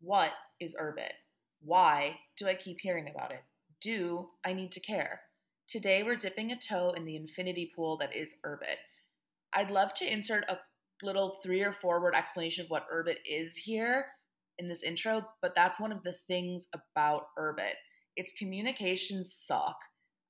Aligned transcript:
What 0.00 0.32
is 0.60 0.76
Urbit? 0.80 1.12
Why 1.60 2.18
do 2.36 2.46
I 2.46 2.54
keep 2.54 2.78
hearing 2.80 3.08
about 3.08 3.32
it? 3.32 3.42
Do 3.80 4.28
I 4.44 4.52
need 4.52 4.70
to 4.72 4.80
care? 4.80 5.22
Today 5.68 6.02
we're 6.02 6.16
dipping 6.16 6.52
a 6.52 6.58
toe 6.58 6.92
in 6.96 7.04
the 7.04 7.16
infinity 7.16 7.72
pool 7.74 7.96
that 7.98 8.14
is 8.14 8.34
Urbit. 8.46 8.76
I'd 9.52 9.70
love 9.70 9.94
to 9.94 10.10
insert 10.10 10.44
a 10.48 10.58
little 11.02 11.38
three 11.42 11.62
or 11.62 11.72
four 11.72 12.00
word 12.00 12.14
explanation 12.14 12.64
of 12.64 12.70
what 12.70 12.86
Urbit 12.92 13.16
is 13.28 13.56
here 13.56 14.06
in 14.58 14.68
this 14.68 14.82
intro, 14.82 15.22
but 15.42 15.54
that's 15.54 15.80
one 15.80 15.92
of 15.92 16.02
the 16.04 16.14
things 16.28 16.68
about 16.72 17.26
Urbit. 17.38 17.74
Its 18.16 18.32
communications 18.32 19.34
suck. 19.34 19.76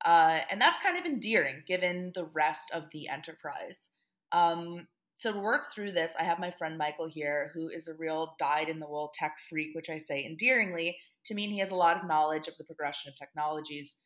Uh, 0.05 0.41
and 0.51 0.61
that's 0.61 0.83
kind 0.83 0.97
of 0.97 1.05
endearing 1.05 1.63
given 1.67 2.13
the 2.15 2.25
rest 2.35 2.71
of 2.73 2.85
the 2.93 3.09
enterprise. 3.09 3.91
Um, 4.33 4.87
to 5.21 5.33
work 5.33 5.73
through 5.73 5.93
this, 5.93 6.15
I 6.19 6.25
have 6.25 6.39
my 6.39 6.51
friend 6.51 6.79
Michael 6.79 7.09
here, 7.09 7.51
who 7.55 7.69
is 7.69 7.89
a 7.89 7.95
real 7.95 8.37
dyed 8.39 8.69
in 8.69 8.79
the 8.79 8.87
wool 8.87 9.13
tech 9.15 9.37
freak, 9.49 9.75
which 9.75 9.91
I 9.91 9.99
say 9.99 10.25
endearingly 10.25 10.97
to 11.25 11.35
mean 11.35 11.51
he 11.51 11.59
has 11.59 11.73
a 11.73 11.77
lot 11.77 11.97
of 11.97 12.07
knowledge 12.07 12.49
of 12.49 12.57
the 12.57 12.65
progression 12.65 13.11
of 13.11 13.19
technologies, 13.19 13.97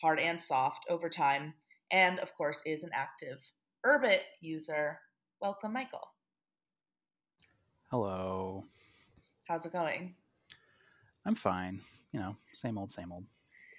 hard 0.00 0.18
and 0.18 0.40
soft, 0.40 0.84
over 0.88 1.08
time, 1.08 1.54
and 1.90 2.18
of 2.20 2.34
course 2.34 2.62
is 2.64 2.82
an 2.82 2.90
active 2.94 3.38
Urbit 3.84 4.20
user. 4.40 4.98
Welcome, 5.40 5.72
Michael. 5.72 6.08
Hello. 7.90 8.64
How's 9.46 9.66
it 9.66 9.72
going? 9.72 10.14
I'm 11.26 11.34
fine. 11.34 11.80
You 12.12 12.20
know, 12.20 12.34
same 12.54 12.78
old, 12.78 12.90
same 12.90 13.12
old. 13.12 13.24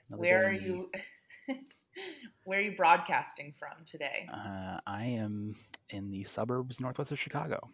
Another 0.07 0.21
Where 0.21 0.47
are 0.47 0.53
you? 0.53 0.89
Where 2.45 2.59
are 2.59 2.61
you 2.61 2.75
broadcasting 2.75 3.53
from 3.57 3.85
today? 3.85 4.27
Uh, 4.31 4.79
I 4.85 5.05
am 5.05 5.53
in 5.89 6.11
the 6.11 6.23
suburbs 6.23 6.81
northwest 6.81 7.11
of 7.11 7.19
Chicago. 7.19 7.69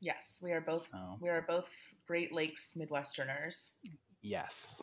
Yes, 0.00 0.40
we 0.42 0.52
are 0.52 0.60
both. 0.60 0.88
So. 0.90 1.18
We 1.20 1.28
are 1.28 1.44
both 1.46 1.70
Great 2.06 2.32
Lakes 2.32 2.76
Midwesterners. 2.78 3.72
Yes. 4.22 4.82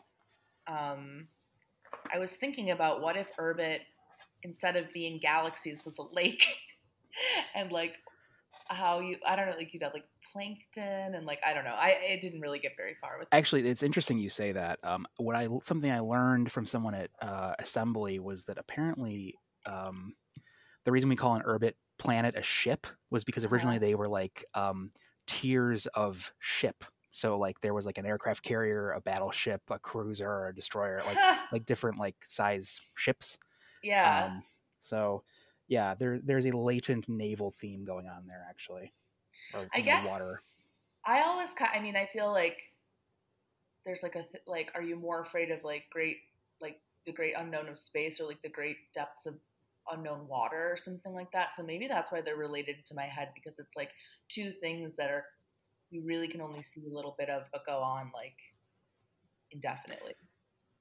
Um, 0.66 1.18
I 2.12 2.18
was 2.18 2.36
thinking 2.36 2.70
about 2.70 3.00
what 3.00 3.16
if 3.16 3.34
Urbit, 3.36 3.80
instead 4.42 4.76
of 4.76 4.90
being 4.92 5.18
galaxies, 5.18 5.84
was 5.84 5.98
a 5.98 6.14
lake, 6.14 6.46
and 7.54 7.72
like 7.72 7.96
how 8.68 9.00
you 9.00 9.16
I 9.26 9.36
don't 9.36 9.46
know 9.46 9.56
like 9.56 9.72
you 9.72 9.80
got 9.80 9.94
like 9.94 10.04
plankton 10.36 11.14
and 11.14 11.26
like 11.26 11.40
I 11.46 11.54
don't 11.54 11.64
know. 11.64 11.74
I 11.74 11.98
it 12.02 12.20
didn't 12.20 12.40
really 12.40 12.58
get 12.58 12.72
very 12.76 12.94
far 12.94 13.18
with. 13.18 13.28
Actually, 13.32 13.66
it's 13.66 13.82
interesting 13.82 14.18
you 14.18 14.28
say 14.28 14.52
that. 14.52 14.78
Um, 14.82 15.06
what 15.16 15.34
I 15.34 15.48
something 15.62 15.90
I 15.90 16.00
learned 16.00 16.52
from 16.52 16.66
someone 16.66 16.94
at 16.94 17.10
uh, 17.22 17.54
Assembly 17.58 18.18
was 18.18 18.44
that 18.44 18.58
apparently 18.58 19.34
um, 19.64 20.14
the 20.84 20.92
reason 20.92 21.08
we 21.08 21.16
call 21.16 21.34
an 21.34 21.42
Urbit 21.42 21.72
planet 21.98 22.36
a 22.36 22.42
ship 22.42 22.86
was 23.10 23.24
because 23.24 23.44
originally 23.44 23.76
uh-huh. 23.76 23.86
they 23.86 23.94
were 23.94 24.08
like 24.08 24.44
um, 24.54 24.90
tiers 25.26 25.86
of 25.86 26.32
ship. 26.38 26.84
So 27.10 27.38
like 27.38 27.60
there 27.60 27.72
was 27.72 27.86
like 27.86 27.96
an 27.96 28.04
aircraft 28.04 28.42
carrier, 28.42 28.90
a 28.92 29.00
battleship, 29.00 29.62
a 29.70 29.78
cruiser, 29.78 30.28
or 30.28 30.48
a 30.48 30.54
destroyer, 30.54 31.02
like 31.06 31.16
like 31.52 31.64
different 31.64 31.98
like 31.98 32.16
size 32.26 32.78
ships. 32.94 33.38
Yeah. 33.82 34.26
Um, 34.26 34.42
so 34.80 35.22
yeah, 35.66 35.94
there 35.94 36.20
there's 36.22 36.44
a 36.44 36.56
latent 36.56 37.08
naval 37.08 37.50
theme 37.50 37.84
going 37.84 38.06
on 38.06 38.26
there 38.26 38.44
actually. 38.48 38.92
Or, 39.54 39.68
I 39.72 39.80
guess 39.80 40.06
water. 40.06 40.38
I 41.06 41.22
always 41.22 41.54
I 41.60 41.80
mean 41.80 41.96
I 41.96 42.06
feel 42.12 42.30
like 42.32 42.58
there's 43.84 44.02
like 44.02 44.16
a 44.16 44.22
th- 44.22 44.44
like 44.46 44.70
are 44.74 44.82
you 44.82 44.96
more 44.96 45.22
afraid 45.22 45.50
of 45.50 45.62
like 45.62 45.84
great 45.90 46.18
like 46.60 46.80
the 47.06 47.12
great 47.12 47.34
unknown 47.36 47.68
of 47.68 47.78
space 47.78 48.20
or 48.20 48.26
like 48.26 48.42
the 48.42 48.48
great 48.48 48.76
depths 48.94 49.26
of 49.26 49.34
unknown 49.92 50.26
water 50.26 50.68
or 50.70 50.76
something 50.76 51.12
like 51.12 51.30
that. 51.32 51.54
So 51.54 51.62
maybe 51.62 51.86
that's 51.86 52.10
why 52.10 52.20
they're 52.20 52.36
related 52.36 52.84
to 52.86 52.94
my 52.94 53.04
head 53.04 53.28
because 53.34 53.58
it's 53.58 53.76
like 53.76 53.90
two 54.28 54.50
things 54.50 54.96
that 54.96 55.10
are 55.10 55.24
you 55.90 56.02
really 56.04 56.26
can 56.26 56.40
only 56.40 56.62
see 56.62 56.82
a 56.90 56.94
little 56.94 57.14
bit 57.16 57.30
of 57.30 57.44
but 57.52 57.64
go 57.64 57.78
on 57.78 58.10
like 58.12 58.36
indefinitely. 59.52 60.14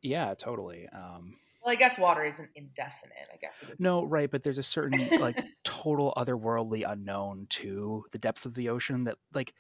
Yeah, 0.06 0.36
totally. 0.36 0.88
Um, 0.94 1.34
well, 1.64 1.74
I 1.74 1.76
guess 1.76 1.98
water 1.98 2.24
isn't 2.24 2.50
indefinite. 2.56 3.28
I 3.34 3.38
guess. 3.38 3.54
No, 3.80 4.06
right, 4.06 4.30
but 4.30 4.44
there's 4.44 4.60
a 4.60 4.64
certain 4.64 5.08
like 5.20 5.44
total 5.64 6.14
otherworldly 6.16 6.84
unknown 6.88 7.48
to 7.52 8.06
the 8.12 8.20
depths 8.20 8.46
of 8.46 8.54
the 8.54 8.70
ocean 8.70 9.06
that 9.06 9.18
like 9.34 9.54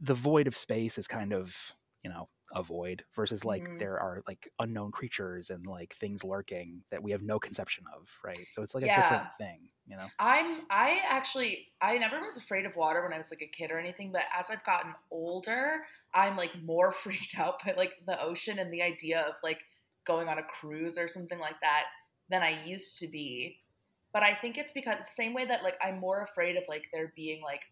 the 0.00 0.14
void 0.14 0.46
of 0.46 0.56
space 0.56 0.96
is 0.96 1.06
kind 1.06 1.34
of 1.34 1.74
you 2.02 2.10
know 2.10 2.24
a 2.54 2.62
void 2.62 3.04
versus 3.14 3.44
like 3.44 3.62
mm-hmm. 3.62 3.76
there 3.76 3.98
are 3.98 4.22
like 4.26 4.50
unknown 4.58 4.90
creatures 4.90 5.50
and 5.50 5.66
like 5.66 5.94
things 5.94 6.24
lurking 6.24 6.82
that 6.90 7.02
we 7.02 7.12
have 7.12 7.22
no 7.22 7.38
conception 7.38 7.84
of 7.96 8.08
right 8.24 8.46
so 8.50 8.62
it's 8.62 8.74
like 8.74 8.84
yeah. 8.84 8.98
a 8.98 9.02
different 9.02 9.28
thing 9.38 9.60
you 9.86 9.96
know 9.96 10.06
i'm 10.18 10.62
i 10.68 11.00
actually 11.08 11.68
i 11.80 11.96
never 11.98 12.20
was 12.20 12.36
afraid 12.36 12.66
of 12.66 12.74
water 12.74 13.02
when 13.02 13.12
i 13.12 13.18
was 13.18 13.30
like 13.30 13.42
a 13.42 13.46
kid 13.46 13.70
or 13.70 13.78
anything 13.78 14.10
but 14.10 14.22
as 14.36 14.50
i've 14.50 14.64
gotten 14.64 14.92
older 15.10 15.82
i'm 16.14 16.36
like 16.36 16.50
more 16.62 16.92
freaked 17.02 17.38
out 17.38 17.54
by 17.64 17.74
like 17.76 17.92
the 18.06 18.20
ocean 18.22 18.58
and 18.58 18.72
the 18.72 18.82
idea 18.82 19.20
of 19.22 19.34
like 19.42 19.60
going 20.06 20.28
on 20.28 20.38
a 20.38 20.42
cruise 20.42 20.98
or 20.98 21.08
something 21.08 21.38
like 21.38 21.60
that 21.60 21.84
than 22.30 22.42
i 22.42 22.62
used 22.64 22.98
to 22.98 23.06
be 23.06 23.58
but 24.12 24.22
i 24.22 24.34
think 24.34 24.58
it's 24.58 24.72
because 24.72 25.08
same 25.08 25.34
way 25.34 25.44
that 25.44 25.62
like 25.62 25.76
i'm 25.84 25.98
more 25.98 26.22
afraid 26.22 26.56
of 26.56 26.64
like 26.68 26.84
there 26.92 27.12
being 27.14 27.42
like 27.42 27.62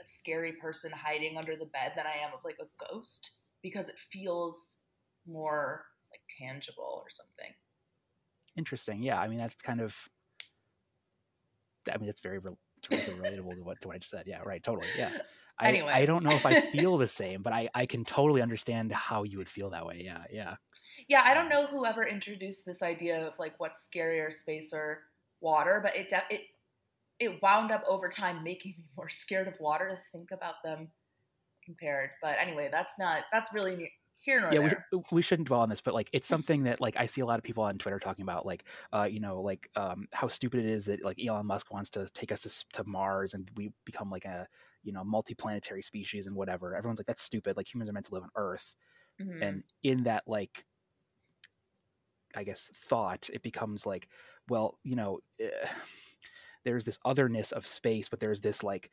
a 0.00 0.04
scary 0.04 0.52
person 0.52 0.90
hiding 0.90 1.36
under 1.36 1.56
the 1.56 1.66
bed 1.66 1.92
than 1.96 2.06
i 2.06 2.24
am 2.24 2.34
of 2.34 2.40
like 2.44 2.58
a 2.60 2.84
ghost 2.92 3.32
because 3.62 3.88
it 3.88 3.98
feels 4.10 4.78
more 5.26 5.84
like 6.10 6.20
tangible 6.38 7.02
or 7.02 7.10
something. 7.10 7.54
Interesting. 8.56 9.02
Yeah, 9.02 9.20
I 9.20 9.28
mean 9.28 9.38
that's 9.38 9.62
kind 9.62 9.80
of. 9.80 9.96
I 11.90 11.96
mean 11.98 12.08
it's 12.08 12.20
very 12.20 12.38
re- 12.38 12.52
relatable 12.90 13.56
to 13.56 13.62
what 13.62 13.80
to 13.80 13.88
what 13.88 13.94
I 13.94 13.98
just 13.98 14.10
said. 14.10 14.24
Yeah, 14.26 14.40
right. 14.44 14.62
Totally. 14.62 14.88
Yeah. 14.96 15.10
I, 15.58 15.68
anyway. 15.68 15.92
I 15.92 16.06
don't 16.06 16.24
know 16.24 16.32
if 16.32 16.46
I 16.46 16.60
feel 16.60 16.98
the 16.98 17.08
same, 17.22 17.42
but 17.42 17.52
I, 17.52 17.68
I 17.74 17.86
can 17.86 18.04
totally 18.04 18.42
understand 18.42 18.92
how 18.92 19.22
you 19.22 19.38
would 19.38 19.48
feel 19.48 19.70
that 19.70 19.86
way. 19.86 20.02
Yeah, 20.04 20.24
yeah. 20.30 20.56
Yeah, 21.08 21.22
I 21.24 21.34
don't 21.34 21.48
know 21.48 21.66
whoever 21.66 22.06
introduced 22.06 22.64
this 22.64 22.82
idea 22.82 23.26
of 23.26 23.38
like 23.38 23.58
what's 23.58 23.88
scarier, 23.88 24.32
space 24.32 24.72
or 24.72 25.00
water, 25.40 25.80
but 25.82 25.96
it 25.96 26.08
de- 26.08 26.34
it 26.34 26.42
it 27.18 27.42
wound 27.42 27.70
up 27.70 27.84
over 27.88 28.08
time 28.08 28.42
making 28.42 28.74
me 28.78 28.84
more 28.96 29.08
scared 29.08 29.48
of 29.48 29.58
water 29.60 29.88
to 29.88 30.18
think 30.18 30.30
about 30.30 30.54
them 30.64 30.88
compared. 31.64 32.10
But 32.22 32.36
anyway, 32.40 32.68
that's 32.70 32.98
not 32.98 33.24
that's 33.32 33.52
really 33.52 33.92
here 34.16 34.40
nor 34.40 34.52
yeah, 34.52 34.60
there. 34.60 34.86
We, 34.92 35.00
we 35.10 35.22
shouldn't 35.22 35.48
dwell 35.48 35.60
on 35.60 35.68
this, 35.68 35.80
but 35.80 35.94
like 35.94 36.08
it's 36.12 36.28
something 36.34 36.64
that 36.64 36.80
like 36.80 36.96
I 36.96 37.06
see 37.06 37.20
a 37.20 37.26
lot 37.26 37.38
of 37.38 37.44
people 37.44 37.64
on 37.64 37.78
Twitter 37.78 37.98
talking 37.98 38.22
about, 38.22 38.46
like 38.46 38.64
uh, 38.92 39.08
you 39.10 39.20
know, 39.20 39.40
like 39.40 39.68
um, 39.76 40.08
how 40.12 40.28
stupid 40.28 40.60
it 40.60 40.66
is 40.66 40.86
that 40.86 41.04
like 41.04 41.22
Elon 41.22 41.46
Musk 41.46 41.72
wants 41.72 41.90
to 41.90 42.08
take 42.08 42.32
us 42.32 42.40
to, 42.42 42.82
to 42.82 42.88
Mars 42.88 43.34
and 43.34 43.50
we 43.56 43.72
become 43.84 44.10
like 44.10 44.24
a 44.24 44.48
you 44.82 44.92
know 44.92 45.04
multi-planetary 45.04 45.82
species 45.82 46.26
and 46.26 46.36
whatever. 46.36 46.76
Everyone's 46.76 46.98
like 46.98 47.06
that's 47.06 47.22
stupid. 47.22 47.56
Like 47.56 47.72
humans 47.72 47.88
are 47.88 47.92
meant 47.92 48.06
to 48.06 48.14
live 48.14 48.24
on 48.24 48.30
Earth, 48.36 48.74
mm-hmm. 49.20 49.42
and 49.42 49.64
in 49.82 50.04
that 50.04 50.24
like 50.26 50.64
I 52.34 52.44
guess 52.44 52.70
thought, 52.74 53.28
it 53.32 53.42
becomes 53.42 53.86
like, 53.86 54.08
well, 54.48 54.78
you 54.82 54.96
know. 54.96 55.20
Eh, 55.40 55.48
there's 56.64 56.84
this 56.84 56.98
otherness 57.04 57.50
of 57.50 57.66
space, 57.66 58.08
but 58.08 58.20
there's 58.20 58.40
this 58.40 58.62
like 58.62 58.92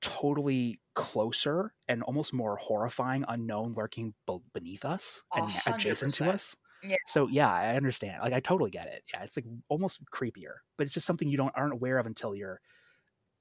totally 0.00 0.80
closer 0.94 1.74
and 1.88 2.02
almost 2.02 2.32
more 2.32 2.56
horrifying 2.56 3.24
unknown 3.28 3.74
lurking 3.74 4.14
b- 4.26 4.38
beneath 4.52 4.84
us 4.84 5.22
and 5.34 5.50
100%. 5.50 5.74
adjacent 5.74 6.14
to 6.14 6.30
us. 6.30 6.56
Yeah. 6.82 6.96
So 7.06 7.28
yeah, 7.28 7.52
I 7.52 7.76
understand. 7.76 8.22
Like 8.22 8.32
I 8.32 8.40
totally 8.40 8.70
get 8.70 8.86
it. 8.86 9.02
Yeah, 9.12 9.22
it's 9.22 9.36
like 9.36 9.44
almost 9.68 10.00
creepier, 10.10 10.60
but 10.78 10.84
it's 10.84 10.94
just 10.94 11.06
something 11.06 11.28
you 11.28 11.36
don't 11.36 11.52
aren't 11.54 11.74
aware 11.74 11.98
of 11.98 12.06
until 12.06 12.34
you're 12.34 12.60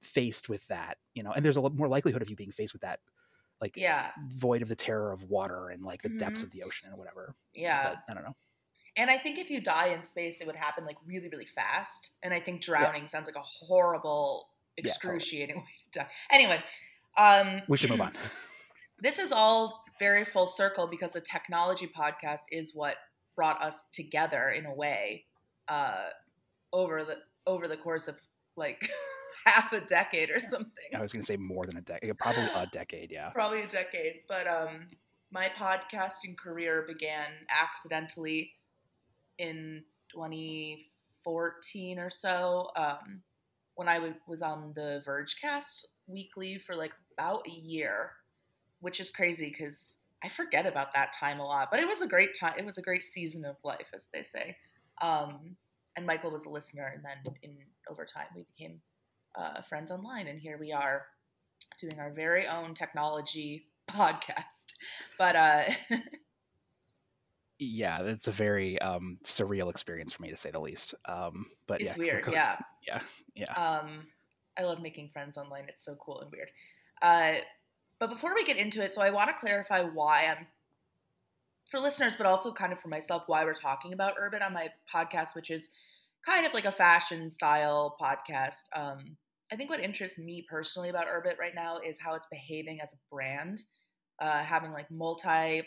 faced 0.02 0.50
with 0.50 0.68
that, 0.68 0.98
you 1.14 1.24
know. 1.24 1.32
And 1.32 1.44
there's 1.44 1.56
a 1.56 1.62
lot 1.62 1.76
more 1.76 1.88
likelihood 1.88 2.22
of 2.22 2.30
you 2.30 2.36
being 2.36 2.52
faced 2.52 2.74
with 2.74 2.82
that 2.82 3.00
like 3.62 3.76
yeah 3.76 4.12
void 4.30 4.62
of 4.62 4.70
the 4.70 4.76
terror 4.76 5.12
of 5.12 5.24
water 5.24 5.68
and 5.68 5.84
like 5.84 6.02
the 6.02 6.10
mm-hmm. 6.10 6.18
depths 6.18 6.44
of 6.44 6.52
the 6.52 6.64
ocean 6.64 6.90
and 6.90 6.98
whatever. 6.98 7.36
Yeah. 7.54 7.90
But, 7.90 7.98
I 8.10 8.14
don't 8.14 8.24
know. 8.24 8.36
And 8.98 9.10
I 9.10 9.18
think 9.18 9.38
if 9.38 9.50
you 9.50 9.62
die 9.62 9.88
in 9.88 10.04
space, 10.04 10.42
it 10.42 10.48
would 10.48 10.56
happen 10.56 10.86
like 10.86 10.98
really, 11.06 11.30
really 11.30 11.46
fast. 11.46 12.12
And 12.24 12.34
I 12.34 12.40
think 12.40 12.62
drowning 12.62 13.04
yeah. 13.04 13.08
sounds 13.08 13.28
like 13.28 13.36
a 13.36 13.42
horrible 13.42 14.50
excruciating 14.78 15.56
yeah, 15.56 15.62
totally. 15.62 15.64
way 15.66 15.92
to 15.94 16.00
die. 16.00 16.08
Anyway, 16.32 16.64
um, 17.18 17.62
we 17.68 17.78
should 17.78 17.90
move 17.90 18.02
on. 18.02 18.14
this 19.00 19.20
is 19.20 19.32
all 19.32 19.84
very 20.00 20.26
full 20.26 20.48
circle 20.48 20.88
because 20.88 21.16
a 21.16 21.22
technology 21.22 21.90
podcast 21.98 22.42
is 22.52 22.74
what 22.74 22.96
brought 23.36 23.62
us 23.62 23.86
together 23.94 24.50
in 24.50 24.66
a 24.66 24.74
way 24.74 25.26
uh, 25.68 26.08
over 26.74 27.04
the 27.04 27.16
over 27.48 27.68
the 27.68 27.78
course 27.78 28.08
of 28.08 28.18
like 28.58 28.90
half 29.46 29.74
a 29.74 29.82
decade 29.82 30.30
or 30.30 30.40
something. 30.40 30.96
I 30.96 31.02
was 31.02 31.12
going 31.12 31.22
to 31.22 31.26
say 31.26 31.38
more 31.38 31.66
than 31.66 31.78
a 31.78 31.82
decade, 31.82 32.18
probably 32.18 32.44
a 32.44 32.68
decade, 32.72 33.12
yeah. 33.12 33.30
Probably 33.30 33.62
a 33.62 33.68
decade, 33.68 34.22
but 34.28 34.48
um, 34.48 34.88
my 35.32 35.50
podcasting 35.58 36.38
career 36.38 36.86
began 36.88 37.28
accidentally 37.50 38.54
in 39.38 39.84
2014 40.14 42.00
or 42.00 42.10
so. 42.10 42.70
Um, 42.76 43.22
when 43.76 43.88
I 43.88 43.96
w- 43.96 44.16
was 44.28 44.42
on 44.42 44.74
the 44.76 45.02
Vergecast 45.08 45.86
weekly 46.08 46.58
for 46.58 46.76
like 46.76 46.92
about 47.18 47.48
a 47.48 47.52
year, 47.52 48.12
which 48.82 49.00
is 49.00 49.10
crazy 49.12 49.50
because 49.50 49.98
I 50.24 50.28
forget 50.28 50.66
about 50.66 50.94
that 50.94 51.14
time 51.14 51.40
a 51.40 51.46
lot. 51.46 51.70
But 51.72 51.80
it 51.80 51.88
was 51.88 52.02
a 52.02 52.08
great 52.08 52.38
time. 52.38 52.54
It 52.58 52.66
was 52.66 52.78
a 52.78 52.82
great 52.82 53.04
season 53.04 53.46
of 53.46 53.56
life, 53.64 53.88
as 53.94 54.10
they 54.14 54.24
say. 54.24 54.58
Um, 55.02 55.56
and 55.96 56.06
Michael 56.06 56.32
was 56.32 56.46
a 56.46 56.50
listener, 56.50 56.92
and 56.94 57.04
then 57.04 57.34
in 57.42 57.56
over 57.90 58.06
time 58.06 58.28
we 58.36 58.46
became 58.56 58.82
uh, 59.40 59.62
friends 59.62 59.92
online, 59.92 60.28
and 60.28 60.40
here 60.40 60.58
we 60.60 60.72
are 60.72 61.06
doing 61.80 62.00
our 62.00 62.12
very 62.12 62.48
own 62.48 62.74
technology 62.74 63.68
podcast. 63.90 64.74
But 65.18 65.36
uh 65.36 65.64
yeah, 67.60 68.02
it's 68.04 68.28
a 68.28 68.32
very 68.32 68.80
um, 68.80 69.20
surreal 69.24 69.70
experience 69.70 70.14
for 70.14 70.22
me 70.22 70.30
to 70.30 70.36
say 70.36 70.50
the 70.50 70.62
least. 70.62 70.96
Um, 71.06 71.46
but 71.68 71.82
it's 71.82 71.92
yeah, 71.92 71.98
weird. 71.98 72.26
Yeah, 72.32 72.58
yeah, 72.88 73.02
yeah. 73.36 73.52
Um, 73.54 74.08
I 74.58 74.64
love 74.64 74.82
making 74.82 75.10
friends 75.10 75.38
online. 75.38 75.66
It's 75.68 75.84
so 75.84 75.96
cool 75.96 76.22
and 76.22 76.32
weird. 76.32 76.50
Uh, 77.02 77.42
but 78.00 78.10
before 78.10 78.34
we 78.34 78.46
get 78.46 78.58
into 78.58 78.82
it, 78.82 78.94
so 78.94 79.02
I 79.02 79.10
want 79.10 79.30
to 79.30 79.40
clarify 79.40 79.82
why 79.82 80.26
I'm 80.26 80.48
for 81.70 81.80
listeners, 81.80 82.16
but 82.16 82.26
also 82.26 82.52
kind 82.52 82.72
of 82.72 82.80
for 82.80 82.88
myself, 82.88 83.24
why 83.28 83.44
we're 83.44 83.54
talking 83.54 83.94
about 83.94 84.16
Urbit 84.18 84.44
on 84.44 84.54
my 84.54 84.70
podcast, 84.94 85.36
which 85.36 85.52
is 85.52 85.70
kind 86.26 86.46
of 86.46 86.54
like 86.54 86.66
a 86.66 86.72
fashion 86.72 87.30
style 87.30 87.96
podcast. 88.02 88.64
Um, 88.74 89.18
I 89.52 89.56
think 89.56 89.70
what 89.70 89.80
interests 89.80 90.20
me 90.20 90.46
personally 90.50 90.90
about 90.90 91.08
Urbit 91.08 91.40
right 91.40 91.56
now 91.56 91.80
is 91.80 92.00
how 92.00 92.14
it's 92.16 92.28
behaving 92.32 92.80
as 92.82 92.94
a 92.94 92.98
brand, 93.12 93.60
uh, 94.22 94.44
having 94.44 94.72
like 94.72 94.90
multi 94.92 95.64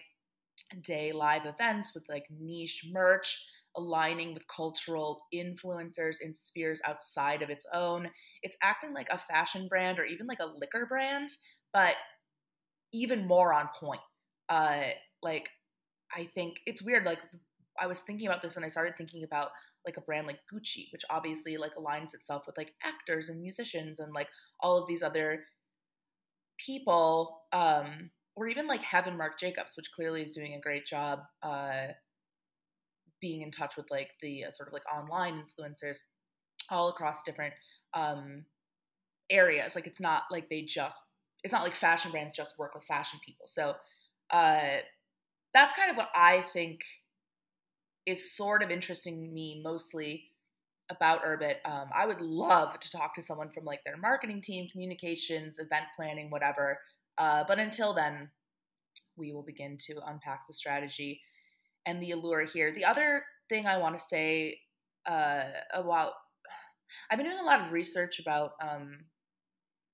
day 0.83 1.13
live 1.13 1.47
events 1.47 1.93
with 1.95 2.05
like 2.09 2.25
niche 2.31 2.87
merch, 2.93 3.45
aligning 3.77 4.35
with 4.35 4.47
cultural 4.49 5.23
influencers 5.35 6.17
in 6.23 6.33
spheres 6.33 6.81
outside 6.87 7.43
of 7.43 7.51
its 7.51 7.67
own. 7.75 8.09
It's 8.43 8.57
acting 8.63 8.93
like 8.95 9.09
a 9.11 9.19
fashion 9.19 9.67
brand 9.69 9.99
or 9.99 10.05
even 10.05 10.27
like 10.27 10.41
a 10.41 10.47
liquor 10.47 10.87
brand, 10.87 11.31
but 11.73 11.95
even 12.93 13.27
more 13.27 13.53
on 13.53 13.69
point. 13.79 14.01
Uh, 14.49 14.83
like, 15.23 15.49
I 16.15 16.29
think 16.35 16.61
it's 16.67 16.83
weird. 16.83 17.05
Like, 17.05 17.21
I 17.81 17.87
was 17.87 18.01
thinking 18.01 18.27
about 18.27 18.43
this 18.43 18.57
and 18.57 18.65
I 18.65 18.69
started 18.69 18.97
thinking 18.97 19.25
about 19.25 19.51
like 19.87 19.97
a 19.97 20.03
brand 20.03 20.27
like 20.27 20.39
Gucci, 20.53 20.93
which 20.93 21.03
obviously 21.11 21.57
like 21.57 21.75
aligns 21.77 22.15
itself 22.15 22.45
with 22.47 22.57
like 22.57 22.73
actors 22.83 23.29
and 23.29 23.41
musicians 23.41 23.99
and 23.99 24.13
like 24.13 24.29
all 24.61 24.79
of 24.79 24.89
these 24.89 25.03
other 25.03 25.45
people 26.59 27.43
um 27.53 28.11
or 28.35 28.47
even 28.47 28.67
like 28.67 28.83
Heaven 28.83 29.17
Marc 29.17 29.39
Jacobs, 29.39 29.77
which 29.77 29.93
clearly 29.93 30.23
is 30.23 30.33
doing 30.33 30.55
a 30.55 30.61
great 30.61 30.87
job 30.87 31.21
uh, 31.43 31.89
being 33.21 33.43
in 33.43 33.51
touch 33.51 33.77
with 33.77 33.91
like 33.91 34.11
the 34.21 34.45
uh, 34.45 34.51
sort 34.53 34.69
of 34.69 34.73
like 34.73 34.83
online 34.93 35.43
influencers 35.43 35.99
all 36.71 36.89
across 36.89 37.23
different 37.23 37.55
um, 37.95 38.45
areas. 39.31 39.75
Like 39.75 39.87
it's 39.87 40.01
not 40.01 40.25
like 40.31 40.49
they 40.49 40.63
just 40.63 40.97
it's 41.45 41.53
not 41.53 41.63
like 41.63 41.75
fashion 41.75 42.11
brands 42.11 42.37
just 42.37 42.59
work 42.59 42.75
with 42.75 42.85
fashion 42.85 43.21
people. 43.25 43.47
So 43.47 43.75
uh, 44.31 44.79
that's 45.53 45.75
kind 45.75 45.91
of 45.91 45.97
what 45.97 46.09
I 46.15 46.45
think 46.53 46.81
is 48.07 48.37
sort 48.37 48.63
of 48.63 48.71
interesting 48.71 49.33
me 49.33 49.61
mostly 49.65 50.25
about 50.91 51.25
Urbit. 51.25 51.57
Um, 51.65 51.89
I 51.95 52.07
would 52.07 52.21
love 52.21 52.79
to 52.81 52.91
talk 52.91 53.15
to 53.15 53.23
someone 53.23 53.51
from 53.51 53.65
like 53.65 53.85
their 53.85 53.97
marketing 53.97 54.43
team, 54.43 54.69
communications, 54.71 55.59
event 55.59 55.87
planning, 55.97 56.31
whatever. 56.31 56.79
Uh, 57.19 57.45
but 57.47 57.59
until 57.59 57.95
then, 57.95 58.29
we 59.17 59.33
will 59.33 59.43
begin 59.43 59.77
to 59.87 59.95
unpack 60.07 60.47
the 60.47 60.55
strategy 60.55 61.21
and 61.87 62.03
the 62.03 62.13
allure 62.13 62.45
here. 62.45 62.73
The 62.75 62.85
other 62.85 63.25
thing 63.49 63.67
I 63.67 63.79
want 63.79 63.99
to 63.99 64.05
say 64.05 64.59
uh, 65.07 65.45
about 65.75 66.13
I've 67.11 67.19
been 67.19 67.27
doing 67.27 67.39
a 67.41 67.47
lot 67.47 67.65
of 67.65 67.73
research 67.73 68.19
about 68.19 68.53
um, 68.63 68.99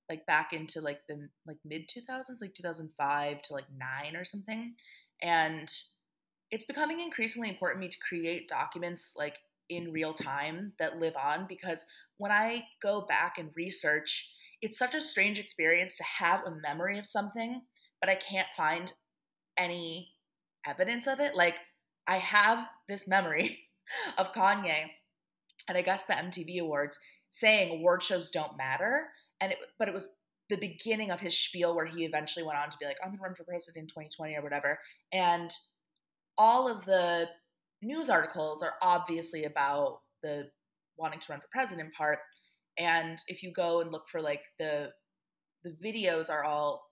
like 0.09 0.27
back 0.27 0.53
into 0.53 0.81
like 0.81 1.01
the 1.09 1.29
like 1.47 1.59
mid 1.65 1.89
2000s, 1.89 2.41
like 2.41 2.55
2005 2.55 3.43
to 3.43 3.53
like 3.53 3.67
nine 3.77 4.17
or 4.17 4.25
something, 4.25 4.75
and 5.23 5.69
it's 6.51 6.67
becoming 6.67 7.01
increasingly 7.01 7.49
important 7.49 7.81
to 7.83 7.87
me 7.87 7.91
to 7.91 7.99
create 8.07 8.49
documents 8.49 9.15
like 9.17 9.37
in 9.69 9.93
real 9.93 10.15
time 10.15 10.73
that 10.79 10.99
live 10.99 11.15
on 11.17 11.47
because 11.49 11.85
when 12.17 12.33
I 12.33 12.65
go 12.83 13.03
back 13.03 13.37
and 13.39 13.51
research 13.55 14.33
it's 14.61 14.79
such 14.79 14.95
a 14.95 15.01
strange 15.01 15.39
experience 15.39 15.97
to 15.97 16.05
have 16.05 16.41
a 16.45 16.57
memory 16.63 16.99
of 16.99 17.07
something, 17.07 17.63
but 18.01 18.11
I 18.11 18.17
can't 18.17 18.49
find 18.57 18.93
any 19.57 20.13
evidence 20.67 21.07
of 21.07 21.21
it. 21.21 21.35
Like, 21.35 21.55
I 22.07 22.19
have 22.19 22.67
this 22.89 23.07
memory 23.07 23.61
of 24.19 24.33
Kanye, 24.33 24.85
and 25.69 25.79
I 25.79 25.83
guess 25.83 26.05
the 26.05 26.15
MTV 26.15 26.61
Awards 26.61 26.99
saying 27.31 27.71
award 27.71 28.03
shows 28.03 28.31
don't 28.31 28.57
matter, 28.57 29.09
and 29.41 29.53
it, 29.53 29.59
but 29.79 29.89
it 29.89 29.95
was 29.95 30.09
the 30.49 30.57
beginning 30.57 31.11
of 31.11 31.21
his 31.21 31.39
spiel 31.39 31.77
where 31.77 31.85
he 31.85 32.05
eventually 32.05 32.43
went 32.43 32.59
on 32.59 32.71
to 32.71 32.77
be 32.79 32.87
like, 32.87 32.97
I'm 33.05 33.11
gonna 33.11 33.23
run 33.23 33.35
for 33.35 33.45
president 33.45 33.83
in 33.83 33.89
2020 33.89 34.35
or 34.35 34.43
whatever. 34.43 34.79
And 35.13 35.51
all 36.39 36.71
of 36.71 36.85
the 36.85 37.29
news 37.83 38.09
articles 38.09 38.63
are 38.63 38.75
obviously 38.83 39.45
about 39.45 39.99
the 40.23 40.45
wanting 40.97 41.21
to 41.21 41.27
run 41.33 41.41
for 41.41 41.49
president 41.53 41.93
part. 41.95 42.19
And 42.79 43.19
if 43.27 43.43
you 43.43 43.53
go 43.53 43.81
and 43.81 43.91
look 43.91 44.09
for 44.09 44.21
like 44.21 44.43
the 44.59 44.91
the 45.65 45.77
videos 45.85 46.31
are 46.31 46.45
all 46.45 46.83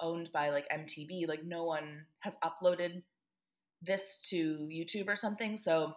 owned 0.00 0.30
by 0.32 0.50
like 0.50 0.66
MTV, 0.68 1.28
like 1.28 1.44
no 1.44 1.64
one 1.64 2.04
has 2.20 2.36
uploaded 2.44 3.02
this 3.80 4.20
to 4.30 4.68
YouTube 4.72 5.08
or 5.08 5.16
something. 5.16 5.56
So 5.56 5.92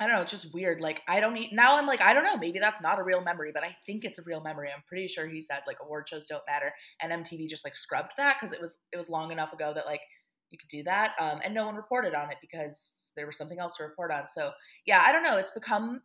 I 0.00 0.06
don't 0.06 0.16
know, 0.16 0.22
it's 0.22 0.30
just 0.30 0.52
weird. 0.54 0.80
Like 0.80 1.02
I 1.08 1.20
don't 1.20 1.34
need 1.34 1.52
now 1.52 1.76
I'm 1.76 1.86
like, 1.86 2.00
I 2.00 2.14
don't 2.14 2.24
know, 2.24 2.36
maybe 2.36 2.58
that's 2.58 2.82
not 2.82 3.00
a 3.00 3.04
real 3.04 3.22
memory, 3.22 3.50
but 3.52 3.64
I 3.64 3.76
think 3.86 4.04
it's 4.04 4.18
a 4.18 4.24
real 4.24 4.40
memory. 4.40 4.68
I'm 4.74 4.82
pretty 4.88 5.08
sure 5.08 5.26
he 5.26 5.40
said 5.40 5.60
like 5.66 5.78
award 5.82 6.08
shows 6.08 6.26
don't 6.26 6.42
matter. 6.48 6.72
And 7.00 7.24
MTV 7.24 7.48
just 7.48 7.64
like 7.64 7.76
scrubbed 7.76 8.12
that 8.18 8.36
because 8.40 8.52
it 8.52 8.60
was 8.60 8.78
it 8.92 8.96
was 8.96 9.08
long 9.08 9.32
enough 9.32 9.52
ago 9.52 9.72
that 9.74 9.86
like 9.86 10.02
you 10.54 10.58
could 10.58 10.68
do 10.68 10.84
that. 10.84 11.14
Um, 11.20 11.40
and 11.44 11.52
no 11.52 11.66
one 11.66 11.74
reported 11.74 12.14
on 12.14 12.30
it 12.30 12.36
because 12.40 13.12
there 13.16 13.26
was 13.26 13.36
something 13.36 13.58
else 13.58 13.76
to 13.76 13.82
report 13.82 14.12
on. 14.12 14.28
So 14.28 14.52
yeah, 14.86 15.02
I 15.04 15.10
don't 15.10 15.24
know. 15.24 15.36
It's 15.36 15.50
become 15.50 16.00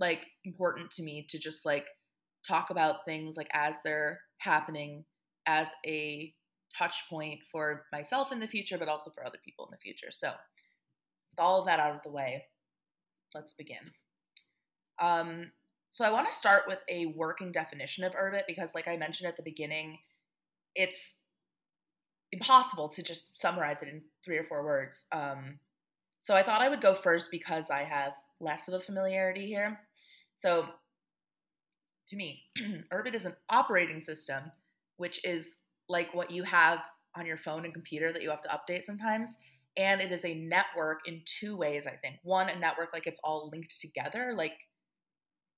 like 0.00 0.26
important 0.44 0.90
to 0.92 1.02
me 1.02 1.26
to 1.28 1.38
just 1.38 1.66
like 1.66 1.86
talk 2.46 2.70
about 2.70 3.04
things 3.04 3.36
like 3.36 3.50
as 3.52 3.76
they're 3.84 4.20
happening 4.38 5.04
as 5.46 5.70
a 5.86 6.32
touch 6.76 7.04
point 7.10 7.40
for 7.50 7.84
myself 7.92 8.32
in 8.32 8.40
the 8.40 8.46
future, 8.46 8.78
but 8.78 8.88
also 8.88 9.10
for 9.10 9.26
other 9.26 9.38
people 9.44 9.66
in 9.66 9.70
the 9.70 9.76
future. 9.76 10.10
So, 10.10 10.28
with 10.28 11.40
all 11.40 11.60
of 11.60 11.66
that 11.66 11.80
out 11.80 11.94
of 11.94 12.02
the 12.02 12.10
way, 12.10 12.44
let's 13.34 13.52
begin. 13.52 13.92
Um, 14.98 15.52
so, 15.90 16.04
I 16.04 16.10
want 16.10 16.30
to 16.30 16.36
start 16.36 16.62
with 16.66 16.80
a 16.88 17.06
working 17.06 17.52
definition 17.52 18.04
of 18.04 18.14
Urbit 18.14 18.42
because, 18.46 18.74
like 18.74 18.88
I 18.88 18.96
mentioned 18.96 19.28
at 19.28 19.36
the 19.36 19.42
beginning, 19.42 19.98
it's 20.74 21.18
impossible 22.32 22.88
to 22.88 23.02
just 23.02 23.38
summarize 23.38 23.82
it 23.82 23.88
in 23.88 24.02
three 24.24 24.38
or 24.38 24.44
four 24.44 24.64
words. 24.64 25.04
Um, 25.12 25.58
so, 26.20 26.34
I 26.34 26.42
thought 26.42 26.62
I 26.62 26.68
would 26.68 26.80
go 26.80 26.94
first 26.94 27.30
because 27.30 27.70
I 27.70 27.84
have 27.84 28.12
less 28.40 28.68
of 28.68 28.74
a 28.74 28.80
familiarity 28.80 29.46
here. 29.46 29.80
So, 30.36 30.66
to 32.08 32.16
me, 32.16 32.42
Urbit 32.92 33.14
is 33.14 33.24
an 33.24 33.34
operating 33.50 34.00
system, 34.00 34.44
which 34.96 35.24
is 35.24 35.58
like 35.88 36.14
what 36.14 36.30
you 36.30 36.42
have 36.44 36.80
on 37.16 37.26
your 37.26 37.36
phone 37.36 37.64
and 37.64 37.74
computer 37.74 38.12
that 38.12 38.22
you 38.22 38.30
have 38.30 38.42
to 38.42 38.48
update 38.48 38.84
sometimes. 38.84 39.36
And 39.76 40.00
it 40.00 40.12
is 40.12 40.24
a 40.24 40.34
network 40.34 41.00
in 41.06 41.22
two 41.24 41.56
ways, 41.56 41.86
I 41.86 41.96
think. 41.96 42.16
One, 42.22 42.48
a 42.48 42.58
network 42.58 42.90
like 42.92 43.06
it's 43.06 43.20
all 43.24 43.48
linked 43.50 43.80
together, 43.80 44.34
like 44.36 44.52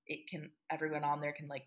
it 0.07 0.29
can, 0.31 0.51
everyone 0.71 1.05
on 1.05 1.21
there 1.21 1.33
can 1.33 1.49
like, 1.49 1.65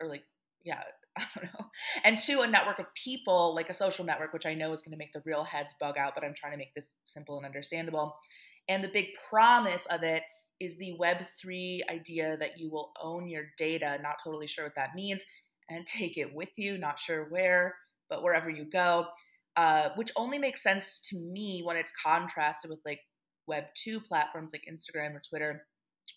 or 0.00 0.08
like, 0.08 0.24
yeah, 0.64 0.80
I 1.18 1.24
don't 1.34 1.44
know. 1.44 1.66
And 2.04 2.18
two, 2.18 2.40
a 2.40 2.46
network 2.46 2.78
of 2.78 2.86
people, 2.94 3.54
like 3.54 3.70
a 3.70 3.74
social 3.74 4.04
network, 4.04 4.32
which 4.32 4.46
I 4.46 4.54
know 4.54 4.72
is 4.72 4.82
going 4.82 4.92
to 4.92 4.98
make 4.98 5.12
the 5.12 5.22
real 5.24 5.44
heads 5.44 5.74
bug 5.80 5.98
out, 5.98 6.14
but 6.14 6.24
I'm 6.24 6.34
trying 6.34 6.52
to 6.52 6.58
make 6.58 6.74
this 6.74 6.92
simple 7.04 7.36
and 7.36 7.46
understandable. 7.46 8.16
And 8.68 8.84
the 8.84 8.88
big 8.88 9.06
promise 9.28 9.86
of 9.86 10.02
it 10.02 10.22
is 10.60 10.76
the 10.76 10.96
Web3 11.00 11.80
idea 11.90 12.36
that 12.36 12.58
you 12.58 12.70
will 12.70 12.92
own 13.02 13.28
your 13.28 13.46
data, 13.58 13.98
not 14.02 14.16
totally 14.22 14.46
sure 14.46 14.64
what 14.64 14.74
that 14.76 14.94
means, 14.94 15.24
and 15.68 15.86
take 15.86 16.18
it 16.18 16.34
with 16.34 16.50
you, 16.56 16.76
not 16.76 17.00
sure 17.00 17.28
where, 17.30 17.74
but 18.08 18.22
wherever 18.22 18.50
you 18.50 18.64
go, 18.64 19.06
uh, 19.56 19.88
which 19.96 20.12
only 20.16 20.38
makes 20.38 20.62
sense 20.62 21.00
to 21.08 21.18
me 21.18 21.62
when 21.64 21.76
it's 21.76 21.92
contrasted 22.04 22.70
with 22.70 22.80
like 22.84 23.00
Web2 23.50 24.04
platforms 24.04 24.52
like 24.52 24.64
Instagram 24.70 25.14
or 25.14 25.22
Twitter, 25.28 25.66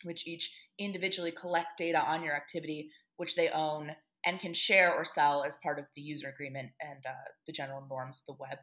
which 0.03 0.27
each 0.27 0.53
individually 0.77 1.31
collect 1.31 1.77
data 1.77 1.99
on 1.99 2.23
your 2.23 2.35
activity, 2.35 2.89
which 3.17 3.35
they 3.35 3.49
own 3.49 3.91
and 4.25 4.39
can 4.39 4.53
share 4.53 4.93
or 4.93 5.03
sell 5.05 5.43
as 5.43 5.57
part 5.57 5.79
of 5.79 5.85
the 5.95 6.01
user 6.01 6.29
agreement 6.29 6.69
and 6.81 7.05
uh, 7.05 7.29
the 7.45 7.53
general 7.53 7.85
norms 7.89 8.19
of 8.19 8.35
the 8.35 8.41
web 8.41 8.57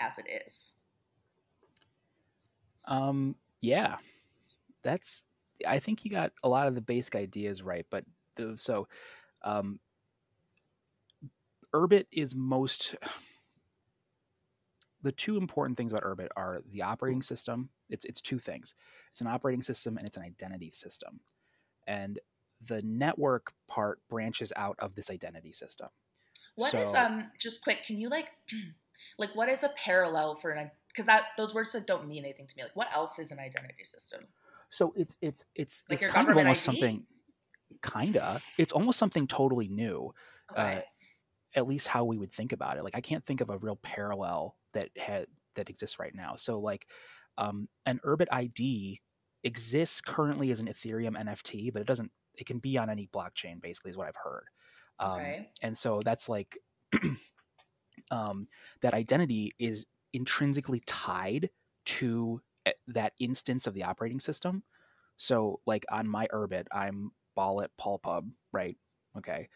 as 0.00 0.18
it 0.18 0.26
is. 0.46 0.72
Um, 2.88 3.34
yeah, 3.60 3.96
that's 4.82 5.22
I 5.66 5.78
think 5.78 6.04
you 6.04 6.10
got 6.10 6.32
a 6.42 6.48
lot 6.48 6.66
of 6.66 6.74
the 6.74 6.80
basic 6.80 7.16
ideas 7.16 7.62
right, 7.62 7.86
but 7.90 8.04
the, 8.36 8.56
so 8.56 8.88
um, 9.42 9.80
Urbit 11.74 12.06
is 12.12 12.34
most 12.34 12.94
the 15.02 15.12
two 15.12 15.36
important 15.36 15.76
things 15.76 15.92
about 15.92 16.04
Urbit 16.04 16.28
are 16.36 16.62
the 16.70 16.82
operating 16.82 17.22
system. 17.22 17.70
It's 17.88 18.04
it's 18.04 18.20
two 18.20 18.38
things. 18.38 18.74
It's 19.10 19.20
an 19.20 19.26
operating 19.26 19.62
system 19.62 19.96
and 19.96 20.06
it's 20.06 20.16
an 20.16 20.24
identity 20.24 20.72
system. 20.74 21.20
And 21.86 22.18
the 22.66 22.82
network 22.82 23.52
part 23.68 24.00
branches 24.08 24.52
out 24.56 24.76
of 24.78 24.94
this 24.94 25.10
identity 25.10 25.52
system. 25.52 25.88
What 26.54 26.72
so, 26.72 26.80
is 26.80 26.94
um 26.94 27.30
just 27.38 27.62
quick, 27.62 27.84
can 27.86 27.98
you 27.98 28.08
like 28.08 28.28
like 29.18 29.34
what 29.34 29.48
is 29.48 29.62
a 29.62 29.70
parallel 29.82 30.34
for 30.34 30.50
an 30.50 30.70
because 30.88 31.06
that 31.06 31.24
those 31.36 31.54
words 31.54 31.74
like, 31.74 31.86
don't 31.86 32.08
mean 32.08 32.24
anything 32.24 32.46
to 32.46 32.56
me. 32.56 32.62
Like 32.62 32.76
what 32.76 32.88
else 32.94 33.18
is 33.18 33.30
an 33.30 33.38
identity 33.38 33.84
system? 33.84 34.26
So 34.70 34.92
it's 34.96 35.18
it's 35.20 35.44
it's 35.54 35.84
like 35.88 36.02
it's 36.02 36.12
kind 36.12 36.28
of 36.30 36.36
almost 36.36 36.68
ID? 36.68 36.78
something 36.78 37.06
kinda. 37.82 38.40
It's 38.58 38.72
almost 38.72 38.98
something 38.98 39.26
totally 39.26 39.68
new. 39.68 40.12
Uh, 40.56 40.60
okay. 40.60 40.76
Uh, 40.78 40.80
at 41.54 41.66
least 41.66 41.88
how 41.88 42.04
we 42.04 42.18
would 42.18 42.30
think 42.30 42.52
about 42.52 42.76
it. 42.76 42.84
Like 42.84 42.96
I 42.96 43.00
can't 43.00 43.24
think 43.24 43.40
of 43.40 43.48
a 43.48 43.56
real 43.56 43.76
parallel 43.76 44.56
that 44.74 44.90
had 44.96 45.26
that 45.54 45.70
exists 45.70 45.98
right 45.98 46.14
now. 46.14 46.34
So 46.36 46.60
like 46.60 46.86
um, 47.38 47.68
an 47.84 48.00
Urbit 48.04 48.26
ID 48.30 49.00
exists 49.42 50.00
currently 50.00 50.50
as 50.50 50.60
an 50.60 50.66
Ethereum 50.66 51.16
NFT, 51.16 51.72
but 51.72 51.80
it 51.80 51.86
doesn't. 51.86 52.10
It 52.36 52.46
can 52.46 52.58
be 52.58 52.78
on 52.78 52.90
any 52.90 53.08
blockchain, 53.12 53.60
basically, 53.60 53.90
is 53.90 53.96
what 53.96 54.08
I've 54.08 54.16
heard. 54.16 54.46
Um, 54.98 55.12
Okay. 55.20 55.48
And 55.62 55.76
so 55.76 56.00
that's 56.04 56.28
like 56.28 56.58
um, 58.10 58.48
that 58.82 58.94
identity 58.94 59.52
is 59.58 59.86
intrinsically 60.12 60.82
tied 60.86 61.50
to 61.86 62.40
eh, 62.64 62.72
that 62.88 63.12
instance 63.20 63.66
of 63.66 63.74
the 63.74 63.84
operating 63.84 64.20
system. 64.20 64.62
So, 65.16 65.60
like 65.66 65.84
on 65.90 66.08
my 66.08 66.26
Urbit, 66.28 66.66
I'm 66.72 67.10
Ballet 67.34 67.66
Pulpub, 67.80 68.30
right? 68.52 68.76
Okay, 69.16 69.48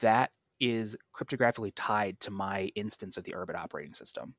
that 0.00 0.32
is 0.60 0.96
cryptographically 1.14 1.72
tied 1.74 2.18
to 2.20 2.30
my 2.30 2.70
instance 2.74 3.16
of 3.16 3.24
the 3.24 3.32
Urbit 3.32 3.56
operating 3.56 3.94
system. 3.94 4.34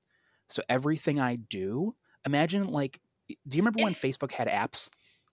So 0.50 0.62
everything 0.70 1.20
I 1.20 1.36
do, 1.36 1.96
imagine 2.25 2.63
like, 2.66 3.00
do 3.27 3.58
you 3.58 3.62
remember 3.62 3.82
when 3.84 3.94
Facebook 3.94 4.32
had 4.32 4.48
apps? 4.48 4.89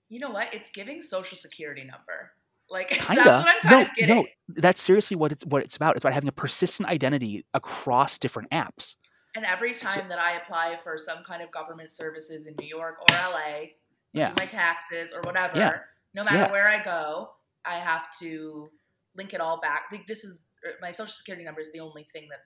You 0.08 0.20
know 0.20 0.30
what? 0.30 0.52
It's 0.52 0.70
giving 0.70 1.02
social 1.02 1.36
security 1.36 1.82
number. 1.84 2.32
Like 2.70 2.88
Kinda. 2.90 3.22
that's 3.24 3.44
what 3.44 3.54
I'm 3.54 3.60
kind 3.60 3.70
no, 3.70 3.82
of 3.82 3.88
getting. 3.96 4.16
no, 4.16 4.26
that's 4.48 4.80
seriously 4.80 5.16
what 5.16 5.32
it's 5.32 5.44
what 5.46 5.62
it's 5.62 5.76
about. 5.76 5.96
It's 5.96 6.04
about 6.04 6.14
having 6.14 6.28
a 6.28 6.32
persistent 6.32 6.88
identity 6.88 7.44
across 7.54 8.18
different 8.18 8.50
apps. 8.50 8.96
And 9.36 9.44
every 9.44 9.74
time 9.74 9.90
So- 9.90 10.08
that 10.08 10.18
I 10.18 10.36
apply 10.36 10.78
for 10.82 10.96
some 10.96 11.24
kind 11.26 11.42
of 11.42 11.50
government 11.50 11.92
services 11.92 12.46
in 12.46 12.54
New 12.58 12.66
York 12.68 12.96
or 13.00 13.14
LA, 13.14 13.72
Yeah, 14.12 14.32
my 14.38 14.46
taxes 14.46 15.12
or 15.12 15.20
whatever, 15.22 15.58
Yeah. 15.58 15.78
no 16.14 16.22
matter 16.24 16.36
Yeah. 16.38 16.52
where 16.52 16.68
I 16.68 16.82
go, 16.82 17.34
I 17.64 17.76
have 17.76 18.16
to 18.20 18.70
link 19.16 19.34
it 19.34 19.40
all 19.40 19.60
back. 19.60 19.86
Like, 19.90 20.06
This 20.06 20.22
is 20.24 20.38
er, 20.64 20.74
my 20.80 20.90
social 20.92 21.12
security 21.12 21.44
number 21.44 21.60
is 21.60 21.72
the 21.72 21.80
only 21.80 22.04
thing 22.04 22.28
that 22.30 22.40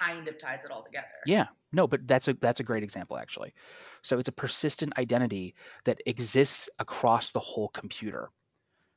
kind 0.00 0.26
of 0.28 0.36
ties 0.38 0.64
it 0.64 0.70
all 0.70 0.82
together. 0.82 1.06
Yeah, 1.26 1.46
no, 1.72 1.86
but 1.86 2.06
that's 2.06 2.28
a 2.28 2.34
that's 2.34 2.60
a 2.60 2.64
great 2.64 2.82
example 2.82 3.16
actually. 3.18 3.52
So 4.02 4.18
it's 4.18 4.28
a 4.28 4.32
persistent 4.32 4.98
identity 4.98 5.54
that 5.84 6.00
exists 6.06 6.68
across 6.78 7.30
the 7.32 7.40
whole 7.40 7.68
computer. 7.68 8.30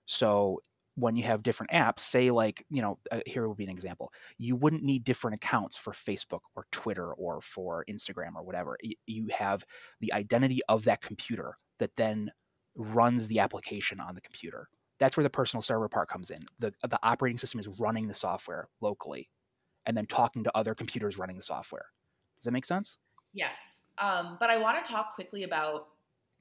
So 0.06 0.62
when 0.96 1.16
you 1.16 1.24
have 1.24 1.44
different 1.44 1.72
apps, 1.72 2.00
say 2.00 2.32
like 2.32 2.66
you 2.70 2.82
know, 2.82 3.00
uh, 3.12 3.22
here 3.26 3.48
would 3.48 3.58
be 3.58 3.64
an 3.64 3.70
example. 3.70 4.12
You 4.38 4.56
wouldn't 4.56 4.84
need 4.84 5.04
different 5.04 5.36
accounts 5.36 5.78
for 5.78 5.94
Facebook 5.94 6.42
or 6.56 6.68
Twitter 6.72 7.14
or 7.14 7.42
for 7.42 7.86
Instagram 7.90 8.36
or 8.36 8.44
whatever. 8.44 8.78
Y- 8.84 8.94
You 9.08 9.28
have 9.34 9.66
the 10.00 10.14
identity 10.14 10.62
of 10.70 10.84
that 10.86 11.02
computer 11.02 11.58
that 11.80 11.96
then 11.96 12.32
runs 12.76 13.28
the 13.28 13.40
application 13.40 14.00
on 14.00 14.16
the 14.16 14.22
computer. 14.22 14.68
That's 15.00 15.18
where 15.18 15.24
the 15.24 15.30
personal 15.30 15.62
server 15.62 15.90
part 15.90 16.10
comes 16.10 16.30
in. 16.30 16.46
the 16.60 16.74
The 16.84 17.00
operating 17.04 17.38
system 17.38 17.60
is 17.60 17.68
running 17.68 18.08
the 18.08 18.14
software 18.14 18.70
locally, 18.82 19.30
and 19.86 19.98
then 19.98 20.06
talking 20.08 20.44
to 20.46 20.58
other 20.58 20.76
computers 20.76 21.18
running 21.18 21.38
the 21.38 21.44
software. 21.44 21.88
Does 22.44 22.48
that 22.48 22.52
make 22.52 22.66
sense? 22.66 23.00
Yes. 23.32 23.84
Um, 24.00 24.36
but 24.38 24.50
I 24.50 24.58
want 24.58 24.84
to 24.84 24.92
talk 24.92 25.16
quickly 25.16 25.44
about 25.44 25.88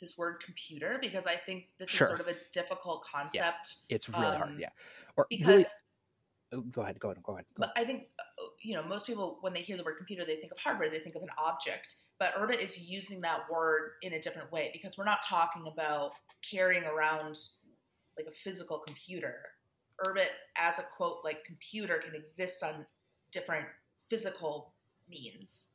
this 0.01 0.19
word 0.19 0.43
computer 0.45 0.99
because 1.01 1.29
I 1.29 1.37
think 1.37 1.67
this 1.79 1.89
Sure. 1.89 2.09
is 2.09 2.09
sort 2.09 2.21
of 2.21 2.27
a 2.27 2.37
difficult 2.53 3.05
concept 3.05 3.77
It's 3.89 4.09
really 4.09 4.25
hard, 4.25 4.49
Um, 4.51 4.59
yeah. 4.59 4.71
Or 5.17 5.29
because 5.31 5.49
really, 6.51 6.65
oh, 6.65 6.71
go 6.73 6.83
ahead, 6.83 6.99
go 6.99 7.11
ahead, 7.11 7.23
go 7.23 7.35
ahead. 7.35 7.47
go 7.55 7.61
But 7.61 7.73
I 7.77 7.85
think, 7.85 8.09
uh, 8.19 8.47
you 8.61 8.75
know, 8.75 8.83
most 8.83 9.07
people, 9.07 9.39
when 9.43 9.53
they 9.53 9.63
hear 9.63 9.77
the 9.77 9.85
word 9.85 9.97
computer, 9.97 10.25
they 10.25 10.35
think 10.35 10.51
of 10.51 10.59
hardware, 10.59 10.91
they 10.91 10.99
think 10.99 11.15
of 11.15 11.23
an 11.23 11.31
object. 11.39 11.95
But 12.19 12.35
Urbit 12.35 12.61
is 12.61 12.77
using 12.77 13.21
that 13.21 13.49
word 13.49 13.93
in 14.03 14.15
a 14.15 14.21
different 14.21 14.51
way 14.51 14.71
because 14.73 14.99
we're 14.99 15.05
not 15.05 15.23
talking 15.23 15.69
about 15.69 16.15
carrying 16.43 16.83
around 16.83 17.39
like 18.17 18.27
a 18.27 18.33
physical 18.33 18.81
computer. 18.81 19.37
Urbit, 20.05 20.31
as 20.57 20.81
a 20.81 20.83
quote, 20.83 21.19
like 21.23 21.45
computer, 21.45 21.99
can 21.99 22.17
exist 22.17 22.65
on 22.65 22.85
different 23.31 23.69
physical 24.09 24.75
means. 25.09 25.69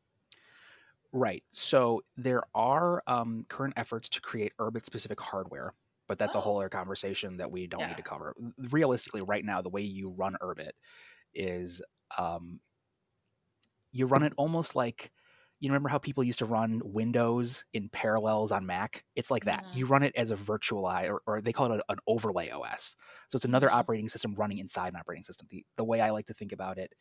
Right. 1.17 1.43
So 1.51 2.03
there 2.15 2.43
are 2.53 3.01
um, 3.07 3.45
current 3.49 3.73
efforts 3.75 4.07
to 4.09 4.21
create 4.21 4.53
Urbit 4.59 4.85
specific 4.85 5.19
hardware, 5.19 5.73
but 6.07 6.19
that's 6.19 6.35
a 6.35 6.41
Oh. 6.41 6.41
whole 6.41 6.57
other 6.59 6.69
conversation 6.69 7.37
that 7.37 7.49
we 7.51 7.65
don't 7.65 7.85
Yeah. 7.85 7.87
need 7.87 7.97
to 7.97 8.03
cover. 8.03 8.35
Realistically, 8.57 9.21
right 9.23 9.43
now, 9.43 9.61
the 9.61 9.69
way 9.69 9.81
you 9.81 10.11
run 10.11 10.37
Urbit 10.41 10.71
is 11.33 11.81
um, 12.17 12.61
you 13.91 14.05
run 14.05 14.23
it 14.23 14.33
almost 14.37 14.75
like 14.75 15.11
you 15.59 15.69
remember 15.71 15.89
how 15.89 15.97
people 15.97 16.23
used 16.23 16.37
to 16.39 16.45
run 16.45 16.81
Windows 16.85 17.65
in 17.73 17.89
parallels 17.89 18.51
on 18.51 18.67
Mac? 18.67 19.03
It's 19.15 19.31
like 19.31 19.45
that. 19.45 19.65
You 19.71 19.87
run 19.87 20.03
it 20.03 20.13
as 20.15 20.29
a 20.29 20.35
virtualized, 20.35 21.09
or, 21.09 21.21
or 21.25 21.41
they 21.41 21.51
call 21.51 21.71
it 21.73 21.81
an 21.89 21.97
overlay 22.05 22.51
OS. 22.51 22.95
So 23.29 23.37
it's 23.37 23.45
another 23.45 23.71
operating 23.71 24.07
system 24.07 24.35
running 24.35 24.59
inside 24.59 24.89
an 24.89 24.97
operating 24.97 25.23
system. 25.23 25.47
The, 25.49 25.65
the 25.75 25.83
way 25.83 25.99
I 25.99 26.11
like 26.11 26.27
to 26.27 26.35
think 26.35 26.51
about 26.51 26.77
it, 26.77 26.93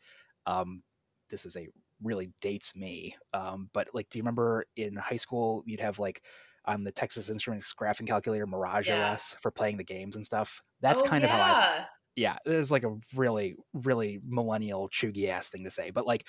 um, 0.47 0.81
this 1.29 1.45
is 1.45 1.55
a 1.55 1.67
really 2.01 2.33
dates 2.41 2.75
me. 2.75 3.15
Um, 3.33 3.69
but 3.73 3.89
like, 3.93 4.09
do 4.09 4.19
you 4.19 4.23
remember 4.23 4.65
in 4.75 4.95
high 4.95 5.17
school 5.17 5.63
you'd 5.65 5.79
have 5.81 5.99
like 5.99 6.23
on 6.65 6.83
the 6.83 6.91
Texas 6.91 7.29
Instruments 7.29 7.73
graphing 7.79 8.07
calculator 8.07 8.47
Mirage 8.47 8.89
Yeah. 8.89 8.91
OS 8.91 9.35
for 9.41 9.51
playing 9.51 9.77
the 9.77 9.83
games 9.83 10.15
and 10.15 10.25
stuff? 10.25 10.61
That's 10.81 11.01
Oh, 11.01 11.01
kind 11.01 11.23
of 11.25 11.31
how 11.31 11.41
I 11.41 11.55
yeah. 11.55 11.87
yeah, 12.15 12.37
it's 12.45 12.71
like 12.71 12.83
a 12.83 12.95
really, 13.15 13.55
really 13.73 14.19
millennial 14.25 14.89
chuggy 14.89 15.29
ass 15.29 15.49
thing 15.49 15.63
to 15.65 15.71
say, 15.71 15.91
but 15.91 16.07
like, 16.07 16.27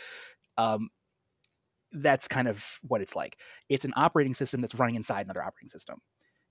um, 0.58 0.90
that's 1.92 2.28
kind 2.28 2.48
of 2.48 2.78
what 2.82 3.00
it's 3.00 3.16
like. 3.16 3.40
It's 3.68 3.84
an 3.84 3.92
operating 3.96 4.34
system 4.34 4.60
that's 4.60 4.74
running 4.74 4.94
inside 4.96 5.24
another 5.26 5.42
operating 5.42 5.68
system. 5.68 6.00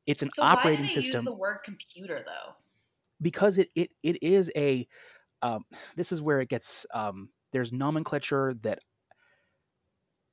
It's 0.06 0.24
an 0.24 0.32
So 0.32 0.46
why 0.46 0.70
do 0.72 0.78
operating 0.78 0.88
they 0.88 0.94
system 0.94 1.02
use 1.02 1.24
the 1.24 1.34
word 1.34 1.64
computer 1.66 2.24
though? 2.24 2.56
because 3.22 3.58
it 3.58 3.70
it 3.76 3.92
it 4.04 4.22
is 4.22 4.52
a. 4.56 4.88
Um, 5.42 5.66
this 5.96 6.12
is 6.14 6.22
where 6.22 6.42
it 6.42 6.50
gets. 6.50 6.86
Um, 6.94 7.32
there's 7.54 7.74
nomenclature 7.74 8.56
that 8.64 8.82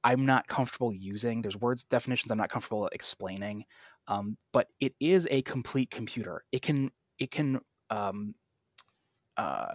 I'm 0.04 0.26
not 0.26 0.46
comfortable 0.48 0.92
using. 0.94 1.42
There's 1.42 1.56
words 1.56 1.84
definitions 1.84 2.30
I'm 2.30 2.38
not 2.38 2.50
comfortable 2.50 2.88
explaining. 2.92 3.64
Um, 4.08 4.38
but 4.52 4.68
it 4.80 4.94
is 5.00 5.26
a 5.30 5.42
complete 5.42 5.90
computer. 5.90 6.44
It 6.52 6.62
can 6.62 6.90
it 7.18 7.30
can 7.30 7.60
um, 7.90 8.34
uh, 9.36 9.74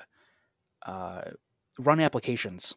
uh, 0.85 1.21
run 1.79 1.99
applications, 1.99 2.75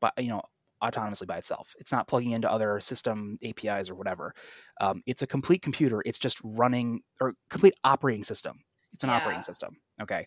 but 0.00 0.14
you 0.18 0.28
know 0.30 0.42
autonomously 0.82 1.26
by 1.26 1.38
itself. 1.38 1.74
It's 1.78 1.92
not 1.92 2.08
plugging 2.08 2.32
into 2.32 2.50
other 2.50 2.80
system 2.80 3.38
APIs 3.42 3.90
or 3.90 3.94
whatever. 3.96 4.34
Um, 4.80 5.02
it's 5.06 5.22
a 5.22 5.26
complete 5.26 5.62
computer. 5.62 6.02
It's 6.06 6.18
just 6.18 6.40
running 6.44 7.02
or 7.20 7.34
complete 7.50 7.74
operating 7.84 8.24
system. 8.24 8.64
It's 8.92 9.04
an 9.04 9.10
Yeah. 9.10 9.16
operating 9.16 9.42
system. 9.42 9.76
Okay, 10.02 10.26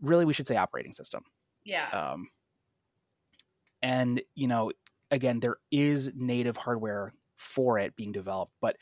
really, 0.00 0.24
we 0.24 0.34
should 0.34 0.46
say 0.46 0.56
operating 0.56 0.92
system. 0.92 1.24
Yeah. 1.64 1.90
Um, 1.92 2.28
and 3.82 4.20
you 4.34 4.46
know, 4.46 4.70
again, 5.10 5.40
there 5.40 5.56
is 5.70 6.12
native 6.14 6.56
hardware 6.56 7.12
for 7.36 7.78
it 7.78 7.96
being 7.96 8.12
developed, 8.12 8.52
but 8.60 8.76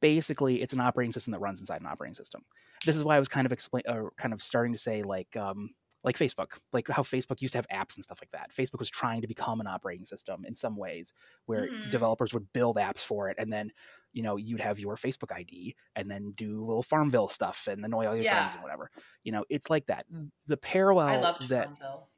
basically, 0.00 0.62
it's 0.62 0.72
an 0.72 0.80
operating 0.80 1.12
system 1.12 1.32
that 1.32 1.40
runs 1.40 1.60
inside 1.60 1.80
an 1.80 1.86
operating 1.86 2.14
system. 2.14 2.44
This 2.86 2.96
is 2.96 3.04
why 3.04 3.16
I 3.16 3.18
was 3.18 3.28
kind 3.28 3.46
of 3.46 3.52
explain, 3.52 3.82
or 3.88 4.12
kind 4.16 4.32
of 4.34 4.42
starting 4.42 4.72
to 4.72 4.78
say 4.78 5.02
like, 5.02 5.36
um, 5.36 5.70
like 6.04 6.16
Facebook, 6.16 6.60
like 6.72 6.86
how 6.88 7.02
Facebook 7.02 7.42
used 7.42 7.52
to 7.52 7.58
have 7.58 7.66
apps 7.68 7.96
and 7.96 8.04
stuff 8.04 8.20
like 8.22 8.30
that. 8.30 8.52
Facebook 8.52 8.78
was 8.78 8.88
trying 8.88 9.20
to 9.20 9.26
become 9.26 9.60
an 9.60 9.66
operating 9.66 10.06
system 10.06 10.44
in 10.46 10.54
some 10.54 10.76
ways, 10.76 11.12
where 11.46 11.68
Mhm. 11.68 11.90
developers 11.90 12.32
would 12.32 12.52
build 12.52 12.76
apps 12.76 13.00
for 13.04 13.28
it, 13.30 13.36
and 13.38 13.52
then 13.52 13.72
you 14.12 14.22
know 14.22 14.36
you'd 14.36 14.60
have 14.60 14.78
your 14.78 14.96
Facebook 14.96 15.32
ID, 15.36 15.76
and 15.96 16.10
then 16.10 16.32
do 16.32 16.64
little 16.64 16.84
Farmville 16.84 17.28
stuff, 17.28 17.66
and 17.66 17.84
annoy 17.84 18.06
all 18.06 18.14
your 18.16 18.24
friends 18.24 18.54
and 18.54 18.62
whatever. 18.62 18.90
You 19.24 19.32
know, 19.32 19.44
it's 19.50 19.70
like 19.70 19.86
that. 19.86 20.06
The 20.46 20.56
parallel 20.56 21.24
I 21.26 21.46
that 21.48 21.64
Farmville. 21.66 22.08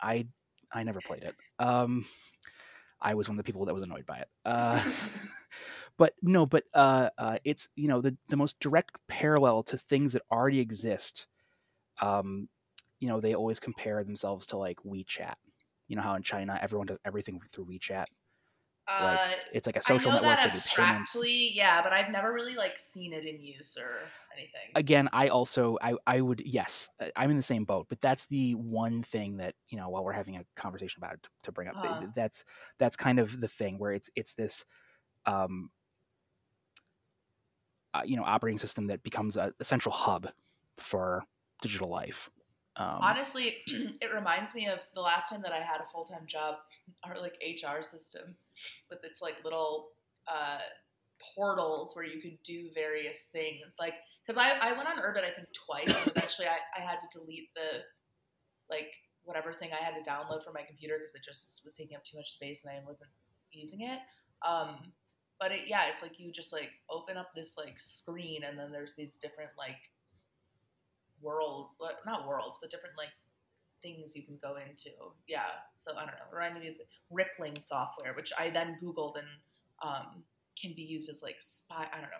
I 0.00 0.26
I 0.72 0.84
never 0.84 1.00
played 1.00 1.24
it. 1.24 1.34
Um, 1.58 2.04
I 3.00 3.14
was 3.14 3.28
one 3.28 3.38
of 3.38 3.44
the 3.44 3.50
people 3.50 3.64
that 3.66 3.74
was 3.74 3.82
annoyed 3.82 4.06
by 4.06 4.18
it. 4.18 4.28
Uh, 4.44 4.82
but 5.96 6.14
no, 6.22 6.46
but 6.46 6.64
uh, 6.74 7.10
uh, 7.18 7.38
it's 7.44 7.68
you 7.76 7.88
know 7.88 8.00
the 8.00 8.16
the 8.28 8.36
most 8.36 8.58
direct 8.60 8.96
parallel 9.08 9.62
to 9.64 9.76
things 9.76 10.12
that 10.12 10.22
already 10.30 10.60
exist. 10.60 11.26
Um, 12.00 12.48
you 13.00 13.08
know 13.08 13.20
they 13.20 13.34
always 13.34 13.60
compare 13.60 14.02
themselves 14.02 14.46
to 14.48 14.56
like 14.56 14.78
WeChat. 14.86 15.34
You 15.88 15.96
know 15.96 16.02
how 16.02 16.14
in 16.14 16.22
China 16.22 16.58
everyone 16.62 16.86
does 16.86 16.98
everything 17.04 17.40
through 17.50 17.66
WeChat. 17.66 18.06
Uh, 18.98 19.04
Like 19.04 19.20
it's 19.52 19.66
like 19.66 19.76
a 19.76 19.82
social 19.82 20.12
network. 20.12 20.40
that 20.42 20.54
abstractly, 20.54 21.50
yeah, 21.54 21.82
but 21.82 21.92
I've 21.92 22.10
never 22.10 22.32
really 22.32 22.54
like 22.54 22.78
seen 22.78 23.12
it 23.12 23.24
in 23.24 23.40
use 23.40 23.76
or 23.76 24.12
anything. 24.34 24.70
again 24.76 25.08
i 25.12 25.28
also 25.28 25.76
i 25.82 25.94
i 26.06 26.20
would 26.20 26.40
yes 26.46 26.88
I- 27.00 27.10
i'm 27.16 27.30
in 27.30 27.36
the 27.36 27.42
same 27.42 27.64
boat 27.64 27.86
but 27.88 28.00
that's 28.00 28.26
the 28.26 28.52
one 28.54 29.02
thing 29.02 29.38
that 29.38 29.54
you 29.68 29.76
know 29.76 29.88
while 29.88 30.04
we're 30.04 30.12
having 30.12 30.36
a 30.36 30.44
conversation 30.56 31.02
about 31.02 31.14
it 31.14 31.22
to, 31.22 31.28
to 31.44 31.52
bring 31.52 31.68
up 31.68 31.76
Uh-huh. 31.84 32.06
that's 32.14 32.44
that's 32.78 32.96
kind 32.96 33.18
of 33.18 33.40
the 33.40 33.48
thing 33.48 33.78
where 33.78 33.92
it's 33.92 34.10
it's 34.16 34.34
this 34.34 34.64
um 35.26 35.70
uh, 37.94 38.02
you 38.04 38.16
know 38.16 38.24
operating 38.24 38.58
system 38.58 38.86
that 38.86 39.02
becomes 39.02 39.36
a, 39.36 39.52
a 39.60 39.64
central 39.64 39.92
hub 39.92 40.28
for 40.78 41.24
digital 41.62 41.88
life 41.88 42.30
um, 42.80 42.98
Honestly, 43.02 43.58
it 43.66 44.14
reminds 44.14 44.54
me 44.54 44.66
of 44.66 44.78
the 44.94 45.00
last 45.00 45.28
time 45.28 45.42
that 45.42 45.52
I 45.52 45.58
had 45.58 45.80
a 45.80 45.90
full 45.92 46.04
time 46.04 46.24
job, 46.26 46.56
our 47.04 47.18
like 47.20 47.34
HR 47.42 47.82
system 47.82 48.34
with 48.88 49.04
its 49.04 49.20
like 49.20 49.36
little 49.44 49.88
uh, 50.26 50.60
portals 51.36 51.94
where 51.94 52.06
you 52.06 52.22
could 52.22 52.42
do 52.42 52.70
various 52.74 53.28
things. 53.32 53.74
Like, 53.78 53.94
because 54.26 54.38
I, 54.38 54.52
I 54.62 54.72
went 54.72 54.88
on 54.88 54.96
Urbit, 54.96 55.24
I 55.24 55.30
think 55.30 55.48
twice, 55.52 56.06
eventually 56.06 56.48
I, 56.48 56.80
I 56.80 56.82
had 56.82 57.00
to 57.00 57.18
delete 57.18 57.52
the 57.54 57.82
like 58.70 58.92
whatever 59.24 59.52
thing 59.52 59.70
I 59.72 59.84
had 59.84 60.02
to 60.02 60.10
download 60.10 60.42
for 60.42 60.52
my 60.52 60.62
computer 60.62 60.96
because 60.96 61.14
it 61.14 61.22
just 61.22 61.60
was 61.64 61.74
taking 61.74 61.96
up 61.96 62.04
too 62.04 62.16
much 62.16 62.30
space 62.30 62.64
and 62.64 62.74
I 62.74 62.80
wasn't 62.86 63.10
using 63.52 63.82
it. 63.82 63.98
Um, 64.46 64.92
but 65.38 65.52
it, 65.52 65.60
yeah, 65.66 65.88
it's 65.90 66.02
like 66.02 66.18
you 66.18 66.32
just 66.32 66.52
like 66.52 66.70
open 66.88 67.18
up 67.18 67.32
this 67.34 67.56
like 67.58 67.78
screen 67.78 68.44
and 68.44 68.58
then 68.58 68.72
there's 68.72 68.94
these 68.94 69.16
different 69.16 69.50
like 69.58 69.76
world, 71.22 71.70
not 72.06 72.26
worlds, 72.26 72.58
but 72.60 72.70
different 72.70 72.96
like 72.96 73.08
things 73.82 74.14
you 74.14 74.22
can 74.22 74.38
go 74.40 74.56
into. 74.56 74.90
Yeah. 75.26 75.42
So 75.74 75.92
I 75.92 76.00
don't 76.00 76.06
know. 76.08 76.32
Reminded 76.32 76.62
me 76.62 76.68
of 76.68 76.74
Rippling 77.10 77.56
software, 77.60 78.14
which 78.14 78.32
I 78.38 78.50
then 78.50 78.78
Googled 78.82 79.16
and 79.16 79.26
um, 79.82 80.24
can 80.60 80.72
be 80.74 80.82
used 80.82 81.08
as 81.08 81.22
like 81.22 81.36
spy. 81.38 81.86
I 81.92 82.00
don't 82.00 82.10
know. 82.10 82.16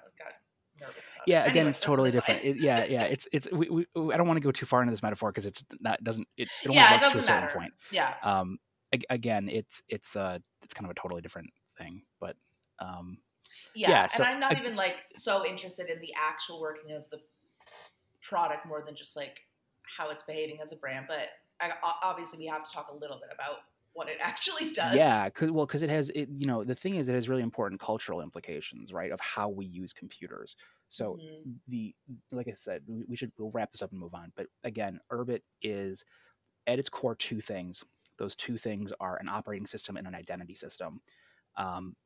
Nervous. 0.80 1.10
yeah. 1.26 1.44
Again, 1.44 1.66
it's 1.66 1.80
totally 1.80 2.10
different. 2.10 2.44
It, 2.44 2.56
yeah. 2.56 2.84
Yeah. 2.84 3.02
It's, 3.02 3.28
it's, 3.32 3.50
we, 3.50 3.68
we, 3.68 3.86
I 4.14 4.16
don't 4.16 4.26
want 4.26 4.36
to 4.36 4.42
go 4.42 4.52
too 4.52 4.66
far 4.66 4.80
into 4.80 4.92
this 4.92 5.02
metaphor 5.02 5.30
because 5.30 5.44
it's 5.44 5.64
not, 5.80 6.02
doesn't, 6.02 6.26
it, 6.36 6.48
it 6.62 6.68
only 6.68 6.76
yeah, 6.76 6.92
works 6.92 7.08
it 7.08 7.12
to 7.12 7.18
a 7.18 7.22
certain 7.22 7.40
matter. 7.42 7.58
point. 7.58 7.72
Yeah. 7.90 8.14
Um, 8.22 8.58
again, 9.10 9.48
it's, 9.50 9.82
it's, 9.88 10.16
uh, 10.16 10.38
it's 10.62 10.72
kind 10.72 10.86
of 10.86 10.92
a 10.92 10.94
totally 10.94 11.20
different 11.20 11.50
thing, 11.76 12.02
but, 12.20 12.36
um, 12.78 13.18
yeah, 13.74 13.90
yeah 13.90 14.06
so, 14.06 14.22
and 14.22 14.32
I'm 14.32 14.40
not 14.40 14.58
even 14.58 14.74
like 14.74 14.96
so 15.16 15.44
interested 15.44 15.90
in 15.90 16.00
the 16.00 16.14
actual 16.16 16.60
working 16.60 16.92
of 16.92 17.04
the 17.10 17.18
product 18.30 18.64
more 18.66 18.82
than 18.86 18.96
just 18.96 19.16
like 19.16 19.40
how 19.82 20.10
it's 20.10 20.22
behaving 20.22 20.58
as 20.62 20.72
a 20.72 20.76
brand. 20.76 21.06
But 21.08 21.28
I, 21.60 21.72
obviously, 22.02 22.38
we 22.38 22.46
have 22.46 22.64
to 22.64 22.72
talk 22.72 22.88
a 22.90 22.94
little 22.94 23.18
bit 23.18 23.28
about 23.34 23.58
what 23.92 24.08
it 24.08 24.16
actually 24.20 24.72
does. 24.72 24.94
Yeah, 24.96 25.28
cause, 25.28 25.50
well, 25.50 25.66
because 25.66 25.82
it 25.82 25.90
has 25.90 26.08
it. 26.10 26.28
You 26.38 26.46
know, 26.46 26.64
the 26.64 26.74
thing 26.74 26.94
is, 26.94 27.08
it 27.08 27.14
has 27.14 27.28
really 27.28 27.42
important 27.42 27.80
cultural 27.80 28.22
implications, 28.22 28.92
right, 28.92 29.10
of 29.10 29.20
how 29.20 29.48
we 29.48 29.66
use 29.66 29.92
computers. 29.92 30.56
So 30.88 31.18
Mhm. 31.20 31.54
the 31.68 31.94
like 32.32 32.48
I 32.48 32.52
said, 32.52 32.82
we, 32.86 33.04
we 33.08 33.16
should 33.16 33.32
we'll 33.38 33.50
wrap 33.50 33.72
this 33.72 33.82
up 33.82 33.90
and 33.90 34.00
move 34.00 34.14
on. 34.14 34.32
But 34.36 34.46
again, 34.64 35.00
Urbit 35.12 35.40
is 35.60 36.04
at 36.66 36.78
its 36.78 36.88
core 36.88 37.14
two 37.14 37.40
things. 37.40 37.84
Those 38.16 38.36
two 38.36 38.58
things 38.58 38.92
are 39.00 39.16
an 39.16 39.28
operating 39.28 39.66
system 39.66 39.96
and 39.96 40.06
an 40.06 40.14
identity 40.14 40.54
system. 40.54 41.00
Um, 41.56 41.96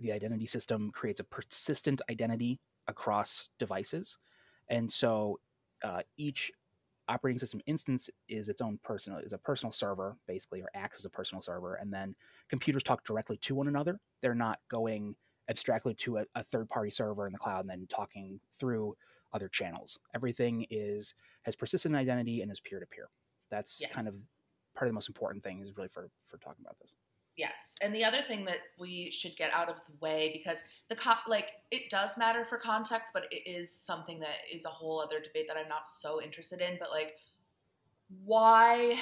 the 0.00 0.12
identity 0.12 0.46
system 0.46 0.90
creates 0.92 1.20
a 1.20 1.24
persistent 1.24 2.02
identity 2.10 2.60
across 2.86 3.48
devices, 3.58 4.18
and 4.68 4.92
so 4.92 5.40
uh, 5.82 6.02
each 6.16 6.52
operating 7.08 7.38
system 7.38 7.60
instance 7.66 8.10
is 8.28 8.48
its 8.48 8.60
own 8.60 8.78
personal 8.82 9.18
is 9.20 9.32
a 9.32 9.38
personal 9.38 9.70
server 9.70 10.16
basically 10.26 10.60
or 10.60 10.70
acts 10.74 10.98
as 10.98 11.04
a 11.04 11.10
personal 11.10 11.40
server 11.40 11.76
and 11.76 11.92
then 11.92 12.14
computers 12.48 12.82
talk 12.82 13.04
directly 13.04 13.36
to 13.38 13.54
one 13.54 13.68
another. 13.68 14.00
They're 14.22 14.34
not 14.34 14.60
going 14.68 15.14
abstractly 15.48 15.94
to 15.94 16.18
a, 16.18 16.26
a 16.34 16.42
third 16.42 16.68
party 16.68 16.90
server 16.90 17.26
in 17.26 17.32
the 17.32 17.38
cloud 17.38 17.60
and 17.60 17.70
then 17.70 17.86
talking 17.88 18.40
through 18.50 18.96
other 19.32 19.48
channels. 19.48 19.98
Everything 20.14 20.66
is 20.70 21.14
has 21.42 21.54
persistent 21.54 21.94
identity 21.94 22.42
and 22.42 22.50
is 22.50 22.60
peer 22.60 22.80
to 22.80 22.86
peer 22.86 23.08
that's 23.50 23.86
kind 23.86 24.08
of 24.08 24.14
Yes. 24.14 24.24
part 24.74 24.88
of 24.88 24.90
the 24.90 24.94
most 24.94 25.08
important 25.08 25.44
thing 25.44 25.60
is 25.60 25.76
really 25.76 25.88
for 25.88 26.10
for 26.24 26.38
talking 26.38 26.64
about 26.64 26.78
this 26.80 26.96
Yes, 27.36 27.76
and 27.82 27.94
the 27.94 28.02
other 28.02 28.22
thing 28.22 28.46
that 28.46 28.60
we 28.78 29.10
should 29.10 29.36
get 29.36 29.52
out 29.52 29.68
of 29.68 29.76
the 29.76 29.92
way 30.00 30.30
because 30.32 30.64
the 30.88 30.96
co- 30.96 31.12
like 31.28 31.50
it 31.70 31.90
does 31.90 32.16
matter 32.16 32.46
for 32.46 32.56
context, 32.56 33.12
but 33.12 33.26
it 33.30 33.48
is 33.48 33.70
something 33.70 34.18
that 34.20 34.36
is 34.52 34.64
a 34.64 34.70
whole 34.70 35.00
other 35.00 35.20
debate 35.20 35.46
that 35.48 35.56
I'm 35.58 35.68
not 35.68 35.86
so 35.86 36.22
interested 36.22 36.62
in. 36.62 36.78
But 36.80 36.90
like, 36.90 37.16
why 38.24 38.98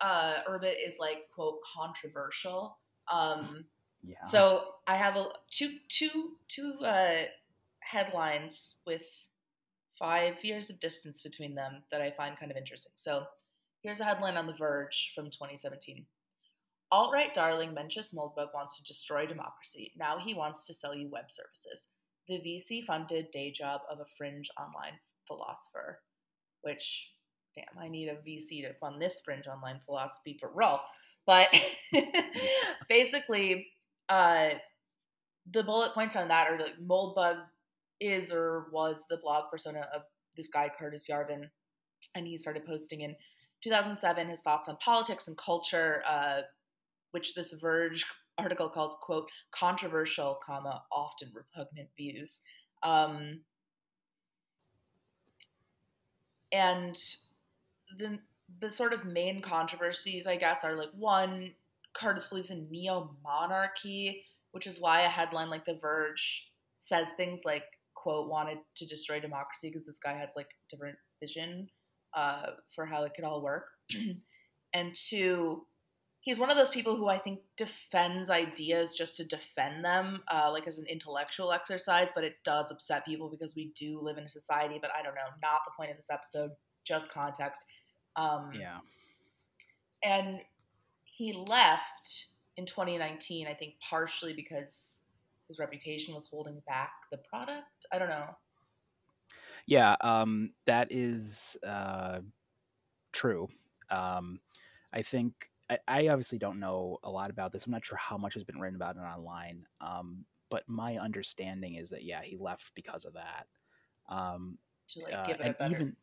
uh, 0.00 0.42
Urbit 0.48 0.74
is 0.86 0.98
like 1.00 1.28
quote 1.34 1.58
controversial? 1.62 2.78
Um, 3.10 3.64
yeah 4.04 4.22
So 4.22 4.74
I 4.86 4.94
have 4.94 5.16
a 5.16 5.26
two 5.50 5.72
two 5.88 6.36
two 6.46 6.74
uh, 6.84 7.22
headlines 7.80 8.76
with 8.86 9.06
five 9.98 10.44
years 10.44 10.70
of 10.70 10.78
distance 10.80 11.20
between 11.20 11.54
them 11.54 11.82
that 11.90 12.00
I 12.00 12.12
find 12.12 12.38
kind 12.38 12.50
of 12.50 12.56
interesting. 12.56 12.92
So 12.94 13.24
here's 13.82 14.00
a 14.00 14.04
headline 14.04 14.36
on 14.36 14.46
The 14.46 14.52
Verge 14.52 15.12
from 15.14 15.26
2017. 15.26 16.06
Alt-right 16.92 17.32
darling 17.32 17.74
Mencius 17.74 18.14
Moldbug 18.14 18.48
wants 18.54 18.76
to 18.76 18.84
destroy 18.84 19.24
democracy. 19.24 19.92
Now 19.98 20.18
he 20.18 20.34
wants 20.34 20.66
to 20.66 20.74
sell 20.74 20.94
you 20.94 21.08
web 21.10 21.30
services. 21.30 21.88
The 22.28 22.34
VC-funded 22.34 23.30
day 23.30 23.50
job 23.50 23.80
of 23.90 23.98
a 24.00 24.06
fringe 24.18 24.50
online 24.60 24.98
philosopher. 25.26 26.00
Which, 26.60 27.10
damn, 27.56 27.82
I 27.82 27.88
need 27.88 28.08
a 28.08 28.16
VC 28.16 28.62
to 28.62 28.74
fund 28.74 29.00
this 29.00 29.22
fringe 29.24 29.46
online 29.46 29.80
philosophy 29.86 30.36
for 30.38 30.50
real. 30.54 30.80
But 31.26 31.48
basically, 32.90 33.68
uh, 34.10 34.50
the 35.50 35.62
bullet 35.62 35.94
points 35.94 36.14
on 36.14 36.28
that 36.28 36.48
are 36.48 36.58
like 36.58 36.78
Moldbug 36.86 37.38
is 38.00 38.30
or 38.30 38.66
was 38.70 39.04
the 39.08 39.16
blog 39.16 39.50
persona 39.50 39.88
of 39.94 40.02
this 40.36 40.48
guy 40.48 40.70
Curtis 40.78 41.06
Yarvin, 41.10 41.44
and 42.14 42.26
he 42.26 42.36
started 42.36 42.66
posting 42.66 43.00
in 43.00 43.16
2007 43.62 44.28
his 44.28 44.40
thoughts 44.40 44.68
on 44.68 44.76
politics 44.76 45.28
and 45.28 45.38
culture, 45.38 46.02
uh, 46.08 46.42
which 47.12 47.34
this 47.34 47.52
Verge 47.52 48.04
article 48.38 48.68
calls 48.68 48.96
quote 49.00 49.30
controversial, 49.52 50.38
comma 50.44 50.82
often 50.90 51.32
repugnant 51.34 51.88
views. 51.96 52.42
Um, 52.82 53.40
and 56.52 56.98
the 57.98 58.18
the 58.60 58.70
sort 58.70 58.92
of 58.92 59.04
main 59.04 59.40
controversies, 59.40 60.26
I 60.26 60.36
guess, 60.36 60.64
are 60.64 60.76
like 60.76 60.90
one, 60.94 61.52
Curtis 61.94 62.28
believes 62.28 62.50
in 62.50 62.68
neo 62.70 63.16
monarchy, 63.22 64.24
which 64.52 64.66
is 64.66 64.80
why 64.80 65.02
a 65.02 65.08
headline 65.08 65.50
like 65.50 65.64
The 65.64 65.78
Verge 65.80 66.50
says 66.78 67.12
things 67.12 67.40
like, 67.44 67.64
quote, 67.94 68.28
wanted 68.28 68.58
to 68.76 68.86
destroy 68.86 69.20
democracy 69.20 69.68
because 69.70 69.86
this 69.86 69.98
guy 69.98 70.14
has 70.14 70.30
like 70.36 70.48
different 70.70 70.98
vision 71.20 71.68
uh, 72.14 72.50
for 72.74 72.84
how 72.84 73.04
it 73.04 73.12
could 73.14 73.24
all 73.24 73.42
work. 73.42 73.64
and 74.74 74.94
two, 74.94 75.66
he's 76.22 76.38
one 76.38 76.50
of 76.50 76.56
those 76.56 76.70
people 76.70 76.96
who 76.96 77.08
I 77.08 77.18
think 77.18 77.40
defends 77.56 78.30
ideas 78.30 78.94
just 78.94 79.16
to 79.18 79.24
defend 79.24 79.84
them, 79.84 80.22
uh, 80.32 80.50
like 80.50 80.66
as 80.66 80.78
an 80.78 80.86
intellectual 80.86 81.52
exercise, 81.52 82.08
but 82.14 82.24
it 82.24 82.36
does 82.44 82.70
upset 82.70 83.04
people 83.04 83.28
because 83.28 83.54
we 83.54 83.72
do 83.76 84.00
live 84.00 84.16
in 84.16 84.24
a 84.24 84.28
society, 84.28 84.78
but 84.80 84.90
I 84.98 85.02
don't 85.02 85.14
know, 85.14 85.20
not 85.42 85.60
the 85.64 85.72
point 85.76 85.90
of 85.90 85.96
this 85.96 86.10
episode, 86.10 86.52
just 86.84 87.12
context. 87.12 87.66
Um, 88.16 88.50
yeah 88.58 88.78
and 90.02 90.40
he 91.04 91.32
left 91.32 92.26
in 92.56 92.66
2019 92.66 93.46
i 93.46 93.54
think 93.54 93.74
partially 93.88 94.32
because 94.32 95.00
his 95.48 95.58
reputation 95.58 96.14
was 96.14 96.26
holding 96.26 96.60
back 96.66 96.92
the 97.10 97.18
product 97.18 97.86
i 97.92 97.98
don't 97.98 98.08
know 98.08 98.26
Yeah, 99.66 99.94
um, 100.00 100.54
that 100.66 100.88
is 100.90 101.56
uh, 101.64 102.18
true. 103.12 103.48
Um, 103.90 104.40
I 104.92 105.02
think 105.02 105.51
I, 105.72 105.78
I 105.88 106.08
obviously 106.08 106.38
don't 106.38 106.60
know 106.60 106.98
a 107.02 107.10
lot 107.10 107.30
about 107.30 107.52
this. 107.52 107.66
I'm 107.66 107.72
not 107.72 107.84
sure 107.84 107.98
how 107.98 108.16
much 108.18 108.34
has 108.34 108.44
been 108.44 108.58
written 108.60 108.76
about 108.76 108.96
it 108.96 109.00
online, 109.00 109.66
um, 109.80 110.24
but 110.50 110.64
my 110.68 110.96
understanding 110.98 111.74
is 111.76 111.90
that 111.90 112.04
yeah, 112.04 112.22
he 112.22 112.36
left 112.36 112.72
because 112.74 113.04
of 113.04 113.14
that. 113.14 113.46
Um, 114.08 114.58
to 114.88 115.00
like 115.04 115.14
uh, 115.14 115.24
give 115.24 115.40
it 115.40 115.46
a 115.46 115.52
better 115.52 115.74
even 115.74 115.96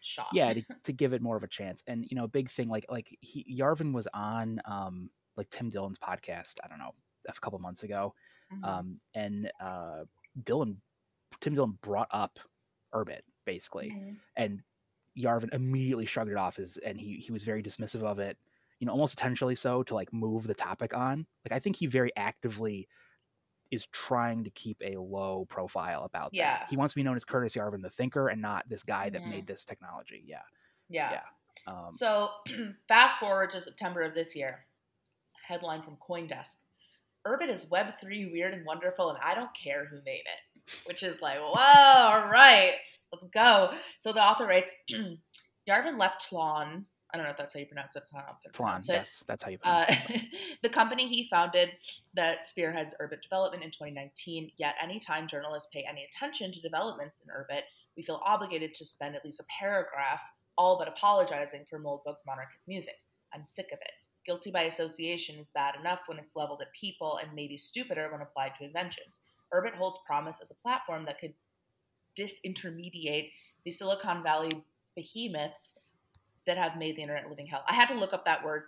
shot 0.00 0.28
yeah, 0.32 0.52
to, 0.52 0.62
to 0.84 0.92
give 0.92 1.12
it 1.12 1.22
more 1.22 1.36
of 1.36 1.42
a 1.42 1.48
chance. 1.48 1.82
And 1.86 2.06
you 2.10 2.16
know, 2.16 2.24
a 2.24 2.28
big 2.28 2.50
thing 2.50 2.68
like 2.68 2.86
like 2.88 3.16
he 3.20 3.56
Yarvin 3.58 3.92
was 3.92 4.08
on 4.14 4.60
um, 4.64 5.10
like 5.36 5.50
Tim 5.50 5.70
Dillon's 5.70 5.98
podcast. 5.98 6.54
I 6.64 6.68
don't 6.68 6.78
know 6.78 6.94
a 7.28 7.32
couple 7.34 7.58
months 7.58 7.82
ago, 7.82 8.14
Mhm. 8.52 8.64
um, 8.66 8.98
and 9.14 9.50
uh, 9.60 10.04
Dillon 10.42 10.80
Tim 11.40 11.54
Dillon 11.54 11.78
brought 11.82 12.08
up 12.10 12.38
Urbit 12.94 13.20
basically 13.44 13.90
Mhm. 13.90 14.16
and 14.36 14.62
Yarvin 15.18 15.52
immediately 15.52 16.06
shrugged 16.06 16.30
it 16.30 16.36
off 16.36 16.58
as 16.58 16.78
and 16.78 16.98
he 16.98 17.16
he 17.16 17.32
was 17.32 17.44
very 17.44 17.62
dismissive 17.62 18.02
of 18.02 18.18
it, 18.18 18.38
you 18.82 18.86
know, 18.86 18.92
almost 18.92 19.16
intentionally 19.16 19.54
so 19.54 19.84
to 19.84 19.94
like 19.94 20.12
move 20.12 20.48
the 20.48 20.54
topic 20.56 20.92
on. 20.92 21.24
Like 21.48 21.52
I 21.56 21.60
think 21.60 21.76
he 21.76 21.86
very 21.86 22.10
actively 22.16 22.88
is 23.70 23.86
trying 23.92 24.42
to 24.42 24.50
keep 24.50 24.76
a 24.84 24.96
low 24.96 25.44
profile 25.44 26.02
about 26.02 26.30
Yeah. 26.32 26.58
that. 26.58 26.68
He 26.68 26.76
wants 26.76 26.94
to 26.94 26.98
be 26.98 27.04
known 27.04 27.14
as 27.14 27.24
Curtis 27.24 27.54
Yarvin 27.54 27.80
the 27.80 27.90
thinker 27.90 28.26
and 28.26 28.42
not 28.42 28.68
this 28.68 28.82
guy 28.82 29.08
that 29.08 29.22
Mhm. 29.22 29.30
made 29.30 29.46
this 29.46 29.64
technology. 29.64 30.24
Yeah. 30.26 30.42
yeah, 30.88 31.12
yeah. 31.12 31.72
Um, 31.72 31.90
so 31.92 32.30
fast 32.88 33.20
forward 33.20 33.52
to 33.52 33.60
september 33.60 34.02
of 34.02 34.14
this 34.14 34.34
year 34.34 34.66
headline 35.46 35.82
from 35.84 35.96
coindesk 35.96 36.56
Urbit 37.24 37.50
is 37.50 37.66
Web3 37.66 38.32
weird 38.32 38.52
and 38.52 38.66
wonderful, 38.66 39.10
and 39.10 39.18
I 39.22 39.36
don't 39.36 39.54
care 39.54 39.84
who 39.86 40.02
made 40.04 40.24
it. 40.26 40.82
Which 40.86 41.04
is 41.04 41.20
like, 41.22 41.38
whoa, 41.38 41.54
all 41.56 42.26
right, 42.28 42.74
let's 43.12 43.24
go. 43.32 43.72
So 44.00 44.12
the 44.12 44.18
author 44.20 44.44
writes 44.44 44.72
Yarvin 45.68 45.98
left 46.00 46.28
Tlon. 46.28 46.86
I 47.12 47.18
don't 47.18 47.26
know 47.26 47.30
if 47.32 47.36
that's 47.36 47.52
how 47.54 47.60
you 47.60 47.66
pronounce 47.66 47.94
it. 47.94 48.00
It's 48.00 48.12
not 48.12 48.24
how 48.24 48.32
I 48.32 48.48
Tlon, 48.48 48.54
pronounce 48.56 48.88
it. 48.88 48.92
yes, 48.92 49.24
that's 49.26 49.42
how 49.42 49.50
you 49.50 49.58
Uh, 49.62 49.84
pronounce 49.84 50.10
it. 50.10 50.22
the 50.62 50.68
company 50.68 51.08
he 51.08 51.28
founded 51.28 51.70
that 52.14 52.44
spearheads 52.44 52.94
Urbit 53.00 53.20
development 53.22 53.62
in 53.62 53.70
2019. 53.70 54.50
Yet, 54.56 54.74
anytime 54.82 55.28
journalists 55.28 55.68
pay 55.72 55.84
any 55.88 56.04
attention 56.04 56.52
to 56.52 56.60
developments 56.60 57.20
in 57.20 57.28
Urbit, 57.30 57.62
we 57.96 58.02
feel 58.02 58.20
obligated 58.24 58.74
to 58.74 58.86
spend 58.86 59.14
at 59.14 59.24
least 59.24 59.40
a 59.40 59.44
paragraph 59.60 60.20
all 60.56 60.78
but 60.78 60.88
apologizing 60.88 61.64
for 61.68 61.78
Moldbug's 61.78 62.22
monarchist 62.26 62.66
musings. 62.68 63.08
I'm 63.34 63.44
sick 63.44 63.68
of 63.72 63.78
it. 63.82 63.92
Guilty 64.24 64.50
by 64.50 64.62
association 64.62 65.36
is 65.38 65.48
bad 65.54 65.74
enough 65.78 66.00
when 66.06 66.18
it's 66.18 66.36
leveled 66.36 66.62
at 66.62 66.68
people 66.78 67.18
and 67.22 67.34
maybe 67.34 67.56
stupider 67.58 68.10
when 68.10 68.20
applied 68.22 68.52
to 68.58 68.64
inventions. 68.64 69.20
Urbit 69.52 69.74
holds 69.74 69.98
promise 70.06 70.36
as 70.40 70.50
a 70.50 70.54
platform 70.62 71.04
that 71.06 71.18
could 71.18 71.34
disintermediate 72.18 73.30
the 73.64 73.70
Silicon 73.70 74.22
Valley 74.22 74.50
behemoths 74.94 75.78
that 76.46 76.56
have 76.56 76.76
made 76.76 76.96
the 76.96 77.02
internet 77.02 77.28
living 77.28 77.46
hell. 77.46 77.64
I 77.68 77.74
had 77.74 77.88
to 77.88 77.94
look 77.94 78.12
up 78.12 78.24
that 78.24 78.44
word 78.44 78.64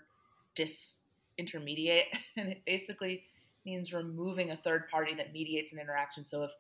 disintermediate, 0.57 2.05
and 2.37 2.49
it 2.51 2.63
basically 2.67 3.25
means 3.67 3.93
removing 3.93 4.51
a 4.51 4.57
third 4.57 4.89
party 4.91 5.15
that 5.15 5.33
mediates 5.33 5.73
an 5.73 5.79
interaction. 5.79 6.25
So 6.25 6.45
if 6.45 6.51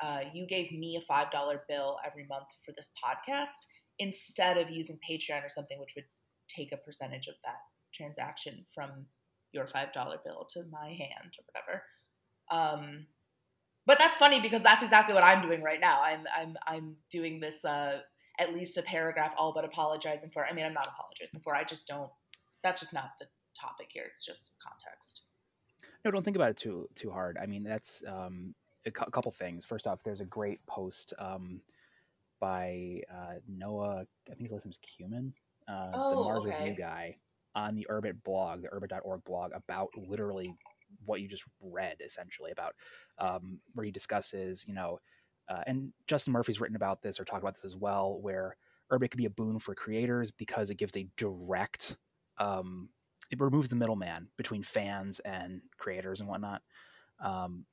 uh, 0.00 0.20
you 0.32 0.46
gave 0.46 0.72
me 0.72 0.96
a 0.96 1.12
$5 1.12 1.30
bill 1.68 1.98
every 2.06 2.26
month 2.26 2.48
for 2.64 2.72
this 2.72 2.90
podcast 3.02 3.66
instead 3.98 4.56
of 4.56 4.70
using 4.70 4.98
Patreon 5.08 5.44
or 5.44 5.48
something, 5.48 5.78
which 5.78 5.94
would 5.96 6.04
take 6.48 6.72
a 6.72 6.76
percentage 6.76 7.26
of 7.26 7.34
that 7.44 7.58
transaction 7.94 8.64
from 8.74 9.06
your 9.52 9.66
$5 9.66 9.92
bill 10.24 10.46
to 10.52 10.64
my 10.70 10.88
hand 10.88 11.34
or 11.38 11.44
whatever. 11.52 11.82
Um, 12.50 13.06
but 13.86 13.98
that's 13.98 14.18
funny 14.18 14.40
because 14.40 14.62
that's 14.62 14.82
exactly 14.82 15.14
what 15.14 15.24
I'm 15.24 15.40
doing 15.40 15.62
right 15.62 15.80
now. 15.80 16.02
I'm 16.02 16.24
I'm 16.38 16.56
I'm 16.66 16.96
doing 17.10 17.40
this 17.40 17.64
uh, 17.64 18.00
at 18.38 18.54
least 18.54 18.78
a 18.78 18.82
paragraph 18.82 19.32
all 19.36 19.52
but 19.52 19.64
apologizing 19.64 20.30
for. 20.30 20.46
I 20.46 20.52
mean, 20.52 20.64
I'm 20.64 20.74
not 20.74 20.86
apologizing 20.86 21.40
for. 21.40 21.54
I 21.54 21.64
just 21.64 21.86
don't. 21.86 22.10
That's 22.62 22.80
just 22.80 22.92
not 22.92 23.12
the 23.18 23.26
topic 23.58 23.88
here. 23.90 24.04
It's 24.10 24.24
just 24.24 24.52
context. 24.62 25.22
No, 26.04 26.10
don't 26.10 26.24
think 26.24 26.36
about 26.36 26.50
it 26.50 26.56
too 26.56 26.88
too 26.94 27.10
hard. 27.10 27.38
I 27.40 27.46
mean, 27.46 27.64
that's 27.64 28.02
um, 28.06 28.54
a, 28.86 28.90
cu- 28.90 29.10
couple 29.10 29.32
things. 29.32 29.64
First 29.64 29.86
off, 29.86 30.02
there's 30.02 30.20
a 30.20 30.26
great 30.26 30.64
post 30.66 31.12
um, 31.18 31.60
by 32.40 33.00
uh, 33.12 33.34
Noah. 33.48 34.04
I 34.30 34.34
think 34.34 34.42
his 34.42 34.52
last 34.52 34.66
name's 34.66 34.78
Kumin, 34.78 35.32
uh, 35.68 35.90
Oh, 35.94 36.10
the 36.10 36.16
Mars 36.16 36.44
okay. 36.46 36.58
Review 36.58 36.76
guy, 36.76 37.16
on 37.54 37.74
the 37.74 37.86
Urbit 37.90 38.22
blog, 38.24 38.62
the 38.62 38.68
Urbit.org 38.68 39.24
blog, 39.24 39.52
about 39.54 39.88
literally 39.96 40.54
what 41.04 41.20
you 41.20 41.28
just 41.28 41.44
read, 41.60 41.96
essentially 42.04 42.50
about 42.50 42.74
um, 43.18 43.60
where 43.74 43.84
he 43.84 43.90
discusses, 43.90 44.64
you 44.66 44.74
know, 44.74 44.98
uh, 45.48 45.62
and 45.66 45.92
Justin 46.06 46.32
Murphy's 46.32 46.60
written 46.60 46.76
about 46.76 47.02
this 47.02 47.18
or 47.18 47.24
talked 47.24 47.42
about 47.42 47.54
this 47.54 47.64
as 47.64 47.76
well, 47.76 48.18
where 48.20 48.56
Urbit 48.90 49.10
could 49.10 49.18
be 49.18 49.26
a 49.26 49.30
boon 49.30 49.58
for 49.58 49.74
creators 49.74 50.30
because 50.30 50.70
it 50.70 50.76
gives 50.76 50.96
a 50.96 51.06
direct 51.16 51.96
um, 52.38 52.90
it 53.30 53.40
removes 53.40 53.68
the 53.68 53.76
middleman 53.76 54.28
between 54.36 54.62
fans 54.62 55.18
and 55.20 55.60
creators 55.76 56.20
and 56.20 56.28
whatnot. 56.28 56.62
Um, 57.20 57.66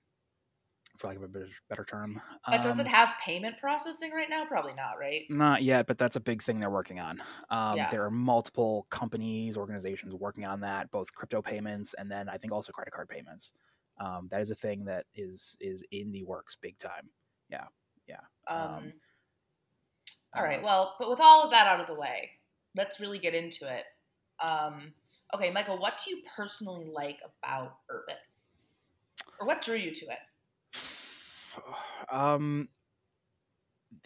for 0.98 1.08
lack 1.08 1.18
of 1.18 1.24
a 1.24 1.28
better, 1.28 1.50
better 1.70 1.84
term. 1.84 2.22
But 2.48 2.62
does 2.62 2.80
it 2.80 2.86
Um, 2.88 2.94
have 2.94 3.10
payment 3.22 3.58
processing 3.60 4.12
right 4.12 4.30
now? 4.30 4.46
Probably 4.46 4.74
not, 4.74 4.98
right? 4.98 5.24
Not 5.30 5.62
yet, 5.62 5.88
but 5.88 5.98
that's 5.98 6.16
a 6.16 6.22
big 6.22 6.42
thing 6.42 6.60
they're 6.62 6.70
working 6.70 7.02
on. 7.02 7.22
Um, 7.50 7.76
Yeah. 7.76 7.90
There 7.90 8.06
are 8.06 8.12
multiple 8.12 8.88
companies, 8.90 9.58
organizations 9.58 10.14
working 10.16 10.46
on 10.46 10.62
that, 10.62 10.92
both 10.92 11.14
crypto 11.14 11.42
payments 11.42 11.94
and 11.96 12.10
then 12.10 12.30
I 12.30 12.38
think 12.38 12.54
also 12.54 12.72
credit 12.72 12.94
card 12.94 13.10
payments. 13.10 13.52
Um, 13.98 14.28
that 14.28 14.40
is 14.42 14.52
a 14.52 14.56
thing 14.56 14.86
that 14.86 15.06
is 15.14 15.58
is 15.60 15.84
in 15.92 16.12
the 16.12 16.24
works, 16.24 16.56
big 16.56 16.78
time. 16.78 17.12
Um, 18.48 18.60
Um, 18.68 18.94
all 20.36 20.44
right. 20.44 20.60
Uh, 20.60 20.66
Well, 20.66 20.96
but 21.00 21.10
with 21.10 21.20
all 21.20 21.44
of 21.44 21.52
that 21.52 21.68
out 21.68 21.80
of 21.80 21.88
the 21.88 21.94
way, 22.00 22.32
let's 22.76 23.00
really 23.00 23.20
get 23.20 23.34
into 23.34 23.66
it. 23.74 23.86
Um, 24.40 24.94
okay, 25.34 25.52
Michael, 25.52 25.80
what 25.80 26.00
do 26.04 26.12
you 26.12 26.22
personally 26.36 26.90
like 26.92 27.20
about 27.44 27.78
Urbit, 27.90 28.20
or 29.40 29.48
what 29.48 29.62
drew 29.62 29.76
you 29.76 29.94
to 29.94 30.06
it? 30.06 30.20
um 32.12 32.68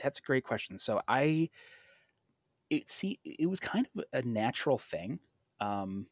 that's 0.02 0.20
a 0.20 0.22
great 0.22 0.44
question 0.44 0.78
so 0.78 1.02
i 1.08 1.50
it 2.70 2.90
see 2.90 3.20
it 3.24 3.50
was 3.50 3.60
kind 3.60 3.88
of 3.96 4.04
a 4.14 4.22
natural 4.22 4.78
thing 4.78 5.20
um 5.60 6.08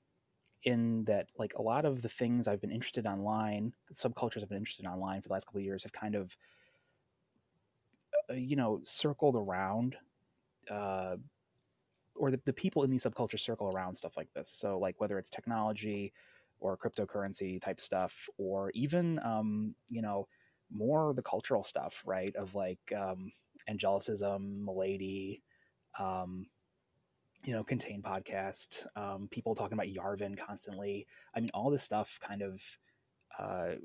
in 0.64 1.04
that 1.06 1.28
like 1.38 1.54
a 1.54 1.62
lot 1.62 1.86
of 1.86 2.02
the 2.02 2.10
things 2.10 2.48
i've 2.48 2.62
been 2.62 2.72
interested 2.72 3.06
online 3.06 3.74
subcultures 3.94 4.42
i've 4.42 4.50
been 4.50 4.58
interested 4.58 4.86
in 4.86 4.92
online 4.92 5.22
for 5.22 5.28
the 5.30 5.34
last 5.34 5.46
couple 5.46 5.60
of 5.60 5.66
years 5.66 5.84
have 5.84 5.94
kind 5.94 6.16
of 6.16 6.36
you 8.36 8.56
know 8.56 8.82
circled 8.84 9.36
around 9.36 9.96
uh 10.70 11.16
or 12.16 12.32
the, 12.32 12.40
the 12.46 12.54
people 12.54 12.84
in 12.84 12.90
these 12.90 13.04
subcultures 13.04 13.40
circle 13.40 13.72
around 13.76 13.94
stuff 13.96 14.18
like 14.18 14.32
this 14.34 14.50
so 14.50 14.78
like 14.80 15.00
whether 15.00 15.18
it's 15.18 15.30
technology 15.30 16.12
or 16.60 16.78
cryptocurrency 16.78 17.62
type 17.62 17.80
stuff 17.80 18.28
or 18.38 18.72
even 18.74 19.20
um 19.24 19.76
you 19.90 20.02
know 20.02 20.28
more 20.72 21.14
the 21.14 21.22
cultural 21.22 21.64
stuff, 21.64 22.04
right? 22.06 22.36
Of 22.36 22.56
like 22.56 22.80
um, 22.96 23.32
angelicism, 23.70 24.66
milady, 24.66 25.44
um, 26.00 26.48
you 27.44 27.54
know, 27.54 27.64
contain 27.64 28.02
podcast, 28.02 28.86
um, 28.96 29.28
people 29.32 29.56
talking 29.56 29.78
about 29.78 29.88
Yarvin 29.88 30.38
constantly. 30.38 31.08
I 31.36 31.40
mean, 31.40 31.52
all 31.54 31.70
this 31.70 31.84
stuff 31.84 32.20
kind 32.22 32.42
of 32.42 32.62
uh, 33.40 33.76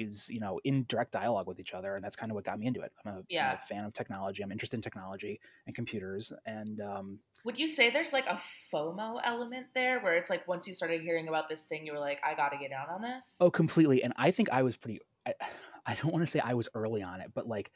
is, 0.00 0.30
you 0.30 0.40
know, 0.40 0.60
in 0.64 0.84
direct 0.88 1.12
dialogue 1.12 1.46
with 1.46 1.60
each 1.60 1.74
other. 1.74 1.94
And 1.94 2.04
that's 2.04 2.16
kind 2.16 2.30
of 2.30 2.34
what 2.34 2.44
got 2.44 2.58
me 2.58 2.66
into 2.66 2.80
it. 2.80 2.92
I'm 3.04 3.12
a, 3.12 3.16
I'm 3.50 3.56
a 3.56 3.66
fan 3.66 3.84
of 3.84 3.92
technology. 3.92 4.42
I'm 4.42 4.52
interested 4.52 4.76
in 4.76 4.82
technology 4.82 5.40
and 5.66 5.74
computers. 5.74 6.32
And 6.46 6.80
um, 6.80 7.18
Would 7.44 7.58
you 7.58 7.66
say 7.66 7.90
there's 7.90 8.12
like 8.12 8.26
a 8.26 8.40
FOMO 8.72 9.20
element 9.24 9.66
there, 9.74 10.00
where 10.00 10.16
it's 10.16 10.30
like 10.30 10.46
once 10.46 10.66
you 10.66 10.74
started 10.74 11.00
hearing 11.00 11.28
about 11.28 11.48
this 11.48 11.64
thing, 11.64 11.86
you 11.86 11.92
were 11.92 11.98
like, 11.98 12.20
I 12.24 12.34
got 12.34 12.50
to 12.52 12.58
get 12.58 12.70
down 12.70 12.88
on 12.88 13.02
this? 13.02 13.38
Oh, 13.40 13.50
completely. 13.50 14.02
And 14.02 14.12
I 14.16 14.30
think 14.30 14.50
I 14.50 14.62
was 14.62 14.76
pretty. 14.76 15.00
I, 15.26 15.34
I 15.86 15.94
don't 15.96 16.12
want 16.12 16.24
to 16.24 16.30
say 16.30 16.40
I 16.40 16.54
was 16.54 16.66
early 16.74 17.02
on 17.02 17.20
it, 17.20 17.32
but 17.34 17.46
like 17.46 17.70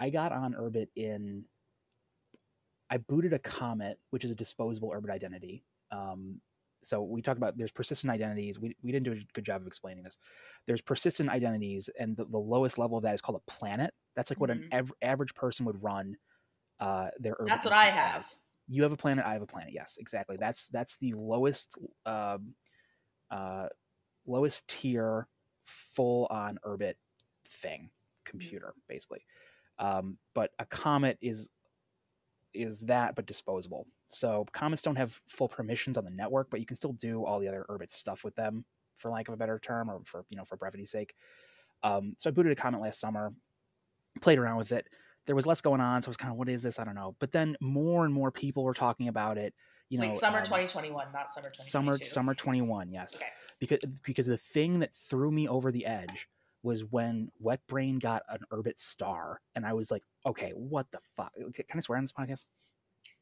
I 0.00 0.08
got 0.10 0.32
on 0.32 0.54
Urbit 0.54 0.88
in. 0.96 1.44
I 2.88 2.96
booted 2.98 3.32
a 3.32 3.38
Comet, 3.38 3.98
which 4.10 4.24
is 4.24 4.30
a 4.30 4.34
disposable 4.34 4.90
Urbit 4.90 5.10
identity. 5.10 5.64
Um, 5.90 6.40
so 6.82 7.02
we 7.02 7.22
talked 7.22 7.38
about 7.38 7.56
there's 7.56 7.70
persistent 7.72 8.10
identities. 8.12 8.58
We, 8.58 8.76
we 8.82 8.92
didn't 8.92 9.04
do 9.04 9.12
a 9.12 9.24
good 9.34 9.44
job 9.44 9.60
of 9.62 9.66
explaining 9.66 10.02
this. 10.04 10.18
There's 10.66 10.80
persistent 10.80 11.28
identities, 11.30 11.88
and 11.98 12.16
the, 12.16 12.24
the 12.24 12.38
lowest 12.38 12.78
level 12.78 12.96
of 12.98 13.04
that 13.04 13.14
is 13.14 13.20
called 13.20 13.40
a 13.46 13.50
planet. 13.50 13.92
That's 14.14 14.30
like 14.30 14.40
what 14.40 14.50
an 14.50 14.68
Mhm. 14.72 14.78
av- 14.80 14.92
average 15.02 15.34
person 15.34 15.64
would 15.66 15.82
run 15.82 16.16
uh, 16.80 17.10
their 17.18 17.34
Urbit. 17.36 17.46
That's 17.48 17.64
what 17.64 17.74
I 17.74 17.84
have. 17.90 18.20
as. 18.20 18.36
You 18.68 18.82
have 18.82 18.92
a 18.92 18.96
planet. 18.96 19.24
I 19.24 19.34
have 19.34 19.42
a 19.42 19.46
planet. 19.46 19.72
Yes, 19.72 19.96
exactly. 20.00 20.36
That's 20.36 20.68
that's 20.68 20.96
the 20.96 21.12
lowest 21.14 21.78
um, 22.06 22.54
uh, 23.30 23.68
lowest 24.26 24.66
tier 24.68 25.28
full 25.64 26.26
on 26.30 26.58
Urbit 26.64 26.94
thing 27.46 27.90
computer 28.24 28.74
basically. 28.88 29.24
Um, 29.78 30.18
but 30.34 30.50
a 30.58 30.64
Comet 30.66 31.18
is 31.20 31.50
is 32.54 32.82
that 32.82 33.14
but 33.14 33.26
disposable. 33.26 33.86
So 34.08 34.46
comets 34.52 34.82
don't 34.82 34.96
have 34.96 35.20
full 35.26 35.48
permissions 35.48 35.96
on 35.96 36.04
the 36.04 36.10
network, 36.10 36.50
but 36.50 36.60
you 36.60 36.66
can 36.66 36.76
still 36.76 36.92
do 36.92 37.24
all 37.24 37.38
the 37.40 37.48
other 37.48 37.64
Urbit 37.68 37.90
stuff 37.90 38.24
with 38.24 38.34
them, 38.36 38.64
for 38.96 39.10
lack 39.10 39.28
of 39.28 39.34
a 39.34 39.36
better 39.36 39.58
term, 39.58 39.90
or 39.90 40.00
for 40.04 40.24
you 40.28 40.36
know 40.36 40.44
for 40.44 40.56
brevity's 40.56 40.90
sake. 40.90 41.14
Um, 41.82 42.14
so 42.18 42.30
I 42.30 42.32
booted 42.32 42.52
a 42.52 42.54
comet 42.56 42.80
last 42.80 43.00
summer, 43.00 43.32
played 44.20 44.38
around 44.38 44.56
with 44.56 44.72
it. 44.72 44.86
There 45.26 45.36
was 45.36 45.46
less 45.46 45.60
going 45.60 45.80
on, 45.80 46.02
so 46.02 46.08
I 46.08 46.10
was 46.10 46.16
kind 46.16 46.32
of, 46.32 46.36
what 46.38 46.48
is 46.48 46.62
this? 46.62 46.78
I 46.78 46.84
don't 46.84 46.94
know. 46.96 47.14
But 47.20 47.32
then 47.32 47.56
more 47.60 48.04
and 48.04 48.12
more 48.12 48.30
people 48.32 48.64
were 48.64 48.74
talking 48.74 49.08
about 49.08 49.38
it. 49.38 49.54
You 49.88 49.98
know, 49.98 50.08
Wait, 50.10 50.18
summer 50.18 50.38
um, 50.38 50.44
2021, 50.44 51.06
not 51.12 51.32
summer 51.32 51.48
2022. 51.50 51.70
summer 51.70 51.98
summer 51.98 52.34
21 52.34 52.90
yes 52.90 53.16
Okay. 53.16 53.26
because 53.60 53.78
because 54.02 54.26
the 54.26 54.38
thing 54.38 54.78
that 54.80 54.94
threw 54.94 55.30
me 55.30 55.46
over 55.46 55.70
the 55.70 55.84
edge 55.84 56.28
was 56.62 56.84
when 56.84 57.30
wet 57.38 57.60
brain 57.66 57.98
got 57.98 58.22
an 58.28 58.38
urbit 58.52 58.78
star 58.78 59.40
and 59.54 59.66
i 59.66 59.72
was 59.72 59.90
like 59.90 60.02
okay 60.26 60.50
what 60.50 60.90
the 60.92 60.98
fuck 61.16 61.32
can 61.34 61.64
i 61.76 61.80
swear 61.80 61.98
on 61.98 62.04
this 62.04 62.12
podcast 62.12 62.44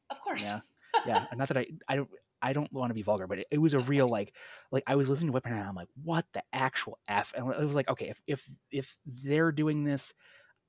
Of 0.09 0.21
course. 0.21 0.41
yeah 0.43 0.59
yeah 1.05 1.25
and 1.31 1.37
not 1.37 1.47
that 1.47 1.57
i 1.57 1.67
i 1.87 1.95
don't 1.95 2.09
i 2.41 2.53
don't 2.53 2.71
want 2.73 2.89
to 2.89 2.93
be 2.95 3.01
vulgar 3.01 3.27
but 3.27 3.39
it, 3.39 3.47
it 3.51 3.57
was 3.57 3.73
a 3.73 3.79
real 3.79 4.07
like 4.07 4.35
like 4.71 4.83
i 4.87 4.95
was 4.95 5.07
listening 5.09 5.27
to 5.29 5.33
wet 5.33 5.43
brain 5.43 5.55
and 5.55 5.67
i'm 5.67 5.75
like 5.75 5.87
what 6.03 6.25
the 6.33 6.43
actual 6.53 6.99
f 7.07 7.33
and 7.35 7.47
it 7.53 7.59
was 7.59 7.73
like 7.75 7.89
okay 7.89 8.09
if 8.09 8.21
if 8.27 8.47
if 8.71 8.97
they're 9.05 9.51
doing 9.51 9.83
this 9.83 10.13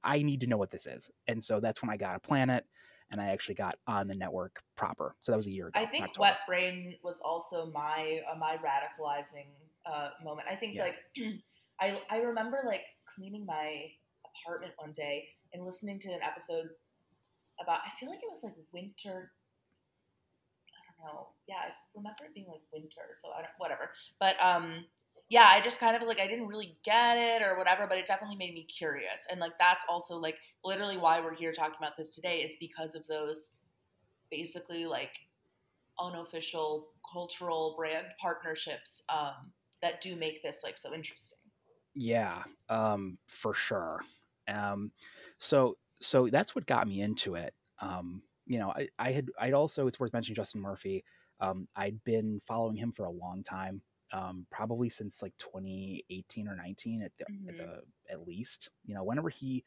i 0.05 0.23
need 0.23 0.41
to 0.41 0.47
know 0.47 0.57
what 0.57 0.71
this 0.71 0.87
is 0.87 1.11
and 1.27 1.43
so 1.43 1.61
that's 1.61 1.83
when 1.83 1.91
i 1.91 1.97
got 1.97 2.17
a 2.17 2.21
planet 2.21 2.65
and 3.11 3.21
i 3.21 3.27
actually 3.27 3.55
got 3.55 3.77
on 3.87 4.07
the 4.09 4.15
network 4.15 4.63
proper 4.77 5.15
so 5.21 5.33
that 5.33 5.37
was 5.37 5.47
a 5.47 5.51
year 5.51 5.69
ago 5.69 5.81
I 5.81 5.87
think. 5.87 6.19
Wet 6.19 6.39
Brain 6.47 6.97
was 7.03 7.21
also 7.25 7.71
my 7.73 8.21
uh, 8.31 8.37
my 8.39 8.57
radicalizing 8.59 9.47
uh, 9.87 10.11
moment. 10.25 10.47
I 10.51 10.55
think 10.57 10.75
Yeah. 10.77 10.85
like 10.85 10.99
I 11.81 12.01
I 12.11 12.19
remember 12.19 12.63
like 12.67 12.85
cleaning 13.15 13.47
my 13.47 13.87
apartment 14.27 14.73
one 14.77 14.93
day 14.93 15.29
and 15.53 15.65
listening 15.65 15.99
to 16.01 16.09
an 16.13 16.21
episode 16.23 16.69
about 17.61 17.81
I 17.87 17.91
feel 17.99 18.09
like 18.11 18.21
it 18.21 18.31
was 18.31 18.45
like 18.45 18.55
winter. 18.73 19.33
I 20.73 20.81
don't 20.87 21.15
know. 21.15 21.29
Yeah, 21.49 21.57
I 21.57 21.69
remember 21.95 22.25
it 22.25 22.35
being 22.35 22.49
like 22.49 22.63
winter. 22.73 23.15
So 23.21 23.31
I 23.31 23.43
don't 23.43 23.51
whatever. 23.59 23.91
But 24.21 24.37
um, 24.41 24.85
yeah, 25.29 25.47
I 25.49 25.61
just 25.61 25.81
kind 25.81 25.97
of 25.97 26.03
like 26.07 26.21
I 26.21 26.27
didn't 26.27 26.49
really 26.49 26.77
get 26.85 27.17
it 27.17 27.43
or 27.43 27.57
whatever. 27.59 27.87
But 27.87 27.99
it 27.99 28.07
definitely 28.07 28.37
made 28.37 28.55
me 28.55 28.65
curious, 28.65 29.27
and 29.31 29.41
like 29.41 29.59
that's 29.59 29.85
also 29.89 30.17
like 30.17 30.39
literally 30.65 30.97
why 30.99 31.21
we're 31.21 31.35
here 31.35 31.53
talking 31.53 31.77
about 31.79 31.97
this 31.97 32.15
today. 32.15 32.39
Is 32.41 32.57
because 32.61 32.95
of 32.95 33.07
those 33.07 33.53
basically 34.31 34.87
like 34.87 35.13
unofficial 36.01 36.89
cultural 37.13 37.75
brand 37.77 38.07
partnerships 38.21 39.03
um, 39.09 39.53
that 39.83 40.01
do 40.01 40.17
make 40.17 40.43
this 40.43 40.61
like 40.65 40.79
so 40.79 40.95
interesting. 40.95 41.39
Yeah, 41.95 42.45
um, 42.69 43.19
for 43.27 43.55
sure. 43.55 44.01
Um, 44.49 44.93
so 45.39 45.79
so 46.01 46.27
that's 46.29 46.55
what 46.55 46.67
got 46.67 46.89
me 46.89 47.01
into 47.01 47.35
it. 47.35 47.55
Um, 47.81 48.23
you 48.47 48.59
know, 48.59 48.71
I, 48.71 48.89
I 48.99 49.13
had 49.13 49.31
I'd 49.39 49.53
also 49.55 49.87
it's 49.87 50.01
worth 50.01 50.13
mentioning 50.13 50.37
Justin 50.37 50.61
Murphy. 50.63 51.05
Um, 51.41 51.67
I'd 51.77 52.03
been 52.05 52.41
following 52.41 52.77
him 52.77 52.93
for 52.93 53.05
a 53.05 53.11
long 53.11 53.43
time, 53.43 53.83
um, 54.13 54.47
probably 54.51 54.89
since 54.89 55.23
like 55.23 55.37
2018 55.39 56.49
or 56.49 56.57
19 56.57 57.03
at 57.03 57.13
the, 57.19 57.27
at 57.49 57.57
Mhm. 57.57 57.57
the 57.57 57.83
at 58.11 58.27
least. 58.27 58.71
You 58.85 58.95
know, 58.95 59.05
whenever 59.05 59.29
he, 59.29 59.65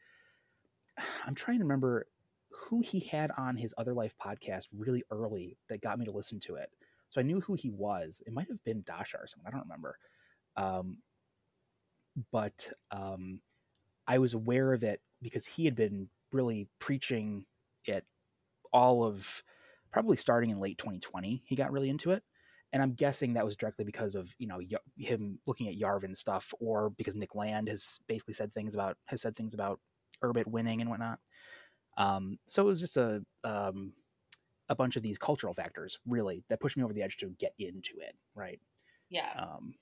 I'm 1.26 1.34
trying 1.34 1.58
to 1.58 1.64
remember 1.64 2.08
who 2.50 2.80
he 2.80 3.00
had 3.00 3.30
on 3.32 3.56
his 3.56 3.74
Other 3.76 3.94
Life 3.94 4.16
podcast 4.18 4.68
really 4.72 5.04
early 5.10 5.58
that 5.68 5.80
got 5.82 5.98
me 5.98 6.04
to 6.06 6.12
listen 6.12 6.40
to 6.40 6.56
it. 6.56 6.70
So 7.08 7.20
I 7.20 7.24
knew 7.24 7.40
who 7.40 7.54
he 7.54 7.70
was. 7.70 8.22
It 8.26 8.32
might 8.32 8.48
have 8.48 8.62
been 8.64 8.82
Dasha 8.82 9.18
or 9.18 9.26
someone. 9.26 9.46
I 9.48 9.50
don't 9.50 9.62
remember. 9.66 9.98
Um, 10.56 11.02
but 12.32 12.70
um, 12.90 13.40
I 14.06 14.18
was 14.18 14.34
aware 14.34 14.72
of 14.72 14.82
it 14.82 15.00
because 15.22 15.46
he 15.46 15.64
had 15.64 15.74
been 15.74 16.08
really 16.32 16.68
preaching 16.78 17.46
it 17.84 18.04
all 18.72 19.04
of 19.04 19.42
probably 19.92 20.16
starting 20.16 20.50
in 20.50 20.60
late 20.60 20.78
2020. 20.78 21.42
He 21.46 21.56
got 21.56 21.72
really 21.72 21.88
into 21.88 22.10
it. 22.10 22.22
And 22.72 22.82
I'm 22.82 22.92
guessing 22.92 23.34
that 23.34 23.44
was 23.44 23.56
directly 23.56 23.84
because 23.84 24.14
of 24.14 24.34
you 24.38 24.46
know 24.46 24.60
him 24.98 25.38
looking 25.46 25.68
at 25.68 25.78
Yarvin 25.78 26.16
stuff, 26.16 26.52
or 26.60 26.90
because 26.90 27.14
Nick 27.14 27.34
Land 27.34 27.68
has 27.68 28.00
basically 28.06 28.34
said 28.34 28.52
things 28.52 28.74
about 28.74 28.98
has 29.06 29.22
said 29.22 29.36
things 29.36 29.54
about 29.54 29.80
Urbit 30.22 30.46
winning 30.46 30.80
and 30.80 30.90
whatnot. 30.90 31.20
Um, 31.96 32.38
so 32.46 32.64
it 32.64 32.66
was 32.66 32.80
just 32.80 32.96
a 32.96 33.22
um, 33.44 33.94
a 34.68 34.74
bunch 34.74 34.96
of 34.96 35.02
these 35.02 35.16
cultural 35.16 35.54
factors 35.54 35.98
really 36.06 36.44
that 36.48 36.60
pushed 36.60 36.76
me 36.76 36.82
over 36.82 36.92
the 36.92 37.02
edge 37.02 37.16
to 37.18 37.28
get 37.38 37.54
into 37.58 37.94
it, 38.00 38.16
right? 38.34 38.60
Yeah. 39.08 39.32
Um, 39.38 39.74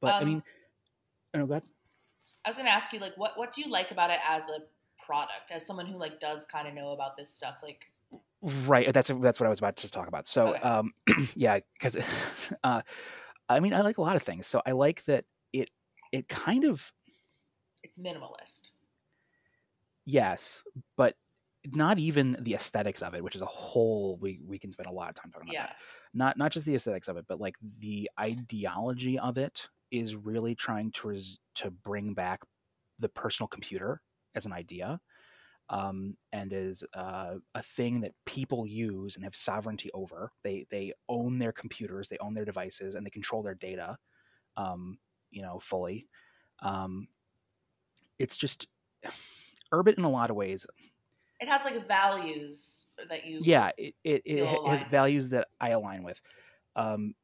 but 0.00 0.14
I 0.14 0.24
Um, 0.24 0.42
mean, 1.38 1.44
oh, 1.44 1.46
go 1.48 1.54
ahead. 1.54 1.68
I 2.44 2.50
was 2.50 2.56
gonna 2.56 2.70
ask 2.70 2.92
you, 2.92 3.00
like, 3.00 3.16
what 3.16 3.32
what 3.36 3.52
do 3.52 3.62
you 3.62 3.70
like 3.70 3.90
about 3.90 4.10
it 4.10 4.20
as 4.26 4.48
a 4.48 4.58
product, 5.04 5.50
as 5.50 5.66
someone 5.66 5.86
who 5.86 5.96
like 5.98 6.20
does 6.20 6.44
kind 6.46 6.68
of 6.68 6.74
know 6.74 6.90
about 6.92 7.16
this 7.16 7.32
stuff? 7.32 7.58
Like, 7.62 7.86
Right, 8.40 8.92
that's 8.92 9.08
that's 9.08 9.40
what 9.40 9.46
I 9.46 9.50
was 9.50 9.58
about 9.58 9.76
to 9.78 9.90
talk 9.90 10.06
about. 10.08 10.26
So, 10.26 10.50
Okay. 10.50 10.60
um, 10.60 10.92
yeah, 11.34 11.58
because 11.74 11.96
uh, 12.64 12.82
I 13.48 13.60
mean, 13.60 13.74
I 13.74 13.80
like 13.80 13.98
a 13.98 14.02
lot 14.02 14.16
of 14.16 14.22
things. 14.22 14.46
So 14.46 14.62
I 14.66 14.72
like 14.72 15.04
that 15.06 15.24
it 15.52 15.70
it 16.12 16.28
kind 16.28 16.64
of 16.64 16.92
it's 17.82 17.98
minimalist. 17.98 18.70
yes, 20.06 20.62
but 20.96 21.14
not 21.74 21.98
even 21.98 22.36
the 22.40 22.54
aesthetics 22.54 23.02
of 23.02 23.14
it, 23.14 23.22
which 23.24 23.34
is 23.34 23.42
a 23.42 23.46
whole 23.46 24.16
we 24.20 24.40
we 24.46 24.58
can 24.58 24.70
spend 24.70 24.88
a 24.88 24.92
lot 24.92 25.08
of 25.08 25.14
time 25.16 25.30
talking 25.32 25.48
about. 25.48 25.54
Yeah. 25.54 25.66
That. 25.66 25.76
Not 26.14 26.38
not 26.38 26.52
just 26.52 26.64
the 26.66 26.74
aesthetics 26.74 27.08
of 27.08 27.16
it, 27.16 27.26
but 27.28 27.40
like 27.40 27.56
the 27.80 28.08
ideology 28.18 29.18
of 29.18 29.36
it 29.38 29.68
is 29.90 30.16
really 30.16 30.54
trying 30.54 30.92
to 30.92 31.08
res- 31.08 31.38
to 31.56 31.70
bring 31.70 32.14
back 32.14 32.42
the 32.98 33.08
personal 33.08 33.48
computer 33.48 34.02
as 34.34 34.46
an 34.46 34.52
idea. 34.52 35.00
Um, 35.70 36.16
and 36.32 36.50
is 36.52 36.82
uh, 36.94 37.34
a 37.54 37.62
thing 37.62 38.00
that 38.00 38.14
people 38.24 38.66
use 38.66 39.16
and 39.16 39.24
have 39.24 39.36
sovereignty 39.36 39.90
over. 39.92 40.32
They 40.42 40.66
they 40.70 40.94
own 41.10 41.38
their 41.38 41.52
computers, 41.52 42.08
they 42.08 42.16
own 42.18 42.34
their 42.34 42.46
devices, 42.46 42.94
and 42.94 43.04
they 43.04 43.10
control 43.10 43.42
their 43.42 43.54
data, 43.54 43.98
um, 44.56 44.98
you 45.30 45.42
know, 45.42 45.58
fully. 45.60 46.08
Um, 46.60 47.08
it's 48.18 48.36
just 48.36 48.66
Urbit 49.72 49.98
in 49.98 50.04
a 50.04 50.10
lot 50.10 50.30
of 50.30 50.36
ways 50.36 50.66
It 51.40 51.48
has 51.48 51.64
like 51.64 51.86
values 51.86 52.92
that 53.08 53.26
you. 53.26 53.42
yeah 53.44 53.70
it, 53.78 53.94
it, 54.04 54.22
it 54.24 54.46
has 54.66 54.82
with. 54.82 54.90
values 54.90 55.28
that 55.30 55.48
i 55.60 55.70
align 55.70 56.02
with 56.02 56.20
um 56.76 57.14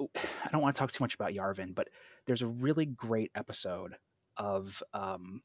i 0.16 0.48
don't 0.52 0.62
want 0.62 0.74
to 0.74 0.78
talk 0.78 0.90
too 0.92 1.02
much 1.02 1.14
about 1.14 1.32
yarvin 1.32 1.74
but 1.74 1.88
there's 2.26 2.42
a 2.42 2.46
really 2.46 2.86
great 2.86 3.30
episode 3.34 3.94
of 4.36 4.82
um 4.94 5.42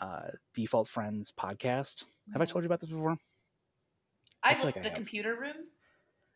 uh 0.00 0.28
default 0.54 0.86
friends 0.86 1.32
podcast. 1.32 2.04
Have 2.32 2.40
i 2.40 2.44
Mhm. 2.44 2.48
told 2.50 2.62
you 2.64 2.66
about 2.66 2.80
this 2.80 2.90
before? 2.90 3.16
I 4.42 4.50
I've 4.52 4.64
like 4.64 4.80
the 4.82 4.90
computer 4.90 5.34
room. 5.34 5.56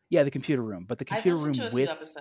yeah 0.09 0.23
the 0.23 0.31
computer 0.31 0.61
room 0.61 0.85
but 0.87 0.97
the 0.97 1.05
computer 1.05 1.37
room 1.37 1.53
to 1.53 1.67
a 1.67 1.69
few 1.69 1.73
with 1.73 2.17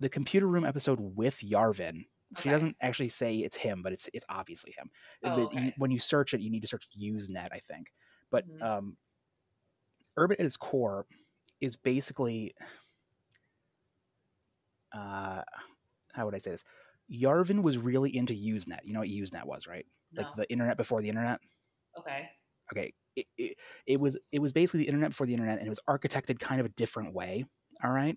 the 0.00 0.08
computer 0.10 0.46
room 0.46 0.64
episode 0.64 0.98
with 1.00 1.38
yarvin. 1.40 2.04
She 2.40 2.50
doesn't 2.50 2.76
actually 2.80 3.08
say 3.10 3.36
it's 3.38 3.56
him 3.56 3.80
but 3.82 3.92
it's 3.92 4.10
it's 4.12 4.24
obviously 4.28 4.74
him. 4.76 4.90
Oh, 5.24 5.46
But 5.48 5.54
you- 5.62 5.72
when 5.78 5.90
you 5.90 5.98
search 5.98 6.34
it 6.34 6.40
you 6.42 6.50
need 6.50 6.62
to 6.62 6.68
search 6.68 6.86
usenet 7.00 7.48
i 7.52 7.60
think. 7.60 7.92
But 8.30 8.46
Mhm. 8.48 8.62
um 8.62 8.96
Urbit 10.18 10.38
at 10.38 10.46
its 10.46 10.56
core 10.56 11.06
is 11.60 11.76
basically 11.76 12.54
uh 14.94 15.42
how 16.12 16.24
would 16.24 16.34
I 16.34 16.38
say 16.38 16.52
this? 16.52 16.64
Yarvin 17.12 17.62
was 17.62 17.76
really 17.76 18.16
into 18.16 18.32
Usenet. 18.32 18.80
You 18.84 18.94
know 18.94 19.00
what 19.00 19.08
Usenet 19.08 19.46
was, 19.46 19.66
right? 19.66 19.84
No. 20.12 20.22
Like 20.22 20.34
the 20.36 20.50
internet 20.50 20.76
before 20.76 21.02
the 21.02 21.08
internet. 21.08 21.40
okay. 21.98 22.30
Okay. 22.72 22.94
It, 23.16 23.26
it, 23.36 23.56
it 23.86 24.00
was 24.00 24.18
it 24.32 24.40
was 24.40 24.52
basically 24.52 24.80
the 24.80 24.88
internet 24.88 25.10
before 25.10 25.26
the 25.26 25.34
internet 25.34 25.58
and 25.58 25.66
it 25.66 25.70
was 25.70 25.80
architected 25.88 26.38
kind 26.38 26.60
of 26.60 26.66
a 26.66 26.70
different 26.70 27.14
way. 27.14 27.44
All 27.82 27.90
right. 27.90 28.16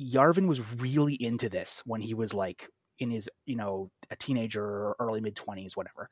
Yarvin 0.00 0.48
was 0.48 0.60
really 0.74 1.14
into 1.14 1.48
this 1.48 1.82
when 1.86 2.00
he 2.00 2.14
was 2.14 2.34
like 2.34 2.68
in 2.98 3.10
his, 3.10 3.28
you 3.46 3.56
know, 3.56 3.90
a 4.10 4.16
teenager 4.16 4.64
or 4.64 4.96
early 4.98 5.20
mid 5.20 5.36
20s, 5.36 5.76
whatever. 5.76 6.08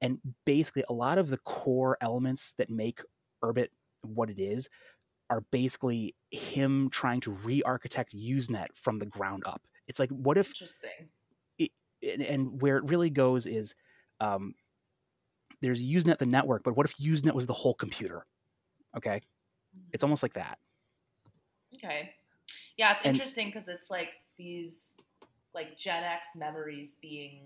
And 0.00 0.18
basically, 0.44 0.84
a 0.88 0.92
lot 0.92 1.18
of 1.18 1.30
the 1.30 1.38
core 1.38 1.96
elements 2.00 2.54
that 2.58 2.70
make 2.70 3.00
Urbit 3.42 3.68
what 4.02 4.30
it 4.30 4.38
is 4.38 4.68
are 5.30 5.40
basically 5.50 6.14
him 6.30 6.88
trying 6.90 7.20
to 7.20 7.30
re 7.32 7.62
architect 7.62 8.14
Usenet 8.14 8.68
from 8.74 8.98
the 8.98 9.06
ground 9.06 9.42
up. 9.46 9.62
It's 9.86 9.98
like, 9.98 10.10
what 10.10 10.36
if 10.38 10.48
Interesting. 10.50 11.08
and, 12.02 12.22
and 12.22 12.62
where 12.62 12.76
it 12.76 12.84
really 12.84 13.10
goes 13.10 13.46
is 13.46 13.74
um, 14.20 14.54
there's 15.60 15.82
Usenet 15.84 16.18
the 16.18 16.26
network, 16.26 16.62
but 16.62 16.76
what 16.76 16.86
if 16.86 16.96
Usenet 16.98 17.34
was 17.34 17.46
the 17.46 17.52
whole 17.52 17.74
computer? 17.74 18.26
Okay, 18.96 19.20
it's 19.92 20.04
almost 20.04 20.22
like 20.22 20.34
that. 20.34 20.58
Okay. 21.74 22.14
Yeah, 22.76 22.92
it's 22.92 23.02
And- 23.02 23.14
interesting 23.14 23.46
because 23.46 23.68
it's 23.68 23.90
like 23.90 24.10
these 24.36 24.94
like 25.54 25.76
Gen 25.78 26.02
X 26.04 26.28
memories 26.36 26.94
being 27.00 27.42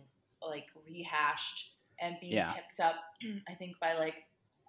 like 0.46 0.66
rehashed 0.86 1.72
and 2.00 2.16
being 2.20 2.32
Yeah. 2.34 2.52
picked 2.52 2.80
up. 2.80 2.96
I 3.48 3.54
think 3.54 3.78
by 3.80 3.94
like 3.94 4.14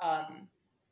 um 0.01 0.47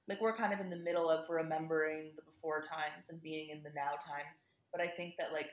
like 0.07 0.21
we're 0.21 0.35
kind 0.35 0.53
of 0.53 0.59
in 0.59 0.69
the 0.69 0.77
middle 0.77 1.09
of 1.09 1.29
remembering 1.29 2.11
the 2.15 2.21
before 2.21 2.61
times 2.61 3.09
and 3.09 3.21
being 3.21 3.49
in 3.49 3.61
the 3.63 3.71
now 3.75 3.91
times. 3.91 4.43
But 4.71 4.81
I 4.81 4.87
think 4.87 5.15
that 5.19 5.33
like 5.33 5.49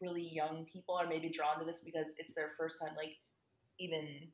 really 0.00 0.28
young 0.32 0.66
people 0.70 0.96
are 0.96 1.06
maybe 1.06 1.28
drawn 1.28 1.58
to 1.60 1.64
this 1.64 1.80
because 1.80 2.14
it's 2.18 2.34
their 2.34 2.50
first 2.58 2.80
time 2.80 2.94
like 2.96 3.16
even 3.78 4.28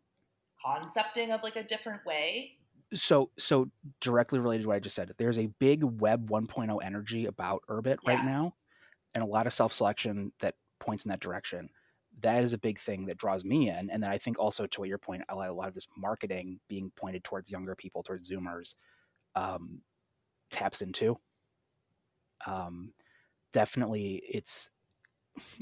concepting 0.64 1.30
of 1.30 1.42
like 1.42 1.56
a 1.56 1.62
different 1.62 2.04
way. 2.06 2.52
So, 2.94 3.30
so 3.38 3.70
directly 4.00 4.38
related 4.38 4.62
to 4.62 4.68
what 4.68 4.76
I 4.76 4.80
just 4.80 4.96
said, 4.96 5.12
there's 5.18 5.38
a 5.38 5.48
big 5.58 5.84
Web 5.84 6.30
1.0 6.30 6.78
energy 6.82 7.26
about 7.26 7.62
Urbit 7.68 7.98
right 8.06 8.24
now, 8.24 8.54
and 9.14 9.22
a 9.22 9.26
lot 9.26 9.46
of 9.46 9.52
self 9.52 9.74
selection 9.74 10.32
that 10.40 10.54
points 10.80 11.04
in 11.04 11.10
that 11.10 11.20
direction. 11.20 11.68
That 12.20 12.42
is 12.42 12.54
a 12.54 12.58
big 12.58 12.78
thing 12.78 13.06
that 13.06 13.18
draws 13.18 13.44
me 13.44 13.68
in, 13.68 13.90
and 13.90 14.02
then 14.02 14.10
I 14.10 14.16
think 14.16 14.38
also 14.38 14.66
to 14.66 14.80
what 14.80 14.88
your 14.88 14.98
point, 14.98 15.22
a 15.28 15.36
lot 15.36 15.68
of 15.68 15.74
this 15.74 15.86
marketing 15.98 16.60
being 16.66 16.90
pointed 16.96 17.24
towards 17.24 17.50
younger 17.50 17.76
people, 17.76 18.02
towards 18.02 18.30
Zoomers, 18.30 18.74
um, 19.34 19.82
taps 20.50 20.82
into. 20.82 21.18
Um, 22.46 22.92
definitely, 23.52 24.22
it's 24.28 24.70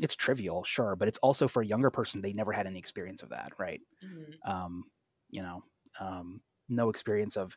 it's 0.01 0.17
trivial, 0.17 0.65
sure, 0.65 0.97
but 0.97 1.09
it's 1.09 1.19
also 1.19 1.49
for 1.49 1.63
a 1.63 1.67
younger 1.67 1.91
person 1.91 2.23
they 2.23 2.33
never 2.33 2.53
had 2.53 2.67
any 2.67 2.79
experience 2.79 3.23
of 3.23 3.31
that, 3.31 3.53
right? 3.59 3.81
Mhm. 4.03 4.43
um, 4.45 4.85
you 5.31 5.43
know, 5.43 5.63
um, 6.01 6.43
no 6.69 6.91
experience 6.91 7.37
of 7.37 7.57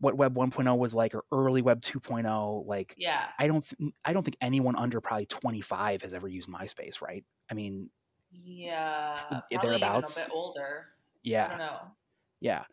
what 0.00 0.16
Web 0.16 0.34
1.0 0.36 0.78
was 0.78 0.94
like 0.94 1.14
or 1.14 1.24
early 1.32 1.62
Web 1.62 1.80
2.0. 1.82 2.64
Like, 2.66 2.96
Yeah. 2.96 3.32
I 3.38 3.48
don't, 3.48 3.64
th- 3.68 3.92
I 4.04 4.12
don't 4.14 4.24
think 4.24 4.38
anyone 4.40 4.76
under 4.76 5.00
probably 5.00 5.26
25 5.26 6.02
has 6.02 6.14
ever 6.14 6.28
used 6.28 6.48
MySpace, 6.48 7.02
right? 7.02 7.24
I 7.50 7.54
mean, 7.54 7.90
Yeah. 8.32 9.42
Even 9.50 10.04
a 10.04 10.10
bit 10.10 10.26
older. 10.30 10.94
I 11.40 11.46
yeah, 11.46 11.48
don't 11.48 11.58
know. 11.58 11.96
yeah, 12.40 12.64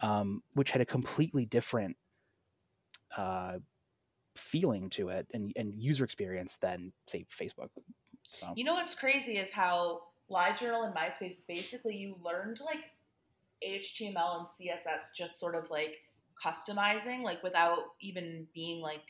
um, 0.00 0.42
which 0.54 0.70
had 0.70 0.82
a 0.82 0.86
completely 0.86 1.46
different 1.46 1.96
uh, 3.16 3.58
feeling 4.36 4.90
to 4.90 5.08
it 5.08 5.26
and 5.32 5.52
and 5.56 5.74
user 5.76 6.04
experience 6.04 6.56
than 6.58 6.92
say 7.06 7.26
Facebook. 7.32 7.70
So 8.32 8.52
You 8.54 8.64
know 8.64 8.74
what's 8.74 8.94
crazy 8.94 9.38
is 9.38 9.50
how 9.50 10.02
LiveJournal 10.30 10.86
and 10.86 10.94
MySpace 10.94 11.36
basically 11.46 11.96
you 11.96 12.16
learned 12.22 12.60
like 12.64 12.84
HTML 13.66 14.38
and 14.38 14.46
CSS 14.46 15.14
just 15.16 15.40
sort 15.40 15.54
of 15.54 15.70
like 15.70 15.96
customizing, 16.44 17.22
like 17.22 17.42
without 17.42 17.78
even 18.00 18.46
being 18.54 18.82
like 18.82 19.02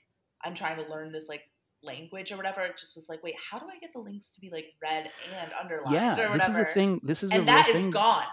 I'm 0.44 0.54
trying 0.54 0.76
to 0.82 0.88
learn 0.88 1.12
this 1.12 1.28
like 1.28 1.42
language 1.82 2.32
or 2.32 2.36
whatever. 2.36 2.62
It 2.62 2.78
just 2.78 2.96
was 2.96 3.08
like, 3.08 3.22
wait, 3.22 3.34
how 3.50 3.58
do 3.58 3.66
I 3.66 3.78
get 3.78 3.92
the 3.92 4.00
links 4.00 4.32
to 4.32 4.40
be 4.40 4.50
like 4.50 4.66
red 4.82 5.10
and 5.40 5.52
underlined 5.60 5.94
or 5.94 5.94
yeah, 5.94 6.10
whatever? 6.10 6.38
this 6.38 6.48
is 6.48 6.58
a 6.58 6.64
thing. 6.64 7.00
This 7.02 7.22
is 7.22 7.32
a 7.32 7.36
and 7.36 7.46
real 7.46 7.56
that 7.56 7.68
is 7.68 7.76
thing. 7.76 7.90
gone. 7.90 8.24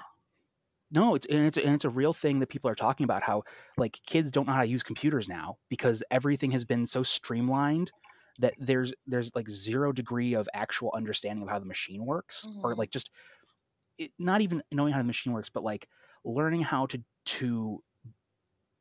No, 0.91 1.15
it's 1.15 1.25
and 1.25 1.45
it's 1.45 1.57
and 1.57 1.73
it's 1.75 1.85
a 1.85 1.89
real 1.89 2.13
thing 2.13 2.39
that 2.39 2.49
people 2.49 2.69
are 2.69 2.75
talking 2.75 3.03
about 3.03 3.23
how 3.23 3.43
like 3.77 3.99
kids 4.05 4.29
don't 4.31 4.45
know 4.47 4.53
how 4.53 4.61
to 4.61 4.67
use 4.67 4.83
computers 4.83 5.27
now 5.27 5.57
because 5.69 6.03
everything 6.11 6.51
has 6.51 6.63
been 6.63 6.85
so 6.85 7.01
streamlined 7.03 7.91
that 8.37 8.53
there's 8.57 8.93
there's 9.07 9.33
like 9.35 9.49
zero 9.49 9.91
degree 9.91 10.33
of 10.35 10.47
actual 10.53 10.91
understanding 10.95 11.43
of 11.43 11.49
how 11.49 11.59
the 11.59 11.65
machine 11.65 12.05
works 12.05 12.49
or 12.63 12.75
Mhm. 12.75 12.75
like 12.75 12.91
just 12.91 13.09
it, 13.97 14.11
not 14.19 14.41
even 14.41 14.63
knowing 14.71 14.93
how 14.93 14.99
the 14.99 15.05
machine 15.05 15.33
works 15.33 15.49
but 15.49 15.63
like 15.63 15.89
learning 16.25 16.61
how 16.61 16.85
to 16.87 17.03
to 17.25 17.83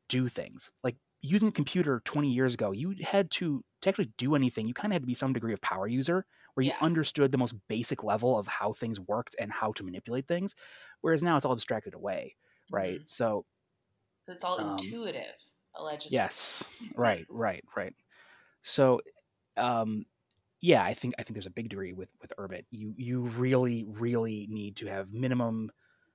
do 0.09 0.27
things 0.27 0.71
like 0.83 0.97
using 1.21 1.49
a 1.49 1.51
computer 1.51 2.01
20 2.05 2.31
years 2.31 2.53
ago 2.53 2.71
you 2.71 2.95
had 3.03 3.31
to 3.31 3.63
to 3.81 3.89
actually 3.89 4.11
do 4.17 4.35
anything 4.35 4.67
you 4.67 4.73
kind 4.73 4.91
of 4.91 4.95
had 4.95 5.01
to 5.01 5.07
be 5.07 5.13
some 5.15 5.33
degree 5.33 5.53
of 5.53 5.61
power 5.61 5.87
user 5.87 6.25
where 6.53 6.63
you 6.63 6.71
Yeah. 6.71 6.79
understood 6.79 7.31
the 7.31 7.37
most 7.37 7.55
basic 7.67 8.03
level 8.03 8.37
of 8.37 8.47
how 8.47 8.71
things 8.71 8.99
worked 8.99 9.35
and 9.39 9.51
how 9.51 9.71
to 9.71 9.83
manipulate 9.83 10.27
things 10.27 10.53
whereas 11.05 11.23
now 11.23 11.37
it's 11.37 11.45
all 11.45 11.53
abstracted 11.53 11.95
away 11.95 12.35
right 12.71 13.01
Mhm. 13.01 13.09
so 13.09 13.43
So 14.25 14.33
it's 14.33 14.43
all 14.43 14.57
Um, 14.59 14.71
intuitive, 14.71 15.35
allegedly. 15.75 16.15
Yes. 16.15 16.63
Right. 16.95 17.25
Right. 17.29 17.63
Right. 17.75 17.95
So, 18.63 19.01
um, 19.57 20.05
yeah, 20.61 20.83
I 20.83 20.93
think 20.93 21.15
I 21.19 21.23
think 21.23 21.35
there's 21.35 21.45
a 21.47 21.51
big 21.51 21.69
degree 21.69 21.93
with 21.93 22.13
with 22.21 22.33
Urbit. 22.37 22.65
You 22.71 22.95
you 22.97 23.21
really 23.21 23.85
really 23.85 24.47
need 24.49 24.77
to 24.77 24.87
have 24.87 25.13
minimum 25.13 25.71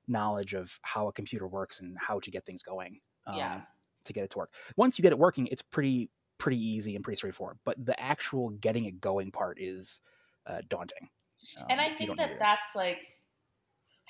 knowledge 0.08 0.54
of 0.54 0.78
how 0.82 1.08
a 1.08 1.12
computer 1.12 1.48
works 1.48 1.80
and 1.80 1.96
how 1.98 2.20
to 2.20 2.30
get 2.30 2.46
things 2.46 2.62
going. 2.62 3.00
Um, 3.26 3.36
Yeah. 3.38 3.62
To 4.04 4.12
get 4.14 4.24
it 4.24 4.30
to 4.32 4.38
work. 4.38 4.54
Once 4.76 4.98
you 4.98 5.02
get 5.02 5.12
it 5.12 5.18
working, 5.18 5.46
it's 5.48 5.62
pretty 5.62 6.10
pretty 6.38 6.58
easy 6.58 6.96
and 6.96 7.04
pretty 7.04 7.16
straightforward. 7.18 7.58
But 7.64 7.84
the 7.84 7.98
actual 8.00 8.50
getting 8.50 8.86
it 8.86 9.00
going 9.00 9.32
part 9.32 9.58
is 9.60 10.00
uh, 10.46 10.62
daunting. 10.68 11.10
Um, 11.58 11.66
and 11.70 11.80
I 11.80 11.90
think 11.90 12.16
that 12.16 12.38
that's 12.38 12.74
like, 12.74 13.19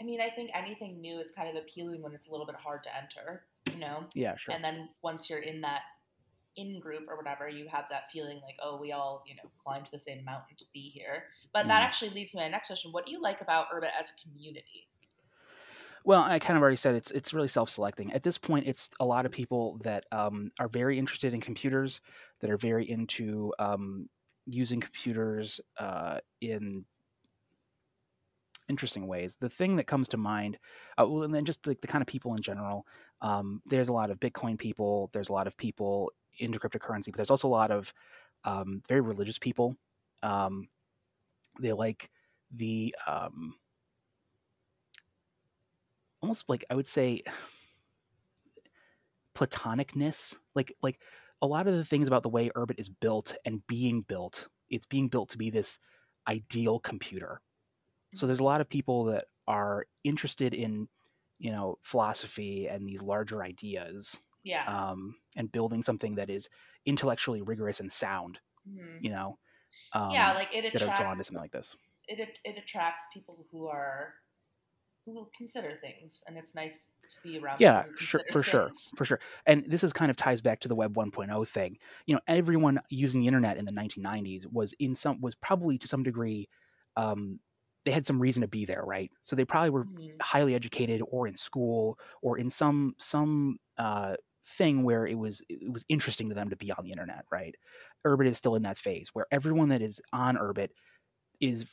I 0.00 0.04
mean, 0.04 0.20
I 0.20 0.30
think 0.30 0.50
anything 0.54 1.00
new, 1.00 1.20
it's 1.20 1.32
kind 1.32 1.48
of 1.48 1.62
appealing 1.62 2.02
when 2.02 2.12
it's 2.12 2.26
a 2.26 2.30
little 2.30 2.46
bit 2.46 2.56
hard 2.56 2.82
to 2.84 2.90
enter, 2.96 3.42
you 3.70 3.78
know? 3.78 3.98
yeah, 4.14 4.34
sure. 4.36 4.54
And 4.54 4.64
then 4.64 4.88
once 5.02 5.28
you're 5.28 5.40
in 5.40 5.60
that 5.60 5.82
in 6.56 6.80
group 6.80 7.06
or 7.08 7.16
whatever, 7.16 7.48
you 7.48 7.68
have 7.68 7.84
that 7.90 8.10
feeling 8.12 8.40
like, 8.42 8.56
oh, 8.62 8.76
we 8.80 8.92
all, 8.92 9.22
you 9.26 9.34
know, 9.36 9.48
climbed 9.62 9.88
the 9.92 9.98
same 9.98 10.24
mountain 10.24 10.56
to 10.56 10.64
be 10.72 10.90
here. 10.90 11.24
But 11.52 11.68
that 11.68 11.82
Mhm. 11.82 11.84
actually 11.84 12.10
leads 12.10 12.34
me 12.34 12.40
to 12.40 12.44
my 12.46 12.48
next 12.48 12.68
question. 12.68 12.92
What 12.92 13.06
do 13.06 13.12
you 13.12 13.20
like 13.20 13.40
about 13.40 13.70
Urbit 13.70 13.92
as 13.98 14.10
a 14.10 14.14
community? 14.22 14.88
Well, 16.02 16.22
I 16.22 16.38
kind 16.38 16.56
of 16.56 16.62
already 16.62 16.76
said 16.76 16.94
it's 16.94 17.10
it's 17.10 17.34
really 17.34 17.48
self-selecting. 17.48 18.12
At 18.12 18.22
this 18.22 18.38
point, 18.38 18.66
it's 18.66 18.88
a 18.98 19.04
lot 19.04 19.26
of 19.26 19.32
people 19.32 19.78
that 19.82 20.06
um, 20.12 20.50
are 20.58 20.68
very 20.68 20.98
interested 20.98 21.34
in 21.34 21.40
computers, 21.40 22.00
that 22.40 22.50
are 22.50 22.56
very 22.56 22.88
into 22.88 23.52
um, 23.58 24.08
using 24.46 24.80
computers 24.80 25.60
uh, 25.78 26.20
in 26.40 26.86
interesting 28.70 29.06
ways. 29.06 29.36
The 29.40 29.50
thing 29.50 29.76
that 29.76 29.86
comes 29.86 30.08
to 30.08 30.16
mind, 30.16 30.56
uh, 30.98 31.06
well, 31.06 31.24
and 31.24 31.34
then 31.34 31.44
just 31.44 31.66
like 31.66 31.80
the 31.82 31.88
kind 31.88 32.00
of 32.00 32.08
people 32.08 32.34
in 32.34 32.40
general. 32.40 32.86
Um, 33.20 33.60
there's 33.66 33.88
a 33.88 33.92
lot 33.92 34.10
of 34.10 34.18
Bitcoin 34.18 34.58
people. 34.58 35.10
There's 35.12 35.28
a 35.28 35.32
lot 35.32 35.46
of 35.46 35.56
people 35.58 36.12
into 36.38 36.58
cryptocurrency, 36.58 37.06
but 37.06 37.16
there's 37.16 37.30
also 37.30 37.48
a 37.48 37.50
lot 37.50 37.70
of 37.70 37.92
um, 38.44 38.82
very 38.88 39.02
religious 39.02 39.38
people. 39.38 39.76
Um, 40.22 40.68
they 41.60 41.72
like 41.72 42.10
the 42.54 42.94
um, 43.06 43.54
almost 46.22 46.48
like 46.48 46.64
I 46.70 46.74
would 46.74 46.86
say 46.86 47.22
platonicness. 49.36 50.36
Like 50.54 50.72
like 50.82 51.00
a 51.42 51.46
lot 51.46 51.66
of 51.66 51.74
the 51.74 51.84
things 51.84 52.06
about 52.06 52.22
the 52.22 52.28
way 52.28 52.50
Urbit 52.50 52.78
is 52.78 52.88
built 52.88 53.34
and 53.44 53.66
being 53.66 54.02
built, 54.02 54.48
it's 54.68 54.86
being 54.86 55.08
built 55.08 55.28
to 55.30 55.38
be 55.38 55.50
this 55.50 55.78
ideal 56.28 56.78
computer. 56.78 57.40
So 58.14 58.26
there's 58.26 58.40
a 58.40 58.44
lot 58.44 58.60
of 58.60 58.68
people 58.68 59.04
that 59.04 59.26
are 59.46 59.86
interested 60.04 60.54
in, 60.54 60.88
you 61.38 61.50
know, 61.52 61.78
philosophy 61.82 62.68
and 62.68 62.88
these 62.88 63.02
larger 63.02 63.42
ideas, 63.42 64.18
Yeah. 64.42 64.66
um, 64.66 65.16
and 65.36 65.50
building 65.52 65.82
something 65.82 66.16
that 66.16 66.30
is 66.30 66.48
intellectually 66.86 67.42
rigorous 67.42 67.80
and 67.80 67.90
sound. 67.92 68.40
Mhm. 68.66 69.00
You 69.00 69.10
know, 69.10 69.38
um, 69.92 70.10
yeah, 70.10 70.32
like 70.32 70.54
it 70.54 70.64
attracts, 70.64 70.72
that 70.72 70.82
are 70.82 70.90
drawn 70.90 71.18
to 71.18 71.24
something 71.24 71.40
like 71.42 71.52
this. 71.52 71.76
it, 72.08 72.38
it 72.44 72.58
attracts 72.58 73.06
people 73.12 73.46
who 73.50 73.66
are 73.68 74.14
who 75.06 75.12
will 75.14 75.30
consider 75.36 75.78
things, 75.80 76.22
and 76.26 76.38
it's 76.38 76.54
nice 76.54 76.92
to 77.10 77.16
be 77.22 77.38
around. 77.38 77.58
Yeah, 77.58 77.84
sure, 77.96 78.22
for 78.28 78.42
sure, 78.42 78.72
for 78.96 79.04
sure. 79.04 79.20
And 79.46 79.64
this 79.70 79.84
is 79.84 79.92
kind 79.92 80.10
of 80.10 80.16
ties 80.16 80.40
back 80.40 80.60
to 80.60 80.68
the 80.68 80.74
Web 80.74 80.96
1.0 80.96 81.44
thing. 81.48 81.78
You 82.06 82.14
know, 82.14 82.20
everyone 82.26 82.80
using 82.88 83.20
the 83.20 83.26
internet 83.26 83.58
in 83.58 83.64
the 83.64 83.72
1990s 83.72 84.46
was 84.46 84.72
in 84.74 84.94
some 84.94 85.20
was 85.20 85.34
probably 85.34 85.76
to 85.78 85.88
some 85.88 86.02
degree, 86.02 86.48
um, 86.96 87.40
they 87.84 87.90
had 87.90 88.06
some 88.06 88.20
reason 88.20 88.42
to 88.42 88.48
be 88.48 88.64
there, 88.64 88.82
right? 88.84 89.10
So 89.22 89.36
they 89.36 89.44
probably 89.44 89.70
were 89.70 89.86
Mhm. 89.86 90.22
highly 90.22 90.54
educated 90.54 91.02
or 91.10 91.26
in 91.26 91.34
school 91.36 91.98
or 92.22 92.38
in 92.38 92.50
some 92.50 92.94
some 92.98 93.58
uh, 93.78 94.16
thing 94.44 94.82
where 94.82 95.06
it 95.06 95.18
was 95.18 95.42
it 95.48 95.70
was 95.72 95.84
interesting 95.88 96.28
to 96.28 96.34
them 96.34 96.50
to 96.50 96.56
be 96.56 96.72
on 96.72 96.84
the 96.84 96.90
internet, 96.92 97.24
right? 97.32 97.54
Urbit 98.06 98.26
is 98.26 98.36
still 98.38 98.54
in 98.56 98.62
that 98.62 98.78
phase 98.78 99.10
where 99.12 99.26
everyone 99.30 99.68
that 99.70 99.82
is 99.82 100.00
on 100.12 100.36
Urbit 100.36 100.68
is, 101.40 101.66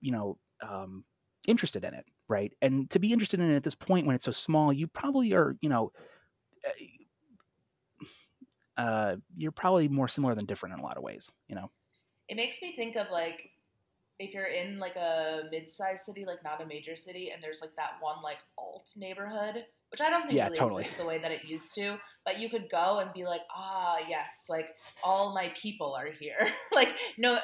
you 0.00 0.12
know, 0.12 0.38
um, 0.62 1.04
interested 1.46 1.84
in 1.84 1.94
it, 1.94 2.06
right? 2.28 2.52
And 2.62 2.90
to 2.90 2.98
be 2.98 3.12
interested 3.12 3.40
in 3.40 3.50
it 3.50 3.56
at 3.56 3.64
this 3.64 3.74
point 3.74 4.06
when 4.06 4.14
it's 4.16 4.24
so 4.24 4.32
small, 4.32 4.72
you 4.72 4.86
probably 4.88 5.32
are, 5.34 5.56
you 5.60 5.68
know, 5.68 5.92
uh, 6.66 6.70
uh, 8.76 9.16
you're 9.36 9.52
probably 9.52 9.88
more 9.88 10.08
similar 10.08 10.34
than 10.34 10.46
different 10.46 10.74
in 10.74 10.80
a 10.80 10.82
lot 10.82 10.96
of 10.96 11.02
ways, 11.02 11.32
you 11.48 11.54
know. 11.54 11.70
It 12.28 12.36
makes 12.36 12.60
me 12.62 12.76
think 12.76 12.96
of 12.96 13.10
like 13.10 13.52
if 14.18 14.34
you're 14.34 14.46
in 14.46 14.78
like 14.78 14.96
a 14.96 15.42
mid-sized 15.50 16.04
city, 16.04 16.24
like 16.24 16.42
not 16.44 16.62
a 16.62 16.66
major 16.66 16.96
city, 16.96 17.30
and 17.30 17.42
there's 17.42 17.60
like 17.60 17.74
that 17.76 17.92
one 18.00 18.22
like 18.22 18.38
alt 18.56 18.90
neighborhood, 18.96 19.64
which 19.90 20.00
I 20.00 20.10
don't 20.10 20.22
think 20.22 20.32
Yeah, 20.34 20.44
really 20.44 20.56
totally. 20.56 20.80
exists 20.82 21.00
the 21.00 21.06
way 21.08 21.18
that 21.18 21.30
it 21.30 21.44
used 21.44 21.74
to. 21.76 21.98
But 22.24 22.38
you 22.40 22.50
could 22.50 22.68
go 22.70 22.98
and 22.98 23.12
be 23.12 23.24
like, 23.24 23.42
ah, 23.54 23.98
yes, 24.08 24.46
like 24.48 24.66
all 25.04 25.34
my 25.34 25.52
people 25.60 25.94
are 25.94 26.10
here. 26.10 26.50
like 26.72 26.90
no, 27.16 27.38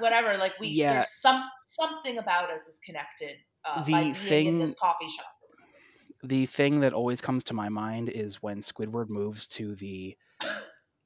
whatever. 0.00 0.36
Like 0.36 0.58
we, 0.58 0.68
Yeah. 0.70 0.94
there's 0.94 1.10
some 1.12 1.44
something 1.66 2.18
about 2.18 2.50
us 2.50 2.66
is 2.66 2.80
connected 2.84 3.36
uh, 3.64 3.78
by 3.78 3.82
The 3.82 3.90
being 3.92 4.06
in 4.08 4.14
thing- 4.14 4.58
this 4.58 4.74
coffee 4.74 5.08
shop. 5.08 5.26
the 6.24 6.46
thing 6.46 6.80
that 6.80 6.92
always 6.92 7.20
comes 7.20 7.44
to 7.44 7.54
my 7.54 7.68
mind 7.68 8.08
is 8.08 8.42
when 8.42 8.60
Squidward 8.60 9.08
moves 9.08 9.46
to 9.48 9.74
the. 9.76 10.16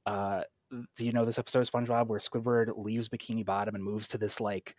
Uh, 0.06 0.42
do 0.96 1.04
you 1.04 1.12
know 1.12 1.24
this 1.24 1.38
episode 1.38 1.61
of 1.61 1.70
SpongeBob 1.70 2.06
where 2.06 2.18
Squidward 2.20 2.72
leaves 2.76 3.09
Bikini 3.09 3.44
Bottom 3.44 3.74
and 3.74 3.85
moves 3.85 4.09
to 4.09 4.18
this 4.18 4.40
like 4.40 4.76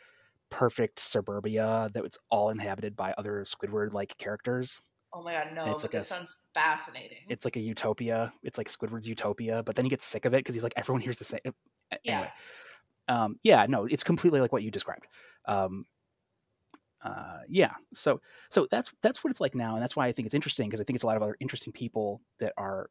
perfect 0.51 0.99
suburbia 0.99 1.89
that 1.93 2.05
it's 2.05 2.19
all 2.29 2.51
inhabited 2.51 2.95
by 2.97 3.13
other 3.17 3.43
Squidward 3.45 3.93
like 3.93 4.17
characters? 4.19 4.81
Oh 5.13 5.21
my 5.23 5.33
god, 5.33 5.53
no! 5.53 5.65
It's 5.65 5.83
like 5.83 5.95
this 5.95 6.07
s- 6.07 6.25
sounds 6.27 6.35
fascinating. 6.53 7.29
It's 7.29 7.45
like 7.45 7.55
a 7.55 7.59
utopia. 7.61 8.33
It's 8.43 8.57
like 8.57 8.67
Squidward's 8.67 9.07
utopia, 9.07 9.63
but 9.63 9.75
then 9.75 9.85
he 9.85 9.89
gets 9.89 10.03
sick 10.05 10.25
of 10.25 10.33
it 10.33 10.37
because 10.39 10.55
he's 10.55 10.63
like 10.63 10.73
everyone 10.75 11.01
here's 11.01 11.17
the 11.19 11.23
same. 11.25 11.39
yeah, 12.03 12.27
Anyway, 12.27 12.31
um, 13.07 13.37
yeah, 13.43 13.65
no, 13.67 13.85
it's 13.85 14.03
completely 14.03 14.41
like 14.41 14.51
what 14.53 14.63
you 14.63 14.71
described. 14.71 15.07
Um, 15.45 15.85
uh, 17.03 17.39
yeah, 17.49 17.73
so 17.93 18.21
so 18.51 18.67
that's 18.69 18.93
that's 19.01 19.23
what 19.23 19.31
it's 19.31 19.41
like 19.41 19.55
now, 19.55 19.73
and 19.73 19.81
that's 19.81 19.95
why 19.95 20.05
I 20.07 20.11
think 20.11 20.27
it's 20.27 20.35
interesting 20.35 20.67
because 20.69 20.79
I 20.79 20.83
think 20.83 20.95
it's 20.95 21.03
a 21.03 21.07
lot 21.07 21.17
of 21.17 21.23
other 21.23 21.35
interesting 21.39 21.73
people 21.73 22.21
that 22.39 22.53
are 22.57 22.89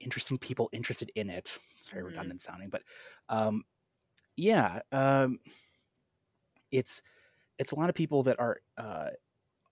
interesting 0.00 0.38
people 0.38 0.68
interested 0.72 1.10
in 1.14 1.30
it. 1.30 1.58
It's 1.78 1.88
very 1.88 2.02
Mhm. 2.02 2.04
redundant 2.04 2.42
sounding, 2.42 2.70
but 2.70 2.82
um, 3.28 3.64
yeah, 4.36 4.80
um, 4.92 5.40
it's 6.70 7.02
it's 7.58 7.72
a 7.72 7.76
lot 7.76 7.90
of 7.90 7.94
people 7.96 8.22
that 8.24 8.40
are 8.40 8.60
uh, 8.78 9.10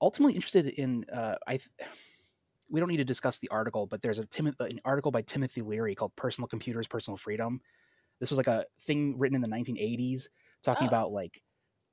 ultimately 0.00 0.34
interested 0.34 0.66
in. 0.68 1.04
Uh, 1.12 1.36
I 1.46 1.58
th- 1.58 1.70
we 2.70 2.80
don't 2.80 2.90
need 2.90 2.98
to 2.98 3.04
discuss 3.04 3.38
the 3.38 3.48
article, 3.50 3.86
but 3.86 4.02
there's 4.02 4.18
a 4.18 4.26
Tim- 4.26 4.54
an 4.60 4.80
article 4.84 5.10
by 5.10 5.22
Timothy 5.22 5.62
Leary 5.62 5.94
called 5.94 6.16
"Personal 6.16 6.48
Computers, 6.48 6.88
Personal 6.88 7.16
Freedom." 7.16 7.60
This 8.20 8.30
was 8.30 8.38
like 8.38 8.48
a 8.48 8.66
thing 8.80 9.18
written 9.18 9.36
in 9.36 9.42
the 9.42 9.48
1980s, 9.48 10.30
talking 10.62 10.86
Oh. 10.86 10.88
about 10.88 11.12
like, 11.12 11.42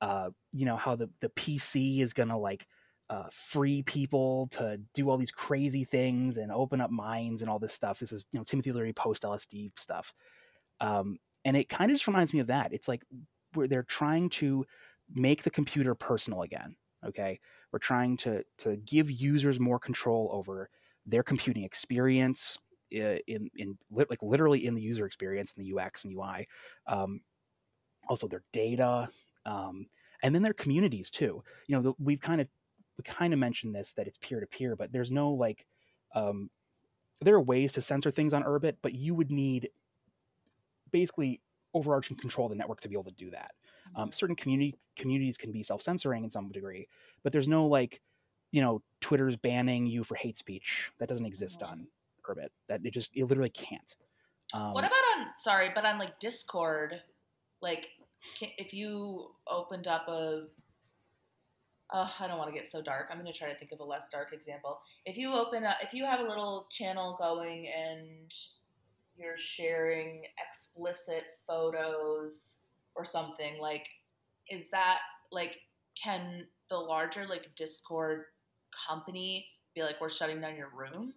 uh, 0.01 0.31
you 0.51 0.65
know, 0.65 0.77
how 0.77 0.95
the 0.95 1.09
the 1.21 1.29
PC 1.29 2.01
is 2.01 2.13
gonna 2.13 2.37
like 2.37 2.67
uh, 3.09 3.29
free 3.31 3.83
people 3.83 4.47
to 4.51 4.79
do 4.93 5.09
all 5.09 5.17
these 5.17 5.31
crazy 5.31 5.83
things 5.83 6.37
and 6.37 6.51
open 6.51 6.81
up 6.81 6.91
minds 6.91 7.41
and 7.41 7.49
all 7.51 7.59
this 7.59 7.73
stuff. 7.73 7.99
This 7.99 8.11
is 8.11 8.25
you 8.31 8.39
know 8.39 8.43
Timothy 8.43 8.71
Leary 8.71 8.93
post 8.93 9.23
LSD 9.25 9.71
stuff, 9.77 10.13
um, 10.79 11.17
and 11.43 11.55
it 11.57 11.69
kind 11.69 11.91
of 11.91 11.95
just 11.95 12.07
reminds 12.07 12.33
me 12.33 12.39
of 12.39 12.47
that. 12.47 12.73
It's 12.73 12.87
like 12.87 13.03
where 13.53 13.67
they're 13.67 13.83
trying 13.83 14.29
to 14.29 14.65
make 15.13 15.43
the 15.43 15.51
computer 15.51 15.95
personal 15.95 16.41
again. 16.41 16.75
Okay, 17.05 17.39
we're 17.71 17.79
trying 17.79 18.17
to 18.17 18.43
to 18.59 18.77
give 18.77 19.11
users 19.11 19.59
more 19.59 19.79
control 19.79 20.29
over 20.33 20.69
their 21.05 21.23
computing 21.23 21.63
experience 21.63 22.57
i- 22.93 23.21
in 23.27 23.49
in 23.55 23.77
like 23.91 24.21
literally 24.23 24.65
in 24.65 24.75
the 24.75 24.81
user 24.81 25.05
experience 25.05 25.53
in 25.53 25.61
the 25.63 25.67
UX 25.69 26.03
and 26.03 26.11
UI, 26.13 26.47
um, 26.87 27.21
also 28.09 28.27
their 28.27 28.43
data, 28.51 29.09
um, 29.45 29.87
and 30.23 30.33
then 30.35 30.41
their 30.43 30.53
communities 30.53 31.11
too. 31.11 31.43
You 31.67 31.81
know, 31.81 31.95
we've 31.99 32.19
kind 32.19 32.41
of 32.41 32.47
we 32.97 33.03
kind 33.03 33.33
of 33.33 33.39
mentioned 33.39 33.75
this 33.75 33.93
that 33.93 34.07
it's 34.07 34.17
peer 34.17 34.39
to 34.39 34.47
peer, 34.47 34.75
but 34.75 34.91
there's 34.91 35.11
no 35.11 35.31
like 35.31 35.65
um, 36.13 36.49
there 37.21 37.35
are 37.35 37.41
ways 37.41 37.73
to 37.73 37.81
censor 37.81 38.11
things 38.11 38.33
on 38.33 38.43
Urbit, 38.43 38.77
but 38.81 38.93
you 38.95 39.15
would 39.15 39.31
need 39.31 39.69
basically 40.91 41.41
overarching 41.73 42.15
control 42.17 42.45
of 42.47 42.51
the 42.51 42.55
network 42.55 42.79
to 42.81 42.87
be 42.89 42.95
able 42.95 43.03
to 43.03 43.11
do 43.11 43.29
that 43.31 43.51
um, 43.95 44.11
certain 44.11 44.35
community 44.35 44.75
communities 44.95 45.37
can 45.37 45.51
be 45.51 45.63
self-censoring 45.63 46.23
in 46.23 46.29
some 46.29 46.49
degree 46.49 46.87
but 47.23 47.31
there's 47.31 47.47
no 47.47 47.65
like 47.65 48.01
you 48.51 48.61
know 48.61 48.81
twitter's 49.01 49.35
banning 49.35 49.85
you 49.85 50.03
for 50.03 50.15
hate 50.15 50.37
speech 50.37 50.91
that 50.99 51.09
doesn't 51.09 51.25
exist 51.25 51.61
on 51.63 51.87
urbit 52.29 52.49
that 52.67 52.81
it 52.83 52.93
just 52.93 53.11
it 53.15 53.25
literally 53.25 53.49
can't 53.49 53.95
um, 54.53 54.73
What 54.73 54.83
about 54.83 54.93
on 55.17 55.27
sorry, 55.35 55.71
but 55.73 55.85
on 55.85 55.97
like 55.97 56.19
Discord, 56.19 57.01
like 57.61 57.87
can, 58.37 58.49
if 58.57 58.73
you 58.73 59.31
opened 59.47 59.87
up 59.87 60.07
a 60.07 60.45
uh, 61.93 62.09
I 62.19 62.27
don't 62.27 62.37
want 62.37 62.51
to 62.51 62.57
get 62.57 62.69
so 62.69 62.81
dark. 62.81 63.09
I'm 63.11 63.17
going 63.17 63.31
to 63.31 63.37
try 63.37 63.49
to 63.49 63.55
think 63.55 63.71
of 63.71 63.79
a 63.79 63.83
less 63.83 64.09
dark 64.09 64.33
example. 64.33 64.79
If 65.05 65.17
you 65.17 65.33
open 65.33 65.63
up, 65.63 65.77
if 65.83 65.93
you 65.93 66.03
have 66.05 66.19
a 66.19 66.23
little 66.23 66.67
channel 66.71 67.15
going 67.19 67.67
and 67.67 68.33
you're 69.15 69.37
sharing 69.37 70.23
explicit 70.49 71.23
photos 71.47 72.57
or 72.95 73.05
something, 73.05 73.59
like, 73.59 73.87
is 74.49 74.69
that 74.71 74.99
like, 75.31 75.57
can 76.01 76.45
the 76.69 76.77
larger 76.77 77.25
like 77.27 77.49
Discord 77.57 78.23
company 78.87 79.47
be 79.75 79.83
like, 79.83 79.99
we're 80.01 80.09
shutting 80.09 80.41
down 80.41 80.55
your 80.55 80.71
room? 80.75 81.13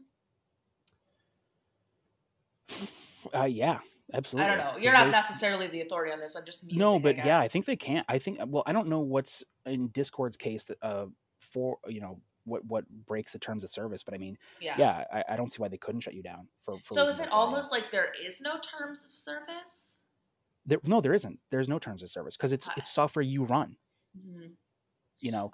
Uh, 3.34 3.44
yeah, 3.44 3.78
absolutely. 4.14 4.50
I 4.50 4.56
don't 4.56 4.64
know. 4.64 4.80
You're 4.80 4.92
not 4.92 5.10
necessarily 5.10 5.66
the 5.66 5.80
authority 5.80 6.12
on 6.12 6.20
this. 6.20 6.36
I'm 6.36 6.44
just 6.44 6.70
no, 6.72 6.98
but 6.98 7.18
I 7.18 7.24
yeah, 7.24 7.40
I 7.40 7.48
think 7.48 7.64
they 7.64 7.76
can't. 7.76 8.06
I 8.08 8.18
think 8.18 8.38
well, 8.46 8.62
I 8.66 8.72
don't 8.72 8.88
know 8.88 9.00
what's 9.00 9.42
in 9.66 9.88
Discord's 9.88 10.36
case 10.36 10.64
that 10.64 10.78
uh 10.82 11.06
for 11.40 11.78
you 11.88 12.00
know 12.00 12.20
what 12.44 12.64
what 12.64 12.88
breaks 13.06 13.32
the 13.32 13.38
terms 13.38 13.64
of 13.64 13.70
service, 13.70 14.02
but 14.02 14.14
I 14.14 14.18
mean, 14.18 14.38
yeah. 14.60 14.74
yeah, 14.78 15.04
I, 15.12 15.24
I 15.34 15.36
don't 15.36 15.50
see 15.52 15.60
why 15.60 15.68
they 15.68 15.76
couldn't 15.76 16.00
shut 16.00 16.14
you 16.14 16.22
down 16.22 16.48
for. 16.60 16.78
for 16.78 16.94
So 16.94 17.08
is 17.08 17.20
it 17.20 17.30
almost 17.30 17.70
like 17.70 17.90
there 17.90 18.12
is 18.24 18.40
no 18.40 18.54
terms 18.58 19.04
of 19.04 19.14
service? 19.14 20.00
There, 20.68 20.78
no, 20.84 21.00
there 21.00 21.14
isn't. 21.14 21.40
There's 21.50 21.66
no 21.68 21.78
terms 21.78 22.02
of 22.02 22.10
service 22.10 22.36
because 22.36 22.52
it's 22.52 22.68
Hi. 22.68 22.74
it's 22.76 22.90
software 22.92 23.22
you 23.22 23.44
run. 23.44 23.76
Mhm. 24.16 24.56
you 25.20 25.30
know 25.32 25.50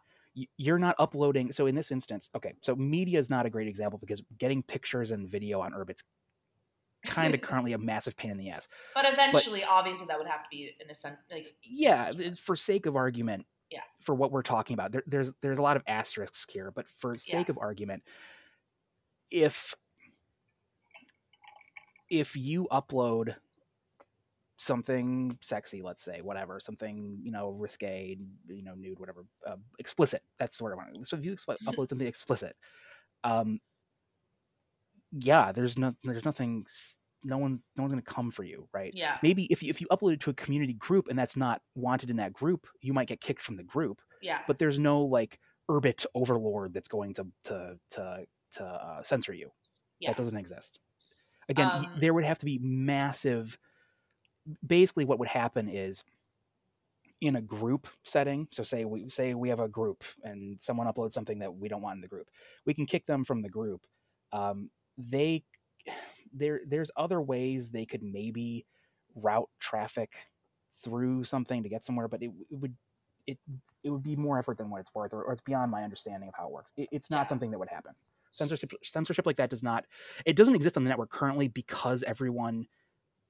you're 0.56 0.78
not 0.80 0.96
uploading 0.98 1.52
so 1.52 1.66
in 1.66 1.74
this 1.76 1.90
instance 1.92 2.28
okay 2.34 2.54
so 2.62 2.74
media 2.74 3.18
is 3.20 3.30
not 3.30 3.46
a 3.46 3.50
great 3.50 3.68
example 3.68 3.98
because 3.98 4.20
getting 4.38 4.62
pictures 4.62 5.10
and 5.12 5.28
video 5.30 5.60
on 5.60 5.72
urbit's 5.74 6.02
kind 7.06 7.34
of 7.34 7.40
currently 7.48 7.72
a 7.72 7.78
massive 7.78 8.16
pain 8.16 8.30
in 8.32 8.36
the 8.38 8.50
ass 8.50 8.66
But 8.94 9.06
eventually, 9.12 9.62
obviously, 9.64 10.06
that 10.06 10.18
would 10.18 10.26
have 10.28 10.42
to 10.42 10.48
be 10.50 10.74
in 10.80 10.90
a 10.90 10.94
sense. 10.94 11.18
Like, 11.30 11.54
yeah 11.62 12.10
for 12.36 12.56
sake 12.56 12.86
of 12.86 12.96
argument 12.96 13.46
Yeah. 13.70 13.82
for 14.00 14.14
what 14.14 14.32
we're 14.32 14.42
talking 14.42 14.74
about 14.74 14.92
there, 14.92 15.02
there's 15.06 15.32
there's 15.40 15.58
a 15.58 15.62
lot 15.62 15.76
of 15.76 15.82
asterisks 15.86 16.46
here 16.52 16.70
but 16.70 16.88
for 16.88 17.16
sake 17.16 17.48
Yeah. 17.48 17.52
of 17.52 17.58
argument 17.58 18.02
if 19.30 19.74
if 22.10 22.36
you 22.36 22.68
upload 22.70 23.36
something 24.57 25.36
sexy 25.40 25.82
let's 25.82 26.02
say 26.02 26.20
whatever 26.20 26.61
something 26.61 27.18
you 27.22 27.32
know 27.32 27.50
risque 27.50 28.16
you 28.48 28.62
know 28.62 28.74
nude 28.74 28.98
whatever 29.00 29.24
uh, 29.46 29.57
explicit 29.78 30.22
that's 30.38 30.61
what 30.61 30.72
i 30.72 30.76
want 30.76 31.07
so 31.07 31.16
if 31.16 31.24
you 31.24 31.32
expl- 31.32 31.57
upload 31.66 31.88
something 31.88 32.07
explicit 32.07 32.55
um 33.24 33.59
yeah 35.12 35.50
there's 35.52 35.78
no 35.78 35.92
there's 36.05 36.24
nothing 36.24 36.64
no 37.24 37.38
one 37.38 37.59
no 37.76 37.82
one's 37.82 37.92
gonna 37.92 38.02
come 38.02 38.30
for 38.30 38.44
you 38.44 38.68
right? 38.72 38.92
Yeah, 38.94 39.16
maybe 39.22 39.44
if 39.50 39.62
you 39.62 39.70
if 39.70 39.80
you 39.80 39.86
upload 39.90 40.12
it 40.12 40.20
to 40.20 40.30
a 40.30 40.34
community 40.34 40.74
group 40.74 41.09
and 41.09 41.18
that's 41.18 41.36
not 41.36 41.62
wanted 41.74 42.11
in 42.11 42.16
that 42.16 42.32
group 42.32 42.66
you 42.82 42.92
might 42.92 43.09
get 43.09 43.20
kicked 43.20 43.42
from 43.42 43.57
the 43.57 43.62
group 43.62 44.02
yeah, 44.22 44.40
but 44.46 44.59
there's 44.59 44.78
no 44.78 45.02
like 45.02 45.38
urbit 45.70 46.05
overlord 46.14 46.74
that's 46.74 46.88
going 46.88 47.14
to 47.14 47.26
to 47.44 47.78
to 47.90 48.26
to 48.52 48.64
uh, 48.64 49.02
censor 49.02 49.32
you. 49.32 49.50
Yeah. 50.00 50.11
that 50.11 50.16
doesn't 50.16 50.36
exist. 50.36 50.80
Again 51.48 51.70
Um, 51.72 51.86
there 51.98 52.14
would 52.14 52.24
have 52.24 52.38
to 52.38 52.44
be 52.44 52.59
massive 52.62 53.59
basically 54.66 55.05
what 55.05 55.18
would 55.18 55.28
happen 55.28 55.68
is 55.68 56.05
in 57.20 57.36
a 57.36 57.40
group 57.40 57.86
setting 58.03 58.49
so 58.51 58.62
say 58.62 58.84
we 58.84 59.09
say 59.09 59.34
we 59.34 59.49
have 59.49 59.61
a 59.61 59.68
group 59.68 60.05
and 60.24 60.61
someone 60.61 60.86
uploads 60.86 61.12
something 61.12 61.38
that 61.38 61.55
we 61.55 61.68
don't 61.68 61.80
want 61.82 61.97
in 61.97 62.01
the 62.03 62.09
group 62.09 62.28
we 62.66 62.74
can 62.74 62.86
kick 62.86 63.07
them 63.07 63.24
from 63.24 63.42
the 63.42 63.49
group. 63.49 63.86
Um, 64.32 64.70
they 64.99 65.45
there 66.32 66.61
there's 66.66 66.90
other 66.97 67.20
ways 67.20 67.70
they 67.70 67.86
could 67.86 68.03
maybe 68.03 68.66
route 69.14 69.49
traffic 69.61 70.28
through 70.82 71.24
something 71.24 71.62
to 71.62 71.68
get 71.68 71.84
somewhere 71.84 72.09
but 72.09 72.22
it, 72.22 72.30
it 72.51 72.57
would 72.57 72.74
it 73.26 73.38
it 73.84 73.90
would 73.90 74.03
be 74.03 74.16
more 74.16 74.38
effort 74.38 74.59
than 74.59 74.68
what 74.70 74.80
it's 74.80 74.95
worth 74.95 75.14
or, 75.14 75.22
or 75.22 75.32
it's 75.32 75.40
beyond 75.40 75.70
my 75.70 75.82
understanding 75.84 76.28
of 76.28 76.34
how 76.36 76.47
it 76.47 76.53
works. 76.53 76.72
It, 76.76 76.88
it's 76.92 77.11
not 77.11 77.20
Yeah. 77.20 77.26
something 77.26 77.51
that 77.53 77.59
would 77.59 77.68
happen. 77.70 77.92
Censorship 78.32 78.72
censorship 78.82 79.24
like 79.26 79.36
that 79.36 79.51
does 79.51 79.62
not 79.62 79.86
it 80.26 80.36
doesn't 80.36 80.55
exist 80.57 80.76
on 80.76 80.84
the 80.84 80.90
network 80.90 81.11
currently 81.11 81.49
because 81.49 82.03
everyone 82.03 82.66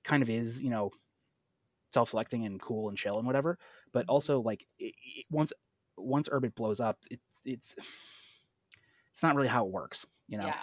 kind 0.04 0.22
of 0.22 0.30
is 0.30 0.62
you 0.62 0.70
know 0.70 0.90
self-selecting 1.90 2.44
and 2.44 2.60
cool 2.60 2.88
and 2.88 2.98
chill 2.98 3.18
and 3.18 3.26
whatever 3.26 3.58
but 3.92 4.06
Mhm. 4.06 4.10
also 4.10 4.40
like 4.40 4.66
it, 4.78 4.94
it, 5.02 5.24
once 5.30 5.52
once 5.96 6.28
urbit 6.28 6.54
blows 6.54 6.80
up 6.80 6.98
it's 7.10 7.40
it's 7.44 7.74
it's 9.12 9.22
not 9.22 9.34
really 9.36 9.48
how 9.48 9.64
it 9.64 9.70
works 9.72 10.06
you 10.28 10.38
know 10.38 10.46
yeah, 10.46 10.60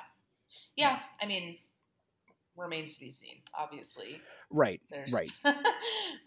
yeah. 0.76 1.00
I 1.22 1.26
mean, 1.26 1.58
remains 2.58 2.96
to 2.96 3.00
be 3.00 3.12
seen. 3.12 3.42
Obviously, 3.58 4.20
right 4.50 4.82
there's 4.90 5.14
right 5.14 5.32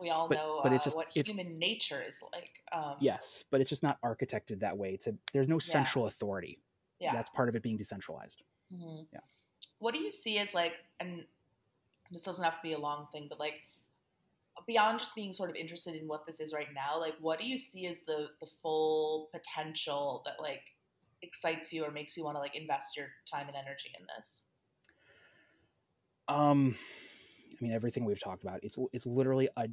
we 0.00 0.08
all 0.10 0.28
But- 0.28 0.36
know 0.38 0.60
but 0.62 0.72
it's 0.72 0.84
uh, 0.84 0.86
just- 0.86 0.96
what 0.96 1.08
it's- 1.14 1.26
human 1.26 1.58
nature 1.58 2.02
is 2.06 2.18
like. 2.32 2.50
Um, 2.72 2.96
yes 3.00 3.44
but 3.50 3.60
it's 3.60 3.68
just 3.70 3.82
not 3.82 4.00
architected 4.02 4.60
that 4.60 4.76
way 4.78 4.96
to 4.98 5.14
there's 5.32 5.48
no 5.48 5.58
central 5.58 6.06
authority 6.06 6.62
yeah. 6.98 7.12
that's 7.12 7.28
part 7.30 7.48
of 7.50 7.56
it 7.56 7.62
being 7.62 7.76
decentralized 7.76 8.42
Mhm. 8.74 9.06
Yeah. 9.12 9.20
What 9.78 9.92
do 9.92 10.00
you 10.00 10.10
see 10.10 10.38
as 10.38 10.54
like, 10.54 10.82
and 10.98 11.26
this 12.10 12.22
doesn't 12.22 12.44
have 12.44 12.54
to 12.54 12.62
be 12.62 12.72
a 12.72 12.78
long 12.78 13.06
thing, 13.12 13.26
but 13.28 13.38
like 13.38 13.54
beyond 14.66 14.98
just 14.98 15.14
being 15.14 15.32
sort 15.32 15.50
of 15.50 15.56
interested 15.56 15.94
in 15.94 16.06
what 16.06 16.26
this 16.26 16.40
is 16.40 16.54
right 16.54 16.68
now, 16.74 16.98
like 16.98 17.14
what 17.20 17.38
do 17.38 17.46
you 17.46 17.58
see 17.58 17.86
as 17.86 18.00
the 18.00 18.28
the 18.40 18.46
full 18.62 19.28
potential 19.32 20.22
that 20.24 20.34
like 20.40 20.62
excites 21.22 21.72
you 21.72 21.84
or 21.84 21.90
makes 21.90 22.16
you 22.16 22.24
want 22.24 22.36
to 22.36 22.40
like 22.40 22.54
invest 22.54 22.96
your 22.96 23.06
time 23.30 23.48
and 23.48 23.56
energy 23.56 23.90
in 23.98 24.06
this? 24.16 24.44
Um, 26.28 26.74
I 27.52 27.56
mean, 27.62 27.72
everything 27.72 28.04
we've 28.04 28.22
talked 28.22 28.42
about. 28.42 28.60
It's 28.62 28.78
it's 28.92 29.06
literally 29.06 29.48
a, 29.56 29.68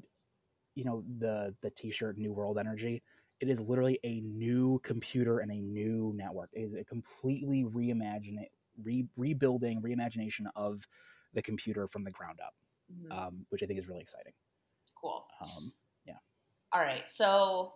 you 0.76 0.84
know, 0.84 1.04
the 1.20 1.56
the 1.62 1.70
T-shirt 1.70 2.18
New 2.18 2.34
World 2.34 2.58
Energy. 2.58 3.04
It 3.40 3.50
is 3.50 3.60
literally 3.60 4.00
a 4.04 4.22
new 4.22 4.80
computer 4.84 5.40
and 5.40 5.52
a 5.52 5.62
new 5.62 6.14
network. 6.16 6.50
It 6.54 6.62
is 6.62 6.74
a 6.76 6.84
completely 6.84 7.64
reimagining, 7.64 8.46
re, 8.84 9.08
rebuilding, 9.18 9.82
reimagination 9.82 10.46
of 10.56 10.86
the 11.34 11.42
computer 11.42 11.88
from 11.88 12.04
the 12.04 12.12
ground 12.12 12.40
up, 12.46 12.56
Mhm. 12.92 13.12
um, 13.12 13.46
which 13.50 13.64
I 13.64 13.66
think 13.66 13.80
is 13.80 13.88
really 13.88 14.02
exciting. 14.02 14.34
cool. 14.96 15.26
Um, 15.40 15.74
yeah. 16.06 16.18
All 16.74 16.82
right, 16.82 17.10
so 17.10 17.74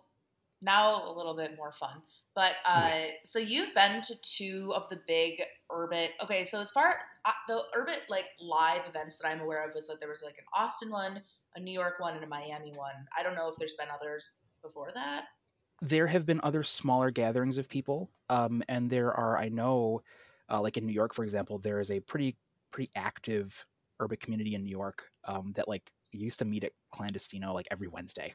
now 0.60 1.08
a 1.08 1.12
little 1.12 1.34
bit 1.34 1.56
more 1.56 1.72
fun. 1.72 2.02
But 2.34 2.54
uh, 2.64 3.06
so 3.24 3.38
you've 3.38 3.74
been 3.74 4.00
to 4.02 4.14
two 4.22 4.72
of 4.74 4.88
the 4.90 5.00
big 5.08 5.42
Urbit. 5.70 6.10
Okay, 6.22 6.44
so 6.44 6.60
as 6.60 6.70
far 6.70 7.00
uh, 7.24 7.32
the 7.48 7.62
Urbit 7.76 8.08
like 8.08 8.26
live 8.40 8.86
events 8.88 9.18
that 9.18 9.28
I'm 9.28 9.40
aware 9.40 9.68
of 9.68 9.74
is 9.76 9.88
that 9.88 9.98
there 10.00 10.08
was 10.08 10.22
like 10.22 10.38
an 10.38 10.44
Austin 10.54 10.90
one, 10.90 11.22
a 11.56 11.60
New 11.60 11.72
York 11.72 11.98
one, 11.98 12.14
and 12.14 12.22
a 12.22 12.26
Miami 12.28 12.72
one. 12.76 13.08
I 13.16 13.22
don't 13.22 13.34
know 13.34 13.48
if 13.48 13.56
there's 13.56 13.74
been 13.74 13.88
others 13.92 14.36
before 14.62 14.92
that. 14.94 15.26
there 15.82 16.06
have 16.06 16.24
been 16.24 16.40
other 16.42 16.62
smaller 16.62 17.10
gatherings 17.10 17.58
of 17.58 17.68
people, 17.68 18.10
um, 18.30 18.62
and 18.68 18.88
there 18.88 19.12
are, 19.12 19.36
I 19.36 19.48
know, 19.50 20.02
uh, 20.48 20.60
like 20.62 20.76
in 20.78 20.86
New 20.86 20.92
York, 20.92 21.12
for 21.12 21.22
example, 21.22 21.58
there 21.58 21.80
is 21.80 21.90
a 21.90 22.00
pretty 22.00 22.36
pretty 22.76 22.90
active 22.94 23.64
Urbit 24.02 24.20
community 24.20 24.54
in 24.54 24.62
New 24.62 24.70
York 24.70 25.10
um, 25.24 25.54
that 25.56 25.66
like 25.66 25.90
used 26.12 26.38
to 26.40 26.44
meet 26.44 26.62
at 26.62 26.72
Clandestino 26.94 27.54
like 27.54 27.66
every 27.70 27.88
Wednesday. 27.88 28.34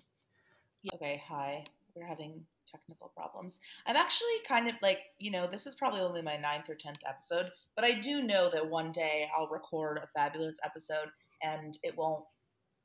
Okay, 0.95 1.21
hi. 1.29 1.63
We're 1.95 2.07
having 2.07 2.43
technical 2.69 3.11
problems. 3.15 3.59
I'm 3.85 3.95
actually 3.95 4.33
kind 4.47 4.67
of 4.67 4.73
like, 4.81 5.01
you 5.19 5.29
know, 5.29 5.45
this 5.45 5.67
is 5.67 5.75
probably 5.75 6.01
only 6.01 6.23
my 6.23 6.37
ninth 6.37 6.69
or 6.69 6.75
tenth 6.75 6.97
episode, 7.07 7.51
but 7.75 7.85
I 7.85 7.99
do 8.01 8.23
know 8.23 8.49
that 8.51 8.67
one 8.67 8.91
day 8.91 9.29
I'll 9.37 9.47
record 9.47 9.99
a 9.99 10.07
fabulous 10.07 10.57
episode 10.65 11.09
and 11.43 11.77
it 11.83 11.95
won't 11.95 12.25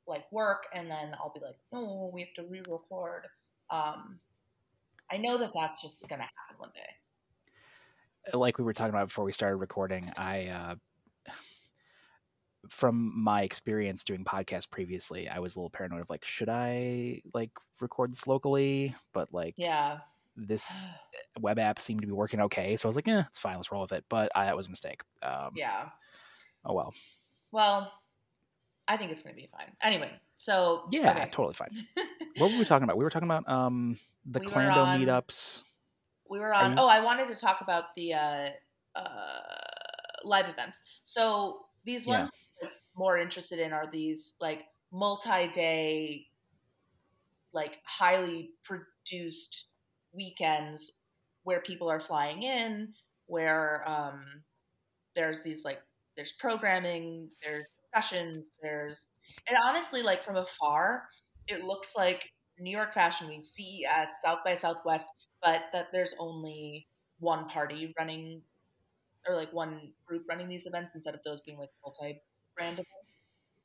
like 0.07 0.31
work, 0.31 0.67
and 0.75 0.89
then 0.89 1.13
I'll 1.19 1.33
be 1.33 1.41
like, 1.43 1.57
oh, 1.73 2.11
we 2.13 2.21
have 2.21 2.33
to 2.35 2.49
re-record. 2.49 3.23
Um, 3.71 4.19
I 5.11 5.17
know 5.17 5.37
that 5.39 5.51
that's 5.55 5.81
just 5.81 6.07
gonna 6.07 6.23
happen 6.23 6.59
one 6.59 6.69
day. 6.75 8.37
like 8.37 8.57
we 8.59 8.63
were 8.63 8.73
talking 8.73 8.93
about 8.93 9.07
before 9.07 9.25
we 9.25 9.31
started 9.31 9.57
recording, 9.57 10.11
I 10.17 10.47
uh 10.47 10.75
from 12.69 13.11
my 13.15 13.41
experience 13.43 14.03
doing 14.03 14.23
podcasts 14.23 14.69
previously, 14.69 15.27
I 15.29 15.39
was 15.39 15.55
a 15.55 15.59
little 15.59 15.69
paranoid 15.69 16.01
of 16.01 16.09
like, 16.09 16.25
should 16.25 16.49
I 16.49 17.21
like 17.33 17.51
record 17.79 18.11
this 18.11 18.27
locally? 18.27 18.95
But 19.13 19.33
like 19.33 19.53
Yeah. 19.57 19.99
this 20.35 20.65
web 21.39 21.59
app 21.59 21.79
seemed 21.79 22.01
to 22.01 22.07
be 22.07 22.13
working 22.13 22.41
okay, 22.43 22.75
so 22.77 22.87
I 22.87 22.89
was 22.89 22.95
like, 22.95 23.07
yeah, 23.07 23.23
it's 23.27 23.39
fine, 23.39 23.55
let's 23.55 23.71
roll 23.71 23.81
with 23.81 23.91
it. 23.93 24.05
But 24.09 24.29
I, 24.35 24.45
that 24.45 24.55
was 24.57 24.67
a 24.67 24.69
mistake. 24.69 25.01
Um, 25.23 25.51
yeah. 25.55 25.89
Oh 26.65 26.73
well. 26.73 26.93
Well, 27.51 27.91
I 28.87 28.97
think 28.97 29.11
it's 29.11 29.21
gonna 29.23 29.35
be 29.35 29.49
fine. 29.51 29.71
Anyway, 29.81 30.11
so 30.35 30.85
Yeah, 30.91 31.11
okay. 31.11 31.29
totally 31.31 31.53
fine. 31.53 31.87
What 32.37 32.51
were 32.51 32.59
we 32.59 32.65
talking 32.65 32.83
about? 32.83 32.97
We 32.97 33.03
were 33.03 33.09
talking 33.09 33.27
about 33.27 33.49
um 33.49 33.97
the 34.25 34.39
We 34.39 34.45
Clando 34.45 34.77
on- 34.85 35.01
meetups. 35.01 35.63
we 36.29 36.37
were 36.39 36.53
on 36.53 36.71
you- 36.73 36.77
oh 36.77 36.87
i 36.87 36.99
wanted 36.99 37.27
to 37.29 37.35
talk 37.35 37.61
about 37.61 37.95
the 37.95 38.13
uh, 38.13 38.49
uh, 38.95 39.01
live 40.23 40.47
events 40.49 40.83
so 41.03 41.65
these 41.85 42.05
ones 42.05 42.29
I'm 42.29 42.35
more 42.97 43.17
interested 43.17 43.59
in 43.59 43.73
are 43.73 43.89
these 43.91 44.35
like 44.41 44.65
multi-day 44.91 46.25
like 47.53 47.77
highly 47.85 48.51
produced 48.63 49.67
weekends 50.13 50.91
where 51.43 51.61
people 51.61 51.89
are 51.89 51.99
flying 51.99 52.43
in 52.43 52.93
where 53.27 53.87
um, 53.87 54.23
there's 55.15 55.41
these 55.41 55.63
like 55.63 55.81
there's 56.15 56.33
programming 56.33 57.29
there's 57.45 57.65
discussions 57.81 58.49
there's 58.61 59.11
and 59.47 59.57
honestly 59.65 60.01
like 60.01 60.23
from 60.23 60.35
afar 60.35 61.03
it 61.47 61.63
looks 61.63 61.93
like 61.95 62.29
new 62.59 62.75
york 62.75 62.93
fashion 62.93 63.27
week 63.27 63.45
ces 63.45 64.07
south 64.23 64.39
by 64.43 64.55
southwest 64.55 65.07
but 65.41 65.63
that 65.71 65.87
there's 65.91 66.15
only 66.19 66.87
one 67.19 67.47
party 67.47 67.93
running 67.97 68.41
or 69.27 69.35
like 69.35 69.51
one 69.53 69.91
group 70.05 70.23
running 70.29 70.47
these 70.47 70.65
events 70.65 70.93
instead 70.95 71.13
of 71.13 71.19
those 71.25 71.41
being 71.41 71.57
like 71.57 71.69
multi-brand 71.83 72.19
events 72.65 72.89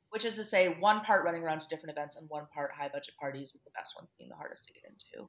which 0.09 0.25
is 0.25 0.35
to 0.35 0.43
say 0.43 0.67
one 0.79 1.01
part 1.01 1.25
running 1.25 1.43
around 1.43 1.59
to 1.59 1.67
different 1.67 1.91
events 1.91 2.17
and 2.17 2.29
one 2.29 2.45
part 2.53 2.71
high 2.71 2.89
budget 2.89 3.15
parties 3.19 3.51
with 3.53 3.63
the 3.63 3.71
best 3.71 3.95
ones 3.97 4.13
being 4.17 4.29
the 4.29 4.35
hardest 4.35 4.65
to 4.65 4.73
get 4.73 4.83
into 4.87 5.27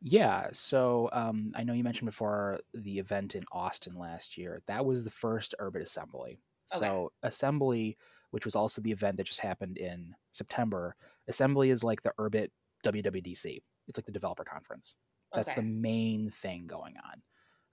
Yeah, 0.00 0.48
so 0.52 1.08
um, 1.12 1.52
I 1.54 1.64
know 1.64 1.72
you 1.72 1.84
mentioned 1.84 2.06
before 2.06 2.60
the 2.74 2.98
event 2.98 3.34
in 3.34 3.44
Austin 3.52 3.96
last 3.96 4.36
year. 4.36 4.62
That 4.66 4.84
was 4.84 5.04
the 5.04 5.10
first 5.10 5.54
Urbit 5.60 5.82
Assembly. 5.82 6.38
Okay. 6.74 6.86
So 6.86 7.12
Assembly 7.22 7.96
which 8.32 8.46
was 8.46 8.56
also 8.56 8.80
the 8.80 8.90
event 8.90 9.18
that 9.18 9.26
just 9.26 9.40
happened 9.40 9.76
in 9.76 10.14
September. 10.32 10.96
Assembly 11.28 11.70
is 11.70 11.84
like 11.84 12.02
the 12.02 12.12
Urbit 12.18 12.48
WWDC. 12.82 13.62
It's 13.86 13.98
like 13.98 14.06
the 14.06 14.12
developer 14.12 14.42
conference. 14.42 14.96
That's 15.34 15.50
Okay. 15.50 15.60
the 15.60 15.66
main 15.66 16.30
thing 16.30 16.66
going 16.66 16.94
on. 16.96 17.22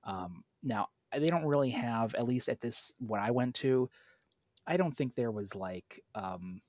Um, 0.04 0.44
now 0.62 0.90
they 1.18 1.30
don't 1.30 1.46
really 1.46 1.70
have, 1.72 2.14
at 2.16 2.28
least 2.28 2.50
at 2.50 2.60
this 2.60 2.94
what 3.00 3.22
I 3.22 3.32
went 3.32 3.56
to, 3.56 3.90
I 4.68 4.78
don't 4.78 4.92
think 4.96 5.16
there 5.16 5.32
was 5.32 5.56
like, 5.56 6.02
um, 6.16 6.62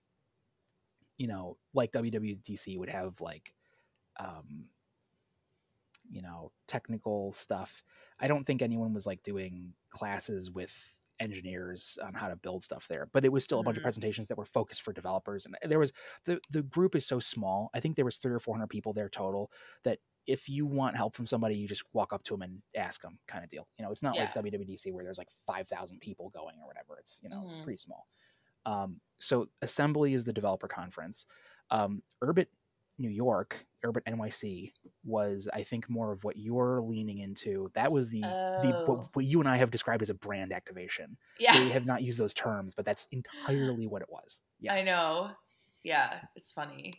you 1.16 1.26
know, 1.26 1.58
like 1.74 1.92
WWDC 1.92 2.76
would 2.78 2.88
have 2.88 3.20
like, 3.20 3.54
um, 4.18 4.70
you 6.08 6.22
know, 6.22 6.52
technical 6.66 7.32
stuff. 7.32 7.82
I 8.18 8.26
don't 8.26 8.44
think 8.44 8.62
anyone 8.62 8.92
was 8.92 9.06
like 9.06 9.22
doing 9.22 9.74
classes 9.90 10.50
with 10.50 10.96
engineers 11.20 11.98
on 12.02 12.14
how 12.14 12.28
to 12.28 12.36
build 12.36 12.62
stuff 12.62 12.88
there, 12.88 13.06
but 13.12 13.24
it 13.24 13.28
was 13.32 13.44
still 13.44 13.60
a 13.60 13.62
bunch 13.62 13.76
of 13.76 13.82
Mhm. 13.82 13.82
presentations 13.82 14.28
that 14.28 14.38
were 14.38 14.44
focused 14.46 14.82
for 14.82 14.92
developers. 14.92 15.46
And 15.46 15.54
there 15.62 15.78
was 15.78 15.92
the 16.24 16.40
the 16.50 16.62
group 16.62 16.94
is 16.96 17.06
so 17.06 17.20
small. 17.20 17.70
I 17.74 17.80
think 17.80 17.96
there 17.96 18.04
was 18.04 18.18
three 18.18 18.32
or 18.32 18.38
four 18.40 18.54
hundred 18.56 18.68
people 18.70 18.92
there 18.92 19.08
total. 19.08 19.52
That 19.84 20.00
if 20.26 20.48
you 20.48 20.66
want 20.66 20.96
help 20.96 21.16
from 21.16 21.26
somebody, 21.26 21.56
you 21.56 21.66
just 21.68 21.82
walk 21.92 22.12
up 22.12 22.22
to 22.24 22.34
them 22.34 22.42
and 22.42 22.62
ask 22.76 23.02
them, 23.02 23.18
kind 23.26 23.42
of 23.42 23.50
deal. 23.50 23.66
You 23.78 23.84
know, 23.84 23.90
it's 23.90 24.02
not 24.02 24.16
like 24.16 24.34
WWDC 24.34 24.92
where 24.92 25.04
there's 25.04 25.18
like 25.18 25.30
five 25.46 25.66
thousand 25.68 26.00
people 26.00 26.28
going 26.30 26.56
or 26.60 26.66
whatever. 26.66 26.96
It's 26.98 27.20
you 27.22 27.28
know 27.30 27.44
it's 27.46 27.56
Mhm. 27.56 27.64
pretty 27.64 27.78
small. 27.78 28.06
Um, 28.66 28.96
so 29.18 29.48
Assembly 29.62 30.12
is 30.14 30.24
the 30.26 30.32
developer 30.32 30.68
conference. 30.68 31.24
Um, 31.70 32.02
Urbit 32.22 32.46
New 32.98 33.08
York, 33.08 33.64
Urbit 33.82 34.02
NYC 34.06 34.72
was 35.04 35.48
I 35.54 35.62
think 35.62 35.88
more 35.88 36.12
of 36.12 36.22
what 36.22 36.36
you're 36.36 36.82
leaning 36.82 37.18
into. 37.20 37.70
That 37.74 37.90
was 37.90 38.10
the 38.10 38.20
the 38.20 38.74
Oh. 38.76 38.84
what, 38.86 39.16
what 39.16 39.24
you 39.24 39.40
and 39.40 39.48
I 39.48 39.56
have 39.56 39.70
described 39.70 40.02
as 40.02 40.10
a 40.10 40.14
brand 40.14 40.52
activation. 40.52 41.16
Yeah. 41.38 41.58
We 41.58 41.70
have 41.70 41.86
not 41.92 42.02
used 42.02 42.18
those 42.20 42.34
terms, 42.34 42.74
but 42.74 42.84
that's 42.84 43.06
entirely 43.10 43.86
what 43.86 44.02
it 44.02 44.10
was. 44.10 44.42
Yeah. 44.60 44.74
I 44.74 44.82
know. 44.82 45.30
Yeah, 45.82 46.20
it's 46.36 46.52
funny. 46.52 46.92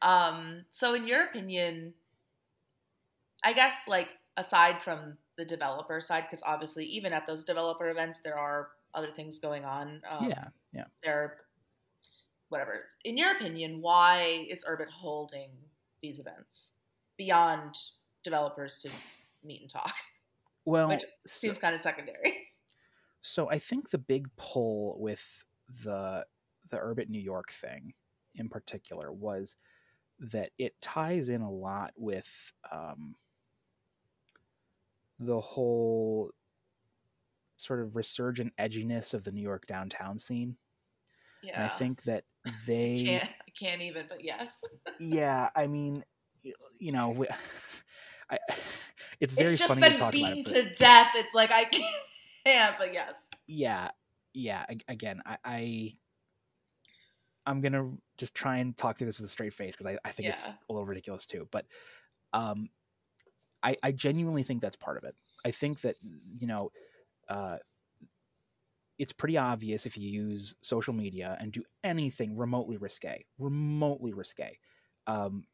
Um, 0.00 0.64
so 0.70 0.94
in 0.94 1.06
your 1.06 1.24
opinion, 1.26 1.92
I 3.44 3.52
guess 3.52 3.84
like 3.86 4.08
aside 4.36 4.82
from 4.82 5.16
the 5.36 5.44
developer 5.44 6.00
side, 6.00 6.24
because 6.28 6.42
obviously 6.44 6.84
even 6.86 7.12
at 7.12 7.26
those 7.26 7.44
developer 7.44 7.90
events 7.90 8.20
there 8.20 8.38
are 8.38 8.68
other 8.94 9.10
things 9.14 9.38
going 9.38 9.64
on. 9.64 10.00
Um, 10.10 10.28
yeah, 10.28 10.44
yeah. 10.72 10.84
There, 11.02 11.18
are 11.20 11.36
whatever. 12.48 12.84
In 13.04 13.16
your 13.16 13.32
opinion, 13.32 13.80
why 13.80 14.46
is 14.48 14.64
Urbit 14.64 14.88
holding 14.88 15.50
these 16.02 16.20
events 16.20 16.74
beyond 17.16 17.74
developers 18.22 18.80
to 18.82 18.90
meet 19.44 19.62
and 19.62 19.70
talk? 19.70 19.94
Well, 20.64 20.88
Which 20.88 21.02
so, 21.26 21.48
Seems 21.48 21.58
kind 21.58 21.74
of 21.74 21.80
secondary. 21.80 22.48
so 23.22 23.50
I 23.50 23.58
think 23.58 23.90
the 23.90 23.98
big 23.98 24.28
pull 24.36 24.96
with 24.98 25.44
the 25.84 26.24
the 26.70 26.76
Urbit 26.78 27.08
New 27.08 27.20
York 27.20 27.52
thing 27.52 27.92
in 28.34 28.48
particular 28.48 29.12
was 29.12 29.56
that 30.18 30.50
it 30.58 30.80
ties 30.80 31.28
in 31.28 31.42
a 31.42 31.50
lot 31.50 31.92
with 31.96 32.52
um, 32.72 33.14
the 35.18 35.40
whole 35.40 36.30
sort 37.56 37.80
of 37.80 37.96
resurgent 37.96 38.52
edginess 38.58 39.14
of 39.14 39.24
the 39.24 39.32
New 39.32 39.42
York 39.42 39.66
downtown 39.66 40.18
scene. 40.18 40.56
Yeah. 41.42 41.54
And 41.54 41.64
I 41.64 41.68
think 41.68 42.02
that 42.04 42.24
I 42.46 42.52
they 42.66 43.04
can't. 43.04 43.24
I 43.24 43.50
can't 43.58 43.82
even. 43.82 44.06
But 44.08 44.24
yes. 44.24 44.62
yeah, 45.00 45.50
I 45.54 45.66
mean, 45.66 46.04
you 46.78 46.92
know, 46.92 47.10
we- 47.10 47.28
I, 48.30 48.38
it's 49.20 49.34
very 49.34 49.50
it's 49.50 49.58
just 49.58 49.68
funny 49.68 49.82
to 49.82 49.88
been 49.90 49.98
talk 49.98 50.14
about 50.14 50.34
beaten 50.34 50.38
it. 50.38 50.44
but- 50.44 50.72
to 50.74 50.78
death. 50.78 51.08
It's 51.14 51.34
like 51.34 51.50
I 51.52 51.64
can't. 51.64 52.76
But 52.78 52.92
yes. 52.92 53.28
yeah, 53.46 53.90
yeah. 54.32 54.64
Again, 54.88 55.22
I, 55.24 55.38
I 55.44 55.92
I'm 57.46 57.60
gonna 57.60 57.92
just 58.18 58.34
try 58.34 58.56
and 58.58 58.76
talk 58.76 58.98
through 58.98 59.06
this 59.06 59.18
with 59.18 59.28
a 59.28 59.32
straight 59.32 59.54
face 59.54 59.76
because 59.76 59.94
I, 59.94 59.98
I 60.08 60.12
think 60.12 60.28
it's 60.28 60.44
a 60.44 60.56
little 60.68 60.86
ridiculous 60.86 61.26
too. 61.26 61.48
But 61.50 61.66
um, 62.32 62.68
I 63.64 63.76
I 63.84 63.92
genuinely 63.92 64.44
think 64.44 64.62
that's 64.62 64.76
part 64.76 64.98
of 64.98 65.04
it. 65.04 65.16
I 65.46 65.52
think 65.52 65.82
that 65.82 65.96
you 66.02 66.46
know, 66.48 66.72
uh, 67.28 67.58
it's 68.98 69.12
pretty 69.12 69.36
obvious 69.36 69.86
if 69.86 69.96
you 69.96 70.08
use 70.08 70.54
social 70.62 70.94
media 70.94 71.36
and 71.40 71.52
do 71.52 71.64
anything 71.82 72.36
remotely 72.36 72.76
risque, 72.76 73.24
remotely 73.38 74.12
risque, 74.12 74.58
um, 75.06 75.44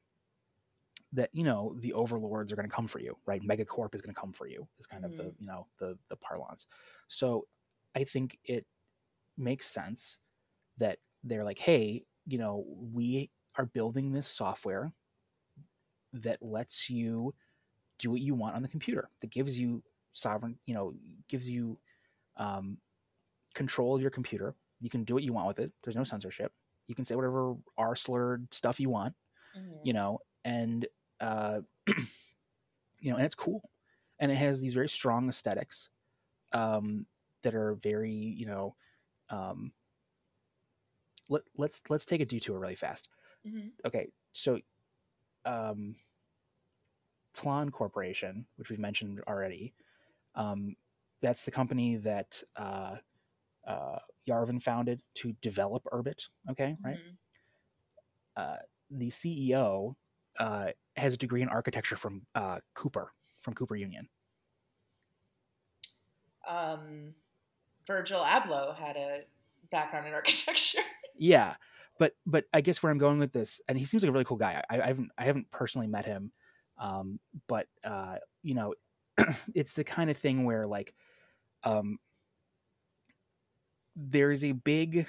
that 1.13 1.31
you 1.33 1.43
know 1.45 1.75
the 1.79 1.93
overlords 1.93 2.53
are 2.53 2.57
going 2.57 2.69
to 2.69 2.75
come 2.75 2.87
for 2.87 3.01
you, 3.01 3.17
right? 3.27 3.43
Megacorp 3.43 3.95
is 3.95 4.01
going 4.03 4.15
to 4.15 4.21
come 4.21 4.33
for 4.33 4.47
you. 4.47 4.69
Is 4.79 4.87
kind 4.87 5.05
of 5.05 5.15
the 5.17 5.25
Mhm. 5.25 5.37
you 5.39 5.47
know 5.47 5.67
the 5.79 5.99
the 6.09 6.17
parlance. 6.17 6.67
So 7.09 7.49
I 7.95 8.05
think 8.05 8.39
it 8.45 8.67
makes 9.37 9.67
sense 9.67 10.19
that 10.79 11.01
they're 11.25 11.45
like, 11.45 11.59
hey, 11.61 12.07
you 12.27 12.39
know, 12.39 12.65
we 12.69 13.31
are 13.57 13.67
building 13.67 14.13
this 14.13 14.29
software 14.29 14.93
that 16.13 16.43
lets 16.43 16.91
you 16.91 17.35
do 18.01 18.11
what 18.11 18.21
you 18.21 18.35
want 18.35 18.57
on 18.57 18.63
the 18.63 18.69
computer, 18.69 19.11
that 19.21 19.31
gives 19.31 19.59
you 19.61 19.83
sovereign, 20.13 20.59
you 20.67 20.75
know, 20.75 20.95
gives 21.29 21.51
you 21.51 21.79
um, 22.37 22.79
control 23.55 23.95
of 23.97 24.03
your 24.03 24.11
computer. 24.11 24.55
You 24.81 24.91
can 24.91 25.05
do 25.05 25.15
what 25.15 25.25
you 25.25 25.33
want 25.33 25.49
with 25.49 25.61
it. 25.61 25.73
There's 25.85 25.97
no 25.97 26.05
censorship. 26.05 26.53
You 26.89 26.95
can 26.97 27.05
say 27.05 27.17
whatever 27.17 27.57
R 27.79 27.97
slurred 27.97 28.53
stuff 28.53 28.81
you 28.81 28.91
want, 28.91 29.15
you 29.83 29.93
know, 29.95 30.21
and 30.45 30.87
uh, 31.21 31.61
you 33.01 33.11
know, 33.11 33.17
and 33.17 33.27
it's 33.27 33.37
cool, 33.37 33.63
and 34.21 34.33
it 34.33 34.37
has 34.37 34.61
these 34.63 34.75
very 34.75 34.89
strong 34.89 35.29
aesthetics 35.29 35.91
um, 36.53 37.07
that 37.43 37.55
are 37.55 37.75
very, 37.75 38.13
you 38.13 38.47
know, 38.47 38.77
um, 39.31 39.73
let, 41.29 41.43
let's 41.57 41.83
let's 41.89 42.07
take 42.07 42.21
a 42.21 42.27
detour 42.27 42.59
really 42.59 42.75
fast. 42.75 43.09
Mhm. 43.47 43.71
Okay, 43.87 44.09
so 44.33 44.59
um, 45.45 45.97
Tlon 47.35 47.71
Corporation, 47.71 48.47
which 48.57 48.71
we've 48.71 48.79
mentioned 48.79 49.21
already, 49.29 49.75
um, 50.35 50.77
that's 51.23 51.45
the 51.45 51.51
company 51.51 51.97
that 51.97 52.43
uh, 52.57 52.97
uh, 53.67 53.99
Yarvin 54.29 54.63
founded 54.63 55.03
to 55.15 55.33
develop 55.41 55.85
Urbit. 55.93 56.29
Okay, 56.51 56.77
right. 56.85 56.97
Mhm. 56.97 57.17
Uh, 58.37 58.57
the 58.91 59.09
CEO 59.09 59.97
uh, 60.39 60.71
has 60.97 61.15
a 61.15 61.17
degree 61.17 61.43
in 61.43 61.49
architecture 61.49 61.97
from 61.97 62.23
uh, 62.35 62.61
Cooper, 62.75 63.13
from 63.41 63.55
Cooper 63.55 63.77
Union. 63.77 64.09
Um, 66.49 67.15
Virgil 67.87 68.21
Abloh 68.21 68.75
had 68.75 68.97
a 68.97 69.25
background 69.71 70.07
in 70.07 70.15
architecture. 70.15 70.81
Yeah, 71.17 71.55
but 71.99 72.15
but 72.27 72.47
I 72.53 72.61
guess 72.63 72.83
where 72.83 72.91
I'm 72.91 72.99
going 72.99 73.19
with 73.19 73.33
this, 73.33 73.61
and 73.69 73.77
he 73.77 73.85
seems 73.85 74.03
like 74.03 74.09
a 74.09 74.13
really 74.13 74.25
cool 74.25 74.37
guy. 74.39 74.63
I, 74.71 74.81
I 74.81 74.87
haven't 74.87 75.11
I 75.19 75.25
haven't 75.25 75.51
personally 75.51 75.87
met 75.87 76.07
him, 76.07 76.33
um, 76.81 77.21
but 77.47 77.67
uh, 77.85 78.17
you 78.43 78.55
know, 78.55 78.75
it's 79.55 79.75
the 79.75 79.85
kind 79.85 80.11
of 80.11 80.17
thing 80.17 80.45
where 80.45 80.67
like, 80.67 80.95
um, 81.63 81.99
there's 83.95 84.43
a 84.43 84.53
big 84.53 85.07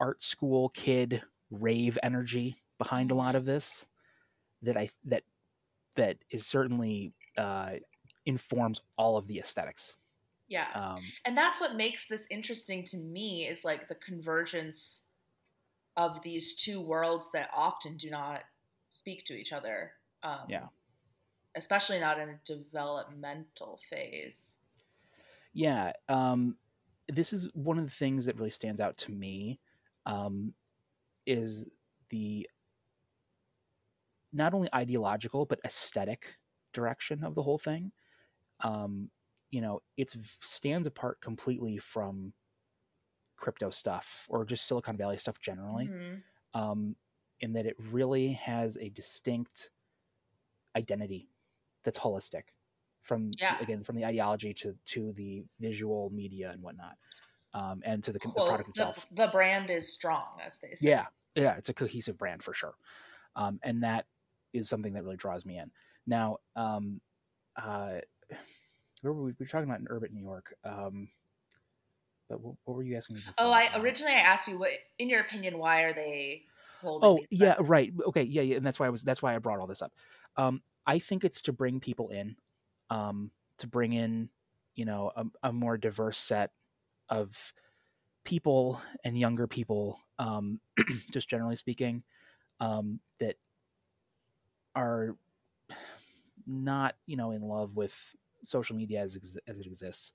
art 0.00 0.22
school 0.22 0.70
kid 0.70 1.22
rave 1.50 1.96
energy 2.02 2.56
behind 2.78 3.10
a 3.10 3.14
lot 3.14 3.36
of 3.36 3.44
this 3.44 3.86
that 4.62 4.76
I 4.76 4.90
that 5.04 5.22
that 5.94 6.18
is 6.30 6.44
certainly 6.44 7.12
uh, 7.38 7.74
informs 8.26 8.80
all 8.98 9.16
of 9.16 9.28
the 9.28 9.38
aesthetics. 9.38 9.96
yeah. 10.48 10.66
Um, 10.74 11.02
and 11.24 11.36
that's 11.36 11.60
what 11.60 11.76
makes 11.76 12.08
this 12.08 12.26
interesting 12.30 12.84
to 12.86 12.96
me 12.96 13.46
is 13.46 13.64
like 13.64 13.88
the 13.88 13.94
convergence 13.94 15.02
of 15.96 16.20
these 16.22 16.56
two 16.56 16.80
worlds 16.80 17.30
that 17.32 17.50
often 17.54 17.96
do 17.96 18.10
not 18.10 18.42
speak 18.90 19.24
to 19.26 19.34
each 19.34 19.52
other 19.52 19.92
um, 20.24 20.46
Yeah. 20.48 20.66
Especially 21.54 22.00
not 22.00 22.18
in 22.18 22.28
a 22.28 22.40
developmental 22.44 23.78
phase 23.90 24.56
Yeah, 25.52 25.92
um, 26.08 26.56
this 27.08 27.32
is 27.32 27.48
one 27.54 27.78
of 27.78 27.84
the 27.84 27.90
things 27.90 28.26
that 28.26 28.36
really 28.36 28.50
stands 28.50 28.80
out 28.80 28.96
to 28.98 29.12
me 29.12 29.60
um, 30.06 30.54
is 31.26 31.66
the 32.10 32.48
not 34.32 34.54
only 34.54 34.68
ideological 34.74 35.46
but 35.46 35.60
aesthetic 35.64 36.36
direction 36.72 37.22
of 37.24 37.34
the 37.34 37.42
whole 37.42 37.58
thing. 37.58 37.92
Um, 38.60 39.10
you 39.50 39.60
know, 39.60 39.82
it 39.96 40.10
stands 40.42 40.86
apart 40.88 41.20
completely 41.20 41.78
from 41.78 42.34
crypto 43.36 43.70
stuff 43.70 44.26
or 44.30 44.44
just 44.44 44.66
Silicon 44.66 44.96
Valley 44.96 45.16
stuff 45.16 45.40
generally, 45.40 45.92
Mhm. 45.92 46.24
um, 46.54 46.96
in 47.40 47.54
that 47.54 47.66
it 47.66 47.76
really 47.78 48.32
has 48.32 48.76
a 48.78 48.90
distinct 48.90 49.70
identity 50.76 51.28
that's 51.84 51.98
holistic 51.98 52.44
from 53.02 53.30
Yeah. 53.38 53.58
again 53.60 53.82
from 53.82 53.96
the 53.96 54.04
ideology 54.04 54.54
to 54.54 54.76
to 54.86 55.12
the 55.12 55.44
visual 55.60 56.10
media 56.10 56.50
and 56.50 56.62
whatnot 56.62 56.96
um, 57.52 57.82
and 57.84 58.02
to 58.04 58.12
the, 58.12 58.18
the 58.18 58.42
product 58.42 58.68
itself 58.70 59.06
the, 59.10 59.26
the 59.26 59.32
brand 59.32 59.70
is 59.70 59.92
strong 59.92 60.40
as 60.44 60.58
they 60.58 60.74
say 60.74 60.88
yeah 60.88 61.06
yeah 61.34 61.54
it's 61.56 61.68
a 61.68 61.74
cohesive 61.74 62.16
brand 62.18 62.42
for 62.42 62.54
sure 62.54 62.74
um, 63.36 63.60
and 63.62 63.82
that 63.82 64.06
is 64.52 64.68
something 64.68 64.94
that 64.94 65.04
really 65.04 65.16
draws 65.16 65.44
me 65.44 65.58
in 65.58 65.70
now 66.06 66.38
um, 66.56 67.00
uh, 67.56 68.00
where 69.02 69.12
were 69.12 69.22
we, 69.24 69.30
we 69.32 69.36
were 69.40 69.46
talking 69.46 69.68
about 69.68 69.80
in 69.80 69.86
urbit 69.86 70.12
new 70.12 70.22
york 70.22 70.54
um, 70.64 71.08
But 72.28 72.40
what, 72.40 72.54
what 72.64 72.76
were 72.76 72.82
you 72.82 72.96
asking 72.96 73.16
me? 73.16 73.22
Oh. 73.38 73.50
I 73.50 73.68
originally 73.76 74.14
I 74.14 74.20
asked 74.20 74.48
you 74.48 74.58
what, 74.58 74.70
in 74.98 75.08
your 75.08 75.20
opinion, 75.20 75.58
why 75.58 75.82
are 75.82 75.92
they 75.92 76.44
holding? 76.80 77.08
Oh 77.08 77.20
yeah, 77.30 77.56
right. 77.60 77.92
Okay, 78.06 78.22
yeah, 78.22 78.42
yeah, 78.42 78.56
and 78.56 78.66
that's 78.66 78.80
why 78.80 78.86
I 78.86 78.90
was. 78.90 79.02
That's 79.02 79.22
why 79.22 79.34
I 79.34 79.38
brought 79.38 79.60
all 79.60 79.66
this 79.66 79.82
up. 79.82 79.92
Um, 80.36 80.62
I 80.86 80.98
think 80.98 81.24
it's 81.24 81.42
to 81.42 81.52
bring 81.52 81.80
people 81.80 82.10
in, 82.10 82.36
um, 82.90 83.30
to 83.58 83.66
bring 83.66 83.92
in, 83.92 84.30
you 84.74 84.84
know, 84.84 85.12
a, 85.16 85.26
a 85.44 85.52
more 85.52 85.76
diverse 85.78 86.18
set 86.18 86.52
of 87.08 87.52
people 88.24 88.80
and 89.04 89.18
younger 89.18 89.46
people, 89.46 90.00
um, 90.18 90.60
just 91.10 91.28
generally 91.28 91.56
speaking, 91.56 92.04
um, 92.60 93.00
that 93.20 93.36
are 94.74 95.16
not, 96.46 96.96
you 97.06 97.16
know, 97.16 97.30
in 97.30 97.42
love 97.42 97.76
with 97.76 98.14
social 98.44 98.76
media 98.76 99.00
as 99.00 99.16
ex- 99.16 99.36
as 99.46 99.58
it 99.58 99.66
exists. 99.66 100.12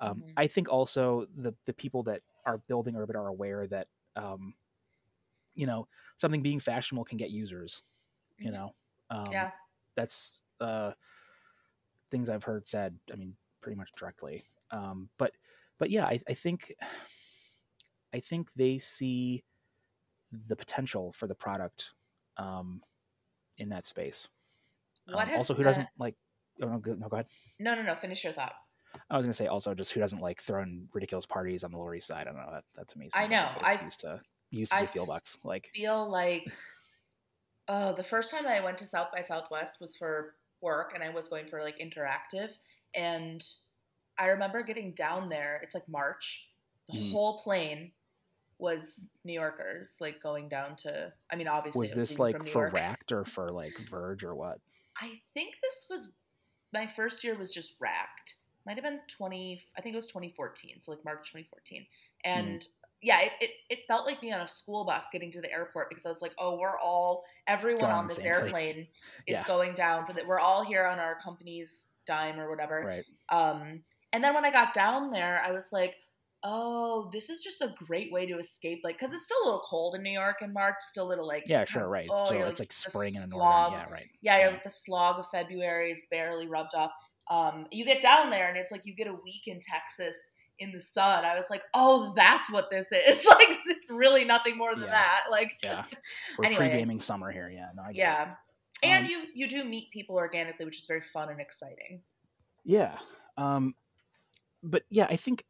Um, 0.00 0.24
Mhm. 0.24 0.36
I 0.36 0.46
think 0.46 0.68
also 0.70 1.26
the 1.36 1.54
the 1.64 1.72
people 1.74 2.02
that 2.04 2.22
are 2.44 2.58
building 2.58 2.94
Urbit 2.94 3.14
are 3.14 3.28
aware 3.28 3.66
that, 3.68 3.88
um, 4.16 4.54
you 5.54 5.66
know, 5.66 5.88
something 6.16 6.42
being 6.42 6.60
fashionable 6.60 7.04
can 7.04 7.18
get 7.18 7.30
users. 7.30 7.82
You 8.38 8.50
Mhm. 8.50 8.52
know, 8.52 8.74
um, 9.10 9.48
Yeah. 9.48 9.52
That's 9.94 10.36
uh, 10.60 10.92
things 12.10 12.28
I've 12.28 12.44
heard 12.44 12.66
said. 12.66 12.98
I 13.12 13.16
mean, 13.16 13.34
pretty 13.60 13.76
much 13.76 13.90
directly. 13.96 14.44
Um, 14.70 15.08
but 15.18 15.32
but 15.78 15.90
yeah, 15.90 16.04
I, 16.06 16.20
I 16.28 16.34
think 16.34 16.74
I 18.14 18.20
think 18.20 18.52
they 18.54 18.78
see 18.78 19.44
the 20.48 20.56
potential 20.56 21.12
for 21.12 21.26
the 21.26 21.34
product 21.34 21.92
um, 22.36 22.80
in 23.58 23.68
that 23.70 23.86
space. 23.86 24.28
What 25.06 25.28
Um, 25.28 25.34
also, 25.36 25.54
who 25.54 25.58
the- 25.58 25.64
doesn't 25.64 25.88
like? 25.98 26.14
Oh, 26.60 26.68
no, 26.68 26.78
go- 26.78 26.94
no, 26.94 27.08
go 27.08 27.16
ahead. 27.16 27.26
No, 27.58 27.74
no, 27.74 27.82
no. 27.82 27.94
Finish 27.94 28.24
your 28.24 28.32
thought. 28.32 28.54
I 29.10 29.16
was 29.16 29.24
gonna 29.24 29.32
say 29.34 29.46
also 29.46 29.74
just 29.74 29.92
who 29.92 30.00
doesn't 30.00 30.20
like 30.20 30.40
throwing 30.42 30.86
ridiculous 30.92 31.24
parties 31.24 31.64
on 31.64 31.72
the 31.72 31.78
Lower 31.78 31.94
East 31.94 32.08
Side. 32.08 32.22
I 32.22 32.24
don't 32.24 32.36
know 32.36 32.50
that 32.52 32.64
that 32.76 32.88
to 32.88 32.98
me 32.98 33.08
I 33.14 33.20
seems 33.26 33.30
like 33.30 33.30
know, 33.30 33.60
I- 33.66 33.84
used 33.84 34.00
to 34.00 34.20
use 34.50 34.68
to 34.68 34.76
get 34.80 34.90
field 34.90 35.08
bucks. 35.08 35.38
Like 35.44 35.70
Feel 35.74 36.10
like, 36.10 36.52
oh, 37.68 37.92
the 37.92 38.04
first 38.04 38.30
time 38.30 38.44
that 38.44 38.56
I 38.56 38.64
went 38.64 38.78
to 38.78 38.86
South 38.86 39.08
by 39.12 39.22
Southwest 39.22 39.80
was 39.80 39.96
for 39.96 40.34
work, 40.60 40.92
and 40.94 41.02
I 41.02 41.10
was 41.10 41.28
going 41.28 41.46
for 41.46 41.62
like 41.62 41.78
interactive, 41.78 42.50
and 42.94 43.44
I 44.18 44.26
remember 44.26 44.62
getting 44.62 44.92
down 44.92 45.28
there. 45.28 45.60
It's 45.62 45.74
like 45.74 45.88
March. 45.88 46.48
The 46.88 46.98
Mhm. 46.98 47.12
whole 47.12 47.42
plane 47.42 47.92
was 48.58 49.10
New 49.24 49.32
Yorkers, 49.32 50.00
like 50.00 50.20
going 50.22 50.48
down 50.48 50.76
to. 50.76 51.12
I 51.30 51.36
mean, 51.36 51.48
obviously, 51.48 51.80
was 51.80 51.94
this 51.94 52.18
like 52.18 52.46
for 52.46 52.64
York. 52.64 52.74
Racked 52.74 53.12
or 53.12 53.24
for 53.24 53.50
like 53.50 53.76
Verge 53.88 54.22
or 54.24 54.34
what? 54.34 54.60
I 55.00 55.20
think 55.34 55.56
this 55.62 55.86
was 55.88 56.12
my 56.72 56.86
first 56.86 57.24
year 57.24 57.34
was 57.34 57.52
just 57.52 57.74
racked. 57.80 58.36
Might 58.64 58.76
have 58.76 58.84
been 58.84 59.00
20, 59.08 59.66
I 59.76 59.80
think 59.80 59.94
it 59.94 59.96
was 59.96 60.06
2014, 60.06 60.78
so 60.78 60.92
like 60.92 61.04
March 61.04 61.32
2014. 61.32 61.86
And 62.24 62.66
yeah, 63.02 63.20
it, 63.22 63.32
it, 63.40 63.50
it 63.68 63.78
felt 63.88 64.06
like 64.06 64.20
being 64.20 64.32
on 64.34 64.40
a 64.42 64.48
school 64.48 64.84
bus 64.84 65.08
getting 65.12 65.30
to 65.32 65.40
the 65.40 65.50
airport 65.52 65.88
because 65.88 66.06
I 66.06 66.08
was 66.08 66.22
like, 66.22 66.32
oh, 66.38 66.56
we're 66.58 66.78
all, 66.78 67.24
everyone 67.46 67.80
Going 67.80 67.92
on 67.92 68.06
this 68.06 68.16
same 68.16 68.32
place. 68.32 68.42
airplane 68.44 68.86
is 69.26 69.38
Yeah. 69.38 69.44
going 69.46 69.74
down 69.74 70.06
for 70.06 70.12
that. 70.12 70.26
We're 70.26 70.38
all 70.38 70.64
here 70.64 70.86
on 70.86 70.98
our 70.98 71.18
company's 71.20 71.90
dime 72.06 72.38
or 72.38 72.48
whatever. 72.48 72.82
Right. 72.86 73.04
Um, 73.28 73.82
and 74.12 74.22
then 74.22 74.34
when 74.34 74.44
I 74.44 74.50
got 74.50 74.72
down 74.74 75.10
there, 75.10 75.42
I 75.44 75.50
was 75.52 75.70
like, 75.72 75.96
oh, 76.44 77.08
this 77.12 77.30
is 77.30 77.42
just 77.42 77.60
a 77.62 77.72
great 77.86 78.12
way 78.12 78.26
to 78.26 78.38
escape. 78.38 78.80
Like, 78.82 78.98
because 78.98 79.12
it's 79.14 79.24
still 79.24 79.38
a 79.42 79.46
little 79.46 79.64
cold 79.68 79.94
in 79.94 80.02
New 80.02 80.10
York 80.10 80.36
in 80.42 80.52
March, 80.52 80.76
still 80.80 81.06
a 81.06 81.10
little 81.10 81.26
like, 81.26 81.44
Yeah, 81.46 81.64
sure, 81.64 81.88
right. 81.88 82.08
It's 82.10 82.20
oh, 82.22 82.26
still 82.26 82.46
it's 82.46 82.60
like 82.60 82.70
the 82.70 82.90
spring 82.90 83.14
in 83.14 83.22
the 83.22 83.28
slog. 83.30 83.72
northern. 83.72 83.88
Yeah, 83.88 83.94
right. 83.94 84.10
Yeah, 84.22 84.38
Yeah. 84.38 84.48
like 84.50 84.64
the 84.64 84.70
slog 84.70 85.18
of 85.18 85.26
February 85.30 85.92
is 85.92 86.02
barely 86.10 86.48
rubbed 86.48 86.74
off. 86.74 86.90
Um, 87.30 87.66
you 87.70 87.84
get 87.84 88.02
down 88.02 88.30
there 88.30 88.48
and 88.48 88.56
it's 88.56 88.72
like 88.72 88.84
you 88.84 88.94
get 88.94 89.06
a 89.06 89.14
week 89.14 89.46
in 89.46 89.60
Texas 89.60 90.32
in 90.62 90.72
the 90.72 90.80
sun. 90.80 91.24
I 91.24 91.36
was 91.36 91.46
like, 91.50 91.62
oh, 91.74 92.12
that's 92.16 92.50
what 92.50 92.70
this 92.70 92.92
is. 92.92 93.26
Like, 93.30 93.58
it's 93.66 93.90
really 93.90 94.24
nothing 94.24 94.56
more 94.56 94.74
than 94.74 94.84
Yeah. 94.84 94.90
that. 94.92 95.24
Like, 95.30 95.52
Yeah. 95.62 95.84
We're 96.38 96.46
Anyway. 96.46 96.68
pre-gaming 96.70 97.00
summer 97.00 97.30
here. 97.30 97.50
Yeah, 97.52 97.68
no, 97.74 97.82
I 97.82 97.86
get 97.92 97.94
it. 97.94 97.98
yeah. 97.98 98.34
And 98.82 99.04
Um, 99.06 99.10
you 99.10 99.22
you 99.34 99.48
do 99.48 99.64
meet 99.64 99.90
people 99.90 100.16
organically, 100.16 100.64
which 100.64 100.78
is 100.78 100.86
very 100.86 101.02
fun 101.12 101.28
and 101.30 101.40
exciting. 101.40 102.02
Yeah. 102.64 102.98
Um, 103.36 103.74
but 104.62 104.84
yeah, 104.90 105.06
I 105.10 105.16
think 105.16 105.44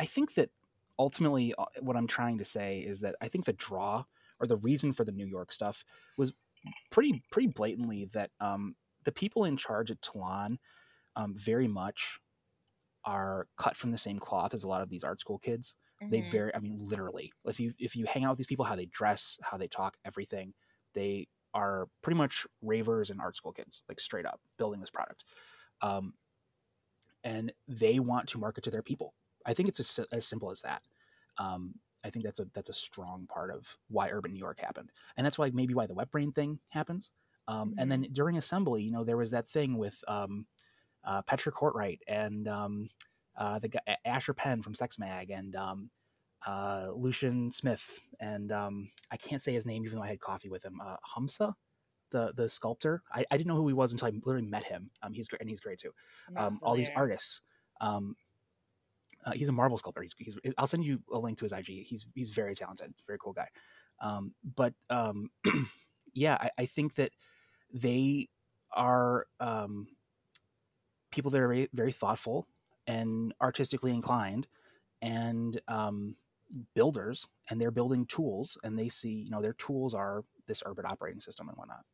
I 0.00 0.06
think 0.06 0.34
that 0.34 0.50
ultimately 0.98 1.54
uh, 1.56 1.64
what 1.80 1.96
I'm 1.96 2.06
trying 2.06 2.38
to 2.38 2.44
say 2.44 2.80
is 2.80 3.00
that 3.00 3.14
I 3.20 3.28
think 3.28 3.44
the 3.46 3.52
draw 3.52 4.04
or 4.40 4.46
the 4.46 4.56
reason 4.56 4.92
for 4.92 5.04
the 5.04 5.12
New 5.12 5.26
York 5.26 5.52
stuff 5.52 5.84
was 6.18 6.32
pretty 6.90 7.22
pretty 7.30 7.48
blatantly 7.48 8.04
that 8.12 8.30
um, 8.40 8.76
the 9.04 9.12
people 9.12 9.44
in 9.44 9.56
charge 9.56 9.90
at 9.90 10.00
Tlon 10.00 10.58
um, 11.16 11.34
very 11.34 11.68
much 11.68 12.20
are 13.04 13.48
cut 13.56 13.76
from 13.76 13.90
the 13.90 13.98
same 13.98 14.18
cloth 14.18 14.54
as 14.54 14.64
a 14.64 14.68
lot 14.68 14.82
of 14.82 14.88
these 14.90 15.04
art 15.04 15.20
school 15.20 15.38
kids. 15.38 15.74
They 16.08 16.20
Mhm. 16.20 16.22
very 16.22 16.54
I 16.54 16.58
mean 16.58 16.78
literally. 16.78 17.32
If 17.44 17.60
you 17.60 17.72
if 17.78 17.96
you 17.96 18.06
hang 18.06 18.24
out 18.24 18.30
with 18.30 18.38
these 18.38 18.46
people, 18.46 18.64
how 18.64 18.76
they 18.76 18.86
dress, 18.86 19.38
how 19.42 19.56
they 19.56 19.68
talk, 19.68 19.96
everything, 20.04 20.54
they 20.94 21.28
are 21.54 21.88
pretty 22.02 22.16
much 22.18 22.46
ravers 22.62 23.10
and 23.10 23.20
art 23.20 23.36
school 23.36 23.52
kids, 23.52 23.82
like 23.88 24.00
straight 24.00 24.26
up 24.26 24.40
building 24.58 24.80
this 24.80 24.90
product. 24.90 25.24
Um, 25.82 26.14
and 27.24 27.52
they 27.68 28.00
want 28.00 28.28
to 28.30 28.38
market 28.38 28.64
to 28.64 28.70
their 28.70 28.82
people. 28.82 29.14
I 29.46 29.54
think 29.54 29.68
it's 29.68 29.80
as, 29.80 30.06
as 30.12 30.26
simple 30.26 30.50
as 30.50 30.62
that. 30.62 30.86
Um, 31.38 31.76
I 32.04 32.10
think 32.10 32.24
that's 32.24 32.40
a 32.40 32.46
that's 32.52 32.68
a 32.68 32.72
strong 32.74 33.26
part 33.26 33.50
of 33.52 33.78
why 33.88 34.10
Urbit 34.10 34.32
New 34.32 34.38
York 34.38 34.58
happened, 34.60 34.90
and 35.16 35.24
that's 35.24 35.38
why 35.38 35.50
maybe 35.50 35.74
why 35.74 35.86
the 35.86 35.94
wet 35.94 36.10
brain 36.10 36.32
thing 36.32 36.60
happens. 36.68 37.12
Um, 37.48 37.74
And 37.78 37.90
then 37.90 38.02
during 38.12 38.36
assembly, 38.36 38.82
you 38.82 38.90
know, 38.90 39.04
there 39.04 39.16
was 39.16 39.30
that 39.30 39.48
thing 39.48 39.76
with 39.78 40.02
um, 40.08 40.46
uh, 41.04 41.22
Petra 41.22 41.52
Cortright 41.52 41.98
and 42.06 42.48
um, 42.48 42.88
uh, 43.36 43.58
the 43.58 43.68
guy, 43.68 43.80
Asher 44.04 44.34
Penn 44.34 44.62
from 44.62 44.74
Sex 44.74 44.98
Mag 44.98 45.30
and 45.30 45.54
um, 45.56 45.90
uh, 46.46 46.88
Lucien 46.94 47.50
Smith 47.50 48.08
and 48.20 48.52
um, 48.52 48.88
I 49.10 49.16
can't 49.16 49.42
say 49.42 49.52
his 49.52 49.66
name 49.66 49.84
even 49.84 49.96
though 49.96 50.04
I 50.04 50.08
had 50.08 50.20
coffee 50.20 50.48
with 50.48 50.64
him. 50.64 50.80
Uh, 50.84 50.96
Hamza, 51.14 51.54
the 52.10 52.32
the 52.36 52.48
sculptor. 52.48 53.02
I, 53.12 53.24
I 53.30 53.36
didn't 53.36 53.48
know 53.48 53.56
who 53.56 53.68
he 53.68 53.74
was 53.74 53.92
until 53.92 54.08
I 54.08 54.10
literally 54.10 54.46
met 54.46 54.64
him. 54.64 54.90
Um, 55.02 55.12
he's 55.12 55.28
great 55.28 55.40
and 55.40 55.50
he's 55.50 55.60
great 55.60 55.78
too 55.78 55.92
um, 56.36 56.58
all 56.62 56.74
these 56.74 56.90
artists. 56.94 57.40
Um, 57.80 58.16
uh, 59.24 59.32
he's 59.32 59.48
a 59.48 59.52
marble 59.52 59.78
sculptor. 59.78 60.02
He's, 60.02 60.14
he's, 60.18 60.36
I'll 60.58 60.66
send 60.66 60.84
you 60.84 61.00
a 61.12 61.18
link 61.18 61.38
to 61.38 61.44
his 61.44 61.52
IG. 61.52 61.66
He's 61.66 62.06
he's 62.14 62.30
very 62.30 62.54
talented, 62.54 62.92
very 63.06 63.18
cool 63.18 63.32
guy. 63.32 63.48
Um, 64.00 64.34
but 64.56 64.74
um, 64.90 65.30
yeah, 66.14 66.36
I, 66.40 66.50
I 66.58 66.66
think 66.66 66.96
that 66.96 67.12
they 67.72 68.28
are 68.72 69.26
um, 69.38 69.86
people 71.12 71.30
that 71.30 71.40
are 71.40 71.66
very, 71.72 71.92
thoughtful 71.92 72.48
and 72.86 73.32
artistically 73.40 73.92
inclined, 73.92 74.46
and 75.00 75.60
um, 75.68 76.16
builders, 76.74 77.28
and 77.48 77.60
they're 77.60 77.70
building 77.70 78.06
tools, 78.06 78.58
and 78.64 78.78
they 78.78 78.88
see 78.88 79.12
you 79.12 79.30
know 79.30 79.40
their 79.40 79.52
tools 79.52 79.94
are 79.94 80.24
this 80.46 80.62
Urbit 80.62 80.84
operating 80.84 81.20
system 81.20 81.48
and 81.48 81.56
whatnot 81.56 81.84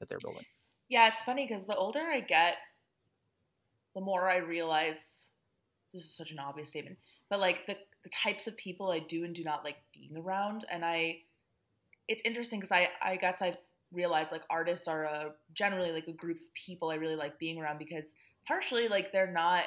that 0.00 0.08
they're 0.08 0.18
building. 0.18 0.44
Yeah, 0.88 1.08
it's 1.08 1.22
funny 1.22 1.46
because 1.46 1.66
the 1.66 1.76
older 1.76 2.00
I 2.00 2.20
get, 2.20 2.56
the 3.94 4.00
more 4.00 4.28
I 4.28 4.38
realize 4.38 5.30
this 5.94 6.04
is 6.04 6.12
such 6.12 6.32
an 6.32 6.38
obvious 6.38 6.70
statement, 6.70 6.98
but 7.28 7.40
like 7.40 7.66
the, 7.66 7.76
the 8.02 8.10
types 8.10 8.46
of 8.46 8.56
people 8.56 8.90
I 8.90 8.98
do 8.98 9.24
and 9.24 9.34
do 9.34 9.44
not 9.44 9.64
like 9.64 9.76
being 9.94 10.16
around. 10.16 10.64
And 10.70 10.84
I, 10.84 11.20
it's 12.08 12.22
interesting 12.24 12.60
because 12.60 12.72
I, 12.72 12.90
I 13.00 13.16
guess 13.16 13.42
I've 13.42 13.56
realized 13.92 14.32
like 14.32 14.42
artists 14.50 14.88
are 14.88 15.04
a 15.04 15.32
generally 15.54 15.92
like 15.92 16.08
a 16.08 16.12
group 16.12 16.40
of 16.40 16.52
people 16.54 16.90
I 16.90 16.96
really 16.96 17.16
like 17.16 17.38
being 17.38 17.60
around 17.60 17.78
because 17.78 18.14
partially 18.46 18.88
like 18.88 19.12
they're 19.12 19.30
not, 19.32 19.64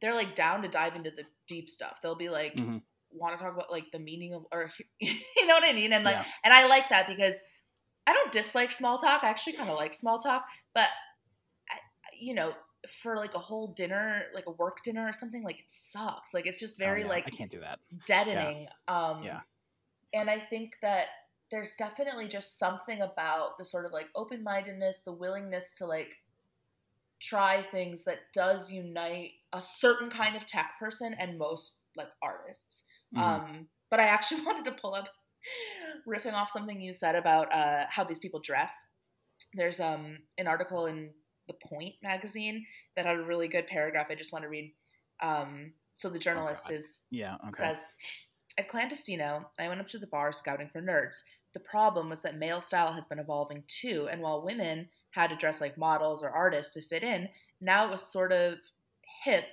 they're 0.00 0.14
like 0.14 0.34
down 0.34 0.62
to 0.62 0.68
dive 0.68 0.96
into 0.96 1.10
the 1.10 1.24
deep 1.46 1.68
stuff. 1.68 1.98
They'll 2.02 2.14
be 2.16 2.28
like, 2.28 2.54
Mhm. 2.54 2.82
want 3.10 3.36
to 3.38 3.42
talk 3.42 3.54
about 3.54 3.70
like 3.70 3.90
the 3.92 3.98
meaning 3.98 4.34
of, 4.34 4.44
or 4.52 4.70
you 5.00 5.46
know 5.46 5.54
what 5.54 5.64
I 5.64 5.72
mean? 5.72 5.92
And 5.92 6.04
like, 6.04 6.16
Yeah. 6.16 6.24
and 6.44 6.52
I 6.54 6.66
like 6.66 6.88
that 6.90 7.08
because 7.08 7.40
I 8.06 8.12
don't 8.12 8.32
dislike 8.32 8.72
small 8.72 8.98
talk. 8.98 9.22
I 9.24 9.28
actually 9.28 9.54
kind 9.54 9.70
of 9.70 9.76
like 9.76 9.94
small 9.94 10.18
talk, 10.18 10.44
but 10.74 10.88
I, 11.70 11.76
you 12.18 12.34
know, 12.34 12.52
for 13.02 13.16
like 13.16 13.34
a 13.34 13.38
whole 13.38 13.72
dinner, 13.74 14.22
like 14.34 14.46
a 14.46 14.52
work 14.52 14.82
dinner 14.84 15.06
or 15.06 15.12
something, 15.12 15.42
like 15.42 15.58
it 15.58 15.64
sucks. 15.68 16.32
Like 16.32 16.46
it's 16.46 16.60
just 16.60 16.80
Oh, 16.80 16.84
very 16.84 17.02
yeah, 17.02 17.08
like 17.08 17.26
I 17.26 17.30
can't 17.30 17.50
do 17.50 17.60
that. 17.60 17.80
deadening. 18.06 18.66
Um, 18.86 19.22
Yeah. 19.24 19.40
And 20.14 20.30
I 20.30 20.40
think 20.40 20.72
that 20.80 21.08
there's 21.50 21.74
definitely 21.76 22.28
just 22.28 22.58
something 22.58 23.00
about 23.02 23.58
the 23.58 23.64
sort 23.64 23.84
of 23.84 23.92
like 23.92 24.06
open 24.14 24.42
mindedness, 24.42 25.00
the 25.00 25.12
willingness 25.12 25.74
to 25.78 25.86
like 25.86 26.08
try 27.20 27.62
things 27.70 28.04
that 28.04 28.18
does 28.34 28.70
unite 28.70 29.30
a 29.52 29.62
certain 29.62 30.10
kind 30.10 30.36
of 30.36 30.46
tech 30.46 30.72
person 30.78 31.14
and 31.18 31.38
most 31.38 31.72
like 31.96 32.08
artists. 32.22 32.84
Mhm. 33.14 33.20
Um, 33.20 33.68
but 33.90 34.00
I 34.00 34.04
actually 34.04 34.42
wanted 34.46 34.64
to 34.66 34.80
pull 34.80 34.94
up, 34.94 35.08
riffing 36.06 36.34
off 36.34 36.50
something 36.50 36.80
you 36.80 36.92
said 36.92 37.14
about 37.14 37.52
uh, 37.52 37.86
how 37.88 38.04
these 38.04 38.18
people 38.18 38.40
dress. 38.40 38.86
There's 39.54 39.80
um, 39.80 40.18
an 40.36 40.46
article 40.46 40.86
in 40.86 41.10
the 41.46 41.54
Point 41.54 41.94
magazine 42.02 42.66
that 42.96 43.06
had 43.06 43.16
a 43.16 43.22
really 43.22 43.48
good 43.48 43.66
paragraph. 43.66 44.08
I 44.10 44.14
just 44.14 44.32
want 44.32 44.42
to 44.44 44.48
read. 44.48 44.74
Um, 45.20 45.72
so 45.96 46.08
the 46.08 46.18
journalist 46.18 46.68
God. 46.68 46.76
is 46.76 47.04
yeah. 47.10 47.36
Okay. 47.46 47.50
says, 47.54 47.82
At 48.58 48.68
Clandestino, 48.68 49.46
I 49.58 49.68
went 49.68 49.80
up 49.80 49.88
to 49.88 49.98
the 49.98 50.06
bar 50.06 50.32
scouting 50.32 50.68
for 50.68 50.82
nerds. 50.82 51.16
The 51.54 51.60
problem 51.60 52.10
was 52.10 52.20
that 52.22 52.36
male 52.38 52.60
style 52.60 52.92
has 52.92 53.08
been 53.08 53.18
evolving 53.18 53.64
too, 53.66 54.08
and 54.10 54.20
while 54.20 54.44
women 54.44 54.88
had 55.18 55.30
to 55.30 55.36
dress 55.36 55.60
like 55.60 55.76
models 55.76 56.22
or 56.22 56.30
artists 56.30 56.74
to 56.74 56.82
fit 56.82 57.02
in, 57.02 57.28
now 57.60 57.84
it 57.84 57.90
was 57.90 58.02
sort 58.02 58.32
of 58.32 58.58
hip. 59.24 59.44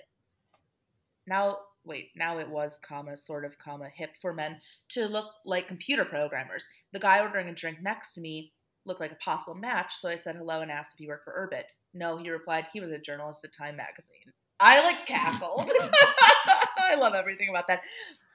Now 1.28 1.58
wait, 1.86 2.10
now 2.16 2.40
it 2.40 2.50
was 2.50 2.80
comma 2.80 3.16
sort 3.16 3.46
of 3.46 3.58
comma 3.60 3.90
hip 3.94 4.16
for 4.22 4.34
men 4.34 4.60
to 4.90 5.08
look 5.08 5.26
like 5.46 5.68
computer 5.68 6.04
programmers. 6.04 6.68
The 6.92 7.00
guy 7.00 7.20
ordering 7.20 7.48
a 7.48 7.54
drink 7.54 7.78
next 7.82 8.14
to 8.14 8.22
me 8.22 8.52
looked 8.86 9.00
like 9.00 9.12
a 9.12 9.16
possible 9.16 9.56
match, 9.56 9.94
so 9.96 10.10
I 10.10 10.16
said 10.16 10.36
hello 10.36 10.62
and 10.62 10.72
asked 10.72 10.94
if 10.94 11.00
he 11.00 11.08
worked 11.08 11.24
for 11.24 11.34
Urbit. 11.34 11.64
No, 11.94 12.18
he 12.18 12.30
replied 12.30 12.68
he 12.72 12.82
was 12.82 12.92
a 12.92 13.00
journalist 13.00 13.44
at 13.44 13.54
Time 13.54 13.78
magazine. 13.78 14.34
I 14.60 14.84
like 14.84 15.06
cackled. 15.06 15.70
I 16.78 16.96
love 16.96 17.14
everything 17.14 17.50
about 17.50 17.68
that. 17.68 17.82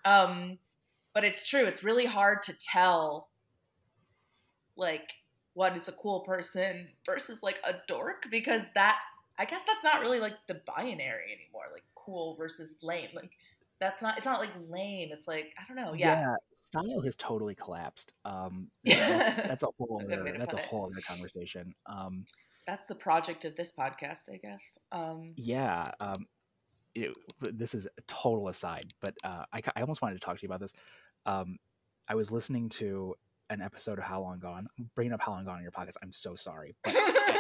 Um, 0.05 0.59
but 1.15 1.25
it's 1.25 1.49
true. 1.49 1.65
It's 1.65 1.85
really 1.85 2.07
hard 2.07 2.43
to 2.45 2.55
tell, 2.55 3.29
like, 4.77 5.13
what 5.55 5.77
is 5.77 5.89
a 5.89 5.93
cool 5.93 6.21
person 6.21 6.89
versus 7.05 7.43
like 7.43 7.59
a 7.65 7.75
dork 7.87 8.25
because 8.31 8.63
that 8.75 8.99
I 9.39 9.45
guess 9.45 9.63
that's 9.67 9.85
not 9.85 10.01
really 10.01 10.21
like 10.21 10.35
the 10.49 10.61
binary 10.67 11.33
anymore. 11.33 11.65
Like 11.73 11.85
cool 11.95 12.37
versus 12.37 12.77
lame. 12.83 13.09
Like 13.15 13.31
that's 13.81 14.03
not. 14.03 14.19
It's 14.19 14.27
not 14.27 14.41
like 14.41 14.51
lame. 14.69 15.09
It's 15.13 15.27
like 15.27 15.55
I 15.59 15.63
don't 15.67 15.83
know. 15.83 15.95
Yeah, 15.95 16.21
yeah 16.21 16.35
style 16.55 17.01
has 17.03 17.17
totally 17.17 17.55
collapsed. 17.55 18.13
Um, 18.25 18.69
that's, 18.85 19.43
that's 19.43 19.63
a 19.65 19.69
whole 19.79 20.03
other, 20.05 20.35
that's 20.39 20.55
a 20.55 20.59
whole 20.59 20.91
other 20.93 21.01
conversation. 21.01 21.75
Um, 21.87 22.25
that's 22.67 22.87
the 22.87 22.95
project 22.95 23.45
of 23.45 23.57
this 23.57 23.73
podcast, 23.73 24.33
I 24.33 24.37
guess. 24.37 24.79
Um, 24.93 25.33
yeah. 25.37 25.91
Um, 25.99 26.27
it, 26.95 27.13
this 27.41 27.75
is 27.75 27.87
a 27.87 28.03
total 28.07 28.49
aside, 28.49 28.93
but 29.01 29.15
uh, 29.25 29.45
I, 29.53 29.63
I 29.75 29.81
almost 29.81 30.03
wanted 30.03 30.15
to 30.15 30.21
talk 30.21 30.39
to 30.39 30.43
you 30.43 30.49
about 30.49 30.61
this. 30.61 30.73
Um, 31.27 31.59
I 32.09 32.15
was 32.15 32.31
listening 32.31 32.69
to 32.71 33.15
an 33.51 33.61
episode 33.61 33.99
of 33.99 34.05
How 34.05 34.23
Long 34.23 34.39
Gone. 34.39 34.69
I'm 34.79 34.91
bringing 34.95 35.13
up 35.13 35.21
How 35.21 35.33
Long 35.33 35.45
Gone 35.45 35.59
in 35.59 35.63
your 35.63 35.73
podcast. 35.73 35.97
I'm 36.03 36.13
so 36.13 36.35
sorry. 36.37 36.77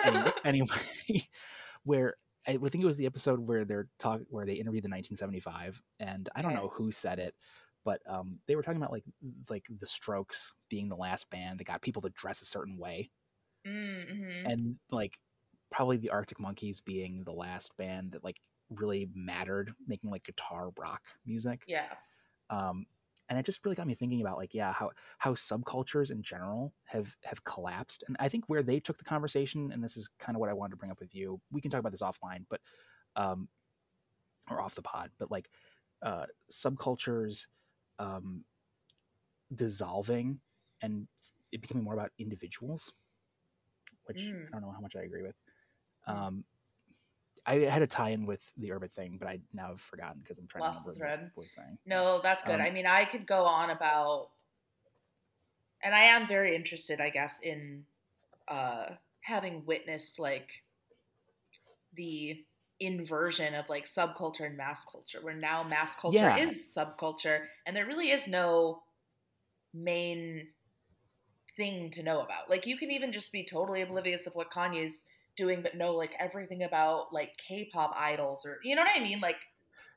But 0.03 0.15
anyway, 0.15 0.33
anyway, 0.45 1.29
where 1.85 2.15
I 2.47 2.57
think 2.57 2.83
it 2.83 2.87
was 2.87 2.97
the 2.97 3.05
episode 3.05 3.39
where 3.39 3.67
they're 3.67 3.89
talk 3.99 4.23
where 4.31 4.47
they 4.47 4.55
interviewed 4.55 4.83
the 4.83 4.89
1975, 4.89 5.83
and 5.99 6.27
I 6.35 6.41
don't 6.41 6.55
know 6.55 6.73
who 6.73 6.91
said 6.91 7.19
it, 7.19 7.35
but 7.85 8.01
um, 8.09 8.39
they 8.47 8.57
were 8.57 8.63
talking 8.63 8.81
about 8.81 8.93
like 8.93 9.05
like 9.51 9.67
the 9.69 9.87
Strokes 9.87 10.53
being 10.71 10.89
the 10.89 10.97
last 10.97 11.29
band 11.29 11.61
that 11.61 11.65
got 11.65 11.83
people 11.83 12.01
to 12.01 12.09
dress 12.11 12.41
a 12.41 12.47
certain 12.47 12.79
way, 12.79 13.11
mm-hmm. 13.67 14.47
and 14.47 14.77
like 14.91 15.19
probably 15.71 15.99
the 15.99 16.11
Arctic 16.11 16.41
Monkeys 16.41 16.81
being 16.81 17.25
the 17.25 17.33
last 17.33 17.77
band 17.77 18.13
that 18.13 18.25
like 18.25 18.41
really 18.71 19.09
mattered, 19.15 19.73
making 19.87 20.11
like 20.11 20.25
guitar 20.25 20.71
rock 20.79 21.03
music. 21.27 21.65
Yeah. 21.67 21.93
Um, 22.49 22.87
and 23.31 23.39
it 23.39 23.47
just 23.47 23.65
really 23.65 23.77
got 23.77 23.87
me 23.87 23.95
thinking 23.95 24.21
about 24.21 24.37
like 24.37 24.53
yeah 24.53 24.73
how 24.73 24.91
how 25.19 25.33
subcultures 25.33 26.11
in 26.11 26.23
general 26.23 26.75
have 26.85 27.17
have 27.25 27.43
collapsed 27.45 28.05
and 28.07 28.17
i 28.21 28.29
think 28.29 28.45
where 28.49 28.63
they 28.63 28.81
took 28.81 28.99
the 28.99 29.05
conversation 29.05 29.71
and 29.73 29.83
this 29.83 29.97
is 29.97 30.11
kind 30.19 30.37
of 30.37 30.41
what 30.41 30.51
i 30.51 30.53
wanted 30.53 30.73
to 30.73 30.77
bring 30.77 30.91
up 30.91 31.01
with 31.01 31.15
you 31.15 31.41
we 31.51 31.61
can 31.61 31.71
talk 31.71 31.81
about 31.81 31.93
this 31.93 32.03
offline 32.03 32.45
but 32.51 32.61
um 33.17 33.49
or 34.51 34.61
off 34.61 34.75
the 34.75 34.83
pod 34.83 35.11
but 35.19 35.31
like 35.31 35.49
uh 36.03 36.27
subcultures 36.53 37.47
um 37.99 38.45
dissolving 39.55 40.41
and 40.83 41.07
it 41.53 41.61
becoming 41.61 41.85
more 41.85 41.95
about 41.95 42.11
individuals 42.19 42.93
which 44.05 44.19
mm. 44.19 44.47
i 44.49 44.51
don't 44.53 44.63
know 44.63 44.73
how 44.73 44.81
much 44.81 44.97
i 44.97 45.03
agree 45.03 45.23
with 45.23 45.37
um 46.07 46.45
I 47.47 47.57
had 47.57 47.83
a 47.83 47.87
tie-in 47.87 48.25
with 48.25 48.53
the 48.57 48.71
Urbit 48.71 48.91
thing, 48.91 49.17
but 49.19 49.29
I 49.29 49.41
now 49.53 49.69
have 49.69 49.81
forgotten 49.81 50.21
because 50.23 50.39
I'm 50.39 50.47
trying 50.47 50.63
Lost 50.63 50.85
to 50.85 50.91
remember 50.91 50.95
the 50.95 51.17
thread. 51.17 51.31
what 51.35 51.45
was 51.45 51.53
saying. 51.53 51.79
No, 51.87 52.21
that's 52.23 52.45
good. 52.45 52.57
Um, 52.57 52.61
I 52.61 52.71
mean, 52.71 52.87
I 52.87 53.05
could 53.05 53.27
go 53.27 53.45
on 53.45 53.71
about, 53.71 54.29
and 55.83 55.95
I 55.95 56.01
am 56.01 56.27
very 56.27 56.55
interested, 56.55 57.01
I 57.01 57.11
guess, 57.11 57.41
in 57.41 57.85
uh, 58.49 58.87
having 59.23 59.65
witnessed 59.67 60.19
like 60.19 60.51
the 61.95 62.45
inversion 62.79 63.55
of 63.55 63.69
like 63.69 63.85
subculture 63.85 64.47
and 64.47 64.57
mass 64.57 64.85
culture, 64.85 65.19
where 65.23 65.35
now 65.35 65.63
mass 65.63 65.97
culture 65.97 66.19
yeah. 66.19 66.37
is 66.37 66.75
subculture, 66.77 67.45
and 67.67 67.77
there 67.77 67.87
really 67.87 68.11
is 68.11 68.29
no 68.29 68.83
main 69.75 70.49
thing 71.57 71.91
to 71.91 72.03
know 72.03 72.21
about. 72.21 72.49
Like, 72.49 72.67
you 72.67 72.77
can 72.77 72.91
even 72.91 73.13
just 73.13 73.33
be 73.33 73.45
totally 73.45 73.83
oblivious 73.83 74.27
of 74.27 74.35
what 74.35 74.51
Kanye's 74.51 75.05
doing 75.37 75.63
but 75.63 75.77
know 75.77 75.95
like 75.95 76.15
everything 76.19 76.63
about 76.63 77.13
like 77.13 77.31
K-pop 77.49 77.95
idols 77.97 78.45
or 78.45 78.59
you 78.63 78.75
know 78.75 78.83
what 78.83 78.91
I 78.97 79.03
mean 79.03 79.21
like 79.21 79.37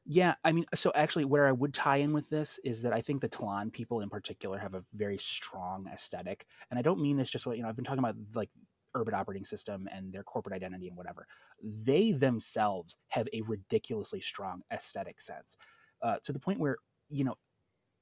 yeah, 0.05 0.35
I 0.43 0.51
mean, 0.51 0.65
so 0.75 0.91
actually, 0.95 1.23
where 1.23 1.47
I 1.47 1.53
would 1.53 1.73
tie 1.73 1.97
in 1.97 2.11
with 2.11 2.29
this 2.29 2.59
is 2.65 2.81
that 2.81 2.91
I 2.91 2.99
think 2.99 3.21
the 3.21 3.29
Tlon 3.29 3.71
people 3.71 4.01
in 4.01 4.09
particular 4.09 4.57
have 4.57 4.73
a 4.73 4.83
very 4.93 5.17
strong 5.17 5.87
aesthetic, 5.91 6.45
and 6.69 6.77
I 6.77 6.81
don't 6.81 7.01
mean 7.01 7.15
this 7.15 7.29
just 7.29 7.45
what 7.45 7.55
you 7.55 7.63
know. 7.63 7.69
I've 7.69 7.77
been 7.77 7.85
talking 7.85 7.99
about 7.99 8.15
like 8.35 8.49
Urbit 8.95 9.13
operating 9.13 9.45
system 9.45 9.87
and 9.91 10.11
their 10.11 10.23
corporate 10.23 10.55
identity 10.55 10.89
and 10.89 10.97
whatever. 10.97 11.25
They 11.61 12.11
themselves 12.11 12.97
have 13.09 13.29
a 13.31 13.41
ridiculously 13.41 14.19
strong 14.19 14.63
aesthetic 14.73 15.21
sense, 15.21 15.55
uh, 16.01 16.17
to 16.23 16.33
the 16.33 16.39
point 16.39 16.59
where 16.59 16.77
you 17.09 17.23
know, 17.23 17.35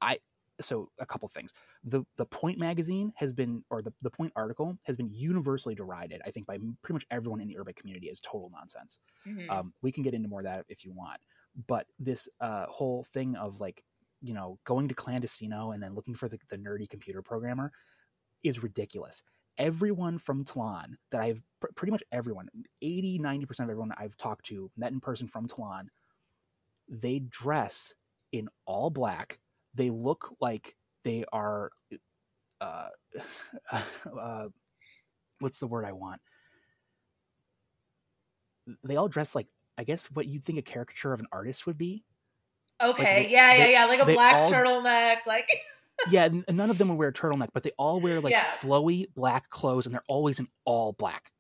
I 0.01 0.17
so 0.65 0.89
a 0.99 1.05
couple 1.05 1.27
things. 1.29 1.53
The 1.83 2.03
the 2.17 2.25
Point 2.25 2.57
magazine 2.57 3.13
has 3.15 3.33
been, 3.33 3.63
or 3.69 3.81
the, 3.81 3.93
the 4.01 4.09
Point 4.09 4.33
article 4.35 4.77
has 4.83 4.95
been 4.95 5.09
universally 5.11 5.75
derided. 5.75 6.21
I 6.25 6.31
think 6.31 6.47
by 6.47 6.57
pretty 6.81 6.93
much 6.93 7.05
everyone 7.11 7.41
in 7.41 7.47
the 7.47 7.55
Urbit 7.55 7.75
community 7.75 8.09
as 8.09 8.19
total 8.19 8.49
nonsense. 8.51 8.99
Mm-hmm. 9.27 9.49
Um, 9.49 9.73
we 9.81 9.91
can 9.91 10.03
get 10.03 10.13
into 10.13 10.29
more 10.29 10.41
of 10.41 10.45
that 10.45 10.65
if 10.69 10.85
you 10.85 10.91
want. 10.91 11.19
But 11.67 11.87
this 11.99 12.29
uh, 12.39 12.65
whole 12.67 13.05
thing 13.13 13.35
of 13.35 13.59
like, 13.59 13.83
you 14.21 14.33
know, 14.33 14.59
going 14.63 14.87
to 14.87 14.95
clandestino 14.95 15.73
and 15.73 15.81
then 15.81 15.95
looking 15.95 16.13
for 16.13 16.29
the, 16.29 16.39
the 16.49 16.57
nerdy 16.57 16.89
computer 16.89 17.21
programmer 17.21 17.71
is 18.43 18.63
ridiculous. 18.63 19.23
Everyone 19.57 20.17
from 20.17 20.43
Tlon 20.43 20.95
that 21.11 21.21
I've 21.21 21.41
pr- 21.59 21.67
pretty 21.75 21.91
much 21.91 22.03
everyone, 22.11 22.47
80, 22.81 23.19
90% 23.19 23.43
of 23.43 23.59
everyone 23.61 23.91
I've 23.97 24.17
talked 24.17 24.45
to, 24.45 24.71
met 24.77 24.91
in 24.91 24.99
person 24.99 25.27
from 25.27 25.47
Tlon, 25.47 25.87
they 26.87 27.19
dress 27.19 27.93
in 28.31 28.49
all 28.65 28.89
black 28.89 29.39
they 29.73 29.89
look 29.89 30.35
like 30.39 30.75
they 31.03 31.25
are 31.31 31.71
uh, 32.59 32.89
uh, 34.19 34.47
what's 35.39 35.59
the 35.59 35.67
word 35.67 35.85
I 35.85 35.91
want? 35.91 36.21
They 38.83 38.95
all 38.95 39.07
dress 39.07 39.35
like 39.35 39.47
I 39.77 39.83
guess 39.83 40.05
what 40.11 40.27
you'd 40.27 40.43
think 40.43 40.59
a 40.59 40.61
caricature 40.61 41.13
of 41.13 41.19
an 41.19 41.27
artist 41.31 41.65
would 41.65 41.77
be. 41.77 42.03
Okay, 42.81 43.17
like 43.17 43.27
they, 43.27 43.31
yeah, 43.31 43.53
yeah, 43.55 43.67
yeah, 43.67 43.85
like 43.85 43.99
a 43.99 44.05
black 44.05 44.35
all, 44.35 44.51
turtleneck, 44.51 45.17
like. 45.25 45.49
yeah, 46.09 46.29
none 46.49 46.69
of 46.69 46.77
them 46.77 46.89
would 46.89 46.97
wear 46.97 47.09
a 47.09 47.13
turtleneck, 47.13 47.49
but 47.53 47.63
they 47.63 47.71
all 47.77 47.99
wear 47.99 48.21
like 48.21 48.31
yeah. 48.31 48.43
flowy 48.43 49.05
black 49.13 49.49
clothes, 49.49 49.85
and 49.85 49.93
they're 49.93 50.03
always 50.07 50.39
in 50.39 50.47
all 50.65 50.93
black. 50.93 51.31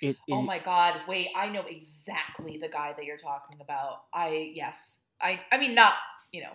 It, 0.00 0.16
it, 0.28 0.32
oh 0.32 0.42
my 0.42 0.58
god! 0.58 1.00
Wait, 1.08 1.28
I 1.36 1.48
know 1.48 1.64
exactly 1.68 2.56
the 2.56 2.68
guy 2.68 2.94
that 2.96 3.04
you're 3.04 3.18
talking 3.18 3.60
about. 3.60 4.04
I 4.14 4.52
yes, 4.54 4.98
I 5.20 5.40
I 5.52 5.58
mean 5.58 5.74
not 5.74 5.94
you 6.32 6.42
know. 6.42 6.52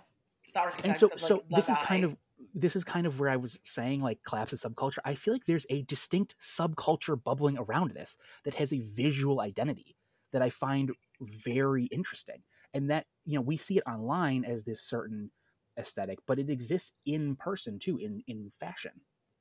And 0.84 0.98
so, 0.98 1.08
like, 1.08 1.20
so 1.20 1.44
this 1.50 1.70
is 1.70 1.78
kind 1.80 2.04
of 2.04 2.16
this 2.54 2.76
is 2.76 2.84
kind 2.84 3.06
of 3.06 3.20
where 3.20 3.30
I 3.30 3.36
was 3.36 3.58
saying 3.66 4.02
like 4.02 4.20
collapse 4.24 4.54
of 4.54 4.60
subculture. 4.60 5.00
I 5.04 5.16
feel 5.16 5.34
like 5.34 5.46
there's 5.46 5.66
a 5.70 5.84
distinct 5.84 6.36
subculture 6.42 7.22
bubbling 7.22 7.58
around 7.58 7.92
this 7.92 8.18
that 8.46 8.56
has 8.56 8.72
a 8.72 8.80
visual 8.80 9.42
identity 9.42 9.98
that 10.32 10.42
I 10.42 10.50
find 10.50 10.92
very 11.22 11.86
interesting, 11.86 12.44
and 12.74 12.90
that 12.90 13.06
you 13.26 13.36
know 13.36 13.42
we 13.42 13.58
see 13.58 13.78
it 13.78 13.84
online 13.88 14.46
as 14.46 14.64
this 14.64 14.82
certain 14.82 15.32
aesthetic, 15.78 16.20
but 16.26 16.40
it 16.40 16.50
exists 16.50 16.94
in 17.06 17.36
person 17.36 17.80
too, 17.80 17.98
in 17.98 18.24
in 18.28 18.50
fashion. 18.60 18.92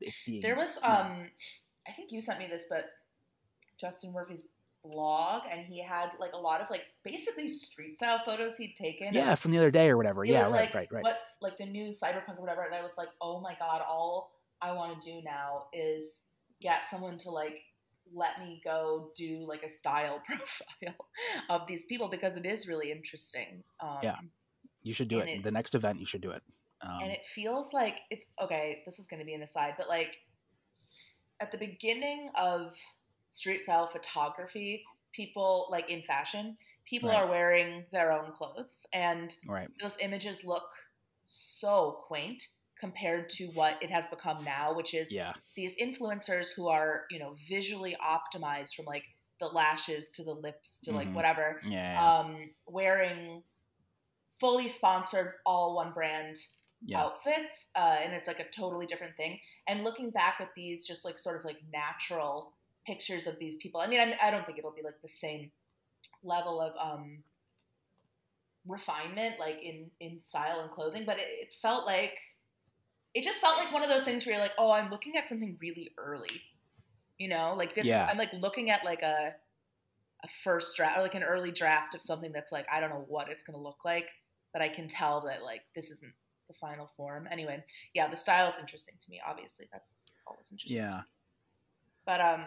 It's 0.00 0.20
being 0.26 0.42
there 0.42 0.56
was 0.56 0.78
um, 0.82 1.30
I 1.86 1.92
think 1.92 2.10
you 2.10 2.20
sent 2.20 2.38
me 2.38 2.46
this, 2.50 2.66
but 2.68 2.86
Justin 3.80 4.12
Murphy's 4.12 4.48
blog 4.84 5.42
and 5.50 5.64
he 5.66 5.82
had 5.82 6.10
like 6.20 6.32
a 6.32 6.38
lot 6.38 6.60
of 6.60 6.68
like 6.70 6.82
basically 7.04 7.48
street 7.48 7.96
style 7.96 8.20
photos 8.24 8.56
he'd 8.56 8.74
taken. 8.76 9.12
Yeah, 9.12 9.34
from 9.34 9.52
the 9.52 9.58
other 9.58 9.70
day 9.70 9.88
or 9.88 9.96
whatever. 9.96 10.24
Yeah, 10.24 10.42
right, 10.42 10.52
like, 10.52 10.74
right, 10.74 10.88
right. 10.90 11.02
What 11.02 11.18
like 11.40 11.56
the 11.58 11.66
new 11.66 11.88
cyberpunk 11.88 12.38
or 12.38 12.42
whatever, 12.42 12.62
and 12.62 12.74
I 12.74 12.82
was 12.82 12.92
like, 12.96 13.08
oh 13.20 13.40
my 13.40 13.56
god, 13.58 13.82
all 13.88 14.32
I 14.60 14.72
want 14.72 15.00
to 15.00 15.10
do 15.10 15.20
now 15.24 15.64
is 15.72 16.22
get 16.60 16.86
someone 16.90 17.18
to 17.18 17.30
like 17.30 17.62
let 18.14 18.38
me 18.40 18.60
go 18.64 19.10
do 19.16 19.46
like 19.48 19.62
a 19.62 19.70
style 19.70 20.22
profile 20.26 20.96
of 21.48 21.66
these 21.66 21.86
people 21.86 22.08
because 22.08 22.36
it 22.36 22.46
is 22.46 22.68
really 22.68 22.92
interesting. 22.92 23.62
Um, 23.80 23.98
yeah, 24.02 24.16
you 24.82 24.92
should 24.92 25.08
do 25.08 25.18
it. 25.18 25.28
it. 25.28 25.42
The 25.44 25.52
next 25.52 25.74
event, 25.74 26.00
you 26.00 26.06
should 26.06 26.20
do 26.20 26.30
it. 26.30 26.42
Um, 26.82 27.00
and 27.02 27.10
it 27.10 27.24
feels 27.34 27.72
like 27.72 28.00
it's 28.10 28.28
okay. 28.42 28.82
This 28.84 28.98
is 28.98 29.06
going 29.06 29.20
to 29.20 29.26
be 29.26 29.34
an 29.34 29.42
aside, 29.42 29.74
but 29.78 29.88
like 29.88 30.16
at 31.40 31.50
the 31.50 31.58
beginning 31.58 32.30
of 32.36 32.74
street 33.34 33.60
style 33.60 33.86
photography, 33.86 34.84
people 35.12 35.68
like 35.70 35.90
in 35.90 36.02
fashion, 36.02 36.56
people 36.88 37.10
right. 37.10 37.22
are 37.22 37.28
wearing 37.28 37.84
their 37.92 38.12
own 38.12 38.32
clothes, 38.32 38.86
and 38.92 39.36
right. 39.46 39.68
those 39.82 39.98
images 40.00 40.44
look 40.44 40.70
so 41.26 41.98
quaint 42.06 42.46
compared 42.78 43.28
to 43.30 43.46
what 43.48 43.76
it 43.82 43.90
has 43.90 44.08
become 44.08 44.44
now, 44.44 44.74
which 44.74 44.94
is 44.94 45.12
yeah. 45.12 45.32
these 45.56 45.76
influencers 45.76 46.48
who 46.54 46.68
are 46.68 47.02
you 47.10 47.18
know 47.18 47.34
visually 47.48 47.96
optimized 48.02 48.74
from 48.74 48.86
like 48.86 49.04
the 49.40 49.46
lashes 49.46 50.10
to 50.12 50.22
the 50.22 50.32
lips 50.32 50.80
to 50.80 50.92
like 50.92 51.06
mm-hmm. 51.06 51.16
whatever, 51.16 51.60
yeah. 51.66 52.20
um, 52.20 52.50
wearing 52.66 53.42
fully 54.38 54.68
sponsored 54.68 55.32
all 55.44 55.74
one 55.74 55.92
brand 55.92 56.36
yeah. 56.84 57.02
outfits 57.02 57.70
uh, 57.76 57.96
and 58.02 58.12
it's 58.12 58.28
like 58.28 58.40
a 58.40 58.50
totally 58.50 58.86
different 58.86 59.16
thing 59.16 59.38
and 59.68 59.84
looking 59.84 60.10
back 60.10 60.36
at 60.40 60.48
these 60.54 60.86
just 60.86 61.04
like 61.04 61.18
sort 61.18 61.38
of 61.38 61.44
like 61.44 61.56
natural 61.72 62.52
pictures 62.86 63.26
of 63.26 63.38
these 63.38 63.56
people. 63.56 63.80
I 63.80 63.86
mean, 63.86 64.00
I, 64.00 64.28
I 64.28 64.30
don't 64.30 64.44
think 64.46 64.58
it'll 64.58 64.72
be 64.72 64.82
like 64.82 65.00
the 65.02 65.08
same 65.08 65.50
level 66.22 66.60
of 66.60 66.72
um, 66.80 67.18
refinement, 68.66 69.36
like 69.38 69.58
in 69.62 69.90
in 70.00 70.20
style 70.20 70.60
and 70.60 70.70
clothing, 70.70 71.04
but 71.04 71.18
it, 71.18 71.26
it 71.28 71.54
felt 71.60 71.86
like 71.86 72.16
it 73.14 73.22
just 73.22 73.40
felt 73.40 73.56
like 73.56 73.72
one 73.72 73.82
of 73.82 73.88
those 73.88 74.04
things 74.04 74.26
where 74.26 74.34
you're 74.34 74.42
like, 74.42 74.54
oh, 74.58 74.72
I'm 74.72 74.90
looking 74.90 75.16
at 75.16 75.26
something 75.26 75.56
really 75.60 75.90
early. 75.98 76.42
You 77.18 77.28
know, 77.28 77.54
like 77.56 77.74
this. 77.74 77.86
Yeah. 77.86 78.08
I'm 78.10 78.18
like 78.18 78.32
looking 78.32 78.70
at 78.70 78.84
like 78.84 79.02
a 79.02 79.34
a 80.24 80.28
first 80.42 80.76
draft 80.76 80.98
or 80.98 81.02
like 81.02 81.14
an 81.14 81.22
early 81.22 81.52
draft 81.52 81.94
of 81.94 82.02
something 82.02 82.32
that's 82.32 82.50
like 82.50 82.66
I 82.72 82.80
don't 82.80 82.90
know 82.90 83.04
what 83.08 83.28
it's 83.28 83.42
gonna 83.42 83.62
look 83.62 83.84
like, 83.84 84.08
but 84.52 84.62
I 84.62 84.68
can 84.68 84.88
tell 84.88 85.20
that 85.22 85.42
like 85.42 85.62
this 85.74 85.90
isn't 85.90 86.12
the 86.48 86.54
final 86.54 86.90
form. 86.96 87.28
Anyway, 87.30 87.62
yeah, 87.94 88.08
the 88.08 88.16
style 88.16 88.48
is 88.48 88.58
interesting 88.58 88.94
to 89.00 89.10
me. 89.10 89.20
Obviously, 89.26 89.68
that's 89.72 89.94
always 90.26 90.50
interesting. 90.50 90.78
to 90.78 90.84
Yeah. 90.84 90.96
me. 90.96 91.02
But 92.06 92.20
um, 92.20 92.44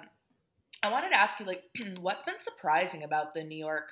I 0.88 0.91
wanted 0.91 1.09
to 1.09 1.19
ask 1.19 1.39
you 1.39 1.45
like, 1.45 1.63
what's 1.99 2.23
been 2.23 2.39
surprising 2.39 3.03
about 3.03 3.33
the 3.33 3.43
New 3.43 3.57
York 3.57 3.91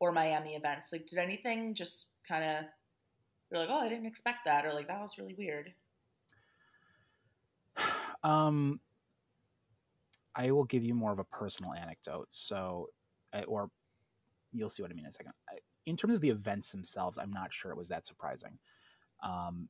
or 0.00 0.10
Miami 0.10 0.54
events? 0.54 0.90
Like, 0.92 1.06
did 1.06 1.18
anything 1.18 1.74
just 1.74 2.06
kind 2.26 2.44
of 2.44 2.64
you're 3.50 3.60
like, 3.60 3.70
oh, 3.70 3.78
I 3.78 3.88
didn't 3.88 4.06
expect 4.06 4.38
that, 4.46 4.66
or 4.66 4.72
like 4.72 4.88
that 4.88 5.00
was 5.00 5.18
really 5.18 5.34
weird. 5.36 5.72
Um, 8.24 8.80
I 10.34 10.50
will 10.50 10.64
give 10.64 10.82
you 10.82 10.94
more 10.94 11.12
of 11.12 11.18
a 11.18 11.24
personal 11.24 11.74
anecdote. 11.74 12.28
So, 12.30 12.88
or 13.46 13.68
you'll 14.50 14.70
see 14.70 14.82
what 14.82 14.90
I 14.90 14.94
mean 14.94 15.04
in 15.04 15.10
a 15.10 15.12
second. 15.12 15.34
In 15.84 15.94
terms 15.98 16.14
of 16.14 16.22
the 16.22 16.30
events 16.30 16.70
themselves, 16.70 17.18
I'm 17.18 17.34
not 17.34 17.52
sure 17.52 17.70
it 17.70 17.76
was 17.76 17.90
that 17.90 18.06
surprising. 18.06 18.58
Um, 19.22 19.68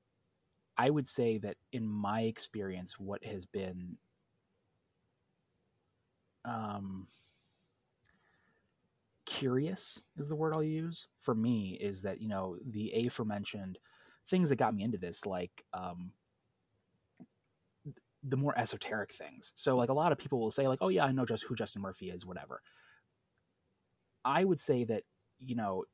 I 0.79 0.89
would 0.89 1.09
say 1.09 1.37
that 1.39 1.57
in 1.73 1.89
my 1.89 2.21
experience, 2.21 2.97
what 2.97 3.25
has 3.25 3.45
been 3.45 3.97
um, 6.45 7.07
curious 9.27 10.03
is 10.17 10.29
the 10.29 10.37
word 10.37 10.55
I'll 10.55 10.63
use 10.63 11.09
for 11.21 11.35
me 11.35 11.79
is 11.81 12.03
that 12.03 12.21
you 12.21 12.29
know 12.29 12.57
the 12.65 12.93
aforementioned 13.07 13.79
things 14.27 14.49
that 14.49 14.57
got 14.57 14.75
me 14.75 14.83
into 14.83 14.99
this, 14.99 15.27
like 15.27 15.65
um, 15.73 16.13
the 18.23 18.37
more 18.37 18.59
esoteric 18.59 19.13
things. 19.13 19.53
So 19.55 19.77
like 19.77 19.91
a 19.91 19.95
lot 19.95 20.13
of 20.13 20.19
people 20.19 20.39
will 20.41 20.51
say 20.51 20.67
like, 20.69 20.79
"Oh 20.81 20.89
yeah, 20.89 21.05
I 21.05 21.13
know 21.13 21.27
just 21.27 21.45
who 21.45 21.55
Justin 21.55 21.83
Murphy 21.83 22.11
is, 22.11 22.25
whatever." 22.27 22.63
I 24.25 24.45
would 24.45 24.61
say 24.61 24.85
that 24.85 25.03
you 25.39 25.55
know, 25.57 25.85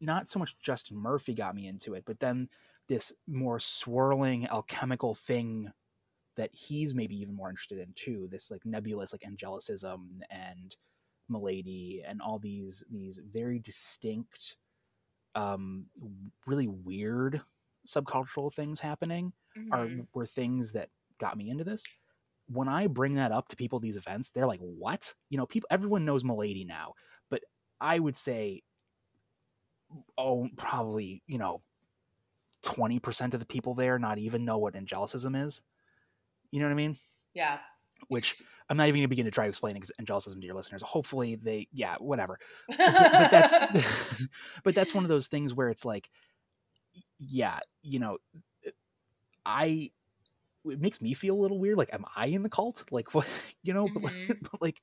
not 0.00 0.28
so 0.28 0.38
much 0.38 0.56
Justin 0.60 0.96
Murphy 0.96 1.34
got 1.34 1.54
me 1.54 1.66
into 1.66 1.94
it, 1.94 2.04
but 2.06 2.20
then 2.20 2.48
this 2.88 3.12
more 3.26 3.60
swirling 3.60 4.48
alchemical 4.48 5.14
thing 5.14 5.72
that 6.36 6.50
he's 6.54 6.94
maybe 6.94 7.16
even 7.16 7.34
more 7.34 7.50
interested 7.50 7.78
in 7.78 7.92
too. 7.94 8.28
This 8.30 8.50
like 8.50 8.64
nebulous 8.66 9.12
like 9.12 9.22
angelicism 9.24 10.20
and 10.30 10.76
milady 11.28 12.02
and 12.06 12.22
all 12.22 12.38
these 12.38 12.84
these 12.90 13.18
very 13.24 13.58
distinct, 13.58 14.56
um, 15.34 15.86
really 16.46 16.66
weird 16.68 17.42
subcultural 17.86 18.52
things 18.52 18.80
happening 18.80 19.32
are 19.70 19.90
Mhm. 19.90 20.06
were 20.14 20.26
things 20.26 20.72
that 20.72 20.90
got 21.18 21.36
me 21.36 21.50
into 21.50 21.64
this. 21.64 21.88
When 22.48 22.68
I 22.68 22.88
bring 22.88 23.14
that 23.14 23.32
up 23.32 23.48
to 23.48 23.56
people 23.56 23.78
at 23.78 23.82
these 23.82 23.96
events, 23.96 24.30
they're 24.30 24.46
like, 24.46 24.60
"What?" 24.60 25.14
You 25.30 25.38
know, 25.38 25.46
people 25.46 25.68
everyone 25.70 26.04
knows 26.04 26.24
Milady 26.24 26.64
now, 26.64 26.94
but 27.30 27.42
I 27.80 27.98
would 28.00 28.16
say, 28.16 28.62
oh, 30.18 30.48
probably 30.56 31.22
you 31.26 31.38
know, 31.38 31.62
twenty 32.62 33.00
percent 33.00 33.34
of 33.34 33.40
the 33.40 33.46
people 33.46 33.74
there 33.74 33.98
not 33.98 34.18
even 34.18 34.44
know 34.44 34.58
what 34.58 34.76
angelicism 34.76 35.34
is. 35.36 35.62
You 36.50 36.60
know 36.60 36.66
what 36.66 36.72
I 36.72 36.76
mean? 36.76 36.96
yeah, 37.34 37.58
Which 38.08 38.36
I'm 38.68 38.76
not 38.76 38.88
even 38.88 38.98
going 38.98 39.04
to 39.04 39.08
begin 39.08 39.24
to 39.26 39.30
try 39.30 39.44
to 39.44 39.50
explain 39.50 39.76
ex- 39.76 39.90
angelicism 40.00 40.40
to 40.40 40.46
your 40.46 40.54
listeners. 40.54 40.82
Hopefully, 40.82 41.36
they, 41.36 41.68
yeah, 41.72 41.96
whatever. 41.98 42.36
But, 42.68 42.78
but 42.78 43.30
that's 43.30 44.26
but 44.64 44.74
that's 44.74 44.94
one 44.94 45.04
of 45.04 45.08
those 45.08 45.26
things 45.28 45.54
where 45.54 45.68
it's 45.68 45.84
like 45.84 46.10
yeah 47.18 47.58
you 47.82 47.98
know 47.98 48.18
i 49.44 49.90
it 50.64 50.80
makes 50.80 51.00
me 51.00 51.14
feel 51.14 51.34
a 51.34 51.40
little 51.40 51.58
weird 51.58 51.78
like 51.78 51.92
am 51.92 52.04
i 52.16 52.26
in 52.26 52.42
the 52.42 52.48
cult? 52.48 52.84
Like 52.90 53.14
what 53.14 53.26
you 53.62 53.74
know 53.74 53.88
but, 53.92 54.02
like, 54.02 54.38
but 54.50 54.62
like 54.62 54.82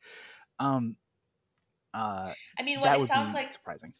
um 0.59 0.95
uh 1.93 2.31
I 2.59 2.63
mean, 2.63 2.79
what 2.79 2.85
that 2.85 2.99
it 2.99 3.07
sounds 3.07 3.33
like 3.33 3.49
surprising. 3.49 3.93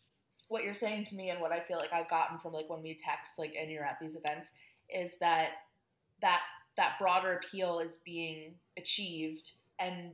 what 0.50 0.64
you're 0.64 0.74
saying 0.74 1.06
to 1.06 1.16
me 1.16 1.30
and 1.30 1.42
what 1.42 1.52
I 1.52 1.60
feel 1.62 1.78
like 1.78 1.94
I've 1.94 2.10
gotten 2.10 2.38
from 2.38 2.54
like 2.54 2.70
when 2.70 2.82
we 2.82 2.96
text 2.96 3.40
like 3.40 3.54
and 3.60 3.72
you're 3.72 3.84
at 3.84 3.98
these 4.00 4.16
events 4.16 4.52
is 4.90 5.18
that 5.20 5.50
that 6.22 6.42
that 6.78 6.94
broader 7.00 7.34
appeal 7.34 7.80
is 7.80 7.98
being 8.06 8.54
achieved 8.78 9.52
and 9.80 10.14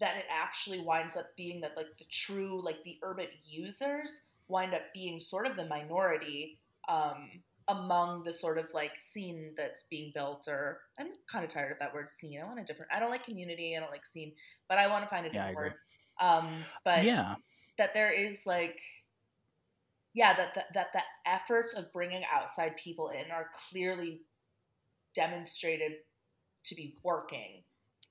that 0.00 0.16
it 0.16 0.24
actually 0.30 0.80
winds 0.80 1.16
up 1.16 1.26
being 1.36 1.60
that 1.60 1.76
like 1.76 1.92
the 1.98 2.04
true 2.10 2.60
like 2.64 2.82
the 2.84 2.98
Urbit 3.04 3.28
users 3.46 4.24
wind 4.48 4.74
up 4.74 4.82
being 4.92 5.20
sort 5.20 5.46
of 5.46 5.56
the 5.56 5.66
minority 5.66 6.58
um 6.88 7.28
among 7.68 8.22
the 8.24 8.32
sort 8.32 8.58
of 8.58 8.66
like 8.74 8.92
scene 8.98 9.52
that's 9.56 9.84
being 9.84 10.12
built 10.14 10.46
or 10.48 10.80
I'm 10.98 11.08
kind 11.30 11.44
of 11.44 11.50
tired 11.50 11.72
of 11.72 11.78
that 11.78 11.94
word 11.94 12.10
scene. 12.10 12.38
I 12.40 12.44
want 12.44 12.60
a 12.60 12.64
different 12.64 12.92
I 12.94 13.00
don't 13.00 13.10
like 13.10 13.24
community, 13.24 13.74
I 13.76 13.80
don't 13.80 13.90
like 13.90 14.04
scene, 14.04 14.32
but 14.68 14.78
I 14.78 14.88
want 14.88 15.04
to 15.04 15.08
find 15.08 15.24
a 15.24 15.30
different 15.30 15.52
agree. 15.52 15.70
word. 15.70 15.74
Um 16.20 16.48
but 16.84 17.04
yeah 17.04 17.36
that 17.78 17.94
there 17.94 18.10
is 18.10 18.42
like 18.46 18.80
yeah 20.14 20.36
that 20.36 20.54
that 20.54 20.66
that 20.74 20.86
the 20.92 21.00
efforts 21.30 21.74
of 21.74 21.92
bringing 21.92 22.22
outside 22.32 22.76
people 22.76 23.10
in 23.10 23.30
are 23.30 23.50
clearly 23.70 24.20
demonstrated 25.14 25.92
to 26.66 26.74
be 26.74 26.94
working 27.02 27.62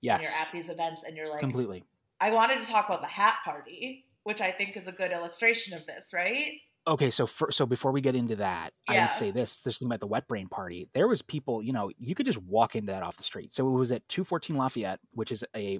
when 0.02 0.22
you're 0.22 0.22
yes. 0.22 0.46
at 0.46 0.52
these 0.52 0.70
events 0.70 1.04
and 1.04 1.16
you're 1.16 1.30
like 1.30 1.40
completely. 1.40 1.84
I 2.20 2.32
wanted 2.32 2.62
to 2.62 2.70
talk 2.70 2.88
about 2.88 3.02
the 3.02 3.08
hat 3.08 3.36
party 3.44 4.06
which 4.24 4.42
i 4.42 4.52
think 4.52 4.76
is 4.78 4.88
a 4.88 4.92
good 4.92 5.12
illustration 5.12 5.76
of 5.78 5.86
this 5.86 6.12
right? 6.14 6.54
Okay 6.86 7.12
so 7.12 7.26
for, 7.26 7.50
so 7.52 7.66
before 7.66 7.94
we 7.94 8.02
get 8.02 8.14
into 8.16 8.36
that 8.38 8.72
I 8.90 9.00
would 9.00 9.14
say 9.14 9.32
this 9.32 9.62
this 9.62 9.78
thing 9.78 9.88
about 9.88 10.02
the 10.02 10.08
wet 10.08 10.28
brain 10.28 10.50
party. 10.50 10.90
There 10.94 11.08
was 11.08 11.22
people 11.22 11.64
you 11.64 11.72
know 11.72 11.92
you 11.98 12.14
could 12.14 12.26
just 12.26 12.40
walk 12.40 12.76
into 12.76 12.92
that 12.92 13.04
off 13.04 13.16
the 13.16 13.24
street. 13.24 13.54
So 13.54 13.66
it 13.68 13.72
was 13.72 13.92
at 13.94 14.08
214 14.10 14.58
lafayette 14.58 15.00
which 15.14 15.32
is 15.32 15.46
a 15.56 15.80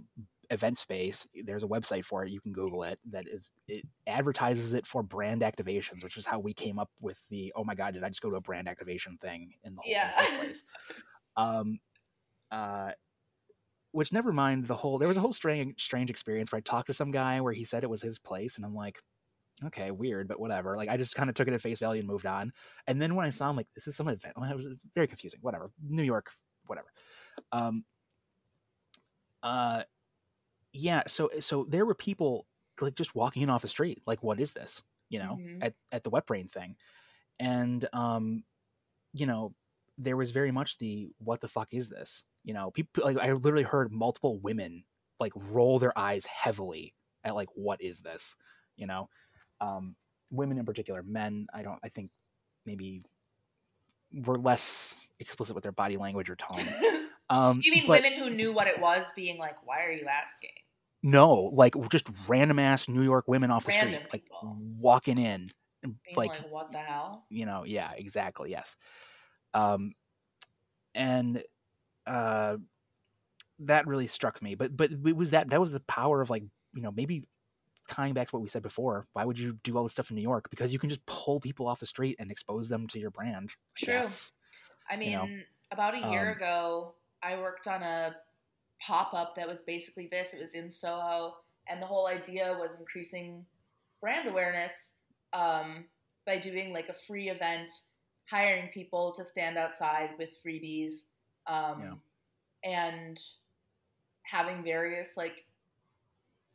event 0.50 0.78
space. 0.78 1.28
There's 1.44 1.64
a 1.64 1.68
website 1.68 2.06
for 2.06 2.24
it. 2.24 2.32
You 2.32 2.40
can 2.40 2.54
google 2.54 2.84
it 2.84 3.00
that 3.12 3.28
is 3.28 3.52
it 3.68 3.86
advertises 4.08 4.74
it 4.74 4.88
for 4.88 5.04
brand 5.04 5.42
activations 5.42 6.04
which 6.04 6.16
is 6.16 6.26
how 6.26 6.40
we 6.40 6.54
came 6.54 6.80
up 6.80 6.90
with 7.02 7.22
the 7.30 7.52
oh 7.54 7.66
my 7.66 7.76
god 7.76 7.96
did 7.96 8.04
i 8.04 8.08
just 8.08 8.22
go 8.22 8.30
to 8.30 8.38
a 8.38 8.42
brand 8.42 8.70
activation 8.70 9.18
thing 9.18 9.56
in 9.66 9.76
the 9.76 9.82
whole 9.82 9.92
Yeah. 9.92 10.12
first 10.12 10.36
place 10.40 10.64
um 11.38 11.80
uh 12.52 12.92
which 13.92 14.12
never 14.12 14.34
mind 14.34 14.66
the 14.66 14.76
whole 14.76 14.98
there 14.98 15.08
was 15.08 15.18
a 15.18 15.22
whole 15.22 15.34
strange 15.34 15.84
strange 15.84 16.10
experience 16.10 16.52
where 16.52 16.58
i 16.58 16.62
talked 16.62 16.88
to 16.88 16.94
some 16.94 17.12
guy 17.12 17.40
where 17.42 17.54
he 17.54 17.64
said 17.64 17.84
it 17.84 17.90
was 17.90 18.02
his 18.02 18.20
place 18.20 18.56
and 18.58 18.66
i'm 18.66 18.76
like 18.76 19.00
okay, 19.66 19.92
weird, 19.92 20.28
but 20.28 20.40
whatever. 20.40 20.76
Like 20.76 20.90
I 20.90 20.98
just 20.98 21.16
kind 21.16 21.30
of 21.30 21.36
took 21.36 21.48
it 21.48 21.54
at 21.54 21.62
face 21.62 21.80
value 21.80 22.00
and 22.00 22.08
moved 22.08 22.26
on. 22.26 22.52
And 22.88 23.02
then 23.02 23.16
when 23.16 23.26
I 23.26 23.30
saw 23.30 23.50
him, 23.50 23.56
like, 23.56 23.68
this 23.76 23.88
is 23.88 23.96
some 23.96 24.08
event. 24.08 24.34
It 24.38 24.56
was 24.58 24.68
very 24.96 25.08
confusing. 25.08 25.40
Whatever, 25.42 25.72
New 25.82 26.04
York, 26.04 26.32
whatever. 26.66 26.92
Um. 27.52 27.86
Uh, 29.42 29.84
yeah. 30.74 31.04
So 31.08 31.30
so 31.40 31.66
there 31.70 31.86
were 31.86 31.96
people 31.96 32.48
like 32.82 32.96
just 32.96 33.16
walking 33.16 33.44
in 33.44 33.50
off 33.50 33.62
the 33.62 33.68
street. 33.68 34.02
Like, 34.08 34.24
what 34.24 34.40
is 34.40 34.54
this? 34.54 34.84
You 35.10 35.20
know, 35.20 35.38
Mhm. 35.42 35.64
at 35.64 35.76
at 35.92 36.04
the 36.04 36.10
wet 36.10 36.26
brain 36.26 36.48
thing, 36.48 36.78
and 37.40 37.88
um, 37.94 38.44
you 39.14 39.26
know, 39.26 39.56
there 39.98 40.18
was 40.18 40.32
very 40.32 40.52
much 40.52 40.78
the 40.78 41.10
what 41.20 41.42
the 41.42 41.48
fuck 41.48 41.74
is 41.74 41.90
this? 41.90 42.24
You 42.44 42.54
know, 42.54 42.72
people 42.72 43.04
like 43.06 43.18
I 43.18 43.32
literally 43.34 43.64
heard 43.64 43.92
multiple 43.92 44.40
women 44.40 44.84
like 45.20 45.34
roll 45.36 45.80
their 45.80 45.98
eyes 45.98 46.26
heavily 46.26 46.94
at 47.24 47.36
like 47.36 47.50
what 47.56 47.82
is 47.82 48.02
this? 48.02 48.36
You 48.76 48.88
know, 48.88 49.10
um, 49.62 49.96
women 50.32 50.58
in 50.58 50.66
particular, 50.66 51.04
men. 51.04 51.48
I 51.54 51.62
don't. 51.64 51.80
I 51.84 51.90
think 51.90 52.12
maybe 52.66 53.04
were 54.12 54.38
less 54.38 54.96
explicit 55.20 55.56
with 55.56 55.64
their 55.64 55.72
body 55.72 55.98
language 55.98 56.30
or 56.30 56.36
tone. 56.36 56.60
Um, 57.30 57.62
you 57.64 57.72
mean 57.72 57.88
but 57.88 58.04
women 58.04 58.20
who 58.20 58.30
knew 58.30 58.52
what 58.52 58.68
it 58.68 58.80
was 58.80 59.06
being 59.16 59.40
like 59.40 59.56
why 59.66 59.86
are 59.86 59.92
you 59.92 60.04
asking 60.12 60.52
No, 61.02 61.34
like 61.54 61.74
just 61.90 62.10
random 62.28 62.60
ass 62.60 62.90
New 62.90 63.02
York 63.02 63.28
women 63.28 63.50
off 63.50 63.66
the 63.66 63.72
Random 63.72 64.02
street, 64.08 64.14
like 64.14 64.24
walking 64.78 65.18
in, 65.18 65.50
and, 65.84 65.96
like 66.18 66.32
like, 66.32 66.52
what 66.52 66.72
the 66.74 66.80
hell 66.80 67.24
you 67.30 67.46
know 67.46 67.64
yeah 67.64 67.92
exactly 67.96 68.52
yes 68.52 68.76
um 69.54 69.94
and 70.96 71.44
uh 72.08 72.58
that 73.60 73.88
really 73.88 74.08
struck 74.08 74.42
me 74.42 74.56
but 74.56 74.76
but 74.76 74.92
it 74.92 75.16
was 75.16 75.32
that 75.32 75.50
that 75.50 75.62
was 75.62 75.72
the 75.72 75.80
power 75.82 76.22
of 76.22 76.30
like 76.30 76.44
you 76.74 76.82
know 76.82 76.92
maybe 76.92 77.24
tying 77.90 78.14
back 78.14 78.28
to 78.28 78.36
what 78.36 78.42
we 78.42 78.48
said 78.48 78.64
before 78.64 79.08
why 79.14 79.26
would 79.26 79.38
you 79.38 79.58
do 79.64 79.78
all 79.78 79.84
this 79.84 79.92
stuff 79.92 80.10
in 80.10 80.16
new 80.16 80.22
york 80.22 80.50
because 80.50 80.72
you 80.72 80.80
can 80.80 80.90
just 80.90 81.06
pull 81.06 81.40
people 81.40 81.68
off 81.68 81.80
the 81.80 81.86
street 81.86 82.16
and 82.20 82.32
expose 82.32 82.70
them 82.70 82.88
to 82.88 83.00
your 83.00 83.12
brand 83.12 83.56
I 83.82 83.86
True. 83.86 83.94
guess. 83.94 84.32
I 84.90 84.98
mean, 84.98 85.12
you 85.12 85.18
know, 85.18 85.28
about 85.72 85.96
a 85.96 86.10
year 86.12 86.32
um, 86.32 86.38
ago, 86.38 86.96
I 87.22 87.38
worked 87.38 87.68
on 87.68 87.82
a 87.82 88.16
pop 88.86 89.14
up 89.14 89.36
that 89.36 89.48
was 89.48 89.62
basically 89.62 90.08
this. 90.12 90.34
It 90.34 90.42
was 90.42 90.54
in 90.54 90.70
Soho, 90.70 91.36
and 91.68 91.82
the 91.82 91.86
whole 91.86 92.08
idea 92.08 92.56
was 92.60 92.78
increasing 92.80 93.46
brand 94.02 94.28
awareness 94.28 94.94
um, 95.32 95.86
by 96.26 96.38
doing 96.38 96.74
like 96.74 96.90
a 96.90 96.94
free 96.94 97.30
event, 97.30 97.72
hiring 98.30 98.70
people 98.70 99.14
to 99.14 99.24
stand 99.24 99.58
outside 99.58 100.12
with 100.18 100.32
freebies, 100.46 101.06
um, 101.48 102.02
and 102.64 103.22
having 104.24 104.64
various 104.64 105.18
like 105.18 105.46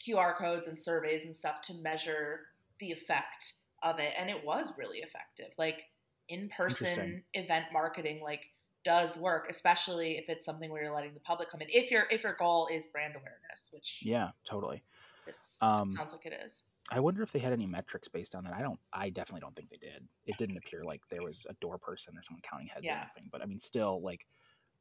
QR 0.06 0.36
codes 0.36 0.66
and 0.66 0.78
surveys 0.80 1.26
and 1.26 1.36
stuff 1.36 1.60
to 1.62 1.74
measure 1.74 2.46
the 2.78 2.92
effect 2.92 3.54
of 3.82 3.98
it, 3.98 4.14
and 4.18 4.30
it 4.30 4.44
was 4.44 4.76
really 4.78 4.98
effective. 4.98 5.50
Like 5.58 5.84
in 6.28 6.48
person 6.48 7.24
event 7.34 7.66
marketing, 7.72 8.20
like 8.22 8.46
does 8.84 9.16
work, 9.16 9.48
especially 9.50 10.18
if 10.18 10.28
it's 10.28 10.44
something 10.46 10.70
where 10.70 10.82
you're 10.82 10.94
letting 10.94 11.14
the 11.14 11.20
public 11.20 11.50
come 11.50 11.60
in. 11.60 11.68
If 11.70 11.90
your 11.90 12.06
if 12.10 12.22
your 12.22 12.34
goal 12.34 12.68
is 12.72 12.86
brand 12.86 13.14
awareness, 13.14 13.70
which 13.72 14.02
Yeah, 14.04 14.30
totally. 14.44 14.82
this 15.26 15.58
Um, 15.60 15.90
sounds 15.90 16.12
like 16.12 16.26
it 16.26 16.32
is. 16.44 16.64
I 16.90 17.00
wonder 17.00 17.22
if 17.22 17.32
they 17.32 17.38
had 17.38 17.52
any 17.52 17.66
metrics 17.66 18.08
based 18.08 18.34
on 18.34 18.44
that. 18.44 18.54
I 18.54 18.62
don't. 18.62 18.78
I 18.92 19.10
definitely 19.10 19.40
don't 19.40 19.54
think 19.54 19.68
they 19.70 19.76
did. 19.76 20.08
It 20.26 20.36
didn't 20.38 20.56
appear 20.56 20.84
like 20.84 21.02
there 21.10 21.22
was 21.22 21.46
a 21.50 21.54
door 21.60 21.76
person 21.78 22.16
or 22.16 22.22
someone 22.22 22.40
counting 22.42 22.68
heads 22.68 22.86
or 22.86 22.90
anything. 22.92 23.28
But 23.30 23.42
I 23.42 23.46
mean, 23.46 23.58
still, 23.60 24.00
like, 24.02 24.26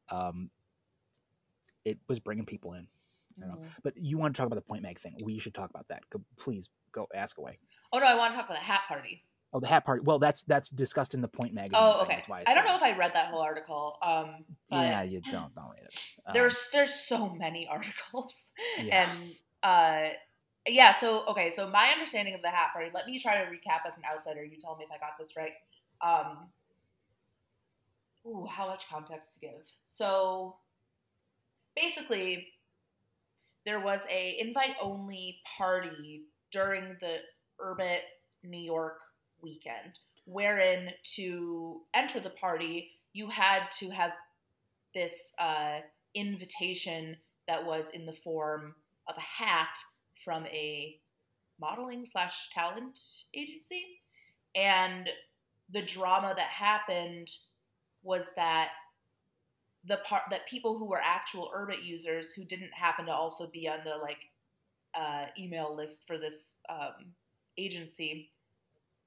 um, 0.10 0.50
it 1.86 1.98
was 2.08 2.20
bringing 2.20 2.46
people 2.46 2.74
in. 2.74 2.88
I 3.38 3.42
don't 3.42 3.50
know. 3.50 3.58
Mhm. 3.68 3.72
But 3.84 3.98
you 3.98 4.18
want 4.18 4.36
to 4.36 4.38
talk 4.40 4.48
about 4.48 4.56
the 4.56 4.62
Point 4.68 4.84
Mag 4.84 5.00
thing? 5.00 5.16
We 5.24 5.38
should 5.38 5.54
talk 5.54 5.70
about 5.70 5.88
that. 5.90 6.02
Go, 6.10 6.22
please 6.38 6.70
go 6.92 7.08
ask 7.14 7.38
away. 7.38 7.60
Oh 7.94 8.00
no, 8.00 8.06
I 8.06 8.16
want 8.16 8.34
to 8.34 8.38
talk 8.38 8.46
about 8.50 8.58
the 8.58 8.64
hat 8.64 8.82
party. 8.88 9.24
Oh, 9.54 9.60
the 9.60 9.68
hat 9.68 9.86
party. 9.86 10.02
Well, 10.04 10.20
that's 10.20 10.44
that's 10.44 10.70
discussed 10.70 11.14
in 11.14 11.22
the 11.22 11.28
Point 11.28 11.54
magazine. 11.54 11.76
Oh, 11.82 11.94
thing, 11.94 12.02
okay. 12.04 12.16
That's 12.16 12.30
why 12.30 12.40
I, 12.48 12.52
I 12.52 12.56
don't 12.56 12.66
know 12.66 12.74
it. 12.74 12.78
if 12.78 12.84
I 12.84 12.98
read 12.98 13.14
that 13.14 13.28
whole 13.32 13.42
article. 13.42 13.98
Um, 14.02 14.46
yeah, 14.72 15.04
you 15.04 15.22
don't 15.30 15.54
don't 15.56 15.70
read 15.70 15.84
it. 15.84 16.00
Um, 16.26 16.34
there's 16.34 16.70
there's 16.74 16.94
so 16.94 17.30
many 17.30 17.68
articles, 17.72 18.48
Yeah. 18.80 19.10
and 19.10 19.32
uh, 19.64 20.14
yeah. 20.68 20.92
So 20.92 21.26
okay, 21.28 21.50
so 21.50 21.70
my 21.70 21.90
understanding 21.90 22.36
of 22.36 22.42
the 22.42 22.50
hat 22.50 22.70
party. 22.74 22.90
Let 22.94 23.06
me 23.08 23.20
try 23.20 23.44
to 23.44 23.50
recap 23.50 23.88
as 23.88 23.98
an 23.98 24.04
outsider. 24.12 24.44
You 24.44 24.58
tell 24.60 24.76
me 24.78 24.86
if 24.86 24.92
I 24.92 24.98
got 24.98 25.18
this 25.20 25.36
right. 25.36 25.54
Um, 26.02 26.48
ooh, 28.26 28.48
how 28.50 28.68
much 28.68 28.88
context 28.90 29.36
to 29.36 29.40
give? 29.40 29.66
So 29.88 30.58
basically, 31.76 32.48
there 33.66 33.80
was 33.80 34.06
a 34.12 34.38
invite 34.40 34.76
only 34.82 35.40
party 35.58 36.24
during 36.52 36.98
the 37.00 37.18
Urbit 37.60 38.02
New 38.44 38.60
York 38.60 39.00
weekend, 39.42 40.00
wherein 40.26 40.92
to 41.16 41.82
enter 41.94 42.20
the 42.20 42.30
party 42.30 42.92
you 43.14 43.30
had 43.30 43.64
to 43.80 43.90
have 43.90 44.12
this 44.94 45.34
uh, 45.40 45.80
invitation 46.14 47.18
that 47.48 47.66
was 47.66 47.90
in 47.90 48.06
the 48.06 48.14
form 48.14 48.76
of 49.08 49.16
a 49.18 49.44
hat 49.44 49.76
from 50.28 50.46
a 50.48 51.00
modeling 51.58 52.06
slash 52.06 52.50
talent 52.54 53.00
agency, 53.34 54.02
and 54.56 55.08
the 55.72 55.82
drama 55.82 56.34
that 56.36 56.50
happened 56.50 57.30
was 58.04 58.32
that 58.36 58.72
the 59.86 60.00
part 60.06 60.24
that 60.30 60.46
people 60.46 60.78
who 60.78 60.84
were 60.84 61.00
actual 61.02 61.50
Urbit 61.56 61.86
users 61.86 62.34
who 62.34 62.44
didn't 62.44 62.74
happen 62.74 63.06
to 63.06 63.12
also 63.14 63.50
be 63.54 63.70
on 63.70 63.80
the 63.86 63.96
like 64.02 64.18
uh, 65.00 65.28
email 65.40 65.74
list 65.74 66.06
for 66.06 66.18
this 66.18 66.60
um, 66.68 67.14
agency 67.58 68.30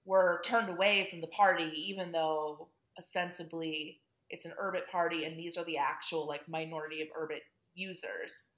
were 0.06 0.40
turned 0.42 0.70
away 0.70 1.06
from 1.10 1.20
the 1.20 1.26
party, 1.26 1.70
even 1.76 2.12
though 2.12 2.68
ostensibly 2.98 4.00
it's 4.30 4.46
an 4.46 4.52
Urbit 4.58 4.88
party 4.90 5.26
and 5.26 5.38
these 5.38 5.58
are 5.58 5.64
the 5.64 5.76
actual 5.76 6.26
like 6.26 6.48
minority 6.48 7.02
of 7.02 7.08
Urbit 7.08 7.42
users. 7.74 8.48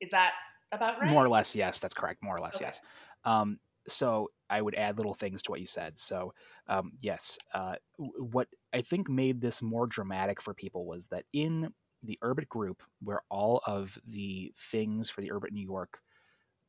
Is 0.00 0.10
that 0.10 0.32
about 0.74 1.00
right? 1.00 1.10
More 1.10 1.24
or 1.24 1.28
less, 1.28 1.54
yes, 1.54 1.78
that's 1.78 1.94
correct. 1.94 2.22
More 2.22 2.36
or 2.36 2.40
less, 2.40 2.56
Okay. 2.56 2.66
yes. 2.66 2.80
Um, 3.24 3.58
so 3.86 4.30
I 4.48 4.62
would 4.62 4.74
add 4.74 4.96
little 4.96 5.14
things 5.14 5.42
to 5.42 5.50
what 5.50 5.60
you 5.60 5.66
said. 5.66 5.98
So 5.98 6.34
um, 6.68 6.92
yes, 7.00 7.38
uh, 7.52 7.76
what 7.96 8.48
I 8.72 8.80
think 8.82 9.08
made 9.08 9.40
this 9.40 9.60
more 9.62 9.86
dramatic 9.86 10.40
for 10.40 10.54
people 10.54 10.86
was 10.86 11.08
that 11.08 11.24
in 11.32 11.72
the 12.02 12.18
Urbit 12.22 12.48
group, 12.48 12.82
where 13.02 13.22
all 13.30 13.62
of 13.66 13.98
the 14.06 14.52
things 14.56 15.10
for 15.10 15.20
the 15.20 15.30
Urbit 15.30 15.52
New 15.52 15.62
York 15.64 16.00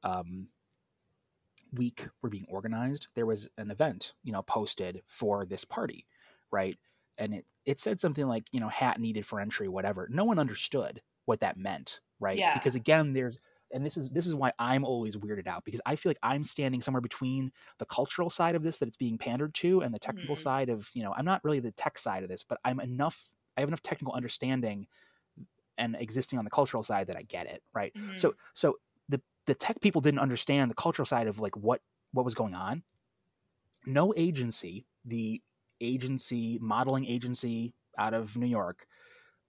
um, 0.04 0.50
week 1.74 2.08
were 2.22 2.30
being 2.30 2.46
organized, 2.50 3.08
there 3.16 3.26
was 3.26 3.50
an 3.58 3.72
event, 3.72 4.14
you 4.24 4.32
know, 4.32 4.42
posted 4.42 5.02
for 5.08 5.46
this 5.46 5.66
party, 5.66 6.06
right? 6.52 6.78
And 7.18 7.34
it 7.34 7.46
it 7.66 7.80
said 7.80 8.00
something 8.00 8.28
like, 8.28 8.46
you 8.52 8.60
know, 8.60 8.70
hat 8.70 9.00
needed 9.00 9.26
for 9.26 9.40
entry, 9.40 9.68
whatever. 9.68 10.08
No 10.12 10.24
one 10.24 10.38
understood 10.38 11.02
what 11.26 11.40
that 11.40 11.58
meant, 11.58 12.00
right? 12.20 12.38
Yeah. 12.38 12.54
Because 12.54 12.76
again, 12.76 13.14
there's 13.14 13.42
and 13.76 13.86
this 13.86 13.98
is 13.98 14.10
this 14.12 14.28
is 14.28 14.36
why 14.36 14.54
I'm 14.60 14.86
always 14.86 15.18
weirded 15.18 15.48
out 15.48 15.66
because 15.66 15.82
I 15.86 15.98
feel 15.98 16.12
like 16.12 16.20
I'm 16.24 16.46
standing 16.46 16.82
somewhere 16.82 17.02
between 17.02 17.52
the 17.80 17.86
cultural 17.88 18.32
side 18.32 18.56
of 18.56 18.64
this 18.64 18.80
that 18.80 18.88
it's 18.88 18.98
being 18.98 19.20
pandered 19.20 19.56
to 19.56 19.82
and 19.84 19.94
the 19.94 20.00
technical 20.00 20.36
Mhm. 20.36 20.42
side 20.42 20.70
of 20.70 20.90
you 20.96 21.04
know 21.04 21.14
I'm 21.16 21.26
not 21.26 21.44
really 21.46 21.62
the 21.62 21.74
tech 21.74 22.00
side 22.00 22.24
of 22.24 22.30
this, 22.30 22.44
but 22.44 22.60
I'm 22.66 22.82
enough 22.82 23.34
I 23.58 23.62
have 23.62 23.70
enough 23.70 23.84
technical 23.84 24.16
understanding 24.16 24.88
and 25.78 25.96
existing 26.00 26.40
on 26.40 26.46
the 26.46 26.52
cultural 26.52 26.84
side 26.84 27.08
that 27.08 27.18
I 27.18 27.24
get 27.24 27.48
it 27.48 27.64
right. 27.74 27.94
Mhm. 27.96 28.18
So 28.18 28.36
so 28.54 28.78
the 29.10 29.22
the 29.48 29.56
tech 29.56 29.82
people 29.82 30.02
didn't 30.02 30.20
understand 30.22 30.72
the 30.72 30.76
cultural 30.76 31.06
side 31.06 31.28
of 31.28 31.40
like 31.40 31.58
what 31.58 31.82
what 32.14 32.26
was 32.26 32.36
going 32.36 32.56
on. 32.56 32.84
No 33.86 34.14
agency, 34.16 34.88
the 35.04 35.42
agency 35.82 36.58
modeling 36.60 37.06
agency 37.06 37.76
out 37.98 38.14
of 38.14 38.36
New 38.38 38.48
York, 38.48 38.88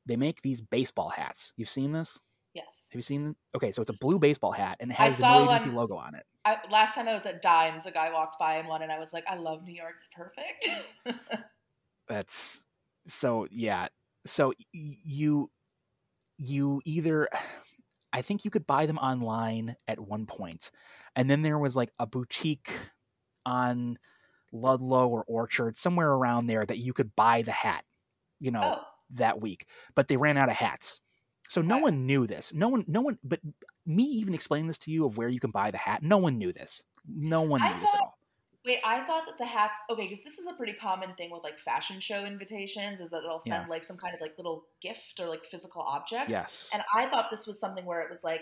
they 0.07 0.17
make 0.17 0.43
these 0.43 0.61
baseball 0.61 1.11
hats. 1.11 1.53
You've 1.57 1.71
seen 1.71 1.93
this? 1.93 2.21
Yes. 2.57 2.89
Have 2.91 2.99
you 2.99 3.03
seen? 3.03 3.37
Okay, 3.55 3.71
so 3.71 3.83
it's 3.83 3.91
a 3.91 3.97
blue 4.01 4.19
baseball 4.19 4.53
hat 4.53 4.79
and 4.81 4.91
it 4.91 4.95
has 4.95 5.19
the 5.19 5.39
new 5.39 5.51
agency 5.51 5.69
one- 5.69 5.77
logo 5.77 5.95
on 5.97 6.15
it. 6.15 6.25
I, 6.45 6.59
last 6.71 6.95
time 6.95 7.09
I 7.09 7.15
was 7.15 7.27
at 7.27 7.43
Dimes, 7.43 7.87
a 7.87 7.91
guy 7.91 8.13
walked 8.13 8.39
by 8.39 8.59
in 8.59 8.67
one, 8.67 8.81
and 8.83 8.93
I 8.93 9.01
was 9.01 9.13
like, 9.13 9.25
"I 9.29 9.35
love 9.35 9.65
New 9.65 9.75
York. 9.75 9.95
It's 9.97 10.09
perfect." 10.15 10.69
That's 12.09 12.65
so 13.09 13.49
yeah. 13.51 13.89
So 14.25 14.53
you 14.73 15.51
you 16.39 16.81
either 16.85 17.29
I 18.13 18.23
think 18.23 18.45
you 18.45 18.51
could 18.51 18.67
buy 18.67 18.87
them 18.87 18.99
online 18.99 19.77
at 19.89 20.01
one 20.01 20.27
point, 20.27 20.71
and 21.15 21.29
then 21.29 21.43
there 21.43 21.59
was 21.59 21.77
like 21.77 21.91
a 21.99 22.07
boutique 22.07 22.73
on 23.45 23.99
Ludlow 24.53 25.09
or 25.09 25.25
Orchard 25.27 25.77
somewhere 25.77 26.11
around 26.11 26.47
there 26.47 26.65
that 26.65 26.79
you 26.79 26.93
could 26.93 27.15
buy 27.17 27.43
the 27.43 27.53
hat. 27.53 27.85
You 28.39 28.53
know, 28.53 28.77
oh, 28.79 28.83
that 29.11 29.41
week, 29.41 29.67
but 29.95 30.09
they 30.09 30.17
ran 30.17 30.37
out 30.37 30.49
of 30.49 30.57
hats. 30.57 31.01
So 31.49 31.63
no 31.63 31.79
one 31.79 32.07
knew 32.07 32.27
this. 32.27 32.53
No 32.53 32.69
one, 32.69 32.85
no 32.89 33.01
one, 33.01 33.19
but 33.25 33.41
me 33.87 34.03
even 34.05 34.35
explaining 34.35 34.67
this 34.67 34.79
to 34.79 34.91
you 34.91 35.05
of 35.07 35.17
where 35.17 35.29
you 35.29 35.41
can 35.41 35.51
buy 35.51 35.71
the 35.71 35.79
hat, 35.79 36.03
no 36.03 36.19
one 36.19 36.39
knew 36.39 36.53
this. 36.53 36.83
No 37.09 37.43
one 37.43 37.61
knew 37.61 37.81
this 37.81 37.95
at 37.95 38.01
all. 38.01 38.19
wait. 38.65 38.81
I 38.85 39.07
thought 39.07 39.27
that 39.27 39.39
the 39.39 39.47
hats. 39.47 39.79
Okay, 39.89 40.09
because 40.09 40.25
this 40.25 40.39
is 40.39 40.47
a 40.49 40.53
pretty 40.55 40.73
common 40.73 41.15
thing 41.15 41.31
with 41.31 41.45
like 41.45 41.59
fashion 41.59 42.01
show 42.01 42.25
invitations, 42.25 43.01
is 43.01 43.11
that 43.11 43.21
they'll 43.23 43.39
send 43.39 43.65
Yeah. 43.65 43.71
like 43.71 43.85
some 43.85 43.97
kind 43.97 44.15
of 44.15 44.21
like 44.21 44.37
little 44.37 44.65
gift 44.83 45.21
or 45.21 45.29
like 45.29 45.45
physical 45.45 45.83
object. 45.83 46.29
Yes. 46.31 46.71
And 46.75 46.83
I 46.95 47.07
thought 47.07 47.31
this 47.31 47.47
was 47.47 47.61
something 47.61 47.85
where 47.85 48.01
it 48.03 48.11
was 48.11 48.25
like 48.25 48.41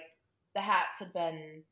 the 0.55 0.61
hats 0.63 0.99
had 0.99 1.13
been 1.13 1.63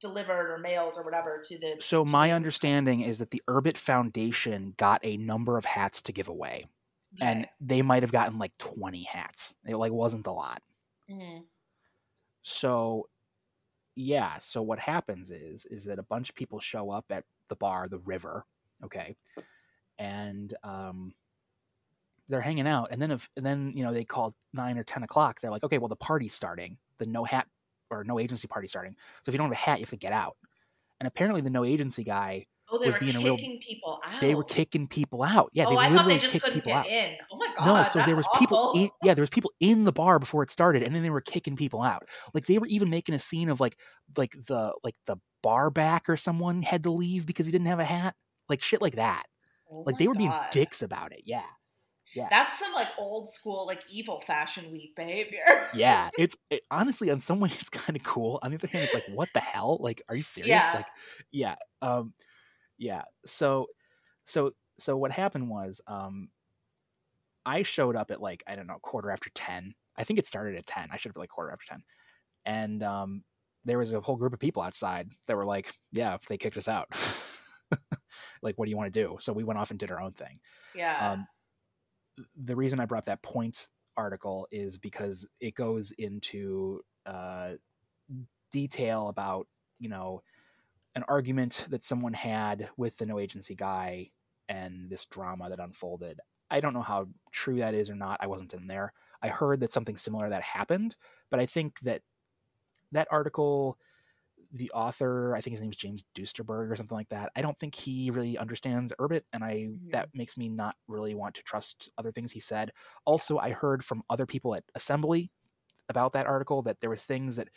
delivered 0.00 0.50
or 0.52 0.58
mailed 0.58 0.94
or 0.98 1.04
whatever 1.04 1.40
to 1.48 1.58
the. 1.58 1.76
So 1.80 2.04
to 2.04 2.10
my 2.10 2.28
the- 2.28 2.34
understanding 2.34 3.00
is 3.00 3.18
that 3.20 3.30
the 3.30 3.42
Urbit 3.48 3.78
Foundation 3.78 4.74
got 4.76 5.00
a 5.04 5.16
number 5.16 5.56
of 5.56 5.64
hats 5.64 6.02
to 6.02 6.12
give 6.12 6.28
away, 6.28 6.66
and 7.20 7.48
they 7.60 7.80
might 7.82 8.02
have 8.02 8.12
gotten 8.12 8.38
like 8.38 8.56
twenty 8.58 9.04
hats. 9.04 9.54
It 9.66 9.76
like 9.76 9.92
wasn't 9.92 10.26
a 10.26 10.32
lot. 10.32 10.60
Mhm. 11.08 11.46
So 12.42 13.08
yeah, 13.96 14.38
so 14.40 14.62
what 14.62 14.80
happens 14.80 15.30
is 15.30 15.66
is 15.66 15.84
that 15.86 15.98
a 16.00 16.02
bunch 16.04 16.30
of 16.30 16.34
people 16.36 16.60
show 16.60 16.90
up 16.90 17.06
at 17.10 17.24
the 17.48 17.56
bar, 17.56 17.88
the 17.88 18.00
river, 18.00 18.46
okay? 18.84 19.16
And 19.98 20.54
um 20.64 21.14
they're 22.28 22.40
hanging 22.40 22.66
out 22.66 22.88
and 22.90 23.02
then 23.02 23.10
if 23.10 23.28
and 23.36 23.44
then 23.44 23.72
you 23.74 23.82
know 23.82 23.92
they 23.92 24.04
call 24.04 24.34
nine 24.52 24.78
or 24.78 24.84
ten 24.84 25.02
o'clock, 25.02 25.40
they're 25.40 25.50
like, 25.50 25.64
okay, 25.64 25.78
well 25.78 25.88
the 25.88 25.96
party's 25.96 26.34
starting, 26.34 26.78
the 26.98 27.06
no 27.06 27.24
hat 27.24 27.48
or 27.90 28.04
no 28.04 28.18
agency 28.18 28.46
party 28.48 28.68
starting. 28.68 28.94
So 29.24 29.30
if 29.30 29.34
you 29.34 29.38
don't 29.38 29.46
have 29.48 29.52
a 29.52 29.56
hat, 29.56 29.78
you 29.78 29.84
have 29.84 29.90
to 29.90 29.96
get 29.96 30.12
out. 30.12 30.36
And 31.00 31.08
apparently 31.08 31.40
the 31.42 31.50
no 31.50 31.64
agency 31.64 32.04
guy, 32.04 32.46
Oh, 32.74 32.78
they 32.78 32.86
was 32.86 32.94
were 32.94 33.00
being 33.00 33.10
a 33.10 33.18
kicking 33.18 33.50
real- 33.52 33.58
people 33.60 34.00
out. 34.04 34.20
they 34.22 34.34
were 34.34 34.44
kicking 34.44 34.86
people 34.86 35.22
out. 35.22 35.50
Yeah, 35.52 35.66
oh, 35.66 35.70
they 35.70 35.76
I 35.76 35.88
thought 35.90 36.06
literally 36.06 36.14
they 36.14 36.20
just 36.20 36.32
kicked 36.32 36.44
couldn't 36.44 36.60
people 36.60 36.72
get 36.72 36.78
out. 36.78 36.86
in. 36.86 37.16
Oh 37.30 37.36
my 37.36 37.48
god. 37.56 37.66
No, 37.66 37.84
so 37.84 38.02
there 38.06 38.16
was 38.16 38.24
that's 38.32 38.38
people 38.38 38.72
in 38.74 38.88
yeah, 39.02 39.12
there 39.12 39.22
was 39.22 39.30
people 39.30 39.52
in 39.60 39.84
the 39.84 39.92
bar 39.92 40.18
before 40.18 40.42
it 40.42 40.50
started 40.50 40.82
and 40.82 40.94
then 40.94 41.02
they 41.02 41.10
were 41.10 41.20
kicking 41.20 41.54
people 41.54 41.82
out. 41.82 42.04
Like 42.32 42.46
they 42.46 42.56
were 42.56 42.66
even 42.66 42.88
making 42.88 43.14
a 43.14 43.18
scene 43.18 43.50
of 43.50 43.60
like 43.60 43.76
like 44.16 44.32
the 44.48 44.72
like 44.82 44.94
the 45.06 45.16
bar 45.42 45.70
back 45.70 46.08
or 46.08 46.16
someone 46.16 46.62
had 46.62 46.82
to 46.84 46.90
leave 46.90 47.26
because 47.26 47.44
he 47.44 47.52
didn't 47.52 47.66
have 47.66 47.80
a 47.80 47.84
hat. 47.84 48.14
Like 48.48 48.62
shit 48.62 48.80
like 48.80 48.96
that. 48.96 49.24
Oh 49.70 49.82
Like 49.86 49.98
they 49.98 50.08
were 50.08 50.14
being 50.14 50.32
dicks 50.50 50.80
about 50.80 51.12
it. 51.12 51.22
Yeah. 51.26 51.44
Yeah. 52.14 52.28
That's 52.30 52.58
some 52.58 52.72
like 52.74 52.88
old 52.98 53.30
school 53.32 53.66
like 53.66 53.82
evil 53.90 54.20
fashion 54.20 54.70
week 54.72 54.94
behavior. 54.96 55.40
Yeah. 55.74 56.10
It's 56.18 56.36
it, 56.50 56.62
honestly 56.70 57.10
on 57.10 57.18
some 57.18 57.40
way 57.40 57.50
it's 57.60 57.68
kind 57.70 57.96
of 57.96 58.02
cool. 58.02 58.38
On 58.42 58.50
the 58.50 58.56
other 58.56 58.68
hand 58.68 58.84
it's 58.84 58.94
like 58.94 59.04
what 59.12 59.28
the 59.34 59.40
hell? 59.40 59.78
Like 59.80 60.02
are 60.08 60.16
you 60.16 60.22
serious? 60.22 60.48
Yeah. 60.48 60.72
Like 60.74 60.86
yeah. 61.30 61.54
Um 61.82 62.14
yeah. 62.82 63.02
So 63.24 63.68
so 64.24 64.52
so 64.78 64.96
what 64.96 65.12
happened 65.12 65.48
was 65.48 65.80
um 65.86 66.28
I 67.46 67.62
showed 67.62 67.96
up 67.96 68.10
at 68.10 68.20
like 68.20 68.42
I 68.46 68.56
don't 68.56 68.66
know 68.66 68.78
quarter 68.82 69.10
after 69.10 69.30
10. 69.34 69.74
I 69.96 70.04
think 70.04 70.18
it 70.18 70.26
started 70.26 70.56
at 70.56 70.66
10. 70.66 70.88
I 70.90 70.96
should 70.96 71.10
have 71.10 71.14
been 71.14 71.20
like 71.20 71.30
quarter 71.30 71.52
after 71.52 71.66
10. 71.68 71.84
And 72.44 72.82
um 72.82 73.24
there 73.64 73.78
was 73.78 73.92
a 73.92 74.00
whole 74.00 74.16
group 74.16 74.32
of 74.32 74.40
people 74.40 74.62
outside 74.62 75.08
that 75.28 75.36
were 75.36 75.46
like, 75.46 75.72
yeah, 75.92 76.16
they 76.28 76.36
kicked 76.36 76.56
us 76.56 76.66
out. 76.66 76.88
like 78.42 78.58
what 78.58 78.64
do 78.64 78.70
you 78.70 78.76
want 78.76 78.92
to 78.92 79.00
do? 79.00 79.16
So 79.20 79.32
we 79.32 79.44
went 79.44 79.60
off 79.60 79.70
and 79.70 79.78
did 79.78 79.92
our 79.92 80.00
own 80.00 80.12
thing. 80.12 80.40
yeah. 80.74 81.12
Um, 81.12 81.26
the 82.36 82.56
reason 82.56 82.80
I 82.80 82.86
brought 82.86 83.06
that 83.06 83.22
point 83.22 83.68
article 83.96 84.48
is 84.50 84.76
because 84.76 85.26
it 85.40 85.54
goes 85.54 85.92
into 85.92 86.80
uh, 87.06 87.52
detail 88.50 89.08
about 89.08 89.46
you 89.78 89.88
know 89.88 90.22
an 90.94 91.04
argument 91.08 91.66
that 91.70 91.84
someone 91.84 92.12
had 92.12 92.70
with 92.76 92.98
the 92.98 93.06
no 93.06 93.18
agency 93.18 93.54
guy 93.54 94.10
and 94.48 94.90
this 94.90 95.06
drama 95.06 95.48
that 95.48 95.60
unfolded. 95.60 96.20
I 96.50 96.60
don't 96.60 96.74
know 96.74 96.82
how 96.82 97.08
true 97.30 97.56
that 97.56 97.74
is 97.74 97.88
or 97.88 97.94
not. 97.94 98.18
I 98.20 98.26
wasn't 98.26 98.52
in 98.54 98.66
there. 98.66 98.92
I 99.22 99.28
heard 99.28 99.60
that 99.60 99.72
something 99.72 99.96
similar 99.96 100.28
that 100.28 100.42
happened, 100.42 100.96
but 101.30 101.40
I 101.40 101.46
think 101.46 101.80
that 101.80 102.02
that 102.92 103.08
article, 103.10 103.78
the 104.52 104.70
author, 104.72 105.34
I 105.34 105.40
think 105.40 105.52
his 105.52 105.62
name 105.62 105.70
is 105.70 105.76
James 105.76 106.04
Duesterberg 106.14 106.70
or 106.70 106.76
something 106.76 106.96
like 106.96 107.08
that. 107.10 107.32
I 107.34 107.42
don't 107.42 107.58
think 107.58 107.74
he 107.74 108.10
really 108.10 108.36
understands 108.36 108.92
Urbit, 108.98 109.22
and 109.32 109.42
I 109.44 109.68
Mhm. 109.68 109.90
that 109.92 110.10
makes 110.14 110.36
me 110.36 110.48
not 110.48 110.76
really 110.88 111.14
want 111.14 111.34
to 111.36 111.42
trust 111.42 111.90
other 111.96 112.12
things 112.12 112.32
he 112.32 112.40
said. 112.40 112.72
Also, 113.06 113.38
I 113.38 113.50
heard 113.52 113.84
from 113.84 114.02
other 114.10 114.26
people 114.26 114.54
at 114.54 114.64
Assembly 114.74 115.32
about 115.88 116.12
that 116.14 116.26
article 116.26 116.62
that 116.62 116.80
there 116.80 116.90
was 116.90 117.04
things 117.04 117.36
that 117.36 117.48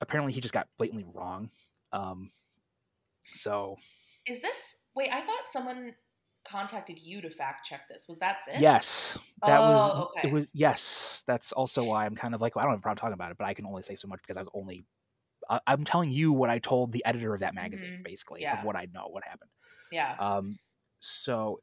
apparently 0.00 0.32
he 0.32 0.40
just 0.40 0.54
got 0.54 0.68
blatantly 0.78 1.04
wrong. 1.04 1.50
Um, 1.92 2.30
so 3.34 3.76
Is 4.26 4.40
this 4.40 4.78
wait? 4.94 5.10
I 5.12 5.20
thought 5.24 5.46
someone 5.50 5.94
contacted 6.46 6.98
you 6.98 7.20
to 7.22 7.30
fact 7.30 7.66
check 7.66 7.88
this. 7.88 8.06
Was 8.08 8.18
that 8.18 8.38
this? 8.46 8.64
yes, 8.70 9.18
that 9.44 9.64
was 9.64 9.90
Oh, 9.94 10.08
okay. 10.10 10.22
it 10.22 10.28
was 10.28 10.46
yes. 10.52 11.22
That's 11.26 11.52
also 11.52 11.84
why 11.84 12.06
I'm 12.06 12.14
kind 12.16 12.34
of 12.34 12.40
like 12.40 12.56
well, 12.56 12.62
I 12.64 12.66
don't 12.66 12.72
have 12.74 12.80
a 12.80 12.82
problem 12.82 12.96
talking 12.98 13.14
about 13.14 13.30
it, 13.32 13.38
but 13.38 13.46
I 13.46 13.54
can 13.54 13.66
only 13.66 13.82
say 13.82 13.94
so 13.94 14.08
much 14.08 14.20
because 14.22 14.36
I 14.36 14.42
was 14.42 14.50
only 14.54 14.84
I, 15.50 15.60
I'm 15.66 15.84
telling 15.84 16.10
you 16.10 16.32
what 16.32 16.50
I 16.50 16.58
told 16.60 16.92
the 16.92 17.04
editor 17.06 17.34
of 17.34 17.40
that 17.40 17.54
magazine, 17.54 17.92
Mhm. 17.92 18.04
basically 18.04 18.42
Yeah. 18.42 18.52
of 18.52 18.62
what 18.64 18.76
I 18.76 18.88
know 18.92 19.08
what 19.08 19.24
happened. 19.24 19.50
Yeah. 19.90 20.18
Um, 20.18 20.58
so, 21.00 21.60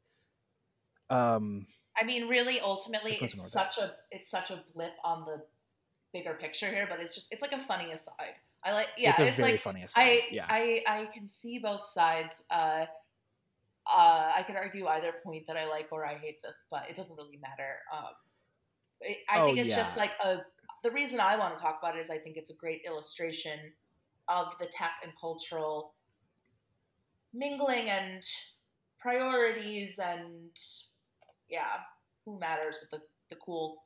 um, 1.10 1.66
I 2.00 2.04
mean, 2.04 2.28
really, 2.28 2.60
ultimately, 2.60 3.20
it's 3.22 3.34
with 3.36 3.52
that. 3.52 3.68
such 3.68 3.78
a 3.78 3.96
it's 4.10 4.28
such 4.30 4.50
a 4.50 4.64
blip 4.74 4.94
on 5.04 5.24
the 5.24 5.46
bigger 6.12 6.34
picture 6.34 6.68
here, 6.70 6.86
but 6.88 7.00
it's 7.00 7.14
just 7.14 7.32
it's 7.32 7.42
like 7.42 7.52
a 7.52 7.60
funny 7.64 7.92
aside. 7.92 8.36
I 8.64 8.72
like 8.72 8.88
yeah, 8.96 9.10
it's 9.10 9.20
it's, 9.20 9.38
like 9.38 9.60
funny 9.60 9.82
aside. 9.82 10.00
I 10.00 10.22
yeah, 10.30 10.46
I 10.48 10.82
I 10.86 11.08
can 11.12 11.28
see 11.28 11.58
both 11.58 11.86
sides. 11.86 12.42
Uh, 12.50 12.86
uh, 13.86 14.32
I 14.36 14.42
could 14.46 14.56
argue 14.56 14.86
either 14.86 15.12
point 15.22 15.46
that 15.46 15.56
I 15.56 15.68
like 15.68 15.88
or 15.92 16.06
I 16.06 16.14
hate 16.14 16.40
this, 16.42 16.64
but 16.70 16.84
it 16.88 16.96
doesn't 16.96 17.16
really 17.16 17.38
matter. 17.42 17.76
Um, 17.92 18.14
I, 19.02 19.36
I 19.36 19.40
Oh, 19.42 19.46
think 19.46 19.58
it's 19.58 19.74
just 19.74 19.96
like 19.96 20.12
a. 20.24 20.38
The 20.82 20.90
reason 20.90 21.20
I 21.20 21.36
want 21.36 21.56
to 21.56 21.62
talk 21.62 21.78
about 21.82 21.96
it 21.96 22.00
is 22.00 22.10
I 22.10 22.18
think 22.18 22.36
it's 22.36 22.50
a 22.50 22.54
great 22.54 22.82
illustration 22.86 23.58
of 24.28 24.48
the 24.58 24.66
tech 24.66 24.92
and 25.02 25.12
cultural 25.20 25.94
mingling 27.34 27.90
and 27.90 28.22
priorities 29.00 29.98
and 29.98 30.50
yeah, 31.50 31.80
who 32.24 32.38
matters 32.38 32.78
with 32.80 32.90
the, 32.90 33.06
the 33.28 33.36
cool 33.44 33.82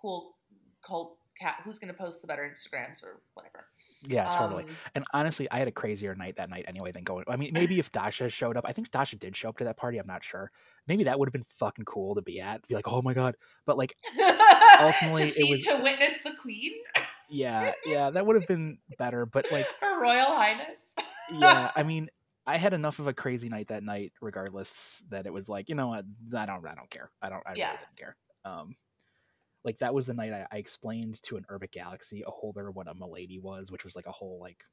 cool 0.00 0.36
cult 0.84 1.18
cat 1.40 1.56
who's 1.64 1.78
gonna 1.78 1.92
post 1.92 2.20
the 2.20 2.26
better 2.26 2.42
Instagrams 2.42 3.04
or 3.04 3.20
whatever. 3.34 3.66
Yeah, 4.02 4.28
totally. 4.30 4.64
Um, 4.64 4.70
And 4.94 5.04
honestly, 5.12 5.50
I 5.50 5.58
had 5.58 5.68
a 5.68 5.72
crazier 5.72 6.14
night 6.14 6.36
that 6.36 6.50
night 6.50 6.64
anyway 6.68 6.92
than 6.92 7.02
going. 7.04 7.24
I 7.28 7.36
mean, 7.36 7.50
maybe 7.54 7.78
if 7.78 7.90
Dasha 7.92 8.28
showed 8.28 8.56
up, 8.56 8.64
I 8.66 8.72
think 8.72 8.90
Dasha 8.90 9.16
did 9.16 9.36
show 9.36 9.48
up 9.48 9.58
to 9.58 9.64
that 9.64 9.76
party. 9.76 9.98
I'm 9.98 10.06
not 10.06 10.22
sure. 10.24 10.50
Maybe 10.86 11.04
that 11.04 11.18
would 11.18 11.28
have 11.28 11.32
been 11.32 11.46
fucking 11.54 11.84
cool 11.84 12.14
to 12.14 12.22
be 12.22 12.40
at. 12.40 12.66
Be 12.68 12.74
like, 12.74 12.86
oh 12.88 13.02
my 13.02 13.14
god. 13.14 13.36
But 13.66 13.76
like, 13.78 13.96
Ultimately, 14.80 15.22
to 15.22 15.28
it 15.28 15.32
see 15.32 15.54
was- 15.54 15.64
to 15.64 15.76
witness 15.82 16.18
the 16.18 16.32
queen, 16.40 16.72
yeah, 17.30 17.72
yeah, 17.84 18.10
that 18.10 18.24
would 18.26 18.36
have 18.36 18.46
been 18.46 18.78
better. 18.98 19.26
But 19.26 19.50
like, 19.50 19.66
her 19.80 20.00
royal 20.00 20.26
highness. 20.26 20.84
yeah, 21.32 21.70
I 21.74 21.82
mean, 21.82 22.08
I 22.46 22.58
had 22.58 22.74
enough 22.74 22.98
of 23.00 23.06
a 23.08 23.14
crazy 23.14 23.48
night 23.48 23.68
that 23.68 23.82
night, 23.82 24.12
regardless, 24.20 25.02
that 25.08 25.26
it 25.26 25.32
was 25.32 25.48
like, 25.48 25.68
you 25.68 25.74
know 25.74 25.88
what, 25.88 26.04
I 26.36 26.46
don't, 26.46 26.64
I 26.66 26.74
don't 26.74 26.90
care. 26.90 27.10
I 27.20 27.28
don't, 27.30 27.42
I 27.46 27.54
Yeah. 27.54 27.68
really 27.68 27.78
didn't 27.78 27.96
care. 27.98 28.16
Um, 28.44 28.76
like 29.66 29.78
that 29.78 29.92
was 29.92 30.06
the 30.06 30.14
night 30.14 30.32
I, 30.32 30.46
I 30.50 30.58
explained 30.58 31.20
to 31.24 31.36
an 31.36 31.44
Urbit 31.50 31.72
Galaxy 31.72 32.22
a 32.26 32.30
holder 32.30 32.70
what 32.70 32.88
a 32.88 32.94
Milady 32.94 33.40
was, 33.40 33.70
which 33.70 33.84
was 33.84 33.96
like 33.96 34.06
a 34.06 34.12
whole 34.12 34.38
like. 34.40 34.64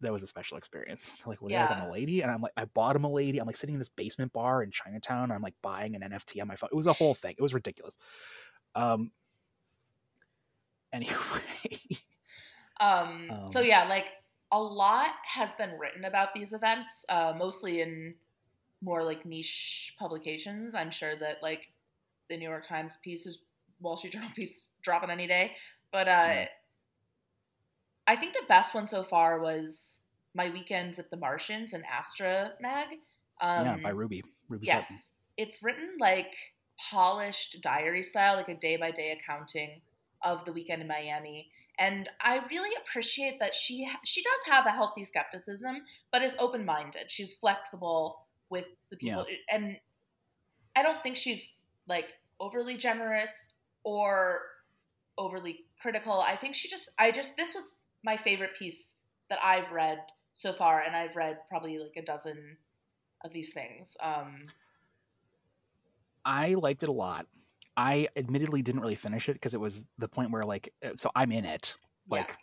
That 0.00 0.12
was 0.12 0.22
a 0.22 0.26
special 0.26 0.58
experience. 0.58 1.22
Like, 1.26 1.40
was 1.40 1.52
yeah. 1.52 1.66
like 1.66 1.78
a. 1.78 1.84
Milady? 1.84 2.22
And 2.22 2.30
I'm 2.30 2.40
like, 2.40 2.52
I 2.56 2.64
bought 2.64 2.96
a 2.96 2.98
Milady. 2.98 3.38
I'm 3.38 3.46
like 3.46 3.56
sitting 3.56 3.74
in 3.74 3.78
this 3.78 3.88
basement 3.88 4.32
bar 4.32 4.62
in 4.62 4.70
Chinatown. 4.70 5.30
I'm 5.30 5.42
like 5.42 5.54
buying 5.62 5.94
an 5.94 6.02
NFT 6.02 6.40
on 6.40 6.48
my 6.48 6.56
phone. 6.56 6.70
It 6.72 6.76
was 6.76 6.86
a 6.86 6.92
whole 6.94 7.14
thing. 7.14 7.34
It 7.38 7.42
was 7.42 7.54
ridiculous. 7.54 7.98
Um. 8.74 9.12
Anyway, 10.94 11.16
Um, 12.78 13.28
so 13.50 13.58
Um, 13.58 13.66
yeah, 13.66 13.88
like 13.88 14.06
a 14.52 14.62
lot 14.62 15.10
has 15.26 15.52
been 15.56 15.76
written 15.76 16.04
about 16.04 16.32
these 16.32 16.52
events, 16.52 17.04
uh, 17.08 17.32
mostly 17.36 17.80
in 17.80 18.14
more 18.80 19.02
like 19.02 19.26
niche 19.26 19.94
publications. 19.98 20.72
I'm 20.72 20.92
sure 20.92 21.16
that 21.16 21.42
like 21.42 21.73
the 22.28 22.36
New 22.36 22.48
York 22.48 22.66
Times 22.66 22.98
piece 23.02 23.26
is 23.26 23.38
Wall 23.80 23.96
Street 23.96 24.12
Journal 24.12 24.30
piece 24.36 24.70
dropping 24.82 25.10
any 25.10 25.26
day, 25.26 25.52
but 25.92 26.08
uh, 26.08 26.10
Yeah. 26.10 26.46
I 28.06 28.16
think 28.16 28.34
the 28.34 28.44
best 28.48 28.74
one 28.74 28.86
so 28.86 29.02
far 29.02 29.40
was 29.40 29.98
my 30.34 30.50
weekend 30.50 30.96
with 30.96 31.08
the 31.10 31.16
Martians 31.16 31.72
and 31.72 31.84
Astra 31.86 32.52
Mag. 32.60 32.88
Um, 33.40 33.64
yeah, 33.64 33.76
by 33.82 33.90
Ruby. 33.90 34.22
Ruby 34.48 34.66
Sutton. 34.66 34.84
Yes, 34.88 35.14
it's 35.36 35.62
written 35.62 35.96
like 35.98 36.34
polished 36.90 37.58
diary 37.62 38.02
style, 38.02 38.36
like 38.36 38.48
a 38.48 38.54
day 38.54 38.76
by 38.76 38.90
day 38.90 39.18
accounting 39.18 39.80
of 40.22 40.44
the 40.44 40.52
weekend 40.52 40.82
in 40.82 40.88
Miami. 40.88 41.50
And 41.78 42.08
I 42.20 42.40
really 42.50 42.70
appreciate 42.82 43.40
that 43.40 43.54
she 43.54 43.88
she 44.04 44.22
does 44.22 44.54
have 44.54 44.66
a 44.66 44.70
healthy 44.70 45.04
skepticism, 45.04 45.82
but 46.12 46.22
is 46.22 46.36
open 46.38 46.64
minded. 46.64 47.10
She's 47.10 47.34
flexible 47.34 48.26
with 48.50 48.66
the 48.90 48.96
people, 48.96 49.26
and 49.50 49.76
I 50.76 50.82
don't 50.82 51.02
think 51.02 51.16
she's 51.16 51.52
like 51.88 52.12
overly 52.40 52.76
generous 52.76 53.48
or 53.84 54.40
overly 55.18 55.60
critical. 55.80 56.20
I 56.20 56.36
think 56.36 56.54
she 56.54 56.68
just 56.68 56.90
I 56.98 57.10
just 57.10 57.36
this 57.36 57.54
was 57.54 57.72
my 58.04 58.16
favorite 58.16 58.56
piece 58.58 58.96
that 59.30 59.38
I've 59.42 59.70
read 59.72 59.98
so 60.34 60.52
far, 60.52 60.82
and 60.82 60.96
I've 60.96 61.16
read 61.16 61.38
probably 61.48 61.78
like 61.78 61.96
a 61.96 62.02
dozen 62.02 62.56
of 63.24 63.32
these 63.32 63.52
things. 63.52 63.96
Um, 64.02 64.42
I 66.24 66.54
liked 66.54 66.82
it 66.82 66.88
a 66.88 66.92
lot. 66.92 67.26
I 67.76 68.08
admittedly 68.16 68.62
didn't 68.62 68.80
really 68.80 68.94
finish 68.94 69.28
it 69.28 69.34
because 69.34 69.54
it 69.54 69.60
was 69.60 69.84
the 69.98 70.08
point 70.08 70.30
where 70.30 70.44
like 70.44 70.72
uh, 70.84 70.90
so 70.94 71.10
I'm 71.14 71.32
in 71.32 71.44
it 71.44 71.76
yeah. 72.30 72.36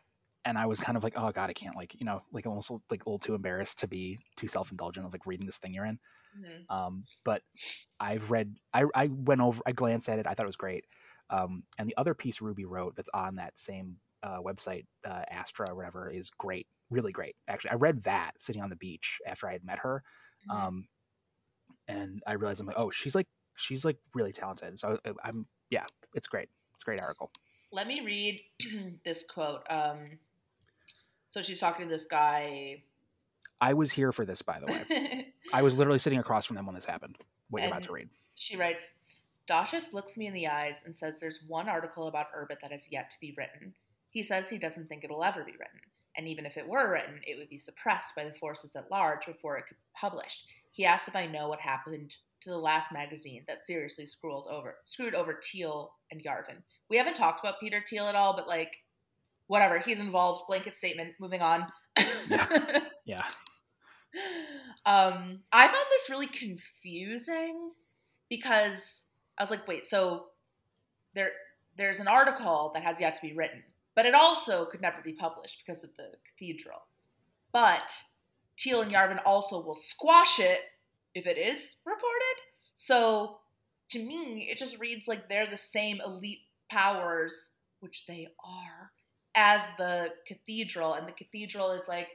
And 0.46 0.58
I 0.58 0.66
was 0.66 0.80
kind 0.80 0.98
of 0.98 1.04
like 1.04 1.14
oh 1.18 1.32
god 1.32 1.50
I 1.50 1.54
can't 1.54 1.76
like 1.76 1.96
you 2.00 2.06
know 2.06 2.24
like 2.32 2.46
almost 2.48 2.72
like 2.90 3.06
a 3.06 3.10
little 3.10 3.20
too 3.20 3.36
embarrassed 3.36 3.80
to 3.80 3.88
be 3.88 4.20
too 4.38 4.48
self 4.48 4.72
indulgent 4.72 5.06
of 5.06 5.14
like 5.14 5.26
reading 5.26 5.46
this 5.46 5.58
thing 5.60 5.74
you're 5.74 5.86
in. 5.86 6.00
Mhm. 6.36 6.66
Um, 6.70 7.06
but 7.24 7.44
I've 8.00 8.32
read 8.32 8.56
I 8.74 8.86
I 8.96 9.08
went 9.08 9.42
over 9.42 9.62
I 9.66 9.72
glanced 9.74 10.10
at 10.10 10.20
it 10.20 10.28
I 10.28 10.34
thought 10.34 10.44
it 10.44 10.48
was 10.48 10.56
great. 10.56 10.86
Um, 11.30 11.64
and 11.78 11.90
the 11.90 11.98
other 11.98 12.14
piece 12.14 12.42
Ruby 12.42 12.66
wrote 12.66 12.96
that's 12.96 13.10
on 13.14 13.36
that 13.36 13.58
same 13.60 13.98
uh, 14.24 14.40
website 14.42 14.86
uh, 15.06 15.24
Astra 15.30 15.72
or 15.72 15.76
whatever 15.76 16.10
is 16.10 16.30
great, 16.30 16.68
really 16.90 17.12
great. 17.12 17.36
Actually, 17.48 17.72
I 17.72 17.76
read 17.76 18.04
that 18.04 18.34
sitting 18.40 18.62
on 18.62 18.70
the 18.70 18.76
beach 18.76 19.20
after 19.26 19.48
I 19.48 19.54
had 19.54 19.64
met 19.64 19.80
her 19.80 20.04
Mhm. 20.48 20.56
um 20.56 20.88
and 21.88 22.22
i 22.28 22.34
realized 22.34 22.60
i'm 22.60 22.68
like 22.68 22.80
oh 22.80 22.92
she's 22.92 23.16
like 23.16 23.28
she's 23.56 23.84
like 23.86 23.98
really 24.14 24.32
talented 24.32 24.78
so 24.80 24.98
I, 25.06 25.12
i'm 25.24 25.48
yeah 25.70 25.86
it's 26.14 26.28
great 26.28 26.50
it's 26.74 26.84
a 26.84 26.86
great 26.86 27.02
article 27.02 27.32
Let 27.72 27.88
me 27.88 28.02
read 28.02 28.42
this 29.06 29.24
quote. 29.24 29.64
Um, 29.70 30.20
so 31.32 31.42
she's 31.42 31.60
talking 31.60 31.88
to 31.88 31.92
this 31.92 32.06
guy. 32.06 32.84
i 33.60 33.74
was 33.74 33.92
here 33.92 34.12
for 34.12 34.26
this 34.26 34.42
by 34.44 34.60
the 34.60 34.68
way 34.68 35.34
i 35.54 35.64
was 35.64 35.78
literally 35.78 36.00
sitting 36.00 36.20
across 36.20 36.46
from 36.46 36.56
them 36.56 36.66
when 36.68 36.76
this 36.76 36.86
happened 36.86 37.18
what 37.50 37.62
you're 37.62 37.72
about 37.72 37.84
to 37.84 37.92
read 37.92 38.10
She 38.36 38.56
writes, 38.56 38.94
Dashus 39.50 39.92
looks 39.92 40.18
me 40.18 40.28
in 40.28 40.34
the 40.34 40.48
eyes 40.48 40.84
and 40.86 40.96
says 40.96 41.20
there's 41.20 41.44
one 41.48 41.68
article 41.68 42.08
about 42.08 42.28
Urbit 42.34 42.62
that 42.62 42.72
has 42.72 42.88
yet 42.92 43.10
to 43.10 43.20
be 43.20 43.34
written. 43.38 43.74
He 44.10 44.24
says 44.24 44.48
he 44.48 44.58
doesn't 44.58 44.88
think 44.88 45.04
it'll 45.04 45.24
ever 45.24 45.44
be 45.44 45.52
written, 45.52 45.82
and 46.16 46.28
even 46.28 46.46
if 46.46 46.58
it 46.58 46.68
were 46.68 46.92
written, 46.94 47.20
it 47.28 47.38
would 47.38 47.50
be 47.50 47.58
suppressed 47.58 48.16
by 48.16 48.24
the 48.24 48.34
forces 48.34 48.76
at 48.76 48.90
large 48.90 49.26
before 49.26 49.58
it 49.58 49.66
could 49.68 49.78
be 49.78 50.00
published. 50.00 50.46
He 50.72 50.86
asked 50.86 51.08
if 51.10 51.16
I 51.16 51.26
know 51.26 51.50
what 51.50 51.60
happened 51.60 52.16
to 52.42 52.50
the 52.50 52.58
last 52.58 52.92
magazine 52.94 53.44
that 53.48 53.66
seriously 53.66 54.06
screwed 54.06 54.48
over 54.50 54.78
screwed 54.84 55.14
over 55.16 55.40
Thiel 55.44 55.94
and 56.12 56.24
Yarvin. 56.24 56.62
We 56.90 56.98
haven't 56.98 57.16
talked 57.16 57.42
about 57.42 57.60
Peter 57.60 57.84
Thiel 57.86 58.08
at 58.08 58.16
all, 58.16 58.36
but 58.36 58.48
like 58.48 58.78
whatever, 59.52 59.80
he's 59.80 60.00
involved. 60.00 60.48
Blanket 60.48 60.76
statement. 60.76 61.14
Moving 61.20 61.42
on. 61.42 61.68
yeah 63.06 63.24
um, 64.86 65.40
I 65.52 65.68
found 65.68 65.86
this 65.90 66.10
really 66.10 66.28
confusing 66.28 67.72
because 68.30 69.06
I 69.38 69.44
was 69.44 69.52
like, 69.52 69.68
wait, 69.68 69.86
so 69.86 70.26
there 71.14 71.32
there's 71.78 72.00
an 72.00 72.08
article 72.08 72.72
that 72.74 72.84
has 72.84 73.00
yet 73.00 73.16
to 73.16 73.22
be 73.22 73.34
written, 73.34 73.62
but 73.96 74.06
it 74.06 74.14
also 74.14 74.66
could 74.66 74.82
never 74.82 75.02
be 75.04 75.14
published 75.14 75.62
because 75.66 75.84
of 75.84 75.96
the 75.96 76.12
cathedral. 76.28 76.80
But 77.54 77.92
Thiel 78.60 78.82
and 78.82 78.92
Yarvin 78.92 79.20
also 79.26 79.64
will 79.64 79.76
squash 79.76 80.40
it 80.40 80.60
if 81.16 81.26
it 81.26 81.38
is 81.38 81.78
reported. 81.86 82.42
So 82.76 83.40
to 83.90 84.00
me, 84.00 84.50
it 84.52 84.58
just 84.58 84.80
reads 84.80 85.08
like 85.08 85.30
they're 85.30 85.50
the 85.50 85.58
same 85.58 86.02
elite 86.06 86.42
powers, 86.70 87.52
which 87.80 88.06
they 88.06 88.28
are, 88.44 88.92
as 89.36 89.64
the 89.78 90.10
cathedral. 90.28 90.94
And 90.94 91.08
the 91.08 91.12
cathedral 91.12 91.72
is 91.72 91.84
like, 91.88 92.08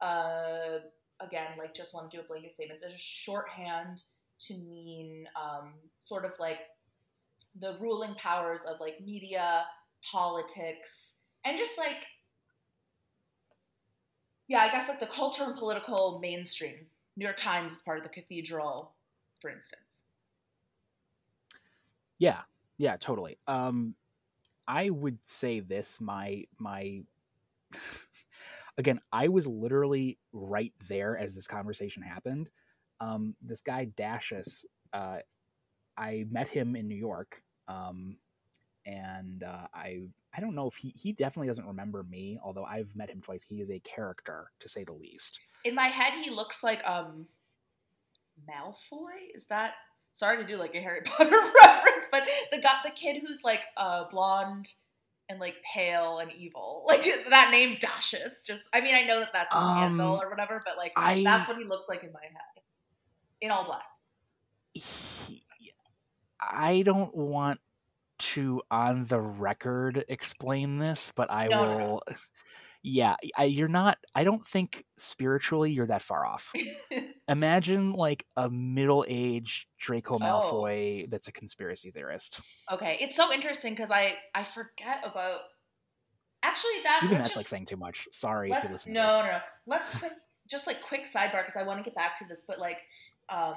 uh, 0.00 0.78
again, 1.20 1.52
like 1.58 1.74
just 1.74 1.94
want 1.94 2.10
to 2.10 2.16
do 2.16 2.22
a 2.22 2.26
blanket 2.26 2.54
statement. 2.54 2.80
There's 2.80 2.94
a 2.94 2.98
shorthand 2.98 4.02
to 4.40 4.54
mean 4.54 5.26
um, 5.40 5.74
sort 6.00 6.24
of 6.24 6.32
like 6.38 6.58
the 7.60 7.76
ruling 7.80 8.14
powers 8.14 8.62
of 8.64 8.80
like 8.80 9.00
media, 9.04 9.64
politics, 10.10 11.16
and 11.44 11.56
just 11.58 11.78
like 11.78 12.06
yeah, 14.46 14.58
I 14.60 14.70
guess 14.70 14.88
like 14.88 15.00
the 15.00 15.06
culture 15.06 15.44
and 15.44 15.56
political 15.56 16.18
mainstream. 16.20 16.74
New 17.16 17.24
York 17.24 17.36
Times 17.36 17.72
is 17.72 17.78
part 17.78 17.98
of 17.98 18.02
the 18.02 18.10
cathedral, 18.10 18.92
for 19.40 19.48
instance. 19.48 20.02
Yeah, 22.18 22.40
yeah, 22.76 22.96
totally. 22.96 23.38
Um, 23.46 23.94
I 24.66 24.90
would 24.90 25.18
say 25.24 25.60
this 25.60 26.00
my 26.00 26.44
my 26.58 27.02
again, 28.78 29.00
I 29.12 29.28
was 29.28 29.46
literally 29.46 30.18
right 30.32 30.72
there 30.88 31.16
as 31.16 31.34
this 31.34 31.46
conversation 31.46 32.02
happened. 32.02 32.50
Um, 33.00 33.34
this 33.42 33.62
guy 33.62 33.86
Dashus, 33.86 34.64
uh, 34.92 35.18
I 35.96 36.26
met 36.30 36.48
him 36.48 36.76
in 36.76 36.88
New 36.88 36.96
York, 36.96 37.42
um, 37.68 38.18
and 38.86 39.42
uh, 39.42 39.66
I 39.72 40.02
I 40.36 40.40
don't 40.40 40.54
know 40.54 40.68
if 40.68 40.76
he 40.76 40.90
he 40.90 41.12
definitely 41.12 41.48
doesn't 41.48 41.66
remember 41.66 42.02
me, 42.02 42.38
although 42.42 42.64
I've 42.64 42.94
met 42.96 43.10
him 43.10 43.20
twice. 43.20 43.42
He 43.42 43.60
is 43.60 43.70
a 43.70 43.80
character 43.80 44.50
to 44.60 44.68
say 44.68 44.84
the 44.84 44.92
least. 44.92 45.40
In 45.64 45.74
my 45.74 45.88
head, 45.88 46.12
he 46.22 46.30
looks 46.30 46.62
like 46.62 46.86
um 46.88 47.26
Malfoy. 48.48 49.34
Is 49.34 49.46
that 49.46 49.74
sorry 50.14 50.38
to 50.38 50.46
do 50.46 50.56
like 50.56 50.74
a 50.74 50.80
Harry 50.80 51.00
Potter 51.04 51.30
reference, 51.62 52.08
but 52.10 52.22
the 52.50 52.60
got 52.62 52.76
the 52.82 52.90
kid 52.90 53.20
who's 53.24 53.44
like 53.44 53.60
uh 53.76 54.04
blonde 54.10 54.72
and 55.28 55.38
like 55.40 55.56
pale 55.74 56.18
and 56.20 56.32
evil. 56.32 56.84
Like 56.88 57.04
that 57.30 57.50
name 57.50 57.76
Dashus. 57.76 58.46
Just 58.46 58.68
I 58.72 58.80
mean 58.80 58.94
I 58.94 59.02
know 59.02 59.20
that 59.20 59.30
that's 59.32 59.54
a 59.54 59.58
Um, 59.58 59.76
scandal 59.96 60.20
or 60.22 60.30
whatever, 60.30 60.62
but 60.64 60.76
like 60.78 60.92
I- 60.96 61.22
that's 61.24 61.48
what 61.48 61.58
he 61.58 61.64
looks 61.64 61.88
like 61.88 62.02
in 62.02 62.12
my 62.12 62.22
head. 62.22 62.62
In 63.40 63.50
all 63.50 63.64
black. 63.64 63.84
He, 64.72 65.44
I 66.40 66.82
don't 66.82 67.14
want 67.14 67.60
to 68.18 68.62
on 68.70 69.04
the 69.04 69.20
record 69.20 70.04
explain 70.08 70.78
this, 70.78 71.12
but 71.14 71.30
I 71.30 71.48
No, 71.48 71.64
no, 71.64 71.78
no. 71.78 72.00
Yeah, 72.86 73.16
I, 73.34 73.44
you're 73.44 73.66
not. 73.66 73.96
I 74.14 74.24
don't 74.24 74.46
think 74.46 74.84
spiritually 74.98 75.72
you're 75.72 75.86
that 75.86 76.02
far 76.02 76.26
off. 76.26 76.52
Imagine 77.28 77.94
like 77.94 78.26
a 78.36 78.50
middle-aged 78.50 79.66
Draco 79.78 80.16
Oh. 80.16 80.18
Malfoy 80.18 81.08
that's 81.08 81.26
a 81.26 81.32
conspiracy 81.32 81.90
theorist. 81.90 82.40
okay. 82.70 82.98
It's 83.00 83.16
so 83.16 83.32
interesting 83.32 83.72
because 83.72 83.90
I 83.90 84.16
I 84.34 84.44
forget 84.44 84.98
about 85.02 85.40
actually 86.42 86.82
that 86.82 87.00
Even 87.04 87.18
that's 87.22 87.36
like 87.36 87.46
saying 87.46 87.64
too 87.64 87.78
much. 87.78 88.06
Sorry 88.12 88.50
if 88.50 88.62
you're 88.62 88.72
listening. 88.72 88.94
no, 88.96 89.08
no 89.08 89.24
no 89.24 89.38
let's 89.66 89.98
quick 89.98 90.12
just 90.46 90.66
like 90.66 90.82
quick 90.82 91.04
sidebar 91.06 91.40
because 91.40 91.56
I 91.56 91.62
want 91.62 91.78
to 91.78 91.84
get 91.84 91.94
back 91.94 92.18
to 92.18 92.26
this, 92.28 92.44
but 92.46 92.58
like 92.58 92.80
um 93.30 93.56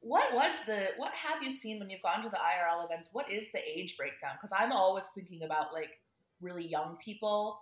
what 0.00 0.32
was 0.32 0.54
the 0.66 0.88
what 0.96 1.12
have 1.12 1.42
you 1.42 1.52
seen 1.52 1.78
when 1.78 1.90
you've 1.90 2.00
gone 2.02 2.22
to 2.22 2.30
the 2.30 2.36
IRL 2.36 2.86
events? 2.86 3.10
What 3.12 3.30
is 3.30 3.52
the 3.52 3.58
age 3.58 3.98
breakdown? 3.98 4.32
Because 4.40 4.56
I'm 4.58 4.72
always 4.72 5.08
thinking 5.14 5.42
about 5.42 5.74
like 5.74 6.00
really 6.40 6.66
young 6.66 6.96
people. 7.04 7.58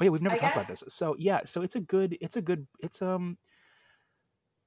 Oh 0.00 0.04
yeah, 0.04 0.10
we've 0.10 0.22
never 0.22 0.36
I 0.36 0.38
talked 0.38 0.56
about 0.56 0.68
this. 0.68 0.82
So 0.88 1.14
yeah, 1.18 1.40
so 1.44 1.62
it's 1.62 1.76
a 1.76 1.80
good. 1.80 2.16
It's 2.20 2.36
a 2.36 2.42
good. 2.42 2.66
It's 2.80 3.02
um. 3.02 3.38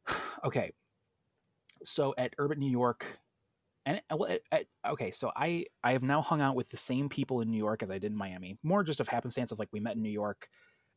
Okay. 0.43 0.71
So 1.83 2.13
at 2.17 2.37
Urbit 2.37 2.57
New 2.57 2.69
York, 2.69 3.19
and 3.85 4.01
uh, 4.11 4.17
well, 4.17 4.31
at, 4.31 4.41
at, 4.51 4.65
okay, 4.87 5.11
so 5.11 5.31
I 5.35 5.65
I 5.83 5.93
have 5.93 6.03
now 6.03 6.21
hung 6.21 6.41
out 6.41 6.55
with 6.55 6.69
the 6.69 6.77
same 6.77 7.09
people 7.09 7.41
in 7.41 7.49
New 7.49 7.57
York 7.57 7.81
as 7.81 7.89
I 7.89 7.97
did 7.97 8.11
in 8.11 8.17
Miami. 8.17 8.57
More 8.63 8.83
just 8.83 8.99
of 8.99 9.07
happenstance 9.07 9.51
of 9.51 9.59
like 9.59 9.69
we 9.71 9.79
met 9.79 9.95
in 9.95 10.03
New 10.03 10.09
York, 10.11 10.49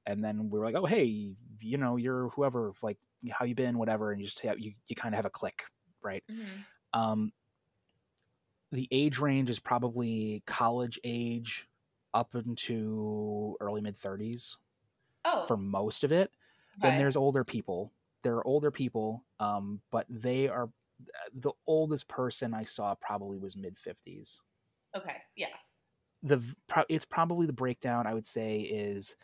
and 0.07 0.23
then 0.23 0.51
we 0.51 0.59
were 0.59 0.65
like, 0.67 0.75
oh 0.75 0.85
hey, 0.85 1.35
you 1.61 1.79
know, 1.79 1.97
you're 1.97 2.29
whoever, 2.31 2.73
like 2.83 2.99
how 3.31 3.45
you 3.45 3.55
been, 3.55 3.79
whatever, 3.79 4.13
and 4.13 4.21
you 4.21 4.27
just 4.27 4.41
have, 4.41 4.59
you 4.59 4.73
you 4.89 4.97
kind 4.97 5.15
of 5.15 5.17
have 5.17 5.27
a 5.27 5.31
click, 5.31 5.65
right? 6.03 6.23
Um, 6.95 7.33
the 8.73 8.89
age 8.91 9.19
range 9.19 9.51
is 9.51 9.61
probably 9.61 10.43
college 10.47 10.99
age 11.05 11.68
up 12.15 12.35
into 12.35 13.57
early 13.61 13.81
mid 13.81 13.97
30s 13.97 14.59
Oh, 15.25 15.49
for 15.49 15.57
most 15.57 16.05
of 16.05 16.13
it. 16.13 16.33
Then 16.83 16.97
there's 16.97 17.17
older 17.17 17.45
people. 17.45 17.93
There 18.23 18.37
are 18.37 18.47
older 18.47 18.71
people, 18.71 19.25
um, 19.41 19.83
but 19.91 20.07
they 20.09 20.49
are 20.49 20.71
the 21.33 21.53
oldest 21.67 22.09
person 22.09 22.55
I 22.55 22.65
saw 22.65 22.95
probably 22.97 23.39
was 23.39 23.57
mid 23.57 23.79
50s. 23.79 24.43
okay, 24.95 25.23
yeah, 25.37 25.55
The 26.23 26.43
it's 26.89 27.05
probably 27.05 27.47
the 27.47 27.53
breakdown 27.53 28.07
I 28.07 28.15
would 28.15 28.27
say 28.27 28.61
is 28.61 29.15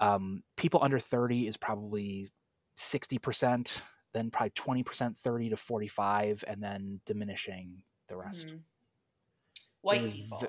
um, 0.00 0.44
people 0.56 0.82
under 0.82 0.98
30 0.98 1.46
is 1.48 1.56
probably 1.56 2.30
60%, 2.76 3.82
then 4.14 4.30
probably 4.30 4.50
20% 4.50 5.18
30 5.18 5.50
to 5.50 5.56
45 5.58 6.44
and 6.48 6.62
then 6.62 7.00
diminishing 7.06 7.84
the 8.08 8.16
rest. 8.16 8.54
Mhm. 8.54 8.64
White 9.80 10.04
people, 10.06 10.38
ve- 10.38 10.48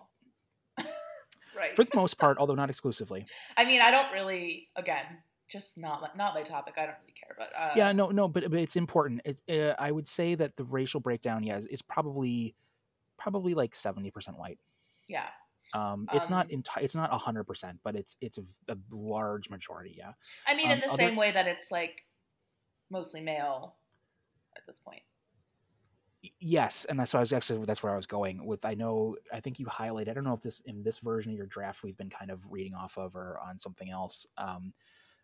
right? 1.58 1.76
For 1.76 1.84
the 1.84 1.96
most 1.96 2.18
part, 2.20 2.38
although 2.38 2.56
not 2.56 2.70
exclusively. 2.70 3.26
I 3.58 3.66
mean, 3.66 3.82
I 3.82 3.92
don't 3.92 4.12
really. 4.14 4.70
Again, 4.76 5.06
just 5.50 5.78
not 5.78 6.02
my- 6.02 6.10
not 6.16 6.34
my 6.34 6.44
topic. 6.44 6.76
I 6.78 6.86
don't 6.86 6.96
really 7.02 7.14
care, 7.14 7.36
but 7.38 7.52
uh, 7.58 7.72
yeah 7.76 7.92
no 7.94 8.10
no 8.10 8.28
but, 8.28 8.50
but 8.52 8.60
it's 8.60 8.76
important 8.76 9.22
it, 9.26 9.42
uh, 9.50 9.74
i 9.80 9.90
would 9.92 10.08
say 10.08 10.36
that 10.36 10.56
the 10.58 10.64
racial 10.66 11.00
breakdown 11.00 11.42
yeah 11.44 11.58
is, 11.58 11.66
is 11.68 11.82
probably 11.82 12.54
probably 13.18 13.54
like 13.54 13.72
70% 13.74 14.12
white 14.38 14.60
yeah. 15.08 15.28
um 15.74 16.08
it's 16.14 16.30
not 16.30 16.52
Um, 16.54 16.62
enti- 16.62 16.82
it's 16.84 16.96
not 16.96 17.12
100% 17.12 17.80
but 17.84 17.96
it's 17.96 18.16
it's 18.22 18.38
a, 18.38 18.44
a 18.68 18.78
large 18.92 19.50
majority 19.50 19.96
yeah 19.98 20.12
I 20.46 20.54
mean, 20.56 20.68
in 20.68 20.74
Um, 20.74 20.80
the 20.82 20.92
other- 20.94 20.98
same 21.04 21.16
way 21.16 21.32
that 21.32 21.48
it's 21.48 21.72
like 21.72 22.06
mostly 22.90 23.22
male 23.22 23.76
at 24.56 24.64
this 24.68 24.80
point. 24.80 25.02
Yes 26.40 26.86
and 26.86 27.00
that's 27.00 27.14
what 27.14 27.20
i 27.20 27.22
was 27.22 27.34
actually 27.34 27.64
that's 27.66 27.84
where 27.84 27.94
i 27.94 27.96
was 27.96 28.08
going 28.08 28.46
with 28.46 28.66
i 28.66 28.74
know 28.74 29.16
i 29.34 29.40
think 29.40 29.60
you 29.60 29.66
highlight 29.68 30.10
i 30.10 30.14
don't 30.14 30.24
know 30.24 30.34
if 30.34 30.42
this 30.42 30.60
in 30.62 30.82
this 30.84 31.00
version 31.00 31.32
of 31.32 31.38
your 31.38 31.48
draft 31.48 31.84
we've 31.84 31.98
been 31.98 32.10
kind 32.10 32.32
of 32.32 32.52
reading 32.52 32.74
off 32.74 32.98
of 32.98 33.16
or 33.16 33.40
on 33.40 33.58
something 33.58 33.90
else 33.92 34.26
um 34.38 34.74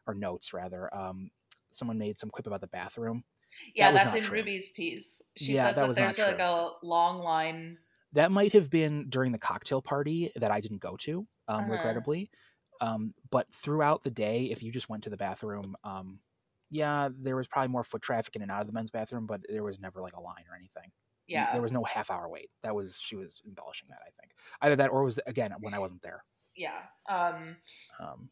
or 0.08 0.16
notes 0.16 0.54
rather 0.54 0.94
um 0.96 1.32
someone 1.72 1.98
made 1.98 2.18
some 2.18 2.30
quip 2.32 2.48
about 2.48 2.62
the 2.62 2.68
bathroom 2.68 3.24
Yeah, 3.76 3.92
was 3.92 4.04
that's 4.04 4.14
in 4.14 4.28
true. 4.28 4.30
Ruby's 4.30 4.72
piece. 4.72 5.22
She 5.36 5.56
Yeah, 5.56 5.72
says 5.72 5.80
that 5.80 5.96
that, 5.96 5.96
there's 5.96 6.18
like 6.18 6.40
a 6.40 6.72
long 6.82 7.20
line. 7.20 7.80
that 8.14 8.32
might 8.32 8.54
have 8.54 8.70
been 8.70 9.10
during 9.10 9.32
the 9.32 9.40
cocktail 9.40 9.82
party 9.82 10.32
that 10.36 10.52
I 10.52 10.60
didn't 10.62 10.80
go 10.82 10.96
to, 10.98 11.28
um, 11.48 11.70
Uh-huh. 11.70 11.70
regrettably. 11.70 12.30
Um, 12.82 13.14
but 13.32 13.52
throughout 13.54 14.04
the 14.04 14.12
day, 14.12 14.46
if 14.46 14.62
you 14.62 14.72
just 14.72 14.90
went 14.90 15.04
to 15.04 15.10
the 15.10 15.18
bathroom, 15.18 15.76
um, 15.84 16.20
yeah, 16.74 17.10
there 17.18 17.36
was 17.36 17.48
probably 17.48 17.70
more 17.70 17.84
foot 17.84 18.02
traffic 18.02 18.36
in 18.36 18.42
and 18.42 18.52
out 18.52 18.62
of 18.62 18.68
the 18.68 18.74
men's 18.74 18.92
bathroom, 18.92 19.26
but 19.26 19.42
there 19.50 19.64
was 19.64 19.80
never 19.80 20.02
like 20.02 20.14
a 20.16 20.22
line 20.22 20.44
or 20.50 20.56
anything. 20.56 20.92
Yeah, 21.28 21.52
there 21.54 21.62
was 21.62 21.72
no 21.72 21.84
half 21.86 22.12
hour 22.12 22.28
wait. 22.30 22.50
That 22.64 22.76
was 22.76 22.98
she 23.00 23.16
was 23.16 23.42
embellishing 23.48 23.88
that. 23.90 24.00
I 24.02 24.10
think 24.20 24.34
either 24.62 24.76
that 24.76 24.90
or 24.92 25.02
it 25.02 25.06
was 25.06 25.20
again 25.26 25.52
when 25.62 25.74
I 25.74 25.80
wasn't 25.80 26.02
there. 26.02 26.24
yeah. 26.56 26.82
Um, 27.08 27.56
Um, 28.00 28.30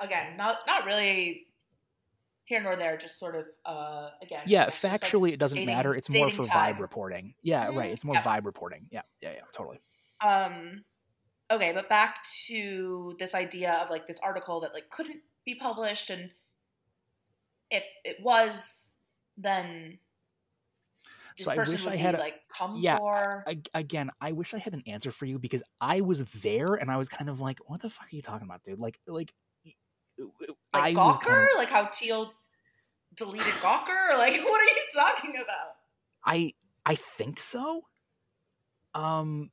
again, 0.00 0.36
not 0.38 0.60
not 0.66 0.86
really 0.86 1.48
here 2.44 2.62
nor 2.62 2.74
there. 2.76 2.96
Just 2.96 3.18
sort 3.18 3.36
of 3.36 3.44
uh, 3.66 4.10
again. 4.22 4.42
yeah, 4.46 4.64
just, 4.66 4.82
like, 4.82 5.00
factually, 5.02 5.32
it 5.32 5.38
doesn't 5.38 5.56
dating- 5.58 5.74
matter. 5.74 5.94
It's 5.94 6.08
more 6.10 6.30
for 6.30 6.44
time. 6.44 6.76
vibe 6.76 6.80
reporting. 6.80 7.34
Yeah, 7.42 7.66
right. 7.66 7.90
Mhm, 7.90 7.92
It's 7.92 8.04
more 8.04 8.14
yeah. 8.16 8.22
vibe 8.22 8.46
reporting. 8.46 8.88
Yeah, 8.90 9.02
yeah, 9.20 9.32
yeah, 9.34 9.40
totally. 9.52 9.80
um 10.24 10.80
okay 11.50 11.72
but 11.72 11.88
back 11.88 12.24
to 12.46 13.14
this 13.18 13.34
idea 13.34 13.72
of 13.82 13.90
like 13.90 14.06
this 14.06 14.18
article 14.20 14.60
that 14.60 14.72
like 14.72 14.88
couldn't 14.88 15.20
be 15.44 15.54
published 15.56 16.08
and 16.10 16.30
if 17.72 17.86
it 18.04 18.22
was 18.22 18.92
then 19.38 20.00
this 21.36 21.36
So 21.36 21.50
I 21.50 21.58
person 21.58 21.86
wish 21.86 21.86
I 21.86 21.96
had 21.96 22.14
a- 22.14 22.18
like 22.18 22.48
come 22.48 22.80
yeah, 22.80 22.98
for 22.98 23.46
I, 23.46 23.60
again, 23.74 24.10
I 24.20 24.32
wish 24.32 24.54
I 24.54 24.58
had 24.58 24.72
an 24.74 24.82
answer 24.86 25.10
for 25.12 25.26
you 25.26 25.38
because 25.38 25.62
I 25.80 26.00
was 26.00 26.32
there 26.42 26.74
and 26.74 26.90
I 26.90 26.96
was 26.96 27.08
kind 27.08 27.28
of 27.28 27.40
like, 27.40 27.58
"What 27.68 27.82
the 27.82 27.90
fuck 27.90 28.06
are 28.12 28.16
you 28.16 28.22
talking 28.22 28.46
about, 28.46 28.62
dude?" 28.62 28.80
Like, 28.80 28.98
like, 29.06 29.34
like 30.72 30.92
I 30.92 30.94
Gawker 30.94 31.20
kind 31.20 31.42
of, 31.44 31.50
like 31.56 31.68
how 31.68 31.86
Thiel 31.86 32.32
deleted 33.14 33.54
Gawker 33.54 34.10
like 34.18 34.42
what 34.44 34.60
are 34.62 34.74
you 34.76 34.86
talking 34.94 35.36
about 35.36 35.76
I, 36.24 36.54
I 36.84 36.94
think 36.96 37.38
so. 37.40 37.84
Um, 38.94 39.50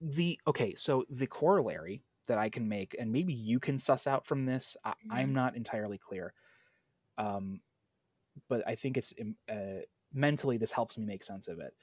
the 0.00 0.40
okay, 0.46 0.74
so 0.76 1.04
the 1.10 1.26
corollary 1.26 2.04
that 2.28 2.38
I 2.38 2.50
can 2.50 2.68
make, 2.68 2.96
and 2.98 3.12
maybe 3.12 3.34
you 3.34 3.60
can 3.60 3.78
suss 3.78 4.06
out 4.06 4.26
from 4.26 4.46
this. 4.46 4.76
I, 4.84 4.94
I'm 5.10 5.32
Mhm. 5.32 5.34
not 5.34 5.56
entirely 5.56 5.98
clear. 5.98 6.34
Um, 7.20 7.60
but 8.48 8.66
I 8.66 8.74
think 8.74 8.96
it's 8.96 9.12
uh, 9.48 9.82
mentally 10.12 10.56
this 10.56 10.72
helps 10.72 10.96
me 10.96 11.04
make 11.04 11.22
sense 11.22 11.46
of 11.48 11.60
it. 11.60 11.74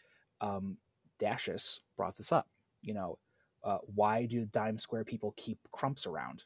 Um, 0.41 0.77
Dashus 1.19 1.79
brought 1.95 2.17
this 2.17 2.31
up. 2.31 2.47
You 2.81 2.95
know, 2.95 3.17
uh, 3.63 3.77
why 3.93 4.25
do 4.25 4.45
dime 4.45 4.77
square 4.77 5.03
people 5.03 5.33
keep 5.37 5.59
Crumbs 5.71 6.07
around? 6.07 6.43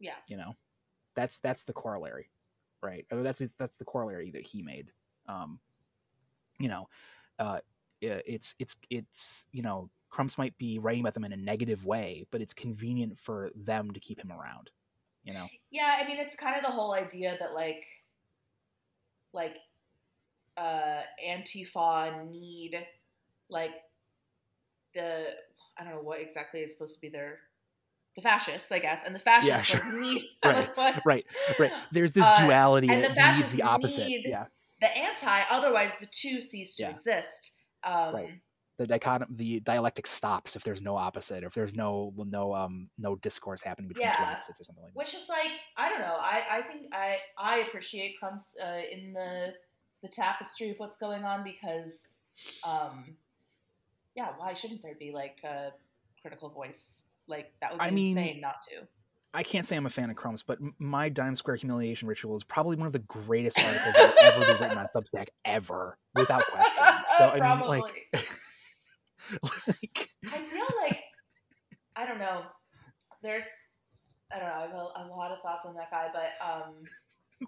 yeah 0.00 0.14
You 0.28 0.38
know, 0.38 0.56
that's 1.14 1.38
that's 1.38 1.64
the 1.64 1.72
corollary, 1.72 2.30
right? 2.82 3.04
That's 3.10 3.42
that's 3.58 3.76
the 3.76 3.84
corollary 3.84 4.30
that 4.30 4.46
he 4.46 4.62
made. 4.62 4.90
Um, 5.28 5.60
you 6.58 6.68
know, 6.68 6.88
uh, 7.38 7.60
it's 8.00 8.54
it's 8.58 8.76
it's 8.90 9.46
you 9.52 9.62
know, 9.62 9.90
Crumbs 10.10 10.38
might 10.38 10.56
be 10.56 10.78
writing 10.78 11.02
about 11.02 11.14
them 11.14 11.24
in 11.24 11.32
a 11.32 11.36
negative 11.36 11.84
way, 11.84 12.26
but 12.30 12.40
it's 12.40 12.54
convenient 12.54 13.18
for 13.18 13.50
them 13.54 13.90
to 13.92 14.00
keep 14.00 14.18
him 14.18 14.32
around. 14.32 14.70
You 15.24 15.34
know, 15.34 15.46
yeah 15.70 15.98
I 16.00 16.06
mean 16.06 16.18
it's 16.18 16.34
kind 16.36 16.56
of 16.56 16.62
the 16.62 16.70
whole 16.70 16.94
idea 16.94 17.36
that 17.38 17.54
like 17.54 17.84
like 19.32 19.56
uh 20.56 21.02
Antifa 21.24 22.28
need 22.30 22.84
like 23.48 23.72
the 24.94 25.28
I 25.78 25.84
don't 25.84 25.94
know 25.94 26.00
what 26.02 26.20
exactly 26.20 26.60
is 26.60 26.72
supposed 26.72 26.94
to 26.96 27.00
be 27.00 27.08
their 27.08 27.38
the 28.14 28.20
fascists, 28.20 28.70
I 28.70 28.78
guess, 28.78 29.04
and 29.04 29.14
the 29.14 29.18
fascists 29.18 29.70
Yeah, 29.70 29.76
like, 29.76 29.94
need 29.94 30.28
Right, 30.44 30.68
like, 30.76 31.04
right, 31.06 31.24
right. 31.58 31.72
There's 31.92 32.12
this 32.12 32.24
Uh, 32.24 32.42
duality 32.42 32.88
and 32.88 33.04
the 33.04 33.08
that 33.08 33.16
needs 33.16 33.24
fascists 33.26 33.52
the 33.54 33.62
opposite. 33.62 34.06
need- 34.06 34.26
yeah, 34.26 34.44
the 34.80 34.94
anti. 34.96 35.40
Otherwise, 35.50 35.96
the 35.98 36.06
two 36.06 36.40
cease 36.42 36.76
to 36.76 36.82
Yeah. 36.82 36.90
exist. 36.90 37.52
Um, 37.84 38.14
Right. 38.14 38.30
The 38.82 38.88
dichotomy, 38.88 39.34
the 39.36 39.60
dialectic 39.60 40.06
stops 40.06 40.56
if 40.56 40.64
there's 40.64 40.82
no 40.82 40.96
opposite, 40.96 41.44
or 41.44 41.46
if 41.46 41.54
there's 41.54 41.74
no 41.74 42.12
no 42.16 42.54
um 42.54 42.88
no 42.98 43.16
discourse 43.16 43.62
happening 43.62 43.88
between 43.88 44.08
two 44.08 44.22
opposites 44.22 44.60
or 44.60 44.64
something 44.64 44.82
like 44.82 44.92
that. 44.92 44.98
Which 44.98 45.14
is 45.14 45.28
like 45.28 45.50
I 45.76 45.88
don't 45.88 46.00
know. 46.00 46.16
I 46.20 46.42
I 46.50 46.62
think 46.62 46.86
I 46.92 47.18
I 47.38 47.58
appreciate 47.58 48.18
Crumbs 48.18 48.54
uh, 48.62 48.80
in 48.90 49.12
the 49.12 49.54
the 50.02 50.08
tapestry 50.08 50.70
of 50.70 50.78
what's 50.78 50.96
going 50.96 51.24
on 51.24 51.44
because, 51.44 52.08
um, 52.64 53.14
yeah, 54.16 54.30
why 54.36 54.52
shouldn't 54.52 54.82
there 54.82 54.96
be 54.98 55.12
like 55.12 55.38
a 55.44 55.70
critical 56.20 56.48
voice? 56.48 57.04
Like 57.28 57.52
that 57.60 57.70
would 57.70 57.78
be 57.78 57.84
I 57.84 57.90
mean- 57.90 58.18
insane 58.18 58.40
not 58.40 58.62
to. 58.62 58.86
I 59.34 59.42
can't 59.42 59.66
say 59.66 59.76
I'm 59.76 59.86
a 59.86 59.90
fan 59.90 60.10
of 60.10 60.16
Crumbs, 60.16 60.42
but 60.42 60.58
my 60.78 61.08
Dime 61.08 61.34
Square 61.34 61.56
humiliation 61.56 62.06
ritual 62.06 62.36
is 62.36 62.44
probably 62.44 62.76
one 62.76 62.86
of 62.86 62.92
the 62.92 62.98
greatest 62.98 63.58
articles 63.58 63.94
that 63.94 64.14
will 64.14 64.42
ever 64.42 64.52
be 64.52 64.62
written 64.62 64.76
on 64.76 64.86
Substack 64.94 65.28
ever, 65.46 65.96
without 66.14 66.44
question. 66.46 66.84
So 67.18 67.28
I 67.28 67.56
mean, 67.58 67.68
like, 67.68 68.06
like 69.68 70.10
I 70.26 70.38
feel 70.38 70.66
like 70.82 71.00
I 71.96 72.06
don't 72.06 72.18
know. 72.18 72.42
There's 73.22 73.46
I 74.34 74.38
don't 74.38 74.48
know. 74.48 74.54
I 74.54 74.60
have 74.62 75.08
a, 75.08 75.12
a 75.12 75.16
lot 75.16 75.30
of 75.30 75.40
thoughts 75.42 75.66
on 75.66 75.74
that 75.74 75.90
guy, 75.90 76.08
but 76.12 76.32
um, 76.44 76.74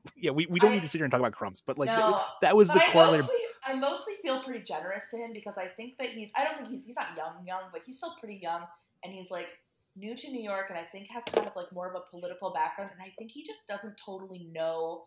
yeah, 0.16 0.30
we, 0.30 0.46
we 0.46 0.60
don't 0.60 0.72
I- 0.72 0.74
need 0.74 0.82
to 0.82 0.88
sit 0.88 0.98
here 0.98 1.04
and 1.04 1.10
talk 1.10 1.20
about 1.20 1.32
Crumbs, 1.32 1.62
but 1.66 1.78
like 1.78 1.88
no. 1.88 2.20
that 2.42 2.56
was 2.56 2.68
But 2.68 2.82
the 2.92 2.94
mostly, 2.94 3.34
I 3.64 3.74
mostly 3.74 4.14
feel 4.22 4.42
pretty 4.42 4.62
generous 4.62 5.10
to 5.10 5.16
him 5.16 5.32
because 5.32 5.56
I 5.58 5.66
think 5.66 5.96
that 5.98 6.10
he's. 6.10 6.30
I 6.36 6.44
don't 6.44 6.56
think 6.58 6.68
he's. 6.70 6.84
He's 6.84 6.96
not 6.96 7.16
young, 7.16 7.44
young, 7.46 7.62
but 7.72 7.82
he's 7.86 7.96
still 7.96 8.14
pretty 8.20 8.38
young, 8.42 8.62
and 9.02 9.12
he's 9.12 9.30
like 9.30 9.48
new 9.96 10.16
to 10.16 10.30
New 10.30 10.42
York, 10.42 10.66
and 10.70 10.78
I 10.78 10.84
think 10.84 11.08
has 11.08 11.22
kind 11.32 11.46
of 11.46 11.54
like 11.56 11.72
more 11.72 11.88
of 11.88 11.94
a 11.94 12.02
political 12.10 12.52
background, 12.52 12.90
and 12.92 13.00
I 13.00 13.12
think 13.18 13.30
he 13.30 13.44
just 13.46 13.66
doesn't 13.66 13.96
totally 14.04 14.48
know 14.52 15.06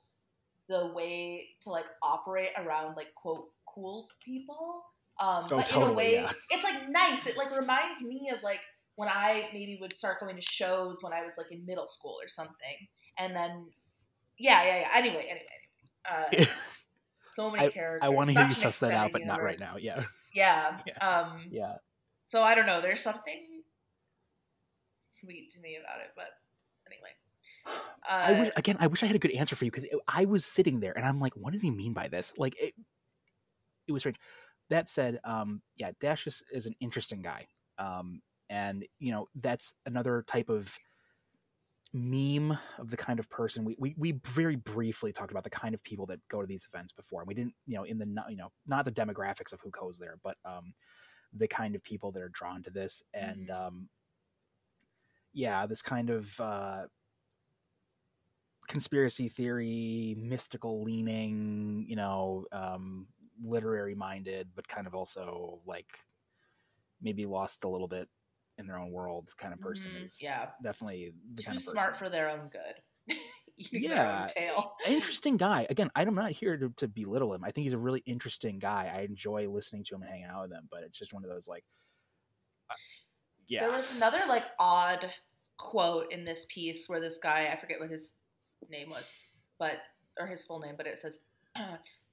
the 0.69 0.87
way 0.93 1.47
to 1.61 1.69
like 1.69 1.85
operate 2.01 2.49
around 2.57 2.95
like 2.95 3.13
quote 3.15 3.49
cool 3.67 4.07
people. 4.23 4.83
Um, 5.19 5.45
Oh, 5.51 5.57
but 5.57 5.71
in 5.71 5.81
a 5.81 5.93
way, 5.93 6.13
yeah. 6.13 6.31
it's 6.51 6.63
like 6.63 6.89
nice. 6.89 7.25
It 7.25 7.37
like 7.37 7.51
reminds 7.57 8.01
me 8.03 8.29
of 8.35 8.43
like 8.43 8.59
when 8.95 9.09
I 9.09 9.49
maybe 9.53 9.77
would 9.81 9.95
start 9.95 10.19
going 10.19 10.35
to 10.35 10.41
shows 10.41 11.01
when 11.01 11.13
I 11.13 11.23
was 11.25 11.37
like 11.37 11.51
in 11.51 11.65
middle 11.65 11.87
school 11.87 12.17
or 12.21 12.27
something, 12.27 12.77
and 13.17 13.35
then 13.35 13.67
yeah, 14.37 14.63
yeah, 14.63 14.79
yeah. 14.81 14.89
Anyway, 14.95 15.25
anyway, 15.29 15.45
anyway. 16.09 16.45
Uh, 16.45 16.45
so 17.33 17.49
many 17.51 17.69
characters. 17.69 18.01
I 18.05 18.09
want 18.09 18.27
to 18.29 18.33
hear 18.33 18.47
you 18.47 18.53
suss 18.53 18.79
that 18.79 18.93
out, 18.93 19.11
but 19.11 19.21
extended 19.21 19.27
not 19.27 19.43
right 19.43 19.59
now. 19.59 19.73
Yeah, 19.79 20.03
Yeah. 20.33 20.77
Yeah. 20.85 20.97
Um. 21.07 21.47
yeah. 21.49 21.75
So 22.25 22.43
I 22.43 22.53
don't 22.55 22.65
know. 22.67 22.81
There's 22.81 23.01
something 23.01 23.63
sweet 25.07 25.51
to 25.53 25.59
me 25.61 25.77
about 25.81 25.99
it, 26.01 26.11
but 26.15 26.27
anyway. 26.85 27.09
Uh, 27.65 27.79
I 28.09 28.33
Uh, 28.33 28.39
wish 28.43 28.51
again. 28.55 28.77
I 28.79 28.87
wish 28.87 29.03
I 29.03 29.07
had 29.07 29.15
a 29.15 29.19
good 29.19 29.31
answer 29.31 29.55
for 29.55 29.65
you 29.65 29.71
because 29.71 29.87
I 30.07 30.25
was 30.25 30.45
sitting 30.45 30.79
there 30.79 30.95
and 30.95 31.05
I'm 31.05 31.19
like, 31.19 31.33
what 31.35 31.53
does 31.53 31.61
he 31.61 31.71
mean 31.71 31.93
by 31.93 32.07
this? 32.07 32.33
Like, 32.37 32.55
it, 32.61 32.73
it 33.87 33.91
was 33.91 34.01
strange. 34.03 34.17
That 34.69 34.89
said, 34.89 35.19
um, 35.23 35.61
yeah, 35.77 35.91
Dash 35.99 36.27
is, 36.27 36.43
is 36.51 36.65
an 36.65 36.75
interesting 36.79 37.21
guy, 37.21 37.47
um, 37.77 38.21
and 38.49 38.85
you 38.99 39.11
know 39.11 39.27
that's 39.35 39.73
another 39.85 40.23
type 40.27 40.49
of 40.49 40.77
meme 41.93 42.57
of 42.79 42.89
the 42.91 42.97
kind 42.97 43.17
of 43.17 43.29
person 43.29 43.63
we, 43.63 43.75
we 43.79 43.95
we 43.97 44.11
very 44.25 44.57
briefly 44.57 45.13
talked 45.13 45.31
about 45.31 45.45
the 45.45 45.49
kind 45.49 45.73
of 45.73 45.81
people 45.83 46.05
that 46.05 46.19
go 46.27 46.41
to 46.41 46.47
these 46.47 46.65
events 46.71 46.91
before 46.91 47.21
and 47.21 47.27
we 47.27 47.33
didn't 47.33 47.53
you 47.65 47.75
know 47.75 47.83
in 47.83 47.97
the 47.97 48.05
you 48.29 48.35
know 48.35 48.49
not 48.67 48.83
the 48.83 48.91
demographics 48.91 49.53
of 49.53 49.61
who 49.61 49.69
goes 49.71 49.97
there 49.97 50.15
but 50.21 50.35
um 50.43 50.73
the 51.33 51.47
kind 51.47 51.75
of 51.75 51.83
people 51.83 52.11
that 52.11 52.21
are 52.21 52.29
drawn 52.29 52.61
to 52.61 52.69
this 52.69 53.03
and 53.13 53.47
Mhm. 53.49 53.67
um 53.67 53.89
yeah 55.33 55.65
this 55.65 55.81
kind 55.81 56.09
of 56.09 56.39
uh 56.39 56.85
conspiracy 58.67 59.29
theory 59.29 60.15
mystical 60.19 60.83
leaning 60.83 61.85
you 61.87 61.95
know 61.95 62.45
um 62.51 63.07
literary 63.43 63.95
minded 63.95 64.47
but 64.55 64.67
kind 64.67 64.87
of 64.87 64.95
also 64.95 65.59
like 65.65 65.99
maybe 67.01 67.23
lost 67.23 67.63
a 67.63 67.69
little 67.69 67.87
bit 67.87 68.07
in 68.57 68.65
their 68.65 68.77
own 68.77 68.91
world 68.91 69.29
kind 69.37 69.53
of 69.53 69.61
person 69.61 69.91
mhm, 69.91 70.05
is 70.05 70.17
yeah. 70.21 70.47
definitely 70.63 71.13
the 71.35 71.43
Too 71.43 71.45
kind 71.45 71.57
of 71.57 71.63
smart 71.63 71.97
for 71.97 72.09
their 72.09 72.29
own 72.29 72.49
good. 72.49 73.15
Yeah, 73.59 74.27
interesting 74.87 75.35
guy. 75.35 75.65
Again, 75.67 75.89
I'm 75.95 76.13
not 76.13 76.29
here 76.29 76.57
to, 76.57 76.69
to 76.77 76.87
belittle 76.87 77.33
him. 77.33 77.43
I 77.43 77.49
think 77.49 77.63
he's 77.63 77.73
a 77.73 77.77
really 77.79 78.03
interesting 78.05 78.59
guy. 78.59 78.93
I 78.95 79.01
enjoy 79.01 79.49
listening 79.49 79.83
to 79.85 79.95
him 79.95 80.03
and 80.03 80.11
hanging 80.11 80.25
out 80.25 80.43
with 80.43 80.51
him, 80.51 80.67
but 80.69 80.83
it's 80.83 80.99
just 80.99 81.11
one 81.11 81.23
of 81.23 81.31
those 81.31 81.47
like, 81.47 81.63
uh, 82.69 82.75
yeah, 83.47 83.61
There 83.61 83.71
was 83.71 83.95
another 83.95 84.21
like 84.27 84.43
odd 84.59 85.09
quote 85.57 86.11
in 86.11 86.23
this 86.23 86.45
piece 86.49 86.87
where 86.87 86.99
this 86.99 87.17
guy, 87.17 87.49
I 87.51 87.55
forget 87.55 87.79
what 87.79 87.89
his 87.89 88.13
name 88.69 88.91
was, 88.91 89.11
but 89.57 89.77
or 90.19 90.27
his 90.27 90.43
full 90.43 90.59
name, 90.59 90.75
but 90.77 90.85
it 90.85 90.99
says 90.99 91.15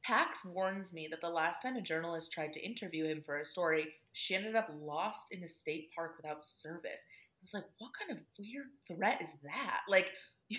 Pax 0.05 0.44
warns 0.44 0.93
me 0.93 1.09
that 1.10 1.20
the 1.20 1.28
last 1.28 1.62
time 1.62 1.76
a 1.76 1.81
journalist 1.81 2.31
tried 2.31 2.52
to 2.52 2.64
interview 2.64 3.06
him 3.06 3.22
for 3.24 3.39
a 3.39 3.44
story, 3.44 3.89
she 4.12 4.35
ended 4.35 4.55
up 4.55 4.70
lost 4.81 5.28
in 5.31 5.43
a 5.43 5.48
state 5.48 5.89
park 5.94 6.14
without 6.16 6.43
service. 6.43 7.06
I 7.06 7.40
was 7.43 7.55
like, 7.55 7.64
what 7.78 7.93
kind 7.98 8.10
of 8.10 8.24
weird 8.39 8.66
threat 8.86 9.20
is 9.20 9.32
that? 9.43 9.81
Like 9.89 10.10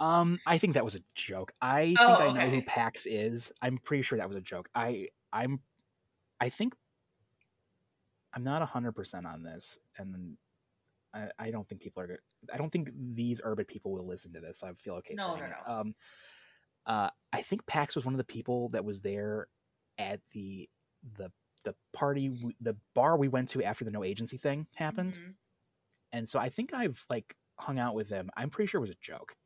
Um, 0.00 0.38
I 0.46 0.58
think 0.58 0.74
that 0.74 0.84
was 0.84 0.94
a 0.94 1.00
joke. 1.14 1.52
I 1.60 1.86
think 1.86 2.00
Oh, 2.00 2.14
I 2.14 2.32
know 2.32 2.48
who 2.48 2.62
Pax 2.62 3.04
is. 3.04 3.50
I'm 3.60 3.78
pretty 3.78 4.02
sure 4.02 4.18
that 4.18 4.28
was 4.28 4.36
a 4.36 4.40
joke. 4.40 4.68
I 4.74 5.08
I'm 5.32 5.60
I 6.40 6.50
think 6.50 6.74
I'm 8.32 8.44
not 8.44 8.62
hundred 8.62 8.92
percent 8.92 9.26
on 9.26 9.42
this, 9.42 9.78
and 9.96 10.36
I, 11.12 11.28
I 11.38 11.50
don't 11.50 11.68
think 11.68 11.80
people 11.80 12.02
are. 12.02 12.20
I 12.52 12.56
don't 12.56 12.70
think 12.70 12.90
these 12.94 13.40
Urbit 13.40 13.66
people 13.66 13.92
will 13.92 14.06
listen 14.06 14.32
to 14.34 14.40
this, 14.40 14.58
so 14.58 14.68
I 14.68 14.72
feel 14.74 14.94
okay 14.94 15.14
No, 15.14 15.36
saying 15.36 15.38
no, 15.40 15.46
it. 15.46 15.70
Um, 15.70 15.94
uh, 16.86 17.10
I 17.32 17.42
think 17.42 17.66
Pax 17.66 17.94
was 17.96 18.04
one 18.04 18.14
of 18.14 18.18
the 18.18 18.24
people 18.24 18.70
that 18.70 18.84
was 18.84 19.00
there 19.02 19.48
at 19.98 20.20
the 20.32 20.68
the 21.02 21.30
the 21.64 21.74
party, 21.92 22.30
we, 22.30 22.56
the 22.60 22.76
bar 22.94 23.16
we 23.18 23.28
went 23.28 23.48
to 23.50 23.62
after 23.62 23.84
the 23.84 23.90
no 23.90 24.04
agency 24.04 24.36
thing 24.38 24.68
happened, 24.74 25.18
mhm. 25.18 25.36
and 26.12 26.28
so 26.28 26.38
I 26.38 26.48
think 26.50 26.74
I've 26.74 27.04
like 27.10 27.36
hung 27.60 27.78
out 27.78 27.94
with 27.94 28.08
them. 28.08 28.30
I'm 28.36 28.50
pretty 28.50 28.68
sure 28.68 28.78
it 28.80 28.82
was 28.82 28.90
a 28.90 28.96
joke. 29.00 29.36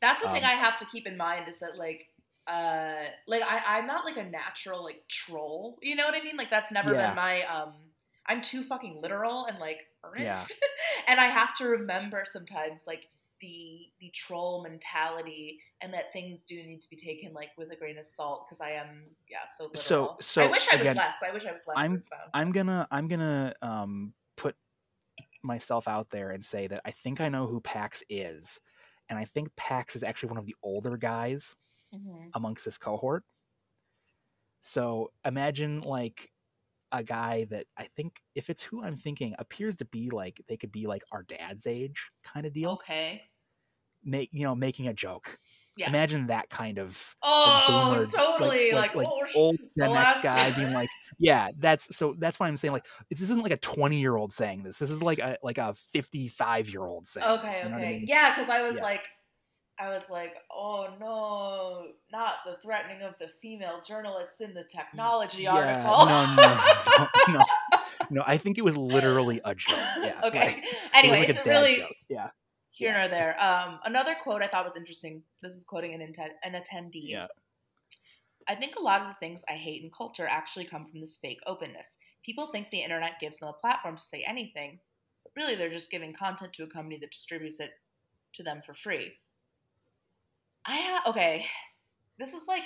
That's 0.00 0.22
the 0.22 0.28
thing 0.28 0.44
Um, 0.44 0.44
I 0.44 0.50
have 0.54 0.76
to 0.78 0.86
keep 0.86 1.06
in 1.06 1.16
mind 1.16 1.48
is 1.48 1.58
that 1.58 1.76
like 1.76 2.08
uh 2.46 3.04
like 3.26 3.42
I, 3.42 3.78
I'm 3.78 3.86
not 3.86 4.04
like 4.04 4.16
a 4.16 4.24
natural 4.24 4.82
like 4.82 5.04
troll. 5.08 5.78
You 5.82 5.96
know 5.96 6.06
what 6.06 6.14
I 6.14 6.22
mean? 6.22 6.36
Like 6.36 6.50
that's 6.50 6.72
never 6.72 6.94
Yeah. 6.94 6.94
been 6.94 7.14
my 7.14 7.42
um 7.42 7.74
I'm 8.26 8.42
too 8.42 8.62
fucking 8.62 9.00
literal 9.00 9.46
and 9.46 9.58
like 9.58 9.86
Yeah. 10.16 10.48
earnest. 10.48 10.54
and 11.08 11.20
I 11.20 11.26
have 11.26 11.54
to 11.56 11.66
remember 11.66 12.22
sometimes 12.26 12.86
like 12.86 13.08
the 13.40 13.86
the 14.00 14.10
troll 14.10 14.62
mentality 14.62 15.60
and 15.80 15.92
that 15.94 16.12
things 16.12 16.42
do 16.42 16.56
need 16.56 16.80
to 16.80 16.88
be 16.90 16.96
taken 16.96 17.32
like 17.32 17.50
with 17.56 17.70
a 17.70 17.76
grain 17.76 17.98
of 17.98 18.06
salt 18.06 18.46
because 18.46 18.60
I 18.60 18.70
am 18.70 19.04
yeah 19.30 19.38
so 19.56 19.64
literal. 19.64 19.76
So- 19.76 20.16
so, 20.20 20.42
I 20.44 20.46
wish 20.50 20.66
I 20.72 20.76
was 20.76 20.96
less. 20.96 21.16
I 21.22 21.32
wish 21.32 21.46
I 21.46 21.52
was 21.52 21.64
less. 21.66 21.76
I'm-. 21.76 22.02
I'm 22.34 22.52
gonna 22.52 22.86
I'm 22.90 23.06
gonna 23.08 23.54
um 23.62 24.12
put 24.36 24.56
myself 25.44 25.86
out 25.86 26.10
there 26.10 26.30
and 26.30 26.44
say 26.44 26.66
that 26.66 26.80
I 26.84 26.90
think 26.90 27.20
I 27.20 27.28
know 27.28 27.46
who 27.46 27.60
Pax 27.60 28.02
is, 28.08 28.58
and 29.08 29.18
I 29.18 29.24
think 29.24 29.54
Pax 29.56 29.94
is 29.94 30.02
actually 30.02 30.30
one 30.30 30.38
of 30.38 30.46
the 30.46 30.56
older 30.62 30.96
guys 30.96 31.54
Mhm. 31.94 32.30
amongst 32.34 32.64
this 32.64 32.76
cohort. 32.78 33.24
So 34.62 35.12
imagine 35.24 35.80
like 35.80 36.30
a 36.92 37.02
guy 37.04 37.46
that 37.50 37.66
I 37.76 37.84
think, 37.96 38.20
if 38.34 38.48
it's 38.50 38.62
who 38.62 38.82
I'm 38.82 38.96
thinking, 38.96 39.34
appears 39.38 39.76
to 39.78 39.84
be 39.84 40.10
like 40.10 40.40
they 40.48 40.56
could 40.56 40.72
be 40.72 40.86
like 40.86 41.02
our 41.12 41.22
dad's 41.22 41.66
age 41.66 42.10
kind 42.24 42.46
of 42.46 42.52
deal. 42.52 42.70
Okay. 42.72 43.22
Make 44.04 44.30
you 44.32 44.44
know, 44.44 44.54
making 44.54 44.86
a 44.86 44.94
joke. 44.94 45.38
Yeah. 45.76 45.88
Imagine 45.88 46.28
that 46.28 46.48
kind 46.48 46.78
of 46.78 47.16
Oh, 47.20 47.64
boomer, 47.94 48.06
totally. 48.06 48.70
Like, 48.72 48.92
oh, 48.94 49.24
sh- 49.26 49.32
old 49.36 49.56
Gen 49.58 49.88
X 49.88 49.90
last- 49.90 50.22
guy 50.22 50.50
being 50.52 50.72
like, 50.72 50.88
yeah, 51.18 51.48
that's 51.58 51.94
so. 51.96 52.14
That's 52.16 52.38
why 52.38 52.46
I'm 52.46 52.56
saying 52.56 52.72
like 52.72 52.86
this 53.10 53.20
isn't 53.22 53.42
like 53.42 53.50
a 53.52 53.56
20 53.56 53.98
year 53.98 54.14
old 54.16 54.32
saying 54.32 54.62
this. 54.62 54.78
This 54.78 54.90
is 54.92 55.02
like 55.02 55.18
a 55.18 55.36
like 55.42 55.58
a 55.58 55.74
55 55.74 56.70
year 56.70 56.82
old 56.82 57.06
saying. 57.08 57.26
Okay, 57.26 57.50
this, 57.52 57.62
you 57.64 57.68
know 57.70 57.76
okay. 57.76 57.86
I 57.88 57.92
mean? 57.92 58.04
Yeah, 58.06 58.34
because 58.34 58.48
I 58.48 58.62
was 58.62 58.76
Yeah. 58.76 58.82
like, 58.82 59.08
I 59.80 59.88
was 59.88 60.04
like, 60.10 60.34
oh 60.50 60.88
no, 61.00 61.86
not 62.12 62.36
the 62.44 62.56
threatening 62.62 63.02
of 63.02 63.14
the 63.18 63.28
female 63.40 63.80
journalists 63.86 64.40
in 64.40 64.54
the 64.54 64.64
technology 64.64 65.42
Yeah, 65.42 65.54
article. 65.54 66.06
no, 66.06 66.34
no, 66.34 66.58
no, 67.28 67.38
no, 67.38 67.44
no. 68.10 68.22
I 68.26 68.36
think 68.38 68.58
it 68.58 68.64
was 68.64 68.76
literally 68.76 69.40
a 69.44 69.54
joke. 69.54 69.78
Yeah. 70.02 70.20
okay. 70.24 70.38
like, 70.38 70.56
it 70.56 70.64
was 70.64 70.90
anyway, 70.94 71.18
like 71.20 71.28
a 71.28 71.38
it's 71.38 71.48
really 71.48 71.76
joke. 71.76 71.92
Yeah. 72.08 72.30
here 72.70 72.92
nor 72.98 73.08
there. 73.08 73.40
Um, 73.42 73.78
another 73.84 74.16
quote 74.20 74.42
I 74.42 74.48
thought 74.48 74.64
was 74.64 74.76
interesting. 74.76 75.22
This 75.42 75.54
is 75.54 75.64
quoting 75.64 75.94
an, 75.94 76.00
inten- 76.00 76.34
an 76.44 76.60
attendee. 76.60 77.10
Yeah. 77.10 77.26
I 78.48 78.54
think 78.54 78.76
a 78.76 78.82
lot 78.82 79.02
of 79.02 79.08
the 79.08 79.16
things 79.20 79.42
I 79.48 79.52
hate 79.52 79.82
in 79.82 79.90
culture 79.90 80.26
actually 80.26 80.64
come 80.64 80.86
from 80.86 81.00
this 81.00 81.16
fake 81.20 81.40
openness. 81.46 81.98
People 82.24 82.48
think 82.50 82.70
the 82.70 82.80
internet 82.82 83.20
gives 83.20 83.38
them 83.38 83.50
a 83.50 83.52
platform 83.52 83.96
to 83.96 84.02
say 84.02 84.24
anything, 84.26 84.78
but 85.22 85.32
really 85.36 85.54
they're 85.54 85.68
just 85.70 85.90
giving 85.90 86.14
content 86.14 86.52
to 86.54 86.62
a 86.64 86.66
company 86.66 86.98
that 87.00 87.12
distributes 87.12 87.60
it 87.60 87.70
to 88.34 88.42
them 88.42 88.62
for 88.64 88.74
free. 88.74 89.12
I 90.68 90.76
ha- 90.76 91.02
okay, 91.06 91.46
this 92.18 92.34
is 92.34 92.46
like 92.46 92.62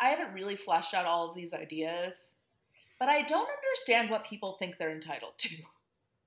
I 0.00 0.10
haven't 0.10 0.32
really 0.32 0.56
fleshed 0.56 0.94
out 0.94 1.06
all 1.06 1.28
of 1.28 1.34
these 1.34 1.52
ideas, 1.52 2.34
but 3.00 3.08
I 3.08 3.22
don't 3.22 3.48
understand 3.48 4.10
what 4.10 4.24
people 4.24 4.56
think 4.58 4.78
they're 4.78 4.92
entitled 4.92 5.32
to. 5.38 5.56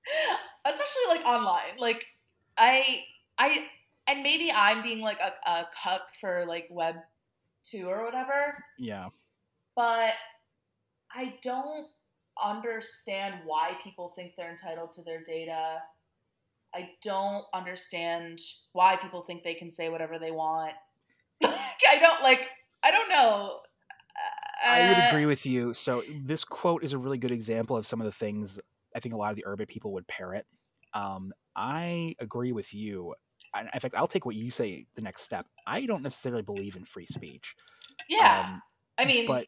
especially 0.64 1.02
like 1.08 1.26
online. 1.26 1.78
Like 1.78 2.06
I 2.58 3.04
I 3.38 3.66
and 4.06 4.22
maybe 4.22 4.52
I'm 4.54 4.82
being 4.82 5.00
like 5.00 5.18
a, 5.20 5.50
a 5.50 5.66
cuck 5.82 6.02
for 6.20 6.44
like 6.46 6.68
web 6.70 6.96
two 7.64 7.86
or 7.88 8.04
whatever. 8.04 8.62
Yeah. 8.78 9.08
But 9.74 10.14
I 11.14 11.34
don't 11.42 11.86
understand 12.42 13.36
why 13.44 13.76
people 13.82 14.12
think 14.16 14.32
they're 14.36 14.50
entitled 14.50 14.92
to 14.92 15.02
their 15.02 15.22
data. 15.22 15.78
I 16.74 16.90
don't 17.02 17.44
understand 17.54 18.40
why 18.72 18.96
people 18.96 19.22
think 19.22 19.42
they 19.44 19.54
can 19.54 19.70
say 19.70 19.88
whatever 19.88 20.18
they 20.18 20.30
want. 20.30 20.72
I 21.44 21.98
don't 22.00 22.22
like 22.22 22.48
I 22.82 22.90
don't 22.90 23.08
know. 23.08 23.60
I 24.64 24.88
would 24.88 24.98
Uh, 24.98 25.08
agree 25.08 25.26
with 25.26 25.44
you. 25.44 25.74
So 25.74 26.02
this 26.22 26.44
quote 26.44 26.84
is 26.84 26.92
a 26.92 26.98
really 26.98 27.18
good 27.18 27.32
example 27.32 27.76
of 27.76 27.86
some 27.86 28.00
of 28.00 28.04
the 28.04 28.12
things 28.12 28.60
I 28.94 29.00
think 29.00 29.14
a 29.14 29.18
lot 29.18 29.30
of 29.30 29.36
the 29.36 29.44
Urbit 29.46 29.68
people 29.68 29.92
would 29.94 30.06
parrot. 30.06 30.46
Um, 30.94 31.32
I 31.56 32.14
agree 32.20 32.52
with 32.52 32.72
you. 32.74 33.14
In 33.54 33.80
fact, 33.80 33.94
I'll 33.94 34.06
take 34.06 34.24
what 34.24 34.34
you 34.34 34.50
say 34.50 34.86
the 34.94 35.02
next 35.02 35.22
step. 35.22 35.46
I 35.66 35.84
don't 35.84 36.02
necessarily 36.02 36.42
believe 36.42 36.76
in 36.76 36.84
free 36.84 37.06
speech. 37.06 37.54
Yeah. 38.08 38.44
Um, 38.46 38.62
I 38.98 39.04
mean, 39.04 39.26
but 39.26 39.46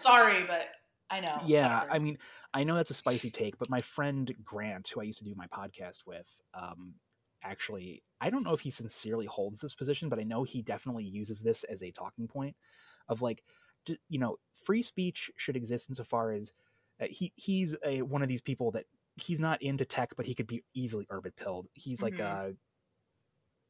sorry, 0.00 0.44
but 0.46 0.68
I 1.12 1.20
know. 1.20 1.28
yeah. 1.46 1.84
I 1.90 1.98
mean, 1.98 2.18
I 2.54 2.64
know 2.64 2.76
that's 2.76 2.90
a 2.90 2.94
spicy 2.94 3.30
take, 3.30 3.58
but 3.58 3.70
my 3.70 3.80
friend 3.82 4.34
Grant, 4.44 4.88
who 4.88 5.00
I 5.00 5.04
used 5.04 5.18
to 5.20 5.24
do 5.24 5.34
my 5.36 5.46
podcast 5.46 6.06
with, 6.06 6.40
um, 6.54 6.94
actually, 7.42 8.02
I 8.20 8.30
don't 8.30 8.44
know 8.44 8.54
if 8.54 8.60
he 8.60 8.70
sincerely 8.70 9.26
holds 9.26 9.60
this 9.60 9.74
position, 9.74 10.08
but 10.08 10.20
I 10.20 10.24
know 10.24 10.44
he 10.44 10.62
definitely 10.62 11.04
uses 11.04 11.40
this 11.42 11.64
as 11.64 11.82
a 11.82 11.92
talking 11.92 12.28
point 12.28 12.56
of 13.08 13.22
like, 13.22 13.44
you 14.08 14.18
know, 14.18 14.38
free 14.54 14.82
speech 14.82 15.30
should 15.36 15.56
exist 15.56 15.90
insofar 15.90 16.32
as 16.32 16.52
uh, 17.00 17.06
he 17.10 17.32
he's 17.36 17.76
a 17.84 18.02
one 18.02 18.22
of 18.22 18.28
these 18.28 18.42
people 18.42 18.70
that 18.72 18.86
he's 19.16 19.40
not 19.40 19.62
into 19.62 19.84
tech, 19.84 20.12
but 20.16 20.26
he 20.26 20.34
could 20.34 20.46
be 20.46 20.64
easily 20.74 21.06
Urbit 21.10 21.36
pilled. 21.36 21.68
He's 21.74 22.02
like 22.02 22.20
Mhm. 22.20 22.20
uh 22.20 22.52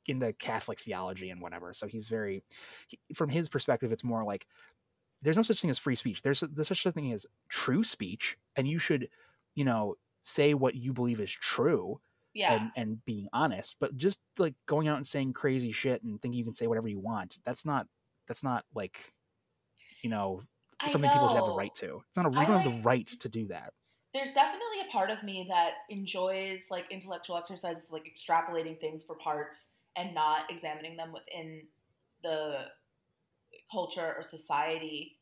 into 0.07 0.33
Catholic 0.33 0.81
theology 0.81 1.31
and 1.31 1.41
whatever. 1.41 1.73
So 1.73 1.87
he's 1.87 2.09
very, 2.09 2.43
he, 2.89 2.99
from 3.15 3.29
his 3.31 3.49
perspective, 3.49 3.93
it's 3.93 4.05
more 4.05 4.25
like 4.25 4.47
there's 5.23 5.37
no 5.37 5.43
such 5.43 5.61
thing 5.61 5.71
as 5.71 5.79
free 5.79 5.97
speech. 5.97 6.23
There's 6.23 6.41
there's 6.41 6.69
such 6.69 6.87
a 6.87 6.93
thing 6.93 7.13
as 7.13 7.27
true 7.49 7.85
speech, 7.85 8.37
and 8.57 8.69
you 8.69 8.79
should, 8.79 9.09
you 9.55 9.65
know, 9.65 9.97
say 10.21 10.55
what 10.55 10.75
you 10.75 10.93
believe 10.93 11.21
is 11.21 11.31
true 11.31 12.01
yeah. 12.35 12.55
and 12.55 12.71
and 12.77 13.05
being 13.05 13.29
honest. 13.33 13.77
But 13.81 13.97
just 13.97 14.19
like 14.39 14.55
going 14.67 14.89
out 14.89 14.97
and 14.97 15.07
saying 15.07 15.33
crazy 15.33 15.73
shit 15.73 16.03
and 16.03 16.21
thinking 16.21 16.39
you 16.39 16.45
can 16.45 16.55
say 16.55 16.67
whatever 16.67 16.89
you 16.89 16.99
want, 16.99 17.39
that's 17.45 17.65
not 17.65 17.87
that's 18.27 18.43
not 18.43 18.65
like, 18.75 19.13
you 20.03 20.11
know, 20.11 20.43
I 20.81 20.89
something 20.89 21.11
people 21.11 21.29
should 21.29 21.37
have 21.37 21.47
the 21.47 21.55
right 21.55 21.75
to. 21.77 22.03
It's 22.09 22.17
not 22.17 22.27
a 22.27 22.37
I 22.37 22.43
you 22.43 22.47
don't 22.47 22.61
have 22.61 22.73
the 22.73 22.83
right 22.83 23.07
to 23.07 23.29
do 23.29 23.47
that. 23.49 23.73
there's 24.15 24.33
definitely 24.33 24.81
a 24.89 24.93
part 24.93 25.11
of 25.11 25.23
me 25.23 25.47
that 25.49 25.73
enjoys 25.89 26.67
like 26.71 26.85
intellectual 26.91 27.37
exercises 27.37 27.91
like 27.91 28.05
extrapolating 28.05 28.79
things 28.81 29.03
for 29.03 29.17
parts 29.17 29.69
and 29.97 30.15
not 30.15 30.51
examining 30.51 30.97
them 30.97 31.13
within 31.13 31.63
the 32.23 32.67
culture 33.73 34.15
or 34.17 34.23
society 34.23 35.17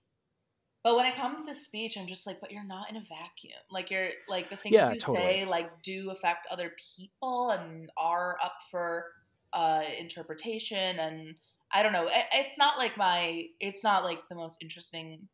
but 0.82 0.96
when 0.96 1.06
it 1.06 1.16
comes 1.16 1.46
to 1.46 1.54
speech 1.54 1.96
i'm 1.96 2.08
just 2.08 2.26
like 2.26 2.40
but 2.40 2.50
you're 2.50 2.66
not 2.66 2.90
in 2.90 2.96
a 2.96 3.00
vacuum 3.00 3.60
like 3.70 3.90
you're 3.90 4.10
like 4.28 4.50
the 4.50 4.56
things 4.56 4.74
Yeah, 4.74 4.92
you 4.92 4.98
totally. 4.98 5.42
say 5.42 5.44
like 5.44 5.70
do 5.82 6.10
affect 6.10 6.46
other 6.50 6.72
people 6.96 7.50
and 7.50 7.90
are 7.96 8.36
up 8.44 8.56
for 8.70 9.06
uh 9.52 9.82
interpretation 9.98 10.98
and 10.98 11.34
i 11.72 11.82
don't 11.82 11.92
know 11.92 12.06
it, 12.06 12.24
it's 12.32 12.58
not 12.58 12.78
like 12.78 12.96
my 12.96 13.44
it's 13.60 13.84
not 13.84 14.04
like 14.04 14.20
the 14.28 14.34
most 14.36 14.58
interesting 14.62 15.28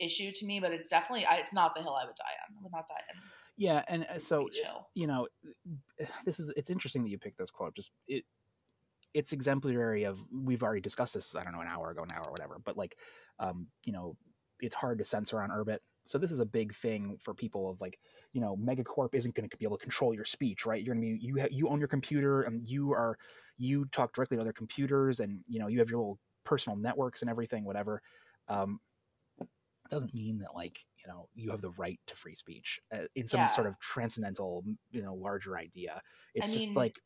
issue 0.00 0.30
to 0.34 0.46
me 0.46 0.60
but 0.60 0.72
it's 0.72 0.88
definitely 0.88 1.26
I, 1.26 1.36
it's 1.36 1.52
not 1.54 1.74
the 1.74 1.82
hill 1.82 1.96
i 2.00 2.06
would 2.06 2.14
die 2.16 2.24
on 2.48 2.56
i 2.58 2.62
would 2.62 2.72
not 2.72 2.86
die 2.88 2.94
on 3.14 3.22
Yeah, 3.56 3.82
and 3.88 4.06
uh, 4.08 4.18
so 4.20 4.48
you 4.94 5.08
know, 5.08 5.26
this 6.24 6.38
is 6.38 6.52
it's 6.56 6.70
interesting 6.70 7.02
that 7.02 7.10
you 7.10 7.18
picked 7.18 7.38
this 7.38 7.50
quote. 7.50 7.74
Just 7.74 7.90
it, 8.06 8.24
it's 9.14 9.32
exemplary 9.32 10.04
of 10.04 10.24
we've 10.32 10.62
already 10.62 10.80
discussed 10.80 11.14
this. 11.14 11.34
I 11.34 11.44
don't 11.44 11.52
know 11.52 11.60
an 11.60 11.68
hour 11.68 11.90
ago 11.90 12.04
now 12.04 12.22
or 12.24 12.30
whatever. 12.30 12.58
But 12.64 12.76
like, 12.76 12.96
um, 13.38 13.68
you 13.84 13.92
know, 13.92 14.16
it's 14.60 14.74
hard 14.74 14.98
to 14.98 15.04
censor 15.04 15.40
on 15.40 15.50
Urbit. 15.50 15.78
So 16.04 16.18
this 16.18 16.32
is 16.32 16.40
a 16.40 16.46
big 16.46 16.74
thing 16.74 17.18
for 17.22 17.34
people 17.34 17.68
of 17.70 17.80
like, 17.80 17.98
you 18.32 18.40
know, 18.40 18.56
Megacorp 18.56 19.14
isn't 19.14 19.34
going 19.34 19.48
to 19.48 19.56
be 19.56 19.64
able 19.64 19.76
to 19.78 19.82
control 19.82 20.14
your 20.14 20.24
speech, 20.24 20.64
right? 20.66 20.82
You're 20.82 20.94
going 20.94 21.02
to 21.06 21.18
be 21.18 21.24
you 21.26 21.40
ha- 21.40 21.48
you 21.50 21.68
own 21.68 21.78
your 21.78 21.88
computer 21.88 22.42
and 22.42 22.66
you 22.66 22.92
are 22.92 23.18
you 23.56 23.86
talk 23.86 24.14
directly 24.14 24.36
to 24.36 24.40
other 24.40 24.52
computers 24.52 25.20
and 25.20 25.42
you 25.46 25.58
know 25.58 25.66
you 25.68 25.78
have 25.80 25.90
your 25.90 25.98
little 26.00 26.18
personal 26.44 26.76
networks 26.76 27.20
and 27.22 27.30
everything, 27.30 27.64
whatever. 27.64 28.02
Um, 28.48 28.80
doesn't 29.90 30.12
mean 30.12 30.38
that 30.38 30.54
like 30.54 30.84
you 31.02 31.10
know 31.10 31.28
you 31.34 31.50
have 31.50 31.62
the 31.62 31.70
right 31.70 31.98
to 32.06 32.14
free 32.14 32.34
speech 32.34 32.78
uh, 32.92 33.04
in 33.14 33.26
some 33.26 33.48
Yeah. 33.48 33.48
sort 33.48 33.66
of 33.66 33.78
transcendental 33.78 34.62
you 34.90 35.00
know 35.02 35.14
larger 35.14 35.56
idea 35.56 36.02
it's 36.34 36.48
I 36.48 36.50
just 36.50 36.68
mean, 36.68 36.76
like 36.76 37.00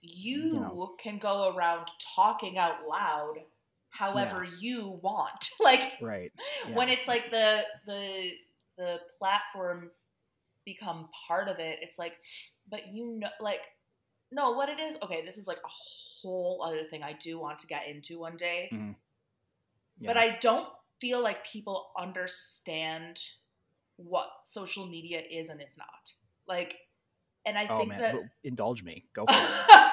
you 0.00 0.52
know. 0.54 0.94
can 1.02 1.18
go 1.18 1.54
around 1.54 1.88
talking 2.14 2.58
out 2.58 2.86
loud 2.88 3.34
however 3.90 4.46
you 4.60 4.98
want. 5.02 5.50
Like 5.60 5.94
right. 6.00 6.32
when 6.72 6.88
it's 6.88 7.08
like 7.08 7.30
the 7.30 7.62
the 7.86 8.30
the 8.76 9.00
platforms 9.18 10.10
become 10.64 11.08
part 11.26 11.48
of 11.48 11.58
it 11.58 11.78
it's 11.82 11.98
like 11.98 12.14
but 12.70 12.92
you 12.92 13.18
know 13.18 13.28
like 13.40 13.60
no 14.30 14.52
what 14.52 14.68
it 14.68 14.78
is 14.78 14.96
okay 15.02 15.22
this 15.24 15.36
is 15.36 15.46
like 15.48 15.58
a 15.58 15.68
whole 15.68 16.62
other 16.64 16.84
thing 16.84 17.02
i 17.02 17.12
do 17.14 17.38
want 17.38 17.58
to 17.58 17.66
get 17.66 17.88
into 17.88 18.18
one 18.18 18.36
day. 18.36 18.68
Mhm. 18.72 18.94
but 20.02 20.16
i 20.16 20.38
don't 20.40 20.68
feel 21.00 21.20
like 21.20 21.44
people 21.44 21.90
understand 21.98 23.20
what 23.96 24.28
social 24.42 24.86
media 24.86 25.20
is 25.28 25.48
and 25.48 25.60
is 25.60 25.76
not. 25.76 26.12
Like 26.46 26.76
and 27.44 27.58
i 27.58 27.66
oh 27.68 27.78
think 27.78 27.90
man. 27.90 28.00
that 28.00 28.14
indulge 28.44 28.82
me. 28.84 29.06
Go 29.12 29.26
for 29.28 29.34
it 29.34 29.87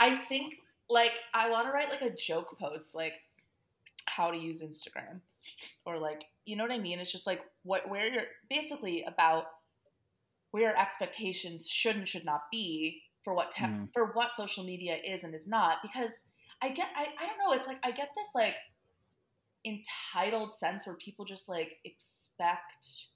I 0.00 0.16
think 0.16 0.56
like 0.88 1.18
I 1.34 1.50
want 1.50 1.66
to 1.66 1.72
write 1.72 1.90
like 1.90 2.02
a 2.02 2.10
joke 2.10 2.58
post 2.58 2.94
like 2.94 3.14
how 4.06 4.30
to 4.30 4.36
use 4.38 4.62
Instagram. 4.62 5.20
Or 5.84 5.98
like 5.98 6.24
you 6.44 6.56
know 6.56 6.64
what 6.64 6.72
I 6.72 6.78
mean? 6.78 6.98
It's 6.98 7.12
just 7.12 7.26
like 7.26 7.42
what 7.62 7.88
where 7.88 8.06
you're 8.08 8.24
basically 8.50 9.04
about 9.04 9.44
where 10.50 10.76
expectations 10.76 11.68
should 11.68 11.96
and 11.96 12.08
should 12.08 12.24
not 12.24 12.42
be 12.50 13.02
for 13.22 13.34
what 13.34 13.50
te- 13.50 13.64
Mhm. 13.64 13.92
for 13.92 14.12
what 14.12 14.32
social 14.32 14.64
media 14.64 14.96
is 15.04 15.24
and 15.24 15.34
is 15.34 15.46
not. 15.48 15.82
Because 15.82 16.24
I 16.62 16.70
get 16.70 16.88
I, 16.96 17.02
I 17.18 17.26
don't 17.26 17.38
know 17.38 17.52
it's 17.52 17.66
like 17.66 17.78
I 17.84 17.90
get 17.90 18.10
this 18.16 18.28
like 18.34 18.56
entitled 19.64 20.52
sense 20.52 20.86
where 20.86 20.96
people 20.96 21.24
just 21.24 21.48
like 21.48 21.78
expect 21.84 23.06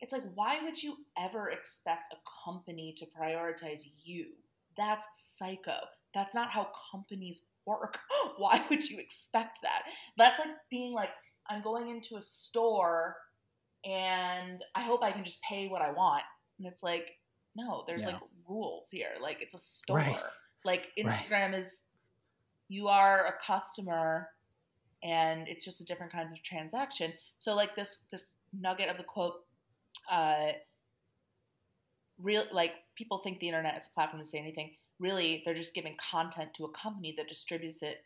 it's 0.00 0.12
like 0.12 0.24
why 0.34 0.60
would 0.62 0.82
you 0.82 0.96
ever 1.16 1.50
expect 1.50 2.12
a 2.12 2.16
company 2.44 2.92
to 2.98 3.06
prioritize 3.06 3.82
you 4.02 4.26
that's 4.76 5.06
psycho. 5.14 5.74
That's 6.14 6.34
not 6.34 6.50
how 6.50 6.68
companies 6.90 7.46
work. 7.66 7.98
Why 8.38 8.64
would 8.70 8.88
you 8.88 8.98
expect 8.98 9.58
that? 9.62 9.82
That's 10.16 10.38
like 10.38 10.48
being 10.70 10.92
like 10.92 11.10
i'm 11.48 11.62
going 11.62 11.88
into 11.88 12.16
a 12.16 12.20
store 12.22 13.14
and 13.84 14.64
i 14.74 14.82
hope 14.82 15.00
i 15.02 15.12
can 15.12 15.24
just 15.24 15.40
pay 15.42 15.68
what 15.68 15.82
i 15.82 15.90
want. 15.92 16.22
And 16.58 16.66
it's 16.66 16.82
like 16.82 17.06
no 17.54 17.84
there's 17.86 18.02
Yeah. 18.02 18.12
like 18.14 18.20
rules 18.48 18.88
here. 18.90 19.10
Like 19.20 19.38
it's 19.40 19.54
a 19.54 19.58
store. 19.58 19.96
Right. 19.98 20.16
like 20.64 20.88
Right. 20.96 21.06
instagram 21.12 21.58
is 21.58 21.84
you 22.68 22.88
are 22.88 23.26
a 23.26 23.34
customer 23.46 24.28
and 25.04 25.46
it's 25.46 25.64
just 25.64 25.80
a 25.80 25.84
different 25.84 26.10
kinds 26.12 26.32
of 26.32 26.42
transaction. 26.42 27.12
So 27.38 27.54
like 27.54 27.76
this 27.76 28.06
this 28.10 28.34
nugget 28.52 28.88
of 28.88 28.96
the 28.96 29.04
quote 29.04 29.34
uh 30.10 30.52
real 32.20 32.44
like 32.52 32.72
people 32.94 33.18
think 33.18 33.38
the 33.38 33.48
internet 33.48 33.76
is 33.78 33.86
a 33.86 33.94
platform 33.94 34.22
to 34.22 34.28
say 34.28 34.38
anything. 34.38 34.70
Really 34.98 35.42
they're 35.44 35.54
just 35.54 35.74
giving 35.74 35.96
content 35.96 36.54
to 36.54 36.64
a 36.64 36.70
company 36.70 37.14
that 37.16 37.28
distributes 37.28 37.82
it 37.82 38.04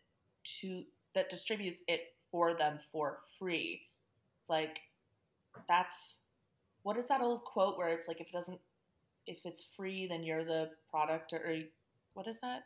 to 0.61 0.82
that 1.15 1.31
distributes 1.31 1.82
it 1.89 2.15
for 2.31 2.55
them 2.55 2.78
for 2.93 3.19
free. 3.39 3.82
It's 4.39 4.49
like 4.49 4.81
that's 5.69 6.23
what 6.82 6.97
is 6.97 7.07
that 7.09 7.20
old 7.20 7.45
quote 7.45 7.77
where 7.77 7.89
it's 7.89 8.09
like 8.09 8.20
if 8.20 8.28
it 8.28 8.32
doesn't 8.32 8.61
if 9.27 9.39
it's 9.45 9.66
free 9.77 10.07
then 10.09 10.24
you're 10.24 10.45
the 10.45 10.70
product 10.91 11.32
or, 11.32 11.39
or 11.39 11.59
what 12.15 12.27
is 12.27 12.41
that? 12.41 12.65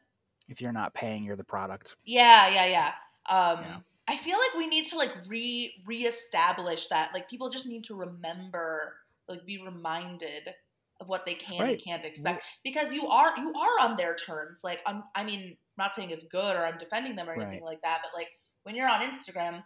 If 0.49 0.61
you're 0.61 0.73
not 0.73 0.95
paying 0.95 1.25
you're 1.25 1.37
the 1.37 1.45
product. 1.45 1.97
Yeah 2.05 2.49
yeah 2.49 2.67
yeah. 2.67 2.93
Um 3.29 3.65
Yeah. 3.65 3.77
i 4.09 4.17
feel 4.17 4.39
like 4.39 4.55
we 4.57 4.67
need 4.67 4.87
to 4.87 4.97
like 4.97 5.13
re 5.27 5.83
reestablish 5.87 6.89
that. 6.89 7.11
Like 7.13 7.29
people 7.29 7.51
just 7.51 7.67
need 7.67 7.85
to 7.85 7.95
remember 7.95 8.95
like 9.29 9.45
be 9.45 9.61
reminded 9.63 10.55
of 11.01 11.09
what 11.09 11.25
they 11.27 11.35
can 11.35 11.61
Right. 11.61 11.75
and 11.75 11.83
can't 11.85 12.05
expect 12.05 12.45
because 12.63 12.93
you 12.93 13.09
are 13.09 13.37
you 13.37 13.53
are 13.55 13.81
on 13.85 13.97
their 13.97 14.15
terms 14.15 14.61
like 14.63 14.81
I'm, 14.87 15.03
i 15.15 15.25
mean 15.25 15.41
I'm 15.51 15.57
not 15.77 15.95
saying 15.95 16.11
it's 16.11 16.25
good 16.25 16.55
or 16.57 16.65
i'm 16.65 16.79
defending 16.79 17.17
them 17.17 17.29
or 17.29 17.33
anything 17.35 17.63
Right. 17.63 17.73
like 17.73 17.83
that 17.83 17.99
but 18.03 18.17
like 18.17 18.29
when 18.63 18.75
you're 18.77 18.89
on 18.89 19.01
instagram 19.01 19.63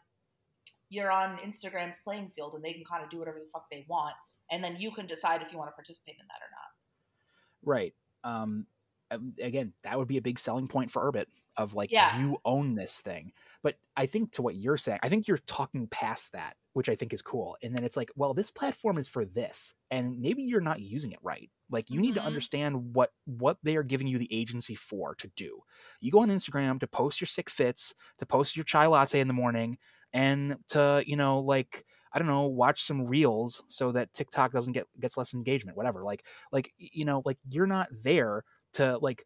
you're 0.89 1.11
on 1.11 1.37
instagram's 1.39 1.99
playing 2.03 2.29
field 2.35 2.55
and 2.55 2.65
they 2.65 2.73
can 2.73 2.85
kind 2.85 3.05
of 3.05 3.11
do 3.11 3.19
whatever 3.19 3.39
the 3.39 3.51
fuck 3.53 3.67
they 3.71 3.85
want 3.89 4.15
and 4.51 4.65
then 4.65 4.77
you 4.79 4.91
can 4.91 5.07
decide 5.07 5.43
if 5.43 5.53
you 5.53 5.59
want 5.59 5.69
to 5.69 5.75
participate 5.75 6.15
in 6.19 6.27
that 6.29 6.41
or 6.43 6.51
not 6.51 7.75
right 7.75 7.95
um 8.25 8.67
um, 9.11 9.33
again 9.41 9.73
that 9.85 9.99
would 9.99 10.09
be 10.09 10.17
a 10.19 10.23
big 10.23 10.39
selling 10.39 10.69
point 10.69 10.91
for 10.91 11.03
urbit 11.11 11.27
of 11.57 11.75
like 11.75 11.91
Yeah. 11.91 12.19
you 12.21 12.39
own 12.45 12.75
this 12.75 13.01
thing 13.01 13.33
but 13.63 13.77
I 13.97 14.07
think 14.07 14.33
to 14.33 14.43
what 14.43 14.57
you're 14.57 14.77
saying, 14.77 15.01
I 15.03 15.09
think 15.09 15.27
you're 15.27 15.39
talking 15.39 15.89
past 15.89 16.33
that, 16.33 16.55
which 16.75 16.89
I 16.89 16.95
think 16.95 17.13
is 17.13 17.23
cool. 17.23 17.57
And 17.63 17.75
then 17.75 17.85
it's 17.85 17.97
like, 17.97 18.11
well, 18.15 18.35
this 18.35 18.51
platform 18.51 18.99
is 18.99 19.09
for 19.09 19.25
this, 19.25 19.75
and 19.91 20.21
maybe 20.21 20.43
you're 20.43 20.61
not 20.61 20.81
using 20.81 21.13
it 21.13 21.19
right. 21.23 21.51
Like 21.71 21.91
you 21.91 21.97
mm-hmm. 21.97 22.03
need 22.03 22.15
to 22.15 22.21
mm-hmm. 22.21 22.27
understand 22.27 22.95
what 22.95 23.11
what 23.25 23.59
they 23.63 23.77
are 23.77 23.83
giving 23.83 24.07
you 24.07 24.19
the 24.19 24.33
agency 24.33 24.75
for 24.75 25.15
to 25.17 25.29
do. 25.37 25.61
You 26.01 26.13
go 26.13 26.21
on 26.21 26.31
Instagram 26.31 26.81
to 26.81 26.87
post 26.87 27.21
your 27.21 27.27
sick 27.27 27.51
fits, 27.51 27.95
to 28.19 28.27
post 28.27 28.57
your 28.57 28.65
chai 28.65 28.87
latte 28.87 29.21
in 29.21 29.29
the 29.29 29.35
morning, 29.35 29.79
and 30.13 30.57
to 30.69 31.03
you 31.07 31.17
know 31.17 31.41
like 31.41 31.85
I 32.13 32.19
don't 32.19 32.29
know, 32.29 32.47
watch 32.47 32.83
some 32.83 33.07
reels 33.07 33.63
so 33.69 33.93
that 33.93 34.13
TikTok 34.13 34.53
doesn't 34.53 34.73
get 34.73 34.87
gets 34.99 35.17
less 35.17 35.35
engagement, 35.35 35.77
whatever. 35.77 36.05
Like 36.05 36.25
like 36.53 36.73
you 36.79 37.05
know, 37.05 37.23
like 37.25 37.39
you're 37.49 37.67
not 37.67 37.89
there 37.93 38.45
to 38.75 38.99
like 38.99 39.25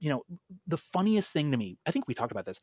you 0.00 0.10
know, 0.10 0.22
the 0.66 0.76
funniest 0.76 1.32
thing 1.32 1.50
to 1.50 1.56
me, 1.56 1.78
I 1.86 1.90
think 1.90 2.06
we 2.06 2.14
talked 2.14 2.32
about 2.32 2.44
this. 2.44 2.60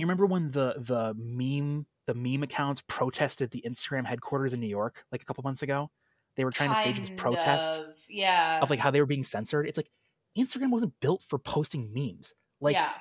You 0.00 0.06
remember 0.06 0.24
when 0.24 0.50
the 0.50 0.74
the 0.78 1.14
meme 1.14 1.86
the 2.06 2.14
meme 2.14 2.42
accounts 2.42 2.82
protested 2.86 3.50
the 3.50 3.62
Instagram 3.66 4.06
headquarters 4.06 4.54
in 4.54 4.60
New 4.60 4.66
York 4.66 5.04
like 5.12 5.20
a 5.20 5.24
couple 5.26 5.42
months 5.42 5.62
ago? 5.62 5.90
They 6.36 6.44
were 6.44 6.50
trying 6.50 6.70
to 6.70 6.76
stage 6.76 6.98
this 6.98 7.10
protest 7.10 7.80
of, 7.80 7.86
yeah. 8.08 8.60
of 8.62 8.70
like 8.70 8.78
how 8.78 8.90
they 8.90 9.00
were 9.00 9.06
being 9.06 9.24
censored. 9.24 9.68
It's 9.68 9.76
like 9.76 9.90
Instagram 10.38 10.70
wasn't 10.70 10.94
built 11.00 11.22
for 11.22 11.38
posting 11.38 11.92
memes. 11.92 12.32
Like 12.62 12.76
yeah. 12.76 12.92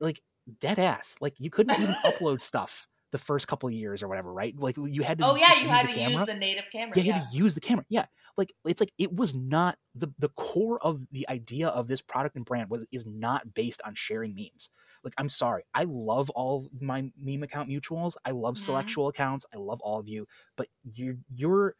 like 0.00 0.22
dead 0.58 0.78
ass. 0.78 1.16
Like 1.20 1.34
you 1.38 1.50
couldn't 1.50 1.78
even 1.78 1.94
upload 2.04 2.40
stuff 2.40 2.88
the 3.10 3.18
first 3.18 3.46
couple 3.46 3.70
years 3.70 4.02
or 4.02 4.08
whatever, 4.08 4.32
right? 4.32 4.58
Like 4.58 4.76
you 4.78 5.02
had 5.02 5.18
to. 5.18 5.26
Oh 5.26 5.36
yeah, 5.36 5.60
you 5.60 5.68
had 5.68 5.86
to 5.86 5.92
camera. 5.92 6.18
use 6.18 6.26
the 6.26 6.34
native 6.34 6.64
camera. 6.72 6.94
Yeah, 6.96 7.02
you 7.02 7.12
had 7.12 7.30
to 7.30 7.36
use 7.36 7.54
the 7.54 7.60
camera. 7.60 7.84
Yeah, 7.90 8.06
like 8.36 8.52
it's 8.64 8.80
like 8.80 8.92
it 8.98 9.14
was 9.14 9.34
not 9.34 9.76
the 9.94 10.08
the 10.18 10.28
core 10.30 10.78
of 10.82 11.06
the 11.10 11.28
idea 11.28 11.68
of 11.68 11.88
this 11.88 12.00
product 12.00 12.36
and 12.36 12.44
brand 12.44 12.70
was 12.70 12.86
is 12.90 13.06
not 13.06 13.54
based 13.54 13.82
on 13.84 13.94
sharing 13.94 14.34
memes. 14.34 14.70
Like 15.04 15.14
I'm 15.18 15.28
sorry, 15.28 15.64
I 15.74 15.84
love 15.84 16.30
all 16.30 16.68
my 16.80 17.10
meme 17.16 17.42
account 17.42 17.68
mutuals. 17.68 18.14
I 18.24 18.30
love 18.30 18.54
mm-hmm. 18.54 18.64
selectual 18.64 19.08
accounts. 19.08 19.44
I 19.54 19.58
love 19.58 19.80
all 19.80 19.98
of 19.98 20.08
you, 20.08 20.26
but 20.56 20.68
you're 20.82 21.16
you're 21.28 21.74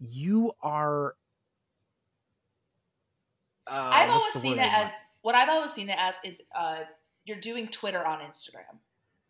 you 0.00 0.52
are. 0.62 1.14
Uh, 3.68 3.90
I've 3.92 4.10
always 4.10 4.32
seen 4.32 4.58
it 4.58 4.72
as 4.72 4.92
what 5.22 5.34
I've 5.34 5.48
always 5.48 5.72
seen 5.72 5.88
it 5.90 5.96
as 5.98 6.16
is 6.24 6.40
uh, 6.56 6.80
you're 7.24 7.40
doing 7.40 7.68
Twitter 7.68 8.04
on 8.04 8.20
Instagram. 8.20 8.78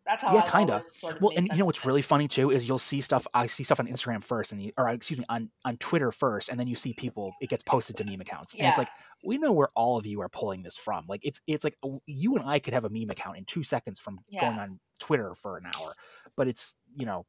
That's 0.07 0.23
how. 0.23 0.35
Yeah, 0.35 0.43
kind 0.43 0.71
of. 0.71 0.83
Sort 0.83 1.17
of 1.17 1.23
well, 1.23 1.33
and 1.37 1.49
you 1.49 1.59
know 1.59 1.67
what's 1.67 1.85
really 1.85 2.03
funny 2.03 2.29
too 2.29 2.51
is 2.51 2.69
you'll 2.69 2.79
see 2.79 3.01
stuff. 3.01 3.27
I 3.35 3.47
see 3.47 3.65
stuff 3.65 3.81
on 3.81 3.87
Instagram 3.87 4.23
first, 4.23 4.53
and 4.53 4.61
the, 4.61 4.73
or 4.79 4.89
excuse 4.89 5.19
me, 5.19 5.25
on 5.29 5.51
on 5.65 5.77
Twitter 5.79 6.13
first, 6.13 6.49
and 6.49 6.59
then 6.59 6.67
you 6.67 6.77
see 6.77 6.93
people. 6.93 7.33
It 7.41 7.49
gets 7.49 7.63
posted 7.63 7.97
to 7.97 8.05
meme 8.05 8.21
accounts, 8.21 8.55
and 8.55 8.67
it's 8.67 8.79
like 8.79 8.89
we 9.25 9.39
know 9.39 9.53
where 9.53 9.69
all 9.75 9.99
of 9.99 10.07
you 10.07 10.21
are 10.21 10.29
pulling 10.29 10.63
this 10.63 10.77
from. 10.77 11.05
Like 11.09 11.21
it's 11.25 11.41
it's 11.47 11.65
like 11.65 11.77
you 12.07 12.37
and 12.37 12.49
I 12.49 12.59
could 12.59 12.75
have 12.75 12.85
a 12.85 12.91
meme 12.91 13.11
account 13.11 13.37
in 13.37 13.45
two 13.45 13.63
seconds 13.63 13.99
from 13.99 14.21
yeah. 14.29 14.41
going 14.41 14.59
on 14.59 14.81
Twitter 15.01 15.35
for 15.35 15.57
an 15.59 15.65
hour, 15.67 15.95
but 16.37 16.49
it's 16.49 16.77
you 16.95 17.07
know 17.07 17.27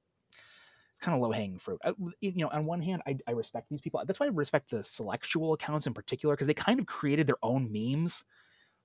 it's 0.97 1.05
kind 1.05 1.15
of 1.15 1.21
low 1.21 1.31
hanging 1.31 1.59
fruit. 1.59 1.79
Uh, 1.83 1.93
I, 1.99 2.13
you 2.21 2.33
know, 2.37 2.49
on 2.49 2.63
one 2.63 2.81
hand, 2.81 3.03
I, 3.05 3.17
I 3.27 3.31
respect 3.31 3.69
these 3.69 3.81
people. 3.81 4.01
That's 4.05 4.19
why 4.19 4.25
I 4.25 4.29
respect 4.29 4.71
the 4.71 4.83
selectual 4.83 5.53
accounts 5.53 5.85
in 5.85 5.93
particular 5.93 6.33
because 6.33 6.47
they 6.47 6.55
kind 6.55 6.79
of 6.79 6.87
created 6.87 7.27
their 7.27 7.37
own 7.43 7.71
memes 7.71 8.23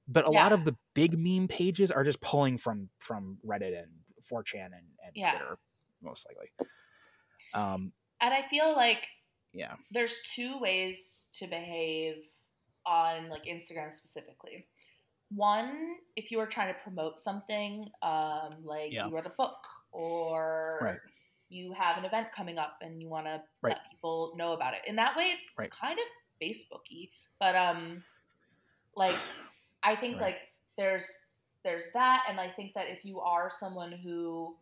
but 0.08 0.28
a 0.28 0.32
yeah. 0.32 0.42
lot 0.42 0.52
of 0.52 0.64
the 0.64 0.76
big 0.94 1.18
meme 1.18 1.48
pages 1.48 1.90
are 1.90 2.04
just 2.04 2.20
pulling 2.20 2.58
from 2.58 2.88
from 2.98 3.38
Reddit 3.46 3.78
and 3.78 3.90
4chan 4.30 4.66
and, 4.66 4.74
and 4.74 5.12
yeah. 5.14 5.32
Twitter, 5.32 5.58
most 6.02 6.26
likely. 6.28 6.48
Um, 7.54 7.92
and 8.20 8.32
I 8.32 8.42
feel 8.42 8.74
like 8.74 9.06
yeah, 9.52 9.74
there's 9.90 10.14
two 10.34 10.58
ways 10.58 11.26
to 11.34 11.46
behave 11.46 12.16
on 12.86 13.28
like 13.28 13.44
Instagram 13.44 13.92
specifically. 13.92 14.66
One, 15.34 15.96
if 16.16 16.30
you 16.30 16.40
are 16.40 16.46
trying 16.46 16.72
to 16.72 16.80
promote 16.80 17.18
something, 17.18 17.88
um, 18.02 18.50
like 18.64 18.92
yeah. 18.92 19.06
you 19.06 19.14
wrote 19.14 19.26
a 19.26 19.30
book 19.30 19.56
or 19.90 20.78
right. 20.82 20.98
you 21.48 21.72
have 21.72 21.96
an 21.96 22.04
event 22.04 22.28
coming 22.34 22.58
up 22.58 22.78
and 22.82 23.00
you 23.00 23.08
want 23.08 23.26
to 23.26 23.42
right. 23.62 23.70
let 23.70 23.78
people 23.90 24.34
know 24.36 24.52
about 24.52 24.74
it. 24.74 24.80
In 24.86 24.96
that 24.96 25.16
way, 25.16 25.34
it's 25.38 25.52
right. 25.56 25.70
kind 25.70 25.98
of 25.98 26.04
Facebooky, 26.42 27.10
but 27.40 27.56
um, 27.56 28.02
like 28.94 29.16
I 29.82 29.96
think 29.96 30.14
right. 30.14 30.22
like 30.22 30.36
there's 30.76 31.06
there's 31.64 31.84
that, 31.94 32.24
and 32.28 32.40
I 32.40 32.48
think 32.48 32.74
that 32.74 32.86
if 32.88 33.04
you 33.04 33.20
are 33.20 33.50
someone 33.58 33.92
who, 33.92 34.56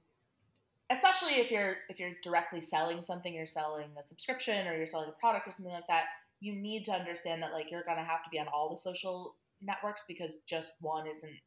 especially 0.90 1.34
if 1.34 1.50
you're 1.50 1.76
if 1.88 1.98
you're 1.98 2.12
directly 2.22 2.60
selling 2.60 3.02
something, 3.02 3.32
you're 3.32 3.46
selling 3.46 3.88
a 3.98 4.06
subscription 4.06 4.66
or 4.66 4.76
you're 4.76 4.86
selling 4.86 5.08
a 5.08 5.20
product 5.20 5.48
or 5.48 5.52
something 5.52 5.72
like 5.72 5.86
that, 5.88 6.04
you 6.40 6.54
need 6.54 6.84
to 6.86 6.92
understand 6.92 7.42
that 7.42 7.52
like 7.52 7.70
you're 7.70 7.84
gonna 7.84 8.04
have 8.04 8.22
to 8.24 8.30
be 8.30 8.38
on 8.38 8.46
all 8.52 8.70
the 8.70 8.78
social 8.78 9.36
networks 9.62 10.04
because 10.08 10.34
just 10.46 10.72
one 10.80 11.06
isn't 11.06 11.38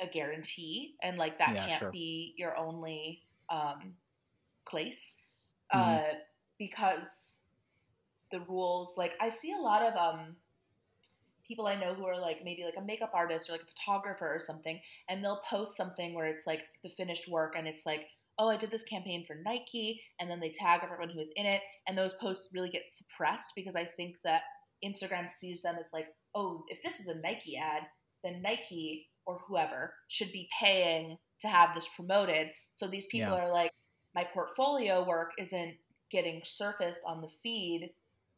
a 0.00 0.06
guarantee, 0.06 0.94
and 1.02 1.18
like 1.18 1.38
that 1.38 1.54
yeah, 1.54 1.66
can't 1.66 1.78
sure. 1.78 1.90
be 1.90 2.34
your 2.36 2.56
only 2.56 3.22
um, 3.50 3.94
place 4.68 5.12
mm-hmm. 5.74 5.80
uh, 5.80 6.14
because 6.58 7.38
the 8.30 8.40
rules. 8.40 8.94
Like 8.96 9.14
I 9.20 9.30
see 9.30 9.52
a 9.52 9.60
lot 9.60 9.82
of 9.82 9.94
um 9.96 10.36
people 11.48 11.66
I 11.66 11.74
know 11.74 11.94
who 11.94 12.06
are 12.06 12.20
like 12.20 12.44
maybe 12.44 12.64
like 12.64 12.76
a 12.76 12.84
makeup 12.84 13.12
artist 13.14 13.48
or 13.48 13.52
like 13.52 13.62
a 13.62 13.66
photographer 13.66 14.32
or 14.32 14.38
something, 14.38 14.78
and 15.08 15.24
they'll 15.24 15.40
post 15.48 15.76
something 15.76 16.14
where 16.14 16.26
it's 16.26 16.46
like 16.46 16.60
the 16.82 16.90
finished 16.90 17.28
work 17.28 17.54
and 17.56 17.66
it's 17.66 17.86
like, 17.86 18.06
oh, 18.38 18.48
I 18.48 18.56
did 18.56 18.70
this 18.70 18.84
campaign 18.84 19.24
for 19.26 19.36
Nike, 19.44 20.00
and 20.20 20.30
then 20.30 20.38
they 20.38 20.50
tag 20.50 20.80
everyone 20.84 21.10
who 21.10 21.20
is 21.20 21.32
in 21.34 21.46
it, 21.46 21.60
and 21.88 21.98
those 21.98 22.14
posts 22.14 22.50
really 22.54 22.70
get 22.70 22.92
suppressed 22.92 23.52
because 23.56 23.74
I 23.74 23.84
think 23.84 24.16
that 24.22 24.42
Instagram 24.84 25.28
sees 25.28 25.62
them 25.62 25.76
as 25.80 25.88
like, 25.92 26.06
oh, 26.34 26.64
if 26.68 26.80
this 26.82 27.00
is 27.00 27.08
a 27.08 27.20
Nike 27.20 27.56
ad, 27.56 27.82
then 28.22 28.42
Nike 28.42 29.08
or 29.26 29.40
whoever 29.46 29.94
should 30.08 30.30
be 30.30 30.48
paying 30.60 31.18
to 31.40 31.48
have 31.48 31.74
this 31.74 31.88
promoted. 31.96 32.48
So 32.74 32.86
these 32.86 33.06
people 33.06 33.36
yeah. 33.36 33.44
are 33.44 33.52
like, 33.52 33.72
my 34.14 34.24
portfolio 34.32 35.06
work 35.06 35.32
isn't 35.38 35.74
getting 36.10 36.40
surfaced 36.44 37.00
on 37.04 37.20
the 37.20 37.28
feed, 37.42 37.90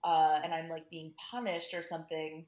uh, 0.03 0.41
and 0.43 0.55
I'm 0.55 0.70
like 0.70 0.89
being 0.89 1.12
punished 1.31 1.74
or 1.74 1.82
something 1.82 2.47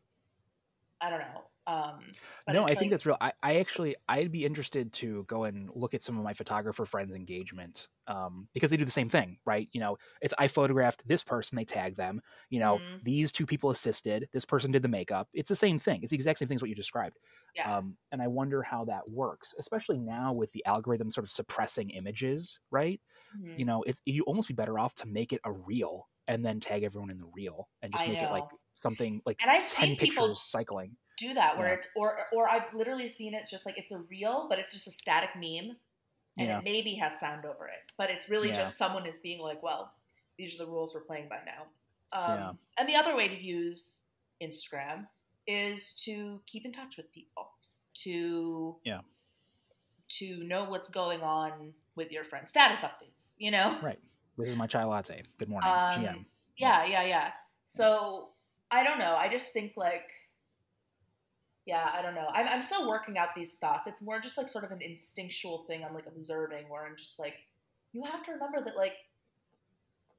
I 1.02 1.10
don't 1.10 1.18
know. 1.18 1.42
Um, 1.64 2.00
no, 2.48 2.62
I 2.62 2.64
like, 2.64 2.78
think 2.78 2.90
that's 2.90 3.06
real. 3.06 3.16
I, 3.20 3.32
I 3.42 3.56
actually, 3.56 3.94
I'd 4.08 4.32
be 4.32 4.44
interested 4.44 4.92
to 4.94 5.24
go 5.24 5.44
and 5.44 5.70
look 5.74 5.94
at 5.94 6.02
some 6.02 6.18
of 6.18 6.24
my 6.24 6.32
photographer 6.32 6.84
friends' 6.86 7.14
engagement 7.14 7.88
um, 8.08 8.48
because 8.52 8.70
they 8.70 8.76
do 8.76 8.84
the 8.84 8.90
same 8.90 9.08
thing, 9.08 9.38
right? 9.46 9.68
You 9.72 9.80
know, 9.80 9.96
it's 10.20 10.34
I 10.38 10.48
photographed 10.48 11.06
this 11.06 11.22
person, 11.22 11.56
they 11.56 11.64
tag 11.64 11.96
them. 11.96 12.20
You 12.50 12.60
know, 12.60 12.76
mm-hmm. 12.76 12.96
these 13.04 13.30
two 13.30 13.46
people 13.46 13.70
assisted. 13.70 14.28
This 14.32 14.44
person 14.44 14.72
did 14.72 14.82
the 14.82 14.88
makeup. 14.88 15.28
It's 15.32 15.48
the 15.48 15.56
same 15.56 15.78
thing. 15.78 16.00
It's 16.02 16.10
the 16.10 16.16
exact 16.16 16.40
same 16.40 16.48
thing 16.48 16.56
as 16.56 16.62
what 16.62 16.68
you 16.68 16.74
described. 16.74 17.18
Yeah. 17.54 17.76
Um, 17.76 17.96
and 18.10 18.20
I 18.20 18.28
wonder 18.28 18.62
how 18.62 18.84
that 18.86 19.08
works, 19.08 19.54
especially 19.58 19.98
now 19.98 20.32
with 20.32 20.52
the 20.52 20.64
algorithm 20.66 21.10
sort 21.10 21.24
of 21.24 21.30
suppressing 21.30 21.90
images, 21.90 22.58
right? 22.70 23.00
Mm-hmm. 23.38 23.58
You 23.58 23.64
know, 23.66 23.82
it's 23.82 24.00
you 24.04 24.24
almost 24.24 24.48
be 24.48 24.54
better 24.54 24.78
off 24.78 24.94
to 24.96 25.06
make 25.06 25.32
it 25.32 25.40
a 25.44 25.52
reel 25.52 26.08
and 26.26 26.44
then 26.44 26.60
tag 26.60 26.82
everyone 26.82 27.10
in 27.10 27.18
the 27.18 27.30
reel 27.34 27.68
and 27.82 27.92
just 27.92 28.04
I 28.04 28.08
make 28.08 28.20
know. 28.20 28.28
it 28.28 28.32
like 28.32 28.44
something 28.74 29.22
like 29.26 29.40
and 29.42 29.50
I've 29.50 29.68
10 29.68 29.96
pictures 29.96 30.40
cycling. 30.40 30.96
do 31.18 31.34
that 31.34 31.56
where 31.56 31.68
yeah. 31.68 31.74
it's 31.74 31.86
or 31.94 32.26
or 32.32 32.48
I've 32.48 32.72
literally 32.74 33.08
seen 33.08 33.34
it 33.34 33.46
just 33.48 33.66
like 33.66 33.78
it's 33.78 33.92
a 33.92 33.98
reel 34.10 34.46
but 34.48 34.58
it's 34.58 34.72
just 34.72 34.86
a 34.86 34.90
static 34.90 35.30
meme 35.34 35.76
and 36.38 36.48
yeah. 36.48 36.58
it 36.58 36.64
maybe 36.64 36.94
has 36.94 37.18
sound 37.20 37.44
over 37.44 37.66
it 37.66 37.92
but 37.96 38.10
it's 38.10 38.28
really 38.28 38.48
yeah. 38.48 38.54
just 38.54 38.78
someone 38.78 39.06
is 39.06 39.18
being 39.18 39.40
like 39.40 39.62
well 39.62 39.92
these 40.38 40.54
are 40.54 40.58
the 40.58 40.66
rules 40.66 40.94
we're 40.94 41.02
playing 41.02 41.28
by 41.28 41.38
now. 41.46 41.66
Um, 42.12 42.58
and 42.78 42.88
the 42.88 42.96
other 42.96 43.16
way 43.16 43.28
to 43.28 43.40
use 43.40 44.00
Instagram 44.42 45.06
is 45.46 45.94
to 46.04 46.40
keep 46.46 46.64
in 46.64 46.72
touch 46.72 46.96
with 46.96 47.10
people 47.12 47.50
to 47.94 48.76
yeah. 48.84 49.00
to 50.08 50.44
know 50.44 50.64
what's 50.64 50.88
going 50.88 51.22
on 51.22 51.72
with 51.94 52.10
your 52.10 52.24
friends 52.24 52.50
status 52.50 52.80
updates 52.80 53.34
you 53.38 53.50
know? 53.50 53.76
Right. 53.82 53.98
This 54.38 54.48
is 54.48 54.56
my 54.56 54.66
chai 54.66 54.84
latte. 54.84 55.22
Good 55.38 55.48
morning. 55.48 55.70
Um, 55.70 55.92
gm 55.92 56.24
yeah 56.56 56.84
yeah 56.84 57.04
yeah. 57.04 57.30
So 57.66 58.28
I 58.72 58.82
don't 58.82 58.98
know. 58.98 59.14
I 59.14 59.28
just 59.28 59.52
think 59.52 59.74
like, 59.76 60.08
yeah, 61.66 61.84
I 61.92 62.00
don't 62.00 62.14
know. 62.14 62.28
I'm, 62.34 62.48
I'm 62.48 62.62
still 62.62 62.88
working 62.88 63.18
out 63.18 63.28
these 63.36 63.54
thoughts. 63.54 63.86
It's 63.86 64.00
more 64.02 64.18
just 64.18 64.38
like 64.38 64.48
sort 64.48 64.64
of 64.64 64.72
an 64.72 64.80
instinctual 64.80 65.64
thing 65.68 65.84
I'm 65.84 65.94
like 65.94 66.06
observing 66.06 66.68
where 66.68 66.86
I'm 66.86 66.96
just 66.96 67.18
like, 67.18 67.34
you 67.92 68.02
have 68.02 68.24
to 68.24 68.32
remember 68.32 68.64
that 68.64 68.76
like 68.76 68.94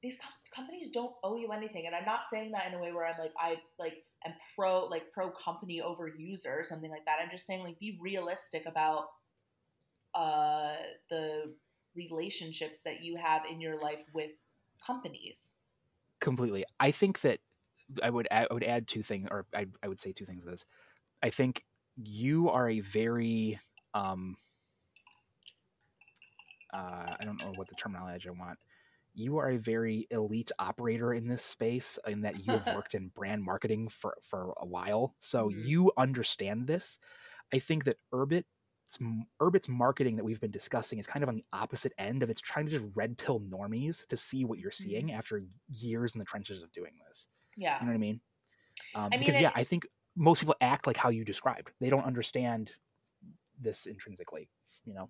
these 0.04 0.18
com- 0.18 0.32
companies 0.56 0.90
don't 0.92 1.14
owe 1.24 1.36
you 1.36 1.52
anything. 1.52 1.88
And 1.88 1.96
I'm 1.96 2.06
not 2.06 2.22
saying 2.30 2.52
that 2.52 2.68
in 2.68 2.76
a 2.76 2.80
way 2.80 2.94
where 2.94 3.08
I'm 3.08 3.20
like, 3.20 3.34
I 3.38 3.56
like 3.80 4.04
am 4.26 4.34
pro, 4.56 4.86
like 4.86 5.12
pro 5.12 5.32
company 5.32 5.82
over 5.82 6.08
user 6.08 6.54
or 6.56 6.64
something 6.64 6.92
like 6.92 7.06
that. 7.06 7.18
I'm 7.22 7.32
just 7.32 7.48
saying 7.48 7.64
like, 7.64 7.80
be 7.80 7.98
realistic 8.00 8.68
about 8.68 9.08
uh, 10.14 10.76
the 11.10 11.54
relationships 11.96 12.82
that 12.86 13.04
you 13.04 13.18
have 13.18 13.42
in 13.52 13.60
your 13.60 13.82
life 13.82 14.04
with 14.14 14.32
companies. 14.86 15.56
Completely. 16.22 16.64
I 16.80 16.92
think 16.92 17.22
that 17.22 17.40
I 18.02 18.10
would 18.10 18.28
add, 18.32 18.48
I 18.50 18.54
would 18.54 18.64
add 18.64 18.88
two 18.88 19.04
things, 19.04 19.28
or 19.32 19.46
I, 19.54 19.68
I 19.82 19.88
would 19.88 20.00
say 20.00 20.12
two 20.12 20.26
things 20.26 20.44
to 20.44 20.52
this. 20.52 20.66
I 21.22 21.30
think 21.30 21.64
you 21.96 22.50
are 22.50 22.70
a 22.70 22.80
very 22.80 23.60
um, 23.94 24.36
uh, 26.74 27.16
I 27.20 27.24
don't 27.24 27.42
know 27.42 27.54
what 27.56 27.70
the 27.70 27.76
terminology 27.76 28.28
I 28.28 28.32
want. 28.32 28.58
You 29.14 29.38
are 29.38 29.52
a 29.52 29.58
very 29.58 30.08
elite 30.10 30.52
operator 30.58 31.14
in 31.14 31.28
this 31.28 31.44
space, 31.44 32.00
in 32.08 32.22
that 32.22 32.46
you 32.46 32.54
have 32.54 32.66
worked 32.76 32.96
in 32.96 33.10
brand 33.10 33.44
marketing 33.44 33.90
for 33.90 34.16
for 34.24 34.54
a 34.58 34.66
while, 34.66 35.16
so 35.20 35.50
mm-hmm. 35.50 35.68
you 35.68 35.92
understand 35.98 36.68
this. 36.68 36.98
I 37.54 37.60
think 37.60 37.84
that 37.86 37.98
Urbit 38.12 38.44
Urbit's 39.42 39.70
marketing 39.70 40.18
that 40.18 40.24
we've 40.24 40.42
been 40.42 40.52
discussing 40.52 41.00
is 41.00 41.08
kind 41.08 41.24
of 41.24 41.30
on 41.30 41.36
the 41.36 41.46
opposite 41.54 41.94
end 41.98 42.22
of 42.22 42.30
it's 42.30 42.42
trying 42.42 42.66
to 42.66 42.72
just 42.72 42.86
red 42.96 43.18
pill 43.18 43.40
normies 43.40 44.06
to 44.08 44.18
see 44.18 44.46
what 44.46 44.60
you're 44.60 44.72
seeing 44.72 45.08
Mhm. 45.08 45.18
after 45.18 45.44
years 45.68 46.14
in 46.14 46.20
the 46.20 46.26
trenches 46.26 46.62
of 46.62 46.72
doing 46.72 46.94
this. 47.08 47.28
Yeah. 47.58 47.80
You 47.80 47.86
know 47.86 47.92
what 47.92 47.96
I 47.96 48.00
mean? 48.00 48.20
Um, 48.96 49.04
I 49.06 49.10
mean, 49.10 49.20
because 49.20 49.40
yeah, 49.42 49.52
I 49.56 49.64
think 49.64 49.88
most 50.16 50.40
people 50.40 50.56
act 50.62 50.88
like 50.88 50.98
how 50.98 51.10
you 51.10 51.24
described. 51.26 51.72
They 51.80 51.90
don't 51.90 52.06
understand 52.06 52.72
this 53.60 53.86
intrinsically. 53.86 54.50
You 54.86 54.94
know? 54.94 55.10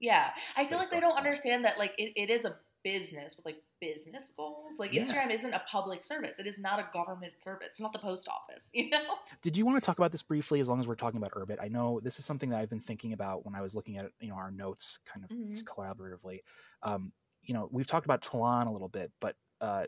Yeah. 0.00 0.30
I 0.56 0.64
feel 0.66 0.78
like 0.78 0.90
they 0.90 1.00
don't 1.00 1.16
understand 1.16 1.64
that 1.64 1.78
like 1.78 1.92
it, 1.98 2.12
it 2.16 2.30
is 2.30 2.44
a 2.44 2.56
business 2.84 3.36
with 3.36 3.44
like 3.44 3.56
business 3.80 4.32
goals. 4.36 4.78
Like 4.78 4.92
Yeah. 4.92 5.02
Instagram 5.02 5.32
isn't 5.32 5.52
a 5.52 5.62
public 5.70 6.04
service. 6.04 6.38
It 6.38 6.46
is 6.46 6.58
not 6.60 6.78
a 6.78 6.86
government 6.92 7.40
service. 7.40 7.68
It's 7.70 7.80
not 7.80 7.92
the 7.92 7.98
post 7.98 8.28
office, 8.28 8.70
you 8.74 8.90
know? 8.90 9.00
Did 9.42 9.56
you 9.56 9.64
want 9.66 9.80
to 9.82 9.84
talk 9.84 9.98
about 9.98 10.12
this 10.12 10.22
briefly? 10.22 10.60
As 10.60 10.68
long 10.68 10.78
as 10.80 10.86
we're 10.86 10.94
talking 10.94 11.18
about 11.18 11.32
Urbit, 11.32 11.56
I 11.60 11.68
know 11.68 12.00
this 12.00 12.18
is 12.18 12.24
something 12.24 12.50
that 12.50 12.60
I've 12.60 12.70
been 12.70 12.80
thinking 12.80 13.12
about 13.12 13.44
when 13.44 13.54
I 13.54 13.62
was 13.62 13.74
looking 13.74 13.96
at 13.96 14.10
you 14.20 14.28
know 14.28 14.36
our 14.36 14.50
notes, 14.50 14.98
kind 15.04 15.24
of 15.24 15.30
Mhm. 15.30 15.64
collaboratively. 15.64 16.40
Um, 16.82 17.12
you 17.42 17.54
know, 17.54 17.68
we've 17.72 17.86
talked 17.86 18.04
about 18.04 18.20
Tlon 18.20 18.66
a 18.66 18.70
little 18.70 18.88
bit, 18.88 19.10
but 19.20 19.36
uh, 19.60 19.86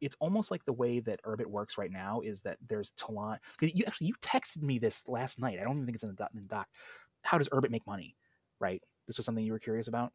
it's 0.00 0.16
almost 0.20 0.50
like 0.50 0.64
the 0.64 0.72
way 0.72 1.00
that 1.00 1.22
Urbit 1.24 1.46
works 1.46 1.78
right 1.78 1.90
now 1.90 2.20
is 2.20 2.40
that 2.42 2.58
there's 2.66 2.92
Tlon. 2.92 3.36
Because 3.58 3.74
you 3.74 3.84
actually 3.86 4.08
you 4.08 4.14
texted 4.20 4.62
me 4.62 4.78
this 4.78 5.08
last 5.08 5.38
night. 5.38 5.58
I 5.60 5.64
don't 5.64 5.74
even 5.74 5.86
think 5.86 5.96
it's 5.96 6.04
in 6.04 6.10
the 6.10 6.16
doc. 6.16 6.30
In 6.34 6.42
the 6.42 6.48
doc. 6.48 6.68
How 7.22 7.38
does 7.38 7.48
Urbit 7.48 7.70
make 7.70 7.86
money? 7.86 8.16
Right. 8.58 8.82
This 9.06 9.16
was 9.16 9.26
something 9.26 9.44
you 9.44 9.52
were 9.52 9.58
curious 9.58 9.88
about. 9.88 10.12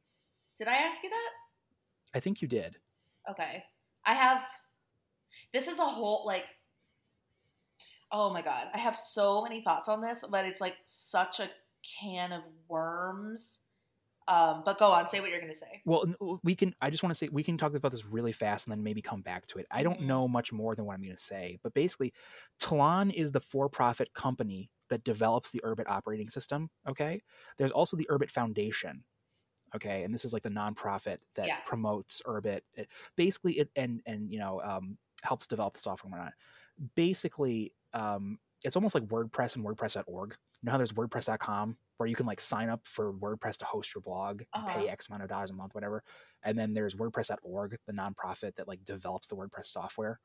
Did 0.57 0.67
I 0.67 0.75
ask 0.75 1.03
you 1.03 1.09
that? 1.09 1.29
I 2.13 2.19
think 2.19 2.41
you 2.41 2.47
did. 2.47 2.77
Okay. 3.29 3.63
I 4.05 4.13
have 4.13 4.41
this 5.53 5.67
is 5.67 5.79
a 5.79 5.85
whole 5.85 6.25
like 6.25 6.45
oh 8.11 8.31
my 8.31 8.41
god. 8.41 8.67
I 8.73 8.77
have 8.77 8.95
so 8.95 9.41
many 9.41 9.61
thoughts 9.61 9.89
on 9.89 10.01
this, 10.01 10.23
but 10.29 10.45
it's 10.45 10.61
like 10.61 10.75
such 10.85 11.39
a 11.39 11.49
can 11.83 12.31
of 12.31 12.41
worms. 12.67 13.59
Um, 14.27 14.63
but 14.65 14.79
go 14.79 14.91
on, 14.91 15.07
say 15.07 15.19
what 15.19 15.29
you're 15.29 15.39
gonna 15.39 15.53
say. 15.53 15.81
Well, 15.85 16.39
we 16.43 16.55
can. 16.55 16.73
I 16.81 16.89
just 16.89 17.03
want 17.03 17.11
to 17.13 17.17
say 17.17 17.29
we 17.31 17.43
can 17.43 17.57
talk 17.57 17.75
about 17.75 17.91
this 17.91 18.05
really 18.05 18.31
fast 18.31 18.65
and 18.65 18.71
then 18.71 18.83
maybe 18.83 19.01
come 19.01 19.21
back 19.21 19.45
to 19.47 19.59
it. 19.59 19.67
I 19.69 19.83
don't 19.83 19.99
Mhm. 20.01 20.07
know 20.07 20.27
much 20.27 20.51
more 20.51 20.75
than 20.75 20.85
what 20.85 20.93
I'm 20.95 21.01
going 21.03 21.15
to 21.15 21.21
say, 21.21 21.59
but 21.61 21.73
basically, 21.75 22.11
Tlon 22.59 23.11
is 23.13 23.31
the 23.31 23.39
for-profit 23.39 24.13
company 24.13 24.71
that 24.89 25.03
develops 25.03 25.51
the 25.51 25.61
Urbit 25.63 25.85
operating 25.87 26.29
system. 26.29 26.69
Okay, 26.87 27.21
there's 27.57 27.71
also 27.71 27.95
the 27.97 28.07
Urbit 28.09 28.31
Foundation. 28.31 29.03
Okay, 29.75 30.03
and 30.03 30.13
this 30.13 30.25
is 30.25 30.33
like 30.33 30.43
the 30.43 30.49
nonprofit 30.49 31.17
that 31.35 31.47
Yeah. 31.47 31.59
promotes 31.65 32.21
Urbit. 32.25 32.61
It, 32.73 32.89
basically, 33.15 33.59
it 33.59 33.69
and 33.75 34.01
and 34.07 34.31
you 34.31 34.39
know 34.39 34.61
um, 34.61 34.97
helps 35.23 35.45
develop 35.47 35.73
the 35.73 35.79
software 35.79 36.09
and 36.11 36.19
whatnot. 36.19 36.33
Basically, 36.95 37.73
um, 37.93 38.39
it's 38.63 38.75
almost 38.75 38.95
like 38.95 39.05
WordPress 39.05 39.55
and 39.55 39.63
WordPress.org. 39.65 40.35
You 40.65 40.67
know 40.67 40.71
how 40.73 40.77
there's 40.77 40.93
WordPress.com 40.93 41.77
where 41.97 42.09
you 42.09 42.15
can 42.15 42.25
like 42.25 42.41
sign 42.41 42.69
up 42.69 42.87
for 42.87 43.13
WordPress 43.13 43.57
to 43.57 43.65
host 43.65 43.93
your 43.95 44.01
blog, 44.01 44.43
and 44.55 44.65
pay 44.65 44.87
Uh-huh. 44.87 44.89
X 44.89 45.07
amount 45.07 45.23
of 45.23 45.29
dollars 45.29 45.51
a 45.51 45.53
month, 45.53 45.75
whatever. 45.75 46.03
And 46.43 46.57
then 46.57 46.73
there's 46.73 46.95
WordPress.org, 46.95 47.77
the 47.85 47.93
nonprofit 47.93 48.55
that 48.55 48.67
like 48.67 48.83
develops 48.83 49.27
the 49.27 49.35
WordPress 49.35 49.65
software. 49.67 50.19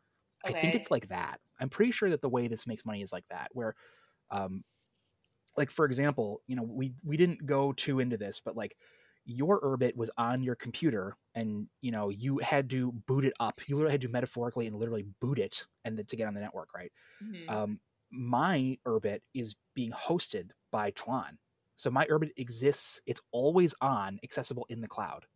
I 0.46 0.52
think 0.54 0.74
it's 0.74 0.90
like 0.90 1.08
that. 1.08 1.40
I'm 1.60 1.68
pretty 1.68 1.92
sure 1.92 2.10
that 2.10 2.22
the 2.22 2.28
way 2.30 2.48
this 2.48 2.66
makes 2.66 2.86
money 2.86 3.02
is 3.02 3.12
like 3.12 3.28
that, 3.28 3.50
where, 3.52 3.74
um, 4.30 4.64
like 5.56 5.70
for 5.70 5.84
example, 5.84 6.42
you 6.46 6.56
know, 6.56 6.62
we 6.62 6.94
we 7.02 7.16
didn't 7.16 7.46
go 7.46 7.72
too 7.72 8.00
into 8.00 8.16
this, 8.16 8.40
but 8.40 8.56
like 8.56 8.76
your 9.24 9.60
Urbit 9.60 9.96
was 9.96 10.10
on 10.16 10.42
your 10.42 10.54
computer, 10.54 11.16
and 11.34 11.68
you 11.82 11.90
know 11.90 12.08
you 12.08 12.38
had 12.38 12.70
to 12.70 12.92
boot 12.92 13.24
it 13.24 13.34
up. 13.40 13.68
You 13.68 13.76
literally 13.76 13.92
had 13.92 14.00
to 14.02 14.08
metaphorically 14.08 14.66
and 14.66 14.76
literally 14.76 15.04
boot 15.20 15.38
it, 15.38 15.66
and 15.84 15.98
then 15.98 16.06
to 16.06 16.16
get 16.16 16.28
on 16.28 16.34
the 16.34 16.40
network, 16.40 16.72
right? 16.74 16.92
Mhm. 17.20 17.60
um, 17.64 17.80
my 18.10 18.78
Urbit 18.86 19.20
is 19.34 19.56
being 19.74 19.92
hosted 19.92 20.50
by 20.70 20.90
Twan. 20.92 21.38
So 21.76 21.90
my 21.90 22.06
Urbit 22.06 22.32
exists. 22.36 23.00
It's 23.06 23.20
always 23.32 23.74
on, 23.80 24.20
accessible 24.22 24.66
in 24.68 24.80
the 24.80 24.88
cloud. 24.88 25.26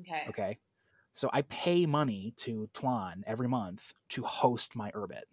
okay. 0.00 0.26
Okay. 0.28 0.58
So 1.14 1.30
I 1.32 1.42
pay 1.42 1.86
money 1.86 2.34
to 2.38 2.68
Twan 2.74 3.22
every 3.26 3.48
month 3.48 3.94
to 4.10 4.22
host 4.22 4.76
my 4.76 4.90
Urbit. 4.92 5.24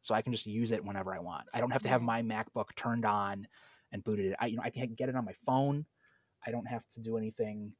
So 0.00 0.14
I 0.14 0.22
can 0.22 0.32
just 0.32 0.46
use 0.46 0.72
it 0.72 0.84
whenever 0.84 1.14
I 1.14 1.20
want. 1.20 1.48
I 1.52 1.60
don't 1.60 1.70
have 1.72 1.82
to 1.82 1.88
have 1.88 2.00
Mhm. 2.00 2.04
my 2.04 2.22
MacBook 2.22 2.74
turned 2.76 3.04
on 3.04 3.48
and 3.92 4.04
booted 4.04 4.26
it. 4.26 4.36
I 4.40 4.46
you 4.46 4.56
know 4.56 4.62
I 4.64 4.70
can 4.70 4.94
get 4.94 5.08
it 5.08 5.16
on 5.16 5.24
my 5.24 5.34
phone. 5.34 5.86
I 6.46 6.50
don't 6.52 6.66
have 6.66 6.86
to 6.88 7.00
do 7.00 7.16
anything. 7.18 7.74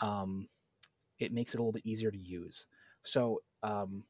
Um, 0.00 0.48
it 1.18 1.32
makes 1.32 1.54
it 1.54 1.58
a 1.58 1.62
little 1.62 1.72
bit 1.72 1.86
easier 1.86 2.10
to 2.10 2.18
use. 2.18 2.66
So 3.04 3.42
um, 3.62 4.04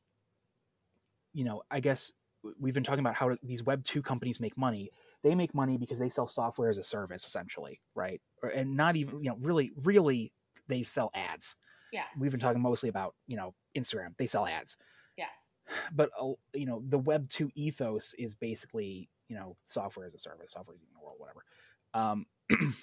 you 1.33 1.45
know, 1.45 1.63
I 1.71 1.81
guess 1.81 2.13
we've 2.59 2.75
been 2.75 2.85
talking 2.85 3.01
about 3.01 3.15
how 3.15 3.37
these 3.43 3.63
Web 3.63 3.85
two 3.85 4.03
companies 4.03 4.41
make 4.41 4.57
money. 4.57 4.91
They 5.23 5.35
make 5.35 5.55
money 5.55 5.77
because 5.77 5.99
they 5.99 6.09
sell 6.09 6.27
software 6.27 6.71
as 6.71 6.79
a 6.79 6.83
service, 6.83 7.27
essentially, 7.27 7.81
right? 7.95 8.21
Or, 8.43 8.49
and 8.51 8.77
not 8.77 8.97
even 8.97 9.23
you 9.23 9.31
know 9.31 9.37
really 9.41 9.73
really 9.83 10.33
they 10.69 10.83
sell 10.83 11.11
ads. 11.15 11.55
Yeah. 11.93 12.05
We've 12.19 12.31
been 12.31 12.41
talking 12.41 12.63
mostly 12.63 12.89
about 12.89 13.15
you 13.27 13.37
know 13.37 13.55
Instagram. 13.77 14.17
They 14.19 14.27
sell 14.27 14.47
ads. 14.47 14.77
Yeah. 15.17 15.27
But 15.93 16.11
uh, 16.21 16.33
you 16.55 16.67
know 16.67 16.83
the 16.87 16.99
Web 16.99 17.29
two 17.29 17.51
ethos 17.55 18.15
is 18.15 18.35
basically 18.35 19.09
you 19.29 19.37
know 19.37 19.57
software 19.65 20.07
as 20.07 20.15
a 20.15 20.19
service, 20.19 20.53
software 20.53 20.77
in 20.77 20.81
the 20.95 21.05
world, 21.05 21.17
whatever, 21.19 21.45
um, 21.95 22.27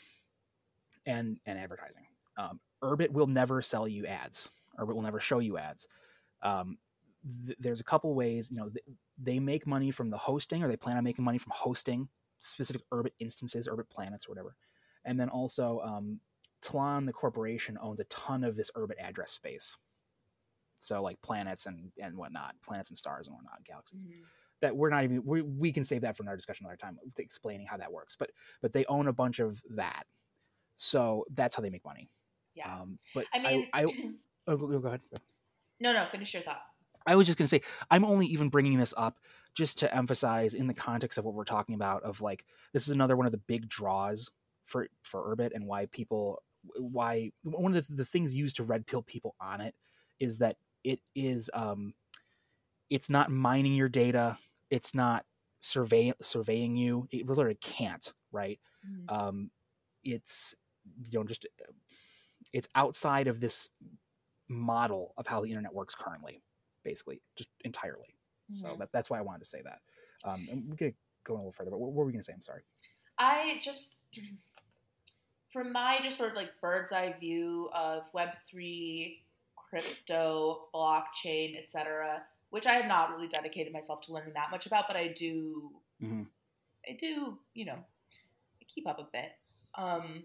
and 1.05 1.39
and 1.45 1.59
advertising. 1.59 2.03
Um, 2.37 2.59
Urbit 2.83 3.11
will 3.11 3.27
never 3.27 3.61
sell 3.61 3.87
you 3.87 4.05
ads. 4.05 4.49
Urbit 4.79 4.95
will 4.95 5.01
never 5.01 5.19
show 5.19 5.39
you 5.39 5.57
ads. 5.57 5.87
Um, 6.41 6.77
th- 7.45 7.57
there's 7.59 7.79
a 7.79 7.83
couple 7.83 8.13
ways. 8.13 8.49
You 8.51 8.57
know, 8.57 8.69
th- 8.69 8.85
they 9.17 9.39
make 9.39 9.65
money 9.67 9.91
from 9.91 10.09
the 10.09 10.17
hosting, 10.17 10.63
or 10.63 10.67
they 10.67 10.77
plan 10.77 10.97
on 10.97 11.03
making 11.03 11.25
money 11.25 11.37
from 11.37 11.51
hosting 11.55 12.09
specific 12.39 12.81
Urbit 12.91 13.11
instances, 13.19 13.67
Urbit 13.67 13.89
planets, 13.89 14.25
or 14.27 14.31
whatever. 14.31 14.55
And 15.05 15.19
then 15.19 15.29
also, 15.29 15.79
um, 15.83 16.19
Tlon, 16.61 17.05
the 17.05 17.13
corporation, 17.13 17.77
owns 17.81 17.99
a 17.99 18.05
ton 18.05 18.43
of 18.43 18.55
this 18.55 18.71
Urbit 18.75 18.99
address 18.99 19.31
space. 19.31 19.77
So 20.79 21.01
like 21.01 21.21
planets 21.21 21.65
and 21.65 21.91
and 22.01 22.17
whatnot, 22.17 22.55
planets 22.65 22.89
and 22.89 22.97
stars 22.97 23.27
and 23.27 23.35
whatnot, 23.35 23.63
galaxies. 23.63 24.03
Mhm. 24.03 24.23
That 24.61 24.75
we're 24.75 24.89
not 24.89 25.03
even 25.03 25.23
we, 25.25 25.41
we 25.41 25.71
can 25.71 25.83
save 25.83 26.01
that 26.01 26.15
for 26.15 26.23
another 26.23 26.37
discussion 26.37 26.65
another 26.65 26.77
time, 26.77 26.97
explaining 27.17 27.67
how 27.67 27.77
that 27.77 27.91
works. 27.91 28.15
But 28.15 28.31
but 28.61 28.73
they 28.73 28.85
own 28.85 29.07
a 29.07 29.13
bunch 29.13 29.39
of 29.39 29.61
that, 29.71 30.05
so 30.77 31.25
that's 31.33 31.55
how 31.55 31.61
they 31.61 31.69
make 31.69 31.85
money. 31.85 32.09
Yeah. 32.55 32.81
Um, 32.81 32.99
but 33.13 33.25
I 33.33 33.39
mean, 33.39 33.67
I, 33.73 33.83
oh, 34.47 34.57
go, 34.57 34.79
go 34.79 34.87
ahead. 34.87 35.01
no, 35.79 35.91
no. 35.93 36.05
Finish 36.05 36.33
your 36.33 36.43
thought. 36.43 36.61
I 37.05 37.15
was 37.15 37.27
just 37.27 37.37
going 37.37 37.45
to 37.45 37.49
say, 37.49 37.61
I'm 37.91 38.05
only 38.05 38.25
even 38.27 38.49
bringing 38.49 38.77
this 38.77 38.93
up 38.97 39.17
just 39.55 39.77
to 39.79 39.95
emphasize 39.95 40.53
in 40.53 40.67
the 40.67 40.73
context 40.73 41.17
of 41.17 41.25
what 41.25 41.33
we're 41.33 41.43
talking 41.43 41.75
about 41.75 42.03
of 42.03 42.21
like, 42.21 42.45
this 42.73 42.83
is 42.87 42.93
another 42.93 43.15
one 43.15 43.25
of 43.25 43.31
the 43.31 43.37
big 43.37 43.67
draws 43.69 44.29
for, 44.63 44.87
for 45.03 45.35
Urbit 45.35 45.51
and 45.53 45.65
why 45.67 45.85
people, 45.87 46.41
why 46.77 47.31
one 47.43 47.75
of 47.75 47.87
the, 47.87 47.93
the 47.93 48.05
things 48.05 48.33
used 48.33 48.55
to 48.55 48.63
red 48.63 48.85
pill 48.87 49.01
people 49.03 49.35
on 49.39 49.61
it 49.61 49.75
is 50.19 50.39
that 50.39 50.55
it 50.83 50.99
is, 51.15 51.49
um, 51.53 51.93
it's 52.89 53.09
not 53.09 53.31
mining 53.31 53.73
your 53.73 53.89
data. 53.89 54.37
It's 54.69 54.93
not 54.93 55.25
survey 55.61 56.13
surveying 56.21 56.75
you. 56.75 57.07
It 57.11 57.27
literally 57.27 57.55
can't, 57.61 58.13
right? 58.31 58.59
Mhm. 58.87 59.11
um, 59.13 59.51
it's 60.03 60.53
you 61.09 61.17
know 61.19 61.23
just 61.23 61.45
it's 62.51 62.67
outside 62.75 63.27
of 63.27 63.39
this 63.39 63.69
model 64.49 65.13
of 65.17 65.25
how 65.27 65.41
the 65.41 65.49
internet 65.49 65.73
works 65.73 65.95
currently 65.95 66.41
basically 66.83 67.21
just 67.35 67.49
entirely 67.65 68.15
so 68.51 68.67
Mhm. 68.67 68.79
that, 68.79 68.91
that's 68.91 69.09
why 69.09 69.17
i 69.17 69.21
wanted 69.21 69.39
to 69.39 69.45
say 69.45 69.61
that 69.63 69.81
um, 70.25 70.47
and 70.51 70.69
we're 70.69 70.75
gonna 70.75 70.91
go 71.23 71.33
a 71.33 71.37
little 71.37 71.51
further 71.51 71.71
but 71.71 71.79
what, 71.79 71.93
were 71.93 72.05
we 72.05 72.11
gonna 72.11 72.23
say 72.23 72.33
i'm 72.33 72.41
sorry 72.41 72.61
I 73.17 73.59
just, 73.61 73.99
from 75.51 75.71
my 75.71 75.99
just 76.03 76.17
sort 76.17 76.31
of 76.31 76.35
like 76.35 76.49
bird's 76.61 76.91
eye 76.91 77.15
view 77.19 77.69
of 77.73 78.11
Web 78.13 78.29
three, 78.49 79.23
crypto, 79.55 80.67
blockchain, 80.73 81.61
etc., 81.61 82.23
which 82.49 82.65
I 82.65 82.73
have 82.73 82.87
not 82.87 83.11
really 83.11 83.27
dedicated 83.27 83.71
myself 83.71 84.01
to 84.01 84.13
learning 84.13 84.33
that 84.33 84.51
much 84.51 84.65
about, 84.65 84.85
but 84.87 84.95
I 84.97 85.09
do, 85.09 85.71
Mhm. 86.01 86.27
I 86.87 86.93
do, 86.99 87.39
you 87.53 87.65
know, 87.65 87.85
I 88.61 88.65
keep 88.67 88.87
up 88.87 88.99
a 88.99 89.07
bit 89.13 89.31
um, 89.75 90.23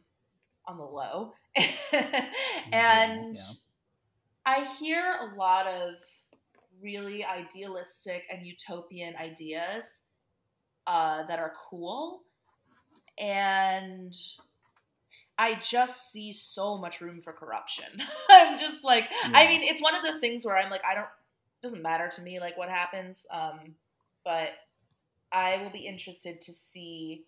on 0.66 0.78
the 0.78 0.84
low, 0.84 1.34
and 2.72 3.36
yeah. 3.36 3.52
I 4.46 4.64
hear 4.78 5.30
a 5.30 5.36
lot 5.36 5.66
of 5.66 5.94
really 6.82 7.24
idealistic 7.24 8.24
and 8.30 8.46
utopian 8.46 9.14
ideas 9.16 10.02
uh, 10.86 11.26
that 11.26 11.38
are 11.38 11.52
cool. 11.70 12.22
And 13.18 14.14
I 15.36 15.54
just 15.54 16.10
see 16.10 16.32
so 16.32 16.78
much 16.78 17.00
room 17.00 17.20
for 17.22 17.32
corruption. 17.32 18.02
I'm 18.30 18.58
just 18.58 18.84
like, 18.84 19.08
I 19.24 19.46
mean, 19.46 19.62
it's 19.62 19.82
one 19.82 19.94
of 19.94 20.02
those 20.02 20.18
things 20.18 20.44
where 20.44 20.56
I'm 20.56 20.70
like, 20.70 20.82
I 20.88 20.94
don't, 20.94 21.04
it 21.04 21.62
doesn't 21.62 21.82
matter 21.82 22.08
to 22.14 22.22
me 22.22 22.40
like 22.40 22.56
what 22.56 22.68
happens. 22.68 23.26
Um, 23.32 23.74
but 24.24 24.50
I 25.32 25.58
will 25.58 25.70
be 25.70 25.86
interested 25.86 26.40
to 26.42 26.52
see, 26.52 27.24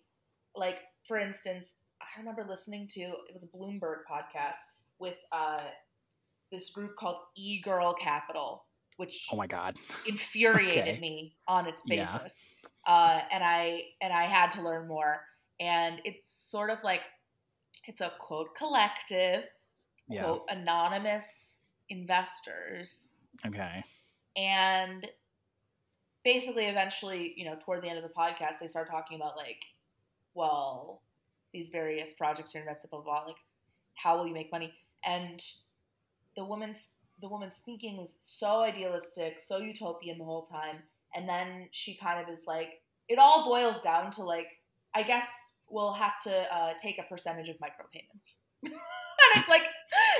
like, 0.55 0.79
for 1.07 1.17
instance, 1.17 1.75
I 2.01 2.19
remember 2.19 2.43
listening 2.47 2.87
to 2.89 3.01
it 3.01 3.33
was 3.33 3.43
a 3.43 3.47
Bloomberg 3.47 3.99
podcast 4.09 4.57
with 4.99 5.15
uh, 5.31 5.61
this 6.51 6.69
group 6.69 6.95
called 6.95 7.17
E 7.35 7.61
Girl 7.61 7.93
Capital, 7.93 8.65
which 8.97 9.27
oh 9.31 9.35
my 9.35 9.47
god 9.47 9.77
infuriated 10.07 10.87
Okay. 10.89 10.99
me 10.99 11.35
on 11.47 11.67
its 11.67 11.81
Yeah. 11.85 12.05
basis. 12.17 12.55
Uh, 12.87 13.21
and 13.31 13.43
I 13.43 13.83
and 14.01 14.11
I 14.13 14.23
had 14.25 14.51
to 14.51 14.61
learn 14.61 14.87
more. 14.87 15.25
and 15.59 16.01
it's 16.05 16.27
sort 16.49 16.69
of 16.71 16.83
like 16.83 17.01
it's 17.87 18.01
a 18.01 18.11
quote 18.19 18.55
collective, 18.55 19.45
Yeah. 20.07 20.23
quote 20.23 20.45
anonymous 20.49 21.57
investors, 21.89 23.13
Okay. 23.45 23.83
and 24.35 25.07
basically, 26.23 26.65
eventually, 26.65 27.33
you 27.35 27.45
know, 27.45 27.55
toward 27.59 27.81
the 27.83 27.89
end 27.89 27.97
of 27.97 28.03
the 28.03 28.09
podcast, 28.13 28.59
they 28.59 28.67
start 28.67 28.89
talking 28.89 29.17
about 29.17 29.35
like, 29.35 29.63
well, 30.33 31.01
these 31.53 31.69
various 31.69 32.13
projects 32.13 32.53
you're 32.53 32.61
invested, 32.63 32.89
blah 32.91 33.01
blah. 33.01 33.19
blah 33.21 33.27
like, 33.27 33.37
how 33.95 34.17
will 34.17 34.27
you 34.27 34.33
make 34.33 34.51
money? 34.51 34.73
And 35.03 35.43
the 36.35 36.45
woman's 36.45 36.91
the 37.21 37.29
woman 37.29 37.51
speaking 37.51 37.97
was 37.97 38.15
so 38.19 38.61
idealistic, 38.61 39.39
so 39.39 39.57
utopian 39.57 40.17
the 40.17 40.25
whole 40.25 40.45
time, 40.45 40.77
and 41.15 41.27
then 41.27 41.67
she 41.71 41.95
kind 41.97 42.21
of 42.21 42.33
is 42.33 42.45
like, 42.47 42.69
it 43.07 43.19
all 43.19 43.45
boils 43.45 43.81
down 43.81 44.11
to 44.11 44.23
like, 44.23 44.47
I 44.95 45.03
guess 45.03 45.27
we'll 45.69 45.93
have 45.93 46.19
to 46.23 46.55
uh, 46.55 46.73
take 46.81 46.97
a 46.99 47.03
percentage 47.03 47.49
of 47.49 47.55
micropayments, 47.57 48.37
and 48.63 48.73
it's 49.35 49.49
like, 49.49 49.63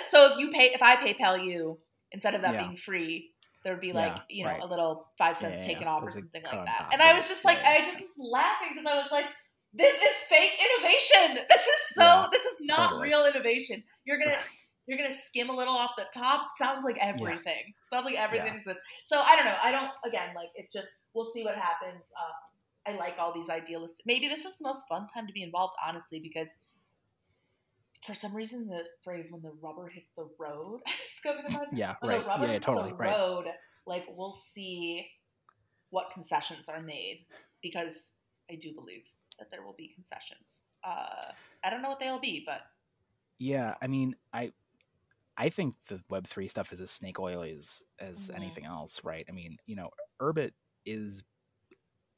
so 0.10 0.32
if 0.32 0.38
you 0.40 0.52
pay, 0.52 0.72
if 0.74 0.82
I 0.82 0.96
PayPal 0.96 1.44
you 1.44 1.80
instead 2.12 2.36
of 2.36 2.42
that 2.42 2.54
Yeah. 2.54 2.64
being 2.64 2.78
free, 2.78 3.32
there 3.64 3.74
would 3.74 3.82
be 3.82 3.94
like, 3.94 4.14
Yeah, 4.16 4.22
you 4.30 4.44
know, 4.44 4.52
right. 4.52 4.62
a 4.62 4.66
little 4.66 5.08
five 5.18 5.38
cents 5.38 5.62
yeah, 5.62 5.68
taken 5.68 5.88
off 5.88 6.04
or 6.04 6.12
something 6.12 6.42
like 6.44 6.66
that. 6.66 6.90
And 6.92 7.02
I 7.02 7.14
was 7.14 7.28
just 7.28 7.46
like. 7.46 7.60
I 7.64 7.86
just 7.86 8.02
was 8.02 8.10
laughing 8.18 8.70
because 8.74 8.88
I 8.92 8.96
was 8.96 9.12
like, 9.12 9.26
this 9.74 9.94
is 9.94 10.16
fake 10.28 10.52
innovation. 10.60 11.46
This 11.50 11.62
is 11.62 11.96
so. 11.96 12.28
This 12.32 12.44
is 12.44 12.58
not 12.62 12.90
totally. 12.90 13.10
real 13.10 13.26
innovation. 13.26 13.84
You're 14.04 14.18
gonna 14.20 14.38
you're 14.88 14.98
gonna 14.98 15.14
skim 15.14 15.50
a 15.50 15.56
little 15.56 15.76
off 15.76 15.92
the 15.98 16.06
top. 16.14 16.50
Sounds 16.56 16.84
like 16.84 16.98
everything. 17.00 17.74
Sounds 17.88 18.06
like 18.06 18.16
everything 18.16 18.48
Yeah. 18.48 18.56
exists. 18.56 18.82
So 19.06 19.20
I 19.22 19.36
don't 19.36 19.46
know. 19.46 19.58
I 19.62 19.72
don't. 19.72 19.92
Again, 20.06 20.34
like 20.36 20.50
it's 20.56 20.74
just 20.74 20.90
we'll 21.14 21.26
see 21.26 21.44
what 21.44 21.56
happens. 21.56 22.04
Um, 22.18 22.94
I 22.96 22.98
like 22.98 23.16
all 23.20 23.34
these 23.34 23.50
idealistic. 23.50 24.06
Maybe 24.06 24.28
this 24.28 24.44
was 24.44 24.58
the 24.58 24.64
most 24.64 24.88
fun 24.90 25.08
time 25.14 25.28
to 25.28 25.34
be 25.34 25.44
involved, 25.44 25.76
honestly, 25.86 26.20
because 26.20 26.58
for 28.06 28.16
some 28.16 28.36
reason 28.36 28.68
the 28.68 28.84
phrase 29.04 29.28
"when 29.32 29.42
the 29.44 29.52
rubber 29.62 29.88
hits 29.88 30.12
the 30.14 30.28
road" 30.40 30.82
is 31.14 31.20
coming 31.22 31.46
to 31.48 31.54
mind. 31.54 31.68
Yeah. 31.74 31.96
When 32.02 32.10
Right. 32.16 32.24
the 32.24 32.28
rubber 32.28 32.44
Yeah. 32.46 32.48
yeah, 32.50 32.54
hits 32.56 32.66
Totally. 32.66 32.90
the 32.90 32.96
Right. 32.96 33.12
road, 33.12 33.46
like 33.86 34.06
we'll 34.10 34.32
see 34.34 35.08
what 35.92 36.10
concessions 36.12 36.68
are 36.70 36.82
made 36.82 37.26
because 37.62 38.14
I 38.50 38.56
do 38.56 38.74
believe 38.74 39.04
that 39.40 39.50
there 39.52 39.62
will 39.64 39.74
be 39.74 39.90
concessions. 39.90 40.60
Uh, 40.84 41.32
I 41.64 41.70
don't 41.70 41.82
know 41.82 41.90
what 41.90 42.00
they'll 42.00 42.20
be, 42.20 42.44
but 42.46 42.62
Yeah, 43.38 43.76
I 43.82 43.88
mean, 43.88 44.16
I 44.34 44.54
I 45.38 45.50
think 45.50 45.76
the 45.88 46.02
Web 46.10 46.28
three 46.28 46.48
stuff 46.48 46.72
is 46.74 46.82
as 46.82 46.92
snake 46.92 47.20
oil 47.20 47.44
as 47.44 47.84
as 48.00 48.30
anything 48.36 48.66
else, 48.66 49.02
right? 49.04 49.26
I 49.30 49.32
mean, 49.32 49.58
you 49.66 49.76
know, 49.76 49.90
Urbit 50.22 50.52
is 50.86 51.24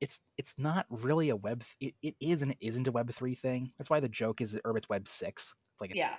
it's 0.01 0.19
it's 0.37 0.55
not 0.57 0.85
really 0.89 1.29
a 1.29 1.35
web 1.35 1.63
it, 1.79 1.93
it 2.01 2.15
is 2.19 2.41
and 2.41 2.51
it 2.51 2.57
isn't 2.59 2.87
a 2.87 2.91
web 2.91 3.11
three 3.13 3.35
thing. 3.35 3.71
That's 3.77 3.89
why 3.89 3.99
the 3.99 4.09
joke 4.09 4.41
is 4.41 4.51
that 4.53 4.63
Urbit's 4.63 4.89
web 4.89 5.07
six. 5.07 5.55
It's 5.73 5.81
like 5.81 5.91
it's 5.91 5.99
yeah, 5.99 6.15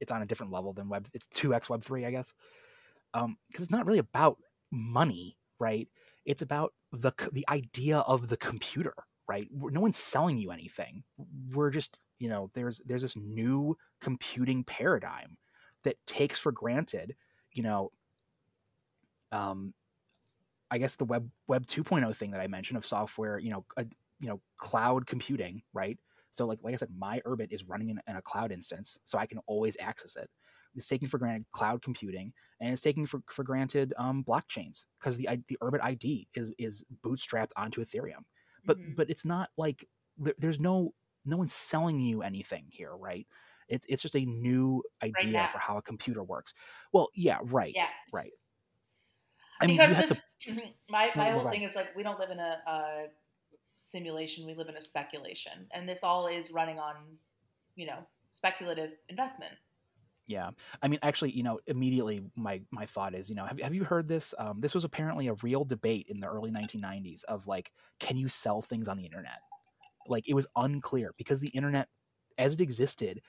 it's 0.00 0.10
on 0.10 0.22
a 0.22 0.26
different 0.26 0.52
level 0.52 0.72
than 0.72 0.88
web 0.88 1.08
it's 1.12 1.26
2x 1.34 1.68
web 1.68 1.84
3 1.84 2.06
i 2.06 2.10
guess 2.10 2.32
um 3.14 3.36
because 3.48 3.64
it's 3.64 3.72
not 3.72 3.86
really 3.86 3.98
about 3.98 4.38
money 4.70 5.36
right 5.58 5.88
it's 6.24 6.42
about 6.42 6.72
the 6.92 7.12
the 7.32 7.44
idea 7.48 7.98
of 7.98 8.28
the 8.28 8.36
computer 8.36 8.94
right 9.28 9.48
no 9.52 9.80
one's 9.80 9.96
selling 9.96 10.38
you 10.38 10.50
anything 10.50 11.04
we're 11.52 11.70
just 11.70 11.98
you 12.18 12.28
know 12.28 12.48
there's 12.54 12.80
there's 12.86 13.02
this 13.02 13.16
new 13.16 13.76
computing 14.00 14.64
paradigm 14.64 15.36
that 15.84 15.96
takes 16.06 16.38
for 16.38 16.52
granted 16.52 17.16
you 17.52 17.62
know 17.62 17.90
um 19.32 19.74
i 20.70 20.78
guess 20.78 20.96
the 20.96 21.04
web 21.04 21.30
web 21.48 21.66
2.0 21.66 22.14
thing 22.16 22.30
that 22.30 22.40
i 22.40 22.46
mentioned 22.46 22.76
of 22.76 22.86
software 22.86 23.38
you 23.38 23.50
know 23.50 23.64
a, 23.76 23.86
you 24.20 24.28
know 24.28 24.40
cloud 24.58 25.06
computing 25.06 25.62
right 25.72 25.98
so 26.32 26.46
like 26.46 26.60
like 26.62 26.74
I 26.74 26.76
said, 26.76 26.90
my 26.96 27.20
Urbit 27.26 27.52
is 27.52 27.64
running 27.64 27.90
in, 27.90 28.00
in 28.06 28.16
a 28.16 28.22
cloud 28.22 28.52
instance, 28.52 28.98
so 29.04 29.18
I 29.18 29.26
can 29.26 29.40
always 29.48 29.76
access 29.80 30.16
it. 30.16 30.30
It's 30.76 30.86
taking 30.86 31.08
for 31.08 31.18
granted 31.18 31.46
cloud 31.52 31.82
computing, 31.82 32.32
and 32.60 32.72
it's 32.72 32.82
taking 32.82 33.04
for, 33.06 33.20
for 33.28 33.42
granted 33.42 33.92
um, 33.98 34.22
blockchains 34.24 34.84
because 35.00 35.16
the 35.18 35.28
the 35.48 35.58
Urbit 35.60 35.80
ID 35.82 36.28
is 36.34 36.52
is 36.56 36.84
bootstrapped 37.04 37.50
onto 37.56 37.82
Ethereum. 37.84 38.22
But 38.66 38.78
Mhm. 38.78 38.94
but 38.96 39.10
it's 39.10 39.24
not 39.24 39.50
like 39.56 39.88
there, 40.18 40.34
there's 40.38 40.60
no 40.60 40.94
no 41.24 41.36
one's 41.36 41.52
selling 41.54 42.00
you 42.00 42.22
anything 42.22 42.66
here, 42.70 42.96
right? 42.96 43.26
It's 43.70 43.86
it's 43.88 44.02
just 44.02 44.16
a 44.16 44.24
new 44.24 44.82
idea 45.02 45.32
now. 45.32 45.46
for 45.46 45.58
how 45.58 45.78
a 45.78 45.82
computer 45.82 46.22
works. 46.22 46.52
Well, 46.92 47.08
yeah, 47.14 47.38
right, 47.44 47.72
yeah, 47.74 47.88
right. 48.12 48.32
I 49.60 49.66
mean, 49.66 49.76
because 49.76 49.90
you 49.90 50.08
this 50.08 50.22
to. 50.56 50.72
my 50.88 51.10
my 51.14 51.30
whole 51.30 51.40
ahead. 51.40 51.52
thing 51.52 51.62
is 51.62 51.74
like 51.74 51.94
we 51.96 52.02
don't 52.02 52.18
live 52.18 52.30
in 52.30 52.38
a, 52.38 52.58
a 52.66 53.04
simulation; 53.76 54.46
we 54.46 54.54
live 54.54 54.68
in 54.68 54.76
a 54.76 54.80
speculation, 54.80 55.66
and 55.72 55.88
this 55.88 56.02
all 56.02 56.26
is 56.26 56.50
running 56.50 56.78
on, 56.78 56.94
you 57.76 57.86
know, 57.86 57.98
speculative 58.30 58.90
investment. 59.08 59.54
Yeah, 60.26 60.50
I 60.80 60.88
mean, 60.88 61.00
actually, 61.02 61.32
you 61.32 61.42
know, 61.42 61.58
immediately 61.66 62.22
my 62.36 62.62
my 62.70 62.86
thought 62.86 63.14
is, 63.14 63.28
you 63.28 63.34
know, 63.34 63.44
have, 63.44 63.60
have 63.60 63.74
you 63.74 63.84
heard 63.84 64.08
this? 64.08 64.32
Um, 64.38 64.60
this 64.60 64.74
was 64.74 64.84
apparently 64.84 65.28
a 65.28 65.34
real 65.42 65.64
debate 65.64 66.06
in 66.08 66.20
the 66.20 66.28
early 66.28 66.50
1990s 66.50 67.24
of 67.24 67.46
like, 67.46 67.72
can 67.98 68.16
you 68.16 68.28
sell 68.28 68.62
things 68.62 68.88
on 68.88 68.96
the 68.96 69.04
internet? 69.04 69.40
Like, 70.06 70.28
it 70.28 70.34
was 70.34 70.46
unclear 70.56 71.12
because 71.18 71.40
the 71.40 71.48
internet, 71.48 71.88
as 72.38 72.54
it 72.54 72.60
existed, 72.60 73.20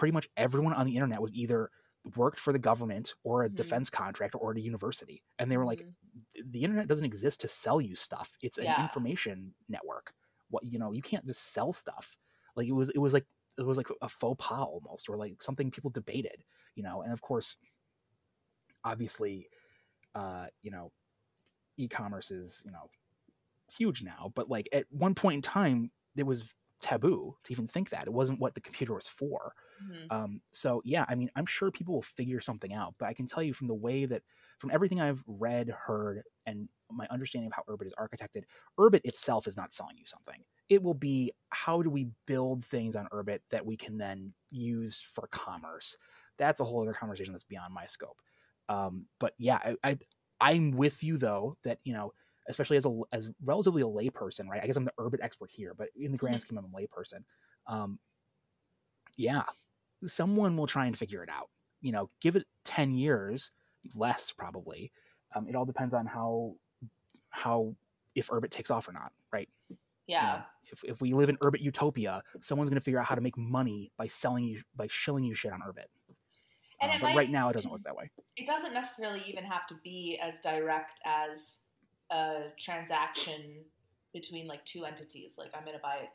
pretty 0.00 0.12
much 0.12 0.28
everyone 0.38 0.74
on 0.74 0.86
the 0.86 0.96
internet 0.96 1.22
was 1.22 1.32
either 1.34 1.70
worked 2.16 2.40
for 2.40 2.52
the 2.54 2.58
government 2.60 3.14
or 3.24 3.44
a 3.44 3.50
Mhm. 3.50 3.50
defense 3.50 3.90
contractor 3.90 4.38
or 4.38 4.52
at 4.52 4.58
a 4.58 4.62
university, 4.62 5.22
and 5.38 5.52
they 5.52 5.58
were 5.58 5.66
like, 5.66 5.84
Mhm. 5.84 5.96
The 6.44 6.64
internet 6.64 6.88
doesn't 6.88 7.06
exist 7.06 7.40
to 7.42 7.48
sell 7.48 7.80
you 7.80 7.96
stuff. 7.96 8.36
It's 8.42 8.58
an 8.58 8.66
Yeah. 8.66 8.76
information 8.76 9.54
network. 9.68 10.14
What 10.50 10.64
you 10.64 10.78
know, 10.78 10.92
you 10.92 11.02
can't 11.02 11.26
just 11.26 11.42
sell 11.54 11.72
stuff. 11.72 12.18
Like 12.56 12.68
it 12.68 12.72
was, 12.72 12.90
it 12.90 12.98
was 12.98 13.14
like 13.14 13.26
it 13.58 13.64
was 13.64 13.78
like 13.78 13.88
a 14.02 14.08
faux 14.08 14.44
pas 14.44 14.66
almost, 14.66 15.08
or 15.10 15.16
like 15.18 15.42
something 15.42 15.70
people 15.70 15.90
debated. 15.90 16.44
You 16.76 16.82
know, 16.84 17.02
and 17.02 17.12
of 17.12 17.22
course, 17.22 17.56
obviously, 18.84 19.48
uh, 20.14 20.48
you 20.62 20.70
know, 20.72 20.92
e-commerce 21.78 22.30
is 22.30 22.62
you 22.66 22.72
know 22.72 22.90
huge 23.78 24.02
now, 24.04 24.32
but 24.34 24.48
like 24.50 24.68
at 24.72 24.86
one 24.92 25.14
point 25.14 25.36
in 25.36 25.42
time, 25.42 25.92
it 26.16 26.24
was 26.26 26.54
taboo 26.80 27.36
to 27.44 27.52
even 27.52 27.68
think 27.68 27.90
that 27.90 28.06
it 28.08 28.12
wasn't 28.14 28.40
what 28.40 28.54
the 28.54 28.62
computer 28.62 28.94
was 28.94 29.08
for. 29.08 29.54
Mhm. 29.80 30.10
Um, 30.10 30.42
so 30.52 30.82
yeah, 30.84 31.04
I 31.08 31.14
mean, 31.14 31.30
I'm 31.36 31.46
sure 31.46 31.70
people 31.70 31.94
will 31.94 32.02
figure 32.02 32.40
something 32.40 32.72
out, 32.72 32.94
but 32.98 33.06
I 33.06 33.14
can 33.14 33.26
tell 33.26 33.42
you 33.42 33.54
from 33.54 33.68
the 33.68 33.74
way 33.74 34.06
that, 34.06 34.22
from 34.58 34.70
everything 34.72 35.00
I've 35.00 35.22
read, 35.26 35.68
heard, 35.68 36.22
and 36.46 36.68
my 36.90 37.06
understanding 37.10 37.46
of 37.46 37.54
how 37.54 37.62
Urbit 37.72 37.86
is 37.86 37.94
architected, 37.94 38.44
Urbit 38.78 39.02
itself 39.04 39.46
is 39.46 39.56
not 39.56 39.72
selling 39.72 39.96
you 39.96 40.04
something. 40.06 40.44
It 40.68 40.82
will 40.82 40.94
be 40.94 41.32
how 41.50 41.82
do 41.82 41.90
we 41.90 42.08
build 42.26 42.64
things 42.64 42.96
on 42.96 43.06
Urbit 43.12 43.40
that 43.50 43.64
we 43.64 43.76
can 43.76 43.98
then 43.98 44.34
use 44.50 45.00
for 45.00 45.28
commerce. 45.28 45.96
That's 46.38 46.60
a 46.60 46.64
whole 46.64 46.82
other 46.82 46.92
conversation 46.94 47.32
that's 47.32 47.44
beyond 47.44 47.72
my 47.72 47.86
scope. 47.86 48.20
Um, 48.68 49.06
but 49.18 49.34
yeah, 49.38 49.58
I, 49.62 49.76
I 49.90 49.98
I'm 50.40 50.70
with 50.72 51.02
you 51.02 51.16
though 51.18 51.56
that 51.64 51.78
you 51.84 51.92
know, 51.92 52.12
especially 52.48 52.76
as 52.76 52.86
a 52.86 53.00
as 53.12 53.30
relatively 53.42 53.82
a 53.82 53.86
layperson, 53.86 54.48
right? 54.48 54.62
I 54.62 54.66
guess 54.66 54.76
I'm 54.76 54.84
the 54.84 54.94
Urbit 54.98 55.20
expert 55.22 55.50
here, 55.50 55.74
but 55.74 55.90
in 55.94 56.12
the 56.12 56.18
grand 56.18 56.40
scheme, 56.40 56.58
I'm 56.58 56.64
a 56.64 56.68
layperson. 56.68 57.24
Um, 57.66 57.98
yeah, 59.16 59.44
someone 60.06 60.56
will 60.56 60.66
try 60.66 60.86
and 60.86 60.96
figure 60.96 61.22
it 61.22 61.28
out. 61.30 61.48
You 61.80 61.92
know, 61.92 62.10
give 62.20 62.36
it 62.36 62.46
10 62.64 62.90
years, 62.92 63.50
less 63.94 64.32
probably. 64.32 64.92
Um, 65.34 65.46
it 65.48 65.54
all 65.54 65.64
depends 65.64 65.94
on 65.94 66.06
how 66.06 66.54
how 67.30 67.74
if 68.14 68.28
Urbit 68.28 68.50
takes 68.50 68.70
off 68.70 68.88
or 68.88 68.92
not, 68.92 69.12
right? 69.32 69.48
You 69.68 69.76
Yeah. 70.08 70.26
know, 70.26 70.42
if, 70.72 70.84
if 70.84 71.00
we 71.00 71.14
live 71.14 71.28
in 71.28 71.36
Urbit 71.38 71.60
utopia, 71.60 72.22
someone's 72.40 72.68
going 72.68 72.78
to 72.80 72.84
figure 72.84 72.98
out 72.98 73.06
how 73.06 73.14
to 73.14 73.20
make 73.20 73.38
money 73.38 73.92
by 73.96 74.06
selling 74.08 74.44
you 74.44 74.62
by 74.74 74.88
shilling 74.90 75.22
you 75.24 75.34
shit 75.34 75.52
on 75.52 75.60
Urbit. 75.60 75.86
And 76.82 76.90
Uh, 76.90 76.94
but 76.94 77.02
might- 77.08 77.16
right 77.16 77.30
now, 77.30 77.48
it 77.48 77.52
doesn't 77.52 77.70
work 77.70 77.82
that 77.84 77.94
way. 77.94 78.10
it 78.36 78.46
doesn't 78.46 78.74
necessarily 78.74 79.22
even 79.26 79.44
have 79.44 79.66
to 79.68 79.74
be 79.84 80.18
as 80.22 80.40
direct 80.40 81.00
as 81.04 81.60
a 82.10 82.48
transaction 82.58 83.64
between 84.12 84.48
like 84.48 84.64
two 84.64 84.84
entities 84.84 85.36
like 85.38 85.52
i'm 85.54 85.64
going 85.64 85.76
to 85.76 85.80
buy 85.82 85.96
a 85.98 86.08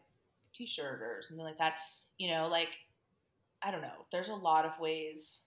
t-shirt 0.54 1.02
or 1.02 1.22
something 1.22 1.46
like 1.46 1.58
that 1.58 1.76
you 2.18 2.30
know 2.30 2.48
like 2.50 2.68
i 3.66 3.72
don't 3.72 3.82
know 3.82 4.06
there's 4.12 4.30
a 4.30 4.36
lot 4.36 4.66
of 4.66 4.72
ways 4.80 5.42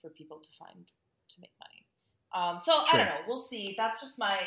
for 0.00 0.10
people 0.10 0.38
to 0.38 0.48
find 0.58 0.86
to 1.28 1.40
make 1.40 1.52
money 1.58 1.86
um, 2.34 2.60
so 2.62 2.84
i 2.92 2.96
don't 2.96 3.06
know 3.06 3.20
we'll 3.26 3.38
see 3.38 3.74
that's 3.76 4.00
just 4.00 4.18
my 4.18 4.38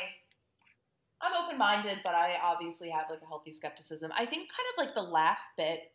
i'm 1.22 1.44
open-minded 1.44 2.00
but 2.04 2.14
i 2.14 2.38
obviously 2.44 2.90
have 2.90 3.06
like 3.10 3.22
a 3.22 3.28
healthy 3.28 3.52
skepticism 3.52 4.12
i 4.18 4.26
think 4.26 4.50
kind 4.50 4.68
of 4.78 4.86
like 4.86 4.96
the 4.96 5.02
last 5.02 5.44
bit 5.58 5.92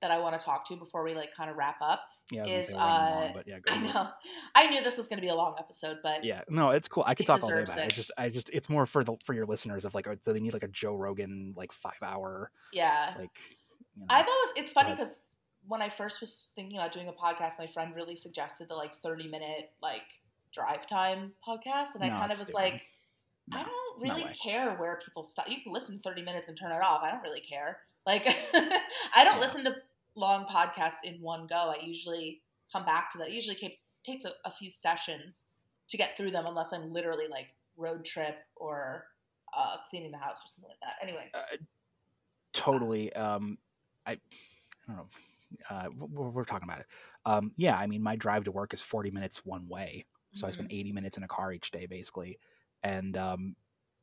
that 0.00 0.10
i 0.10 0.18
want 0.18 0.38
to 0.38 0.44
talk 0.44 0.66
to 0.66 0.76
before 0.76 1.02
we 1.04 1.14
like 1.14 1.34
kind 1.34 1.50
of 1.50 1.56
wrap 1.56 1.76
up 1.80 2.00
Yeah, 2.32 2.44
I 2.44 2.48
is, 2.48 2.74
uh, 2.74 2.76
long, 2.76 3.30
but 3.34 3.46
yeah, 3.46 3.58
I 3.68 3.78
know. 3.78 4.08
I 4.54 4.66
knew 4.68 4.82
this 4.82 4.96
was 4.96 5.06
going 5.06 5.18
to 5.18 5.22
be 5.22 5.28
a 5.28 5.34
long 5.34 5.54
episode, 5.58 5.98
but 6.02 6.24
Yeah, 6.24 6.42
no, 6.48 6.70
it's 6.70 6.88
cool. 6.88 7.04
I 7.06 7.14
could 7.14 7.24
talk 7.24 7.42
all 7.42 7.48
day 7.48 7.62
about 7.62 7.78
it. 7.78 7.82
it. 7.82 7.86
It's 7.86 7.94
just, 7.94 8.10
I 8.18 8.28
just, 8.28 8.50
it's 8.52 8.68
more 8.68 8.84
for 8.84 9.04
the 9.04 9.16
for 9.24 9.32
your 9.32 9.46
listeners 9.46 9.84
of 9.84 9.94
like, 9.94 10.08
oh, 10.08 10.16
do 10.16 10.32
they 10.32 10.40
need 10.40 10.52
like 10.52 10.64
a 10.64 10.68
Joe 10.68 10.96
Rogan 10.96 11.54
like 11.56 11.70
five 11.70 12.02
hour 12.02 12.50
yeah. 12.72 13.14
like? 13.16 13.38
You 13.96 14.02
know, 14.02 14.06
I've 14.10 14.26
always, 14.28 14.50
it's 14.56 14.72
funny 14.72 14.90
because 14.92 15.20
when 15.66 15.82
I 15.82 15.88
first 15.88 16.20
was 16.20 16.48
thinking 16.54 16.78
about 16.78 16.92
doing 16.92 17.08
a 17.08 17.12
podcast, 17.12 17.58
my 17.58 17.66
friend 17.66 17.94
really 17.94 18.16
suggested 18.16 18.68
the 18.68 18.74
like 18.74 19.00
30 19.02 19.28
minute 19.28 19.70
like 19.82 20.02
drive 20.52 20.86
time 20.88 21.32
podcast. 21.46 21.94
And 21.94 22.04
I 22.04 22.08
No, 22.08 22.18
kind 22.18 22.32
of 22.32 22.38
was 22.38 22.48
stupid. 22.48 22.54
like, 22.54 22.80
No, 23.48 23.58
I 23.58 23.62
don't 23.64 24.02
really 24.02 24.24
way. 24.24 24.36
care 24.42 24.76
where 24.76 25.00
people 25.04 25.22
stop. 25.22 25.48
You 25.48 25.62
can 25.62 25.72
listen 25.72 25.98
30 25.98 26.22
minutes 26.22 26.48
and 26.48 26.56
turn 26.58 26.72
it 26.72 26.82
off. 26.82 27.02
I 27.02 27.10
don't 27.10 27.22
really 27.22 27.40
care. 27.40 27.78
Like 28.06 28.24
I 28.54 29.24
don't 29.24 29.34
Yeah. 29.34 29.40
listen 29.40 29.64
to 29.64 29.74
long 30.14 30.46
podcasts 30.46 31.02
in 31.04 31.20
one 31.20 31.46
go. 31.46 31.74
I 31.76 31.78
usually 31.84 32.42
come 32.72 32.84
back 32.84 33.10
to 33.12 33.18
that. 33.18 33.28
It 33.28 33.34
usually 33.34 33.56
takes 33.56 33.86
takes 34.04 34.24
a, 34.24 34.30
a 34.44 34.50
few 34.52 34.70
sessions 34.70 35.42
to 35.88 35.96
get 35.96 36.16
through 36.16 36.30
them, 36.30 36.44
unless 36.46 36.72
I'm 36.72 36.92
literally 36.92 37.26
like 37.28 37.46
road 37.76 38.04
trip 38.04 38.36
or 38.56 39.04
uh, 39.56 39.76
cleaning 39.90 40.10
the 40.12 40.18
house 40.18 40.38
or 40.44 40.48
something 40.48 40.70
like 40.70 40.80
that. 40.80 40.94
Anyway, 41.02 41.30
totally 42.52 43.12
um 43.14 43.58
i 44.06 44.12
i 44.12 44.18
don't 44.86 44.96
know 44.96 45.06
uh 45.70 45.88
we're, 45.96 46.30
we're 46.30 46.44
talking 46.44 46.68
about 46.68 46.80
it. 46.80 46.86
Um 47.24 47.52
yeah 47.56 47.76
i 47.76 47.86
mean 47.86 48.02
my 48.02 48.16
drive 48.16 48.44
to 48.44 48.52
work 48.52 48.74
is 48.74 48.82
40 48.82 49.10
minutes 49.10 49.44
one 49.44 49.68
way 49.68 50.04
so 50.34 50.46
i 50.46 50.50
spend 50.50 50.72
80 50.72 50.92
minutes 50.92 51.16
in 51.16 51.22
a 51.22 51.28
car 51.28 51.52
each 51.52 51.70
day 51.70 51.86
basically. 51.86 52.38
And 52.82 53.16
um 53.16 53.56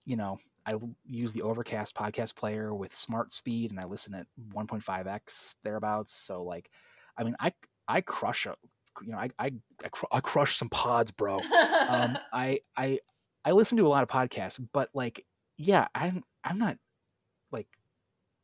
you 0.06 0.18
know 0.18 0.38
I 0.66 0.76
use 1.06 1.32
the 1.34 1.44
overcast 1.44 1.96
podcast 1.96 2.36
player 2.36 2.74
with 2.74 2.94
smart 2.94 3.32
speed 3.34 3.72
and 3.72 3.80
i 3.80 3.86
listen 3.86 4.14
at 4.16 4.28
1.5x 4.54 5.56
thereabouts. 5.64 6.14
So 6.14 6.44
like 6.44 6.70
i 7.18 7.24
mean 7.24 7.36
i 7.40 7.54
i 7.88 8.02
crush 8.02 8.46
a 8.46 8.56
you 9.02 9.12
know 9.12 9.18
i 9.18 9.30
i, 9.40 9.52
I, 9.84 9.90
cr- 9.90 10.06
I 10.12 10.20
crush 10.20 10.58
some 10.58 10.70
pods 10.70 11.12
bro. 11.12 11.40
Um 11.40 12.18
i 12.34 12.60
i 12.78 13.00
i 13.46 13.52
listen 13.52 13.78
to 13.78 13.88
a 13.88 13.90
lot 13.90 14.04
of 14.04 14.10
podcasts 14.10 14.60
but 14.74 14.90
like 14.94 15.26
yeah 15.58 15.88
i'm 15.94 16.24
i'm 16.44 16.58
not 16.58 16.78
like 17.52 17.68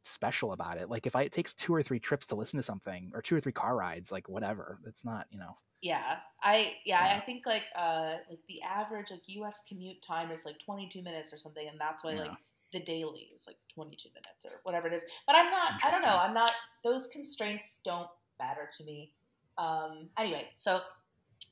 special 0.09 0.51
about 0.51 0.77
it 0.77 0.89
like 0.89 1.05
if 1.05 1.15
i 1.15 1.23
it 1.23 1.31
takes 1.31 1.53
two 1.53 1.73
or 1.73 1.81
three 1.81 1.99
trips 1.99 2.25
to 2.25 2.35
listen 2.35 2.57
to 2.57 2.63
something 2.63 3.11
or 3.13 3.21
two 3.21 3.35
or 3.35 3.39
three 3.39 3.51
car 3.51 3.75
rides 3.75 4.11
like 4.11 4.27
whatever 4.27 4.79
it's 4.85 5.05
not 5.05 5.27
you 5.31 5.39
know 5.39 5.55
Yeah, 5.81 6.17
I 6.43 6.75
yeah, 6.85 7.05
Yeah. 7.05 7.17
I 7.17 7.19
think 7.21 7.45
like 7.45 7.63
uh 7.75 8.15
like 8.29 8.39
the 8.47 8.61
average 8.61 9.11
like 9.11 9.21
U.S. 9.27 9.63
commute 9.67 10.01
time 10.01 10.31
is 10.31 10.45
like 10.45 10.59
22 10.59 11.01
minutes 11.01 11.31
or 11.31 11.37
something, 11.37 11.67
and 11.69 11.79
that's 11.79 12.03
why 12.03 12.13
like 12.13 12.31
the 12.73 12.81
daily 12.81 13.31
is 13.33 13.47
like 13.47 13.55
22 13.73 14.09
minutes 14.09 14.45
or 14.45 14.59
whatever 14.63 14.87
it 14.87 14.93
is. 14.93 15.03
But 15.25 15.37
I'm 15.37 15.49
not. 15.49 15.73
I 15.83 15.89
don't 15.89 16.03
know. 16.03 16.17
I'm 16.17 16.33
not. 16.33 16.51
Those 16.83 17.07
constraints 17.07 17.79
don't 17.85 18.09
matter 18.39 18.69
to 18.77 18.83
me. 18.83 19.13
Um. 19.57 20.09
Anyway, 20.17 20.49
so 20.55 20.81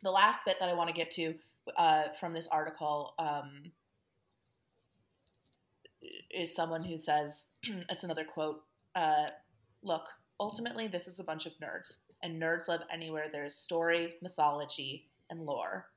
the 0.04 0.12
last 0.12 0.44
bit 0.46 0.58
that 0.60 0.68
I 0.68 0.74
want 0.74 0.90
to 0.90 0.94
get 0.94 1.10
to 1.12 1.34
uh, 1.78 2.10
from 2.20 2.34
this 2.34 2.48
article 2.48 3.14
um, 3.20 3.64
is 6.32 6.54
someone 6.54 6.84
who 6.84 6.98
says 6.98 7.48
it's 7.90 8.04
another 8.04 8.24
quote. 8.24 8.64
Uh, 8.96 9.28
Look, 9.84 10.08
ultimately, 10.40 10.88
this 10.88 11.08
is 11.08 11.20
a 11.20 11.24
bunch 11.24 11.46
of 11.46 11.54
nerds, 11.60 11.98
and 12.22 12.42
nerds 12.42 12.68
live 12.68 12.82
anywhere 12.92 13.28
there's 13.32 13.56
story, 13.56 14.14
mythology, 14.22 15.08
and 15.30 15.46
lore. 15.46 15.88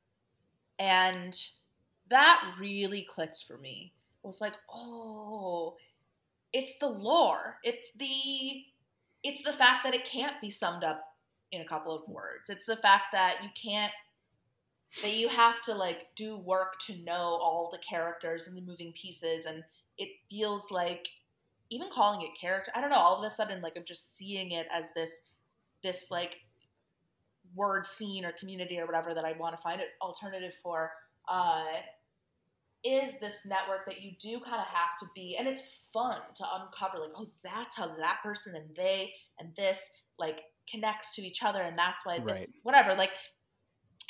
And 0.79 1.37
that 2.11 2.43
really 2.59 3.03
clicked 3.03 3.45
for 3.47 3.59
me. 3.59 3.93
It 4.23 4.27
was 4.27 4.41
like, 4.41 4.55
oh, 4.73 5.77
it's 6.53 6.75
the 6.81 6.89
lore. 6.89 7.57
It's 7.63 7.91
the 7.99 8.65
it's 9.23 9.43
the 9.43 9.53
fact 9.53 9.85
that 9.85 9.95
it 9.95 10.05
can't 10.05 10.41
be 10.41 10.51
summed 10.51 10.85
up 10.85 11.05
in 11.53 11.61
a 11.61 11.67
couple 11.67 11.95
of 11.95 12.09
words. 12.09 12.49
It's 12.49 12.65
the 12.65 12.77
fact 12.77 13.07
that 13.13 13.43
you 13.43 13.49
can't 13.61 13.93
that 15.03 15.15
you 15.15 15.29
have 15.29 15.63
to 15.63 15.75
like 15.75 16.09
do 16.17 16.37
work 16.37 16.79
to 16.87 16.97
know 17.03 17.39
all 17.43 17.69
the 17.71 17.79
characters 17.79 18.47
and 18.47 18.57
the 18.57 18.63
moving 18.63 18.93
pieces 18.93 19.47
and 19.47 19.63
it 20.01 20.09
feels 20.29 20.71
like 20.73 21.07
even 21.71 21.89
calling 21.93 22.23
it 22.23 22.31
character 22.41 22.73
i 22.75 22.81
don't 22.81 22.91
know 22.91 22.97
all 22.97 23.17
of 23.17 23.25
a 23.25 23.31
sudden 23.31 23.61
like 23.63 23.75
i'm 23.77 23.85
just 23.85 24.17
seeing 24.17 24.51
it 24.51 24.67
as 24.73 24.87
this 24.97 25.23
this 25.83 26.11
like 26.11 26.37
word 27.55 27.87
scene 27.87 28.25
or 28.25 28.33
community 28.33 28.79
or 28.79 28.87
whatever 28.87 29.15
that 29.15 29.25
i 29.25 29.33
want 29.39 29.55
to 29.55 29.63
find 29.63 29.81
an 29.81 29.87
alternative 30.03 30.53
for 30.63 30.91
uh 31.29 31.65
is 32.83 33.21
this 33.21 33.45
network 33.47 33.85
that 33.87 34.01
you 34.01 34.13
do 34.19 34.41
kind 34.41 34.57
of 34.61 34.67
have 34.67 34.99
to 34.99 35.07
be 35.15 35.37
and 35.39 35.47
it's 35.47 35.63
fun 35.93 36.17
to 36.35 36.45
uncover 36.55 36.99
like 36.99 37.11
oh 37.17 37.29
that's 37.45 37.77
how 37.77 37.87
that 37.99 38.19
person 38.23 38.55
and 38.57 38.75
they 38.75 39.11
and 39.39 39.55
this 39.55 39.91
like 40.19 40.41
connects 40.71 41.15
to 41.15 41.23
each 41.23 41.43
other 41.43 41.61
and 41.61 41.79
that's 41.79 42.07
why 42.07 42.19
this 42.19 42.41
Right. 42.41 42.49
whatever 42.63 42.95
like 42.95 43.11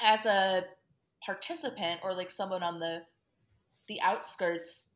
as 0.01 0.25
a 0.25 0.65
participant 1.25 2.01
or 2.03 2.15
like 2.15 2.31
someone 2.31 2.63
on 2.63 2.79
the 2.79 3.01
the 3.89 4.01
outskirts 4.03 4.90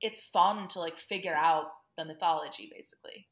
it's 0.00 0.20
fun 0.20 0.68
to 0.68 0.80
like 0.80 0.98
figure 0.98 1.34
out 1.34 1.66
the 1.96 2.04
mythology 2.04 2.70
basically. 2.74 3.26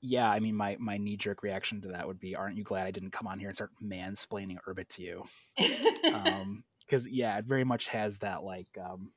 Yeah 0.00 0.30
i 0.30 0.38
mean 0.38 0.54
my 0.54 0.76
my 0.78 0.96
knee-jerk 0.96 1.42
reaction 1.42 1.80
to 1.80 1.88
that 1.88 2.06
would 2.06 2.20
be 2.20 2.36
aren't 2.36 2.56
you 2.56 2.62
glad 2.62 2.86
i 2.86 2.92
didn't 2.92 3.10
come 3.10 3.26
on 3.26 3.38
here 3.38 3.48
and 3.48 3.56
start 3.56 3.70
mansplaining 3.82 4.58
urbit 4.66 4.88
to 4.90 5.02
you? 5.02 5.24
Um 6.14 6.64
because 6.80 7.06
yeah 7.06 7.36
it 7.36 7.44
very 7.44 7.64
much 7.64 7.88
has 7.88 8.18
that 8.20 8.44
like 8.44 8.68
um 8.82 9.12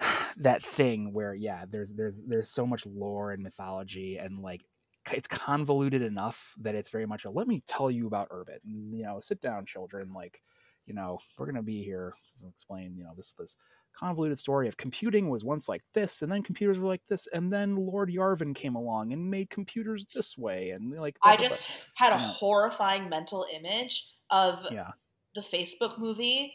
that 0.36 0.62
thing 0.62 1.12
where 1.12 1.34
yeah 1.34 1.64
there's 1.68 1.92
there's 1.92 2.22
there's 2.22 2.48
so 2.48 2.66
much 2.66 2.86
lore 2.86 3.32
and 3.32 3.42
mythology 3.42 4.16
and 4.16 4.40
like 4.40 4.64
it's 5.12 5.28
convoluted 5.28 6.02
enough 6.02 6.54
that 6.60 6.74
it's 6.74 6.88
very 6.88 7.06
much 7.06 7.24
a 7.24 7.30
let 7.30 7.46
me 7.46 7.62
tell 7.66 7.90
you 7.90 8.06
about 8.06 8.30
urbit. 8.30 8.60
And 8.64 8.94
you 8.94 9.04
know 9.04 9.20
sit 9.20 9.40
down 9.40 9.66
children 9.66 10.12
like 10.12 10.40
you 10.86 10.94
know 10.94 11.18
we're 11.38 11.46
gonna 11.46 11.62
be 11.62 11.82
here 11.82 12.14
to 12.40 12.48
explain 12.48 12.96
you 12.96 13.04
know 13.04 13.12
this 13.16 13.32
this 13.38 13.56
convoluted 13.92 14.38
story 14.38 14.66
of 14.66 14.76
computing 14.76 15.30
was 15.30 15.44
once 15.44 15.68
like 15.68 15.82
this 15.94 16.22
and 16.22 16.30
then 16.32 16.42
computers 16.42 16.80
were 16.80 16.88
like 16.88 17.04
this 17.08 17.28
and 17.32 17.52
then 17.52 17.76
lord 17.76 18.10
yarvin 18.10 18.54
came 18.54 18.74
along 18.74 19.12
and 19.12 19.30
made 19.30 19.48
computers 19.50 20.06
this 20.14 20.36
way 20.36 20.70
and 20.70 20.92
like 20.98 21.16
blah, 21.22 21.32
i 21.32 21.36
blah, 21.36 21.46
blah. 21.46 21.56
just 21.56 21.70
had 21.96 22.12
a 22.12 22.16
Yeah. 22.16 22.26
horrifying 22.32 23.08
mental 23.08 23.46
image 23.54 24.04
of 24.30 24.66
yeah 24.72 24.90
the 25.34 25.40
facebook 25.40 25.98
movie 25.98 26.54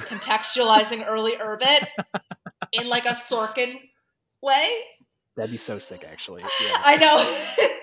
contextualizing 0.00 1.04
early 1.08 1.32
urbit 1.36 1.86
in 2.72 2.88
like 2.88 3.04
a 3.06 3.10
sorkin 3.10 3.74
way 4.42 4.76
that'd 5.36 5.50
be 5.50 5.56
so 5.56 5.78
sick 5.78 6.04
actually 6.10 6.42
yeah 6.42 6.76
I 6.84 6.96
know. 6.96 7.74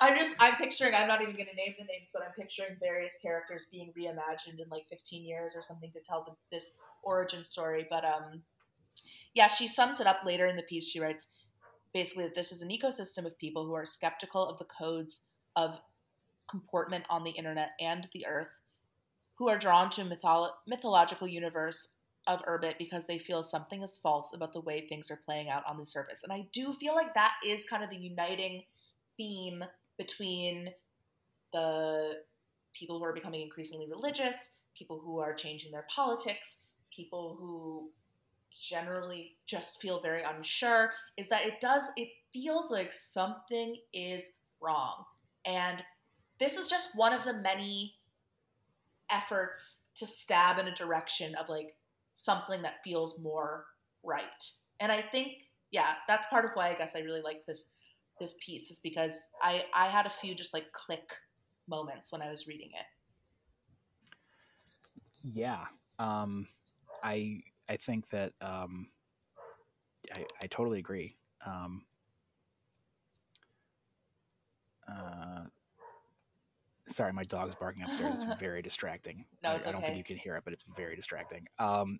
I'm 0.00 0.16
just 0.16 0.36
I'm 0.38 0.54
picturing 0.56 0.94
I'm 0.94 1.08
not 1.08 1.22
even 1.22 1.34
gonna 1.34 1.54
name 1.56 1.74
the 1.78 1.84
names, 1.84 2.08
but 2.12 2.22
I'm 2.22 2.32
picturing 2.32 2.76
various 2.80 3.18
characters 3.22 3.66
being 3.70 3.92
reimagined 3.98 4.60
in 4.62 4.68
like 4.70 4.86
15 4.88 5.24
years 5.24 5.54
or 5.54 5.62
something 5.62 5.90
to 5.92 6.00
tell 6.00 6.36
this 6.50 6.78
origin 7.02 7.44
story. 7.44 7.86
But 7.88 8.04
um, 8.04 8.42
yeah, 9.34 9.48
she 9.48 9.68
sums 9.68 10.00
it 10.00 10.06
up 10.06 10.20
later 10.24 10.46
in 10.46 10.56
the 10.56 10.62
piece. 10.62 10.84
She 10.86 11.00
writes 11.00 11.26
basically 11.92 12.24
that 12.24 12.34
this 12.34 12.52
is 12.52 12.62
an 12.62 12.68
ecosystem 12.68 13.26
of 13.26 13.38
people 13.38 13.64
who 13.64 13.74
are 13.74 13.86
skeptical 13.86 14.46
of 14.46 14.58
the 14.58 14.64
codes 14.64 15.20
of 15.56 15.78
comportment 16.48 17.04
on 17.10 17.24
the 17.24 17.30
internet 17.30 17.70
and 17.80 18.08
the 18.12 18.26
earth, 18.26 18.54
who 19.36 19.48
are 19.48 19.58
drawn 19.58 19.90
to 19.90 20.02
mytholo- 20.02 20.50
mythological 20.66 21.26
universe 21.26 21.88
of 22.26 22.42
Urbit 22.44 22.74
because 22.78 23.06
they 23.06 23.18
feel 23.18 23.42
something 23.42 23.82
is 23.82 23.98
false 24.02 24.32
about 24.34 24.52
the 24.52 24.60
way 24.60 24.86
things 24.86 25.10
are 25.10 25.20
playing 25.24 25.48
out 25.48 25.62
on 25.68 25.78
the 25.78 25.86
surface. 25.86 26.20
And 26.22 26.32
I 26.32 26.46
do 26.52 26.72
feel 26.72 26.94
like 26.94 27.14
that 27.14 27.34
is 27.46 27.66
kind 27.66 27.84
of 27.84 27.90
the 27.90 27.96
uniting 27.96 28.64
theme 29.16 29.64
between 29.98 30.70
the 31.52 32.14
people 32.74 32.98
who 32.98 33.04
are 33.04 33.12
becoming 33.12 33.42
increasingly 33.42 33.88
religious, 33.88 34.52
people 34.76 35.00
who 35.02 35.18
are 35.18 35.34
changing 35.34 35.72
their 35.72 35.86
politics, 35.94 36.60
people 36.94 37.36
who 37.38 37.90
generally 38.60 39.36
just 39.46 39.80
feel 39.80 40.00
very 40.00 40.22
unsure 40.22 40.92
is 41.16 41.28
that 41.28 41.46
it 41.46 41.60
does 41.60 41.82
it 41.96 42.08
feels 42.32 42.70
like 42.70 42.92
something 42.92 43.76
is 43.92 44.32
wrong. 44.60 45.04
And 45.44 45.82
this 46.40 46.56
is 46.56 46.68
just 46.68 46.90
one 46.94 47.12
of 47.12 47.24
the 47.24 47.34
many 47.34 47.94
efforts 49.10 49.84
to 49.96 50.06
stab 50.06 50.58
in 50.58 50.66
a 50.66 50.74
direction 50.74 51.34
of 51.36 51.48
like 51.48 51.76
something 52.12 52.62
that 52.62 52.82
feels 52.82 53.18
more 53.18 53.66
right. 54.02 54.24
And 54.80 54.90
I 54.90 55.02
think, 55.02 55.32
yeah, 55.70 55.94
that's 56.08 56.26
part 56.26 56.44
of 56.44 56.50
why 56.54 56.70
I 56.70 56.74
guess 56.74 56.96
I 56.96 57.00
really 57.00 57.22
like 57.22 57.46
this 57.46 57.66
this 58.18 58.34
piece 58.44 58.70
is 58.70 58.78
because 58.80 59.14
I 59.42 59.64
I 59.74 59.88
had 59.88 60.06
a 60.06 60.10
few 60.10 60.34
just 60.34 60.54
like 60.54 60.72
click 60.72 61.08
moments 61.68 62.12
when 62.12 62.22
I 62.22 62.30
was 62.30 62.46
reading 62.46 62.70
it. 62.74 62.86
yeah 65.24 65.64
um 65.98 66.46
i 67.02 67.40
i 67.68 67.76
think 67.76 68.08
that 68.10 68.32
um 68.40 68.88
i 70.14 70.24
i 70.42 70.46
totally 70.46 70.78
agree 70.78 71.16
um 71.44 71.84
uh 74.88 75.42
sorry 76.86 77.12
my 77.12 77.24
dog's 77.24 77.56
barking 77.56 77.82
upstairs. 77.82 78.14
It's 78.14 78.24
very 78.40 78.62
distracting. 78.62 79.24
No, 79.42 79.50
I, 79.50 79.54
it's 79.56 79.66
I 79.66 79.72
don't 79.72 79.84
think 79.84 79.98
you 79.98 80.04
can 80.04 80.16
hear 80.16 80.36
it 80.36 80.44
but 80.44 80.52
it's 80.52 80.64
very 80.76 80.94
distracting. 80.94 81.48
Um 81.58 81.98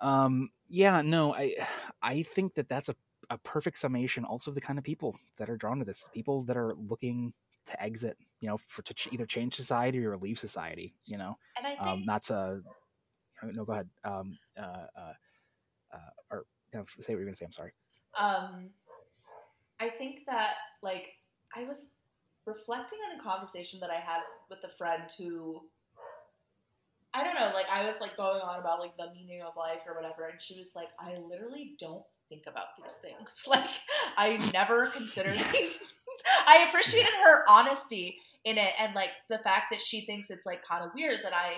um 0.00 0.48
yeah 0.68 1.02
no 1.02 1.34
i 1.34 1.54
i 2.02 2.22
think 2.22 2.54
that 2.54 2.70
that's 2.70 2.88
a, 2.88 2.94
a 3.30 3.38
perfect 3.38 3.78
summation 3.78 4.24
also 4.24 4.50
of 4.50 4.54
the 4.54 4.60
kind 4.60 4.78
of 4.78 4.84
people 4.84 5.16
that 5.38 5.48
are 5.48 5.56
drawn 5.56 5.78
to 5.78 5.84
this 5.84 6.08
people 6.12 6.42
that 6.42 6.56
are 6.56 6.74
looking 6.74 7.32
to 7.66 7.82
exit 7.82 8.16
you 8.40 8.48
know 8.48 8.58
for 8.66 8.82
to 8.82 8.92
ch- 8.92 9.08
either 9.12 9.26
change 9.26 9.54
society 9.54 10.04
or 10.04 10.16
leave 10.16 10.38
society 10.38 10.94
you 11.06 11.16
know? 11.16 11.36
And 11.56 11.66
I 11.66 11.70
think 11.70 11.82
um, 11.82 12.04
not 12.04 12.24
to 12.24 12.60
no 13.42 13.64
go 13.64 13.72
ahead. 13.72 13.88
Um, 14.04 14.38
uh, 14.58 14.86
uh, 14.96 15.12
uh, 15.94 16.10
or 16.30 16.44
no, 16.74 16.84
say 17.00 17.14
what 17.14 17.18
you're 17.18 17.24
gonna 17.24 17.36
say 17.36 17.46
i'm 17.46 17.52
sorry. 17.52 17.72
Um 18.18 18.70
I 19.80 19.88
think 19.88 20.20
that 20.26 20.54
like 20.82 21.08
I 21.56 21.64
was 21.64 21.92
reflecting 22.46 22.98
on 23.10 23.18
a 23.18 23.22
conversation 23.22 23.80
that 23.80 23.90
I 23.90 24.00
had 24.00 24.20
with 24.50 24.60
a 24.64 24.76
friend 24.76 25.04
who 25.18 25.62
I 27.12 27.24
don't 27.24 27.34
know, 27.34 27.50
like 27.54 27.66
I 27.72 27.86
was 27.86 28.00
like 28.00 28.16
going 28.16 28.40
on 28.40 28.60
about 28.60 28.78
like 28.78 28.96
the 28.96 29.10
meaning 29.12 29.42
of 29.42 29.56
life 29.56 29.80
or 29.86 29.94
whatever, 29.96 30.28
and 30.28 30.40
she 30.40 30.58
was 30.58 30.68
like, 30.76 30.88
I 31.00 31.16
literally 31.18 31.74
don't 31.80 32.04
think 32.30 32.44
about 32.46 32.68
these 32.80 32.94
things. 32.94 33.44
Like 33.46 33.70
I 34.16 34.38
never 34.54 34.86
considered 34.86 35.34
these 35.34 35.76
things. 35.76 35.94
I 36.46 36.66
appreciated 36.68 37.12
her 37.24 37.44
honesty 37.48 38.16
in 38.44 38.56
it 38.56 38.72
and 38.78 38.94
like 38.94 39.10
the 39.28 39.38
fact 39.38 39.66
that 39.70 39.80
she 39.80 40.06
thinks 40.06 40.30
it's 40.30 40.46
like 40.46 40.60
kind 40.66 40.84
of 40.84 40.90
weird 40.94 41.18
that 41.24 41.34
I 41.34 41.56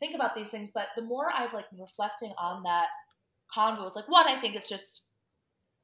think 0.00 0.14
about 0.14 0.34
these 0.34 0.48
things. 0.48 0.70
But 0.74 0.86
the 0.96 1.02
more 1.02 1.30
I've 1.32 1.52
like 1.52 1.66
reflecting 1.78 2.32
on 2.38 2.62
that 2.64 2.88
convo, 3.56 3.86
it's 3.86 3.96
like 3.96 4.08
one, 4.08 4.26
I 4.26 4.40
think 4.40 4.56
it's 4.56 4.68
just 4.68 5.02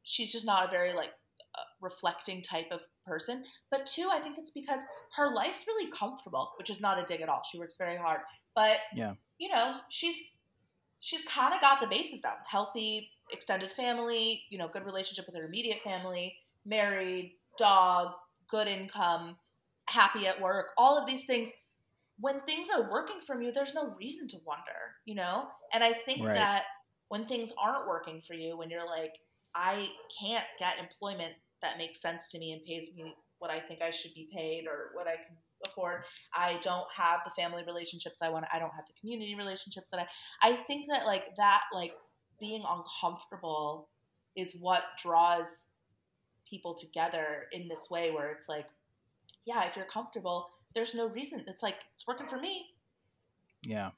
she's 0.02 0.32
just 0.32 0.46
not 0.46 0.66
a 0.66 0.70
very 0.70 0.92
like 0.94 1.10
uh, 1.54 1.62
reflecting 1.80 2.42
type 2.42 2.66
of 2.70 2.80
person. 3.06 3.44
But 3.70 3.86
two, 3.86 4.08
I 4.10 4.20
think 4.20 4.38
it's 4.38 4.50
because 4.50 4.80
her 5.16 5.34
life's 5.34 5.66
really 5.66 5.90
comfortable, 5.92 6.52
which 6.58 6.70
is 6.70 6.80
not 6.80 6.98
a 6.98 7.04
dig 7.04 7.20
at 7.20 7.28
all. 7.28 7.42
She 7.50 7.58
works 7.58 7.76
very 7.76 7.96
hard, 7.96 8.20
but 8.54 8.78
yeah, 8.94 9.14
you 9.38 9.48
know, 9.48 9.76
she's 9.88 10.16
she's 11.00 11.24
kind 11.24 11.54
of 11.54 11.60
got 11.60 11.80
the 11.80 11.86
bases 11.86 12.20
down. 12.20 12.36
Healthy, 12.46 13.10
extended 13.32 13.72
family, 13.72 14.44
you 14.50 14.58
know, 14.58 14.68
good 14.68 14.84
relationship 14.84 15.26
with 15.26 15.36
her 15.36 15.46
immediate 15.46 15.82
family, 15.82 16.36
married, 16.64 17.36
dog, 17.58 18.12
good 18.50 18.68
income, 18.68 19.36
happy 19.86 20.26
at 20.26 20.40
work, 20.40 20.68
all 20.78 20.98
of 20.98 21.06
these 21.06 21.24
things. 21.26 21.50
When 22.18 22.40
things 22.42 22.68
are 22.68 22.90
working 22.90 23.20
for 23.20 23.40
you, 23.40 23.50
there's 23.50 23.74
no 23.74 23.94
reason 23.98 24.28
to 24.28 24.40
wonder, 24.44 24.96
you 25.06 25.14
know? 25.14 25.48
And 25.72 25.82
I 25.82 25.92
think 25.92 26.22
Right. 26.22 26.34
that 26.34 26.64
when 27.08 27.26
things 27.26 27.52
aren't 27.58 27.88
working 27.88 28.20
for 28.26 28.34
you, 28.34 28.56
when 28.56 28.70
you're 28.70 28.86
like, 28.86 29.14
I 29.54 29.88
can't 30.20 30.46
get 30.58 30.78
employment 30.78 31.34
that 31.62 31.78
makes 31.78 32.00
sense 32.00 32.28
to 32.28 32.38
me 32.38 32.52
and 32.52 32.64
pays 32.64 32.90
me 32.94 33.14
what 33.38 33.50
I 33.50 33.60
think 33.60 33.82
I 33.82 33.90
should 33.90 34.14
be 34.14 34.28
paid 34.34 34.66
or 34.66 34.90
what 34.94 35.06
I 35.06 35.16
can 35.16 35.36
afford. 35.66 36.02
I 36.34 36.58
don't 36.62 36.86
have 36.96 37.20
the 37.24 37.30
family 37.30 37.62
relationships 37.66 38.20
I 38.22 38.28
want. 38.28 38.46
I 38.52 38.58
don't 38.58 38.72
have 38.74 38.86
the 38.86 38.98
community 39.00 39.34
relationships 39.34 39.88
that 39.90 40.00
I. 40.00 40.50
I 40.50 40.56
think 40.64 40.86
that 40.90 41.06
like 41.06 41.24
that 41.36 41.62
like 41.72 41.92
being 42.38 42.64
uncomfortable 42.68 43.88
is 44.36 44.54
what 44.58 44.82
draws 45.02 45.66
people 46.48 46.74
together 46.74 47.46
in 47.52 47.68
this 47.68 47.90
way 47.90 48.10
where 48.10 48.30
it's 48.30 48.48
like, 48.48 48.66
yeah, 49.44 49.64
if 49.64 49.76
you're 49.76 49.86
comfortable, 49.86 50.50
there's 50.74 50.94
no 50.94 51.08
reason. 51.08 51.44
It's 51.46 51.62
like 51.62 51.76
it's 51.94 52.06
working 52.06 52.26
for 52.26 52.38
me. 52.38 52.66
Yeah. 53.66 53.90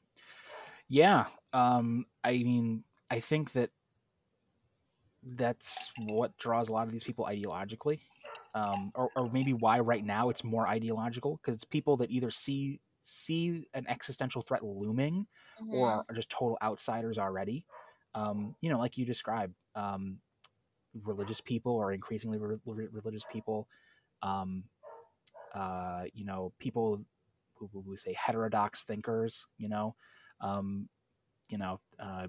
Yeah. 0.89 1.27
Um, 1.53 2.07
I 2.25 2.33
mean, 2.33 2.85
I 3.11 3.21
think 3.21 3.53
that 3.53 3.71
that's 5.23 5.93
what 5.99 6.37
draws 6.39 6.69
a 6.69 6.73
lot 6.73 6.87
of 6.87 6.93
these 6.93 7.05
people 7.05 7.25
ideologically. 7.25 8.01
Um, 8.55 8.93
or, 8.95 9.11
or 9.17 9.31
maybe 9.31 9.55
why 9.55 9.81
right 9.81 10.05
now 10.05 10.29
it's 10.29 10.45
more 10.45 10.67
ideological 10.69 11.37
because 11.37 11.55
it's 11.57 11.65
people 11.65 11.97
that 11.99 12.11
either 12.11 12.31
see 12.31 12.81
see 13.03 13.67
an 13.75 13.87
existential 13.89 14.43
threat 14.43 14.63
looming 14.65 15.27
or 15.71 15.91
Mm-hmm. 15.91 16.05
are 16.09 16.15
just 16.15 16.31
total 16.31 16.59
outsiders 16.63 17.19
already. 17.19 17.67
Um, 18.15 18.55
you 18.61 18.71
know, 18.71 18.79
like 18.79 18.99
you 18.99 19.07
described, 19.07 19.55
um, 19.75 20.21
religious 21.05 21.41
people 21.41 21.75
or 21.75 21.93
increasingly 21.93 22.39
re- 22.39 22.59
re- 22.67 22.89
religious 22.93 23.25
people, 23.25 23.69
um, 24.23 24.65
uh, 25.55 26.05
you 26.13 26.25
know, 26.25 26.53
people 26.59 27.05
who, 27.55 27.69
who 27.73 27.81
we 27.81 27.97
say 27.97 28.15
heterodox 28.15 28.85
thinkers, 28.85 29.47
you 29.59 29.69
know, 29.69 29.95
um, 30.41 30.89
you 31.49 31.59
know, 31.59 31.81
uh, 31.99 32.29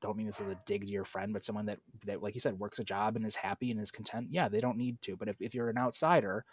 don't 0.00 0.16
mean 0.16 0.26
this 0.26 0.40
as 0.40 0.50
a 0.50 0.60
dig 0.66 0.82
to 0.82 0.86
your 0.86 1.04
friend, 1.04 1.32
but 1.32 1.44
someone 1.44 1.66
that, 1.66 1.78
that, 2.06 2.22
like 2.22 2.34
you 2.34 2.40
said, 2.40 2.58
works 2.58 2.78
a 2.78 2.84
job 2.84 3.16
and 3.16 3.26
is 3.26 3.34
happy 3.34 3.70
and 3.70 3.80
is 3.80 3.90
content. 3.90 4.28
Yeah, 4.30 4.48
they 4.48 4.60
don't 4.60 4.76
need 4.76 5.00
to. 5.02 5.16
But 5.16 5.28
if, 5.28 5.40
if 5.40 5.54
you're 5.54 5.68
an 5.68 5.78
outsider, 5.78 6.44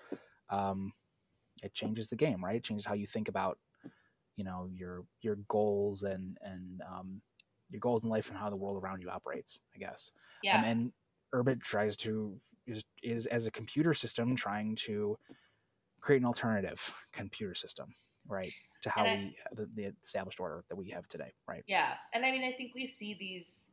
um, 0.50 0.94
it 1.64 1.74
changes 1.74 2.10
the 2.10 2.16
game, 2.16 2.44
right? 2.44 2.58
It 2.58 2.64
changes 2.64 2.86
how 2.86 2.96
you 2.96 3.06
think 3.06 3.28
about, 3.28 3.60
you 4.36 4.44
know, 4.44 4.70
your 4.74 5.06
your 5.22 5.38
goals 5.48 6.04
and 6.04 6.38
and 6.42 6.82
um, 6.92 7.22
your 7.70 7.80
goals 7.80 8.04
in 8.04 8.10
life 8.10 8.30
and 8.30 8.38
how 8.38 8.50
the 8.50 8.56
world 8.56 8.84
around 8.84 9.02
you 9.02 9.10
operates. 9.10 9.60
I 9.74 9.80
guess. 9.80 10.12
Yeah. 10.44 10.60
Um, 10.60 10.66
and 10.66 10.92
Urbit 11.34 11.62
tries 11.62 11.96
to 11.98 12.40
is 12.68 12.84
is 13.02 13.26
as 13.28 13.48
a 13.48 13.52
computer 13.52 13.94
system 13.94 14.36
trying 14.36 14.76
to 14.76 15.18
create 16.02 16.22
an 16.22 16.28
alternative 16.28 16.94
computer 17.14 17.56
system, 17.56 17.94
right, 18.28 18.52
to 18.86 18.90
how 18.92 19.04
I- 19.04 19.16
we 19.16 19.38
the, 19.56 19.70
the 19.76 19.94
established 20.04 20.40
order 20.40 20.64
that 20.70 20.76
we 20.76 20.90
have 20.92 21.08
today, 21.08 21.34
right? 21.48 21.64
Yeah. 21.68 21.96
And 22.14 22.24
I 22.26 22.32
mean, 22.32 22.44
I 22.44 22.56
think 22.56 22.74
we 22.76 22.86
see 22.86 23.16
these 23.20 23.72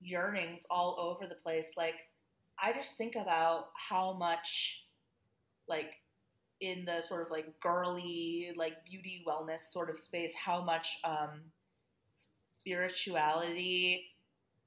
yearnings 0.00 0.66
all 0.70 0.96
over 0.98 1.28
the 1.28 1.36
place. 1.36 1.74
Like, 1.76 1.96
I 2.58 2.72
just 2.72 2.96
think 2.96 3.16
about 3.16 3.66
how 3.74 4.14
much, 4.14 4.84
like, 5.68 5.92
in 6.62 6.86
the 6.86 7.02
sort 7.02 7.20
of 7.20 7.30
like 7.30 7.60
girly, 7.60 8.54
like 8.56 8.82
beauty 8.86 9.22
wellness 9.28 9.60
sort 9.70 9.90
of 9.90 9.98
space, 9.98 10.34
how 10.34 10.62
much 10.64 10.98
um, 11.04 11.42
spirituality 12.58 14.06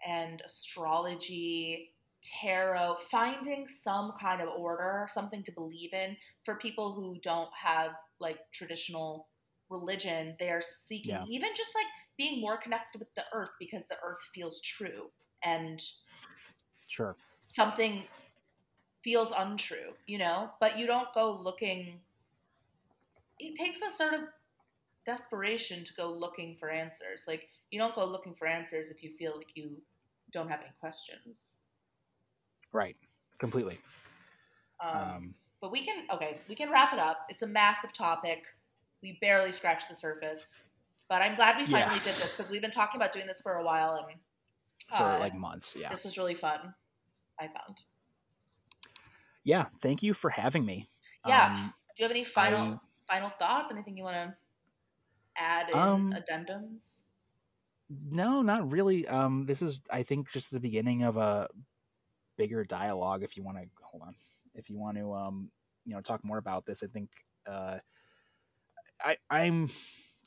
and 0.07 0.43
astrology, 0.45 1.95
tarot, 2.21 2.97
finding 3.09 3.67
some 3.67 4.13
kind 4.21 4.39
of 4.39 4.49
order, 4.49 5.07
something 5.09 5.41
to 5.41 5.51
believe 5.51 5.93
in 5.93 6.15
for 6.45 6.55
people 6.55 6.93
who 6.93 7.17
don't 7.23 7.49
have 7.59 7.93
like 8.19 8.37
traditional 8.53 9.28
religion, 9.69 10.35
they 10.39 10.49
are 10.49 10.61
seeking 10.61 11.11
Yeah. 11.11 11.25
even 11.27 11.49
just 11.55 11.73
like 11.75 11.85
being 12.17 12.41
more 12.41 12.57
connected 12.57 12.99
with 12.99 13.13
the 13.15 13.23
earth 13.33 13.51
because 13.59 13.87
the 13.87 13.97
earth 14.03 14.21
feels 14.33 14.61
true 14.61 15.11
and 15.43 15.81
Sure. 16.87 17.15
something 17.47 18.03
feels 19.03 19.31
untrue, 19.31 19.93
you 20.07 20.17
know? 20.17 20.51
But 20.59 20.77
you 20.77 20.85
don't 20.85 21.13
go 21.13 21.31
looking. 21.31 22.01
It 23.39 23.55
takes 23.55 23.81
a 23.81 23.89
sort 23.89 24.13
of 24.13 24.21
desperation 25.05 25.83
to 25.85 25.93
go 25.93 26.11
looking 26.11 26.57
for 26.57 26.69
answers. 26.69 27.25
Like, 27.27 27.49
you 27.71 27.79
don't 27.79 27.95
go 27.95 28.05
looking 28.05 28.35
for 28.35 28.47
answers 28.47 28.91
if 28.91 29.03
you 29.03 29.11
feel 29.17 29.37
like 29.37 29.55
you 29.55 29.81
don't 30.31 30.49
have 30.49 30.59
any 30.59 30.73
questions. 30.79 31.55
Right. 32.73 32.97
Completely. 33.37 33.79
Um, 34.81 34.99
Um, 34.99 35.35
but 35.61 35.71
we 35.71 35.85
can, 35.85 36.05
okay, 36.11 36.37
we 36.47 36.55
can 36.55 36.69
wrap 36.71 36.93
it 36.93 36.99
up. 36.99 37.25
It's 37.29 37.43
a 37.43 37.47
massive 37.47 37.93
topic. 37.93 38.43
We 39.01 39.17
barely 39.21 39.51
scratched 39.51 39.89
the 39.89 39.95
surface. 39.95 40.63
But 41.07 41.21
I'm 41.21 41.35
glad 41.35 41.57
we 41.57 41.63
Yeah. 41.71 41.81
finally 41.81 41.99
did 42.03 42.15
this 42.15 42.35
because 42.35 42.51
we've 42.51 42.61
been 42.61 42.71
talking 42.71 42.99
about 42.99 43.11
doing 43.11 43.25
this 43.27 43.41
for 43.41 43.53
a 43.55 43.63
while 43.63 43.95
and 43.95 44.19
for 44.97 45.03
uh, 45.03 45.19
like 45.19 45.33
months. 45.33 45.75
Yeah. 45.75 45.89
this 45.89 46.03
was 46.03 46.17
really 46.17 46.35
fun. 46.35 46.73
I 47.39 47.47
found. 47.47 47.83
Yeah. 49.43 49.67
Thank 49.81 50.03
you 50.03 50.13
for 50.13 50.29
having 50.29 50.65
me. 50.65 50.89
Yeah. 51.25 51.45
Um, 51.45 51.73
Do 51.95 52.03
you 52.03 52.05
have 52.05 52.11
any 52.11 52.23
final 52.23 52.81
final 53.07 53.29
thoughts? 53.39 53.71
Anything 53.71 53.97
you 53.97 54.03
want 54.03 54.15
to 54.15 54.35
add 55.35 55.69
in 55.69 55.77
Um, 55.77 56.13
addendums? 56.13 56.99
no, 57.89 58.41
not 58.41 58.69
really. 58.71 59.07
Um, 59.07 59.45
this 59.45 59.61
is, 59.61 59.81
I 59.89 60.03
think, 60.03 60.29
just 60.29 60.51
the 60.51 60.59
beginning 60.59 61.03
of 61.03 61.17
a 61.17 61.47
bigger 62.37 62.63
dialogue. 62.63 63.23
If 63.23 63.35
you 63.35 63.43
want 63.43 63.57
to 63.57 63.65
hold 63.81 64.03
on, 64.03 64.15
if 64.53 64.69
you 64.69 64.77
want 64.77 64.97
to, 64.97 65.13
um, 65.13 65.49
you 65.85 65.95
know, 65.95 66.01
talk 66.01 66.23
more 66.23 66.37
about 66.37 66.65
this, 66.65 66.83
I 66.83 66.87
think, 66.87 67.09
uh, 67.47 67.79
I, 69.03 69.17
I'm. 69.29 69.69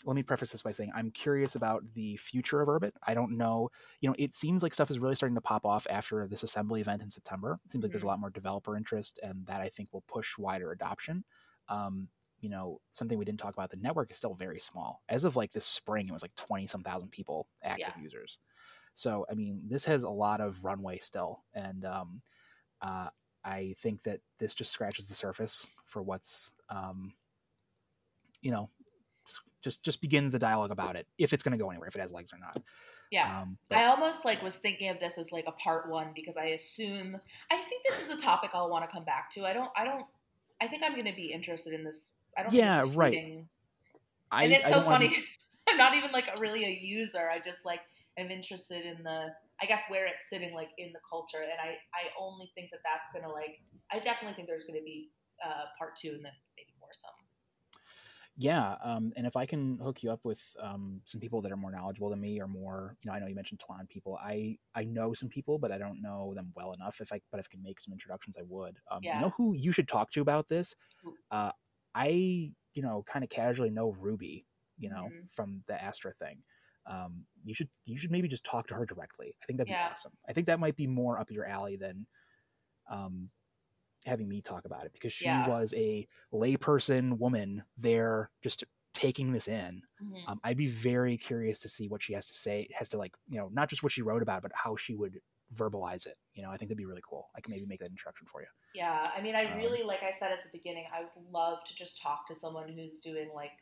Let 0.05 0.17
me 0.17 0.25
preface 0.25 0.51
this 0.51 0.63
by 0.63 0.73
saying 0.73 0.91
I'm 0.97 1.13
curious 1.13 1.55
about 1.55 1.85
the 1.95 2.17
future 2.17 2.61
of 2.61 2.69
Urbit. 2.69 2.91
I 3.07 3.15
don't 3.15 3.37
know. 3.37 3.71
You 4.01 4.09
know, 4.09 4.17
it 4.19 4.35
seems 4.35 4.63
like 4.65 4.75
stuff 4.75 4.91
is 4.91 4.99
really 4.99 5.15
starting 5.15 5.37
to 5.37 5.41
pop 5.41 5.65
off 5.65 5.87
after 5.89 6.27
this 6.27 6.43
assembly 6.43 6.81
event 6.81 7.03
in 7.03 7.11
September. 7.11 7.61
It 7.65 7.71
seems 7.71 7.85
like 7.85 7.93
there's 7.93 8.03
a 8.03 8.07
Mhm. 8.07 8.09
lot 8.09 8.19
more 8.19 8.31
developer 8.31 8.77
interest, 8.77 9.21
and 9.23 9.47
that 9.47 9.61
I 9.61 9.69
think 9.69 9.93
will 9.93 10.03
push 10.03 10.37
wider 10.39 10.73
adoption. 10.73 11.25
Um, 11.69 12.09
you 12.41 12.49
know, 12.49 12.81
something 12.91 13.17
we 13.17 13.25
didn't 13.25 13.39
talk 13.39 13.55
about. 13.55 13.71
The 13.71 13.77
network 13.77 14.11
is 14.11 14.17
still 14.17 14.35
very 14.35 14.59
small. 14.59 15.03
As 15.09 15.23
of 15.23 15.37
like 15.37 15.53
this 15.53 15.65
spring, 15.67 16.09
it 16.09 16.13
was 16.13 16.23
like 16.23 16.35
twenty 16.35 16.67
some 16.67 16.83
thousand 16.83 17.11
people 17.11 17.47
active 17.63 17.95
Yeah. 17.95 17.97
users. 17.97 18.41
So 18.95 19.27
I 19.31 19.35
mean, 19.35 19.63
this 19.69 19.85
has 19.87 20.03
a 20.05 20.11
lot 20.11 20.41
of 20.41 20.65
runway 20.65 20.99
still, 20.99 21.45
and 21.55 21.85
um, 21.85 22.23
uh, 22.81 23.11
I 23.45 23.75
think 23.79 24.03
that 24.03 24.21
this 24.39 24.55
just 24.55 24.73
scratches 24.73 25.09
the 25.09 25.15
surface 25.15 25.67
for 25.87 26.03
what's, 26.03 26.53
um, 26.69 27.15
you 28.43 28.51
know, 28.51 28.69
just 29.63 29.83
just 29.83 30.01
begins 30.01 30.33
the 30.33 30.39
dialogue 30.39 30.71
about 30.71 30.97
it 30.97 31.07
if 31.19 31.33
it's 31.33 31.43
going 31.43 31.57
to 31.57 31.63
go 31.63 31.71
anywhere, 31.71 31.89
if 31.89 31.97
it 31.97 32.01
has 32.01 32.13
legs 32.13 32.33
or 32.33 32.39
not. 32.39 32.61
Yeah. 33.11 33.43
Um, 33.43 33.59
but 33.69 33.79
I 33.79 33.87
almost 33.87 34.25
like 34.25 34.43
was 34.43 34.57
thinking 34.57 34.89
of 34.89 34.99
this 34.99 35.19
as 35.19 35.33
like 35.33 35.45
a 35.47 35.53
part 35.53 35.89
one 35.89 36.13
because 36.15 36.37
I 36.37 36.47
assume 36.47 37.17
I 37.51 37.57
think 37.69 37.83
this 37.89 38.03
is 38.03 38.11
a 38.11 38.17
topic 38.17 38.51
I'll 38.55 38.71
want 38.71 38.85
to 38.89 38.91
come 38.93 39.05
back 39.05 39.31
to. 39.33 39.45
I 39.47 39.53
don't 39.53 39.71
I 39.77 39.85
don't 39.85 40.07
I 40.61 40.69
think 40.69 40.83
I'm 40.83 40.93
going 40.93 41.07
to 41.07 41.15
be 41.15 41.33
interested 41.33 41.73
in 41.73 41.85
this. 41.85 42.13
I 42.37 42.43
don't 42.43 42.53
Yeah, 42.53 42.77
think 42.77 42.89
it's 42.89 42.97
right. 42.97 43.47
I, 44.31 44.45
and 44.45 44.53
it's 44.53 44.67
I 44.67 44.71
so 44.71 44.77
don't 44.77 44.87
wanna 44.87 45.07
funny. 45.07 45.25
I'm 45.69 45.77
not 45.77 45.95
even 45.95 46.11
like 46.11 46.29
a, 46.35 46.41
really 46.41 46.65
a 46.65 46.71
user. 46.71 47.31
I 47.31 47.39
just 47.39 47.65
like 47.65 47.81
am 48.19 48.31
interested 48.31 48.85
in 48.85 49.03
the 49.05 49.29
I 49.61 49.67
guess 49.67 49.85
where 49.89 50.07
it's 50.07 50.29
sitting 50.29 50.55
like 50.55 50.71
in 50.79 50.93
the 50.93 51.01
culture 51.09 51.43
and 51.43 51.61
I 51.63 51.77
I 51.95 52.09
only 52.19 52.51
think 52.55 52.71
that 52.71 52.81
that's 52.83 53.13
going 53.13 53.25
to 53.25 53.31
like 53.31 53.61
I 53.93 53.99
definitely 53.99 54.35
think 54.35 54.49
there's 54.49 54.65
going 54.65 54.81
to 54.81 54.85
be 54.85 55.11
uh 55.45 55.65
part 55.79 55.97
2 55.97 56.09
and 56.09 56.25
then 56.25 56.33
maybe 56.57 56.73
more 56.81 56.91
some. 56.93 57.13
Yeah, 58.37 58.77
um, 58.83 59.13
and 59.15 59.27
if 59.27 59.37
I 59.37 59.45
can 59.45 59.79
hook 59.79 60.03
you 60.03 60.11
up 60.11 60.25
with 60.25 60.43
um, 60.59 61.03
some 61.05 61.21
people 61.21 61.43
that 61.43 61.53
are 61.53 61.57
more 61.57 61.71
knowledgeable 61.71 62.09
than 62.09 62.21
me, 62.21 62.41
or 62.41 62.49
more, 62.49 62.97
you 63.03 63.11
know, 63.11 63.15
I 63.15 63.19
know 63.21 63.27
you 63.27 63.35
mentioned 63.35 63.61
Twan 63.61 63.87
people. 63.89 64.17
I 64.21 64.59
I 64.75 64.85
know 64.85 65.13
some 65.13 65.29
people, 65.29 65.59
but 65.59 65.71
I 65.71 65.77
don't 65.77 66.01
know 66.01 66.33
them 66.35 66.51
well 66.57 66.73
enough. 66.73 67.01
If 67.03 67.13
I 67.13 67.21
but 67.31 67.41
if 67.41 67.47
I 67.51 67.53
can 67.53 67.63
make 67.63 67.79
some 67.79 67.93
introductions, 67.93 68.39
I 68.39 68.43
would. 68.43 68.79
Um, 68.91 69.03
Yeah. 69.03 69.13
You 69.13 69.21
know 69.21 69.31
who 69.31 69.55
you 69.55 69.71
should 69.71 69.87
talk 69.87 70.11
to 70.13 70.23
about 70.23 70.49
this? 70.49 70.75
Uh, 71.31 71.53
I 71.95 72.55
you 72.75 72.83
know 72.83 73.03
kind 73.05 73.25
of 73.25 73.31
casually 73.31 73.71
know 73.71 73.91
Ruby, 73.93 74.47
you 74.79 74.91
know, 74.91 75.15
Mhm. 75.15 75.29
from 75.31 75.65
the 75.69 75.83
Astra 75.83 76.13
thing. 76.15 76.45
um, 76.87 77.27
you 77.45 77.55
should 77.55 77.71
you 77.87 77.99
should 77.99 78.11
maybe 78.13 78.29
just 78.29 78.45
talk 78.45 78.67
to 78.69 78.75
her 78.75 78.87
directly. 78.87 79.37
I 79.43 79.47
think 79.47 79.59
that'd 79.59 79.69
Yeah. 79.69 79.75
be 79.75 79.79
awesome. 79.91 80.15
I 80.29 80.33
think 80.35 80.47
that 80.49 80.61
might 80.61 80.77
be 80.77 80.87
more 80.89 81.19
up 81.21 81.31
your 81.31 81.47
alley 81.47 81.77
than 81.77 82.07
um, 82.91 83.31
having 84.07 84.29
me 84.29 84.43
talk 84.43 84.65
about 84.65 84.87
it 84.87 84.93
because 84.93 85.13
she 85.13 85.41
Yeah. 85.41 85.43
was 85.43 85.75
a 85.77 86.07
layperson 86.33 87.19
woman 87.19 87.65
there 87.77 88.31
just 88.43 88.65
taking 88.95 89.33
this 89.33 89.49
in. 89.49 89.83
Mhm. 90.01 90.27
Um, 90.27 90.41
I'd 90.45 90.57
be 90.57 90.69
very 90.69 91.17
curious 91.17 91.61
to 91.61 91.69
see 91.69 91.89
what 91.89 92.03
she 92.03 92.13
has 92.15 92.27
to 92.29 92.35
say. 92.35 92.69
Has 92.75 92.89
to 92.91 92.99
like 92.99 93.17
you 93.29 93.37
know 93.39 93.49
not 93.49 93.69
just 93.69 93.83
what 93.83 93.93
she 93.93 94.03
wrote 94.03 94.23
about, 94.23 94.43
but 94.43 94.53
how 94.55 94.77
she 94.77 94.95
would 94.95 95.21
verbalize 95.55 96.07
it. 96.07 96.17
You 96.35 96.43
know, 96.43 96.51
I 96.51 96.57
think 96.57 96.69
that'd 96.69 96.79
be 96.79 96.87
really 96.87 97.03
cool. 97.09 97.31
I 97.37 97.41
can 97.41 97.51
maybe 97.53 97.67
make 97.67 97.81
that 97.81 97.91
introduction 97.91 98.27
for 98.27 98.41
you. 98.43 98.49
Yeah, 98.73 99.11
I 99.15 99.21
mean, 99.21 99.35
I 99.35 99.43
Um, 99.45 99.55
really, 99.55 99.83
like 99.83 100.03
I 100.03 100.13
said 100.13 100.33
at 100.33 100.43
the 100.43 100.49
beginning, 100.57 100.87
I 100.93 101.03
would 101.03 101.31
love 101.31 101.63
to 101.65 101.75
just 101.77 102.01
talk 102.01 102.27
to 102.29 102.35
someone 102.35 102.73
who's 102.73 103.01
doing 103.01 103.31
like 103.35 103.53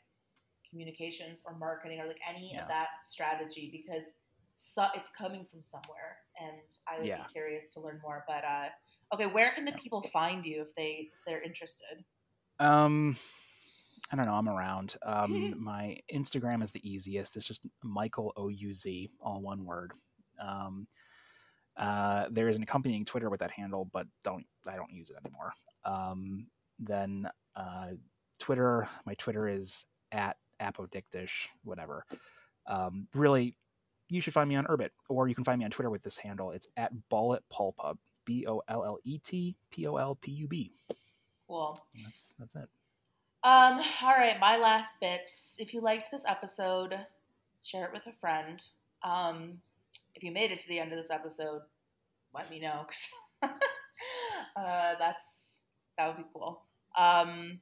communications 0.68 1.42
or 1.46 1.56
marketing 1.56 2.00
or 2.00 2.06
like 2.06 2.20
any 2.26 2.56
Yeah. 2.56 2.60
of 2.60 2.68
that 2.68 2.88
strategy 3.02 3.70
because 3.72 4.14
so, 4.54 4.88
it's 4.94 5.10
coming 5.10 5.46
from 5.46 5.62
somewhere, 5.62 6.18
and 6.40 6.62
I 6.88 7.00
would 7.00 7.12
Yeah. 7.12 7.16
be 7.16 7.24
curious 7.24 7.72
to 7.74 7.80
learn 7.80 8.00
more. 8.02 8.24
But 8.28 8.44
uh, 8.44 8.70
okay, 9.14 9.26
where 9.26 9.52
can 9.52 9.64
the 9.64 9.72
people 9.72 10.02
find 10.12 10.44
you 10.44 10.62
if 10.62 10.74
they 10.74 11.10
if 11.12 11.24
they're 11.26 11.42
interested? 11.42 12.04
Um, 12.58 13.16
I 14.12 14.16
don't 14.16 14.26
know. 14.26 14.34
I'm 14.34 14.48
around. 14.48 14.96
Um, 15.02 15.54
my 15.62 15.98
Instagram 16.12 16.62
is 16.62 16.72
the 16.72 16.88
easiest. 16.88 17.36
It's 17.36 17.46
just 17.46 17.66
Michael 17.82 18.32
O 18.36 18.48
U 18.48 18.72
Z, 18.72 19.10
all 19.20 19.40
one 19.40 19.64
word. 19.64 19.92
Um, 20.40 20.86
uh, 21.76 22.26
there 22.30 22.48
is 22.48 22.56
an 22.56 22.62
accompanying 22.62 23.04
Twitter 23.04 23.30
with 23.30 23.40
that 23.40 23.50
handle, 23.50 23.88
but 23.92 24.06
don't 24.22 24.44
I 24.68 24.76
don't 24.76 24.92
use 24.92 25.10
it 25.10 25.16
anymore. 25.24 25.52
Um, 25.84 26.46
then 26.78 27.28
uh, 27.56 27.88
Twitter, 28.38 28.88
my 29.06 29.14
Twitter 29.14 29.48
is 29.48 29.86
at 30.12 30.36
apodictish, 30.60 31.48
whatever. 31.64 32.04
Um, 32.66 33.06
really, 33.14 33.56
you 34.08 34.20
should 34.20 34.34
find 34.34 34.48
me 34.48 34.56
on 34.56 34.66
Urbit, 34.66 34.90
or 35.08 35.28
you 35.28 35.34
can 35.34 35.44
find 35.44 35.58
me 35.58 35.64
on 35.64 35.70
Twitter 35.70 35.90
with 35.90 36.02
this 36.02 36.18
handle. 36.18 36.50
It's 36.50 36.66
at 36.76 36.92
Bollet 37.10 37.42
Pulpub, 37.52 37.96
B 38.30 38.46
O 38.46 38.62
L 38.68 38.84
L 38.84 38.98
E 39.02 39.18
T 39.18 39.56
P 39.72 39.88
O 39.88 39.96
L 39.96 40.14
P 40.14 40.30
U 40.30 40.46
B. 40.46 40.72
Cool. 41.48 41.84
That's 42.04 42.32
that's 42.38 42.54
it. 42.54 42.68
Um, 43.42 43.80
all 44.02 44.14
right, 44.16 44.38
my 44.38 44.56
last 44.56 45.00
bits. 45.00 45.56
If 45.58 45.74
you 45.74 45.80
liked 45.80 46.12
this 46.12 46.24
episode, 46.28 46.96
share 47.60 47.86
it 47.86 47.92
with 47.92 48.06
a 48.06 48.12
friend. 48.12 48.62
Um, 49.02 49.58
if 50.14 50.22
you 50.22 50.30
made 50.30 50.52
it 50.52 50.60
to 50.60 50.68
the 50.68 50.78
end 50.78 50.92
of 50.92 50.98
this 50.98 51.10
episode, 51.10 51.62
let 52.32 52.48
me 52.48 52.60
know. 52.60 52.86
uh, 53.42 53.48
that's 54.96 55.62
that 55.98 56.06
would 56.06 56.18
be 56.18 56.30
cool. 56.32 56.62
Um, 56.96 57.58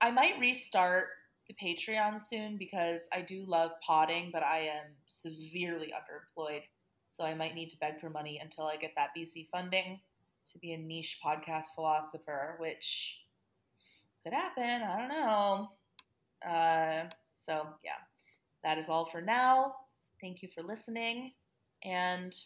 I 0.00 0.12
might 0.12 0.38
restart 0.38 1.06
the 1.48 1.54
Patreon 1.54 2.22
soon 2.22 2.58
because 2.58 3.08
I 3.12 3.22
do 3.22 3.44
love 3.44 3.72
potting, 3.84 4.30
but 4.32 4.44
I 4.44 4.68
am 4.72 4.86
severely 5.08 5.92
underemployed. 5.92 6.62
So 7.16 7.24
I 7.24 7.34
might 7.34 7.54
need 7.54 7.70
to 7.70 7.78
beg 7.78 7.98
for 7.98 8.10
money 8.10 8.38
until 8.42 8.64
I 8.64 8.76
get 8.76 8.92
that 8.96 9.08
VC 9.16 9.48
funding 9.48 10.00
to 10.52 10.58
be 10.58 10.72
a 10.72 10.76
niche 10.76 11.18
podcast 11.24 11.68
philosopher, 11.74 12.56
which 12.58 13.22
could 14.22 14.34
happen. 14.34 14.82
I 14.82 14.98
don't 14.98 15.08
know. 15.08 15.70
Uh, 16.46 17.08
so, 17.38 17.68
yeah, 17.82 18.02
that 18.62 18.76
is 18.76 18.90
all 18.90 19.06
for 19.06 19.22
now. 19.22 19.76
Thank 20.20 20.42
you 20.42 20.48
for 20.54 20.62
listening 20.62 21.32
and 21.82 22.36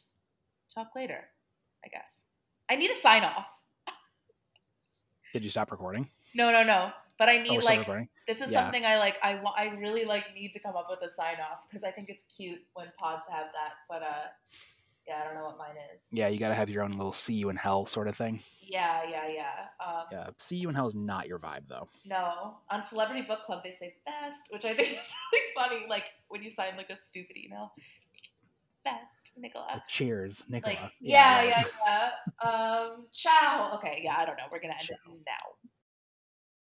talk 0.72 0.90
later, 0.94 1.24
I 1.84 1.88
guess. 1.88 2.26
I 2.70 2.76
need 2.76 2.92
a 2.92 2.94
sign 2.94 3.24
off. 3.24 3.48
Did 5.32 5.42
you 5.42 5.50
stop 5.50 5.72
recording? 5.72 6.06
No, 6.32 6.52
no, 6.52 6.62
no. 6.62 6.92
But 7.20 7.28
I 7.28 7.36
Oh, 7.36 7.42
need 7.42 7.56
we're 7.58 7.62
like 7.64 7.86
this 8.26 8.40
is 8.40 8.50
Yeah. 8.50 8.62
something 8.62 8.86
I 8.86 8.96
like. 8.96 9.18
I 9.22 9.34
want. 9.34 9.58
I 9.58 9.66
really 9.76 10.06
like 10.06 10.32
need 10.34 10.52
to 10.54 10.58
come 10.58 10.74
up 10.74 10.86
with 10.88 11.02
a 11.02 11.12
sign 11.12 11.36
off 11.38 11.68
because 11.68 11.84
I 11.84 11.90
think 11.90 12.08
it's 12.08 12.24
cute 12.34 12.62
when 12.72 12.86
pods 12.98 13.26
have 13.30 13.48
that. 13.52 13.72
But 13.90 14.02
uh, 14.02 14.28
yeah, 15.06 15.20
I 15.20 15.24
don't 15.26 15.34
know 15.34 15.44
what 15.44 15.58
mine 15.58 15.76
is. 15.94 16.06
Yeah, 16.10 16.28
you 16.28 16.38
got 16.38 16.48
to 16.48 16.54
have 16.54 16.70
your 16.70 16.82
own 16.82 16.92
little 16.92 17.12
"see 17.12 17.34
you 17.34 17.50
in 17.50 17.56
hell" 17.56 17.84
sort 17.84 18.08
of 18.08 18.16
thing. 18.16 18.40
yeah, 18.62 19.02
yeah, 19.06 19.28
yeah. 19.28 19.66
Um, 19.86 20.04
Yeah, 20.10 20.30
"see 20.38 20.56
you 20.56 20.70
in 20.70 20.74
hell" 20.74 20.86
is 20.86 20.94
not 20.94 21.28
your 21.28 21.38
vibe, 21.38 21.68
though. 21.68 21.88
No, 22.06 22.56
on 22.70 22.82
Celebrity 22.82 23.20
Book 23.20 23.44
Club 23.44 23.62
they 23.64 23.72
say 23.72 23.96
best, 24.06 24.40
which 24.48 24.64
I 24.64 24.74
think 24.74 24.88
is 24.92 25.12
really 25.32 25.46
funny. 25.54 25.86
Like 25.90 26.04
when 26.28 26.42
you 26.42 26.50
sign 26.50 26.74
like 26.78 26.88
a 26.88 26.96
stupid 26.96 27.36
email, 27.36 27.70
best 28.84 29.32
Nicola. 29.36 29.66
Like, 29.74 29.86
cheers, 29.88 30.42
Nicola. 30.48 30.72
Like 30.74 30.92
yeah, 31.00 31.36
right. 31.36 31.48
yeah, 31.86 32.10
yeah. 32.42 32.48
Um, 32.50 33.06
ciao. 33.12 33.72
Okay, 33.74 34.00
yeah, 34.02 34.16
I 34.16 34.24
don't 34.24 34.36
know. 34.38 34.44
We're 34.50 34.60
gonna 34.60 34.72
end 34.78 34.88
Ciao. 34.88 34.94
it 34.94 35.20
now. 35.26 35.69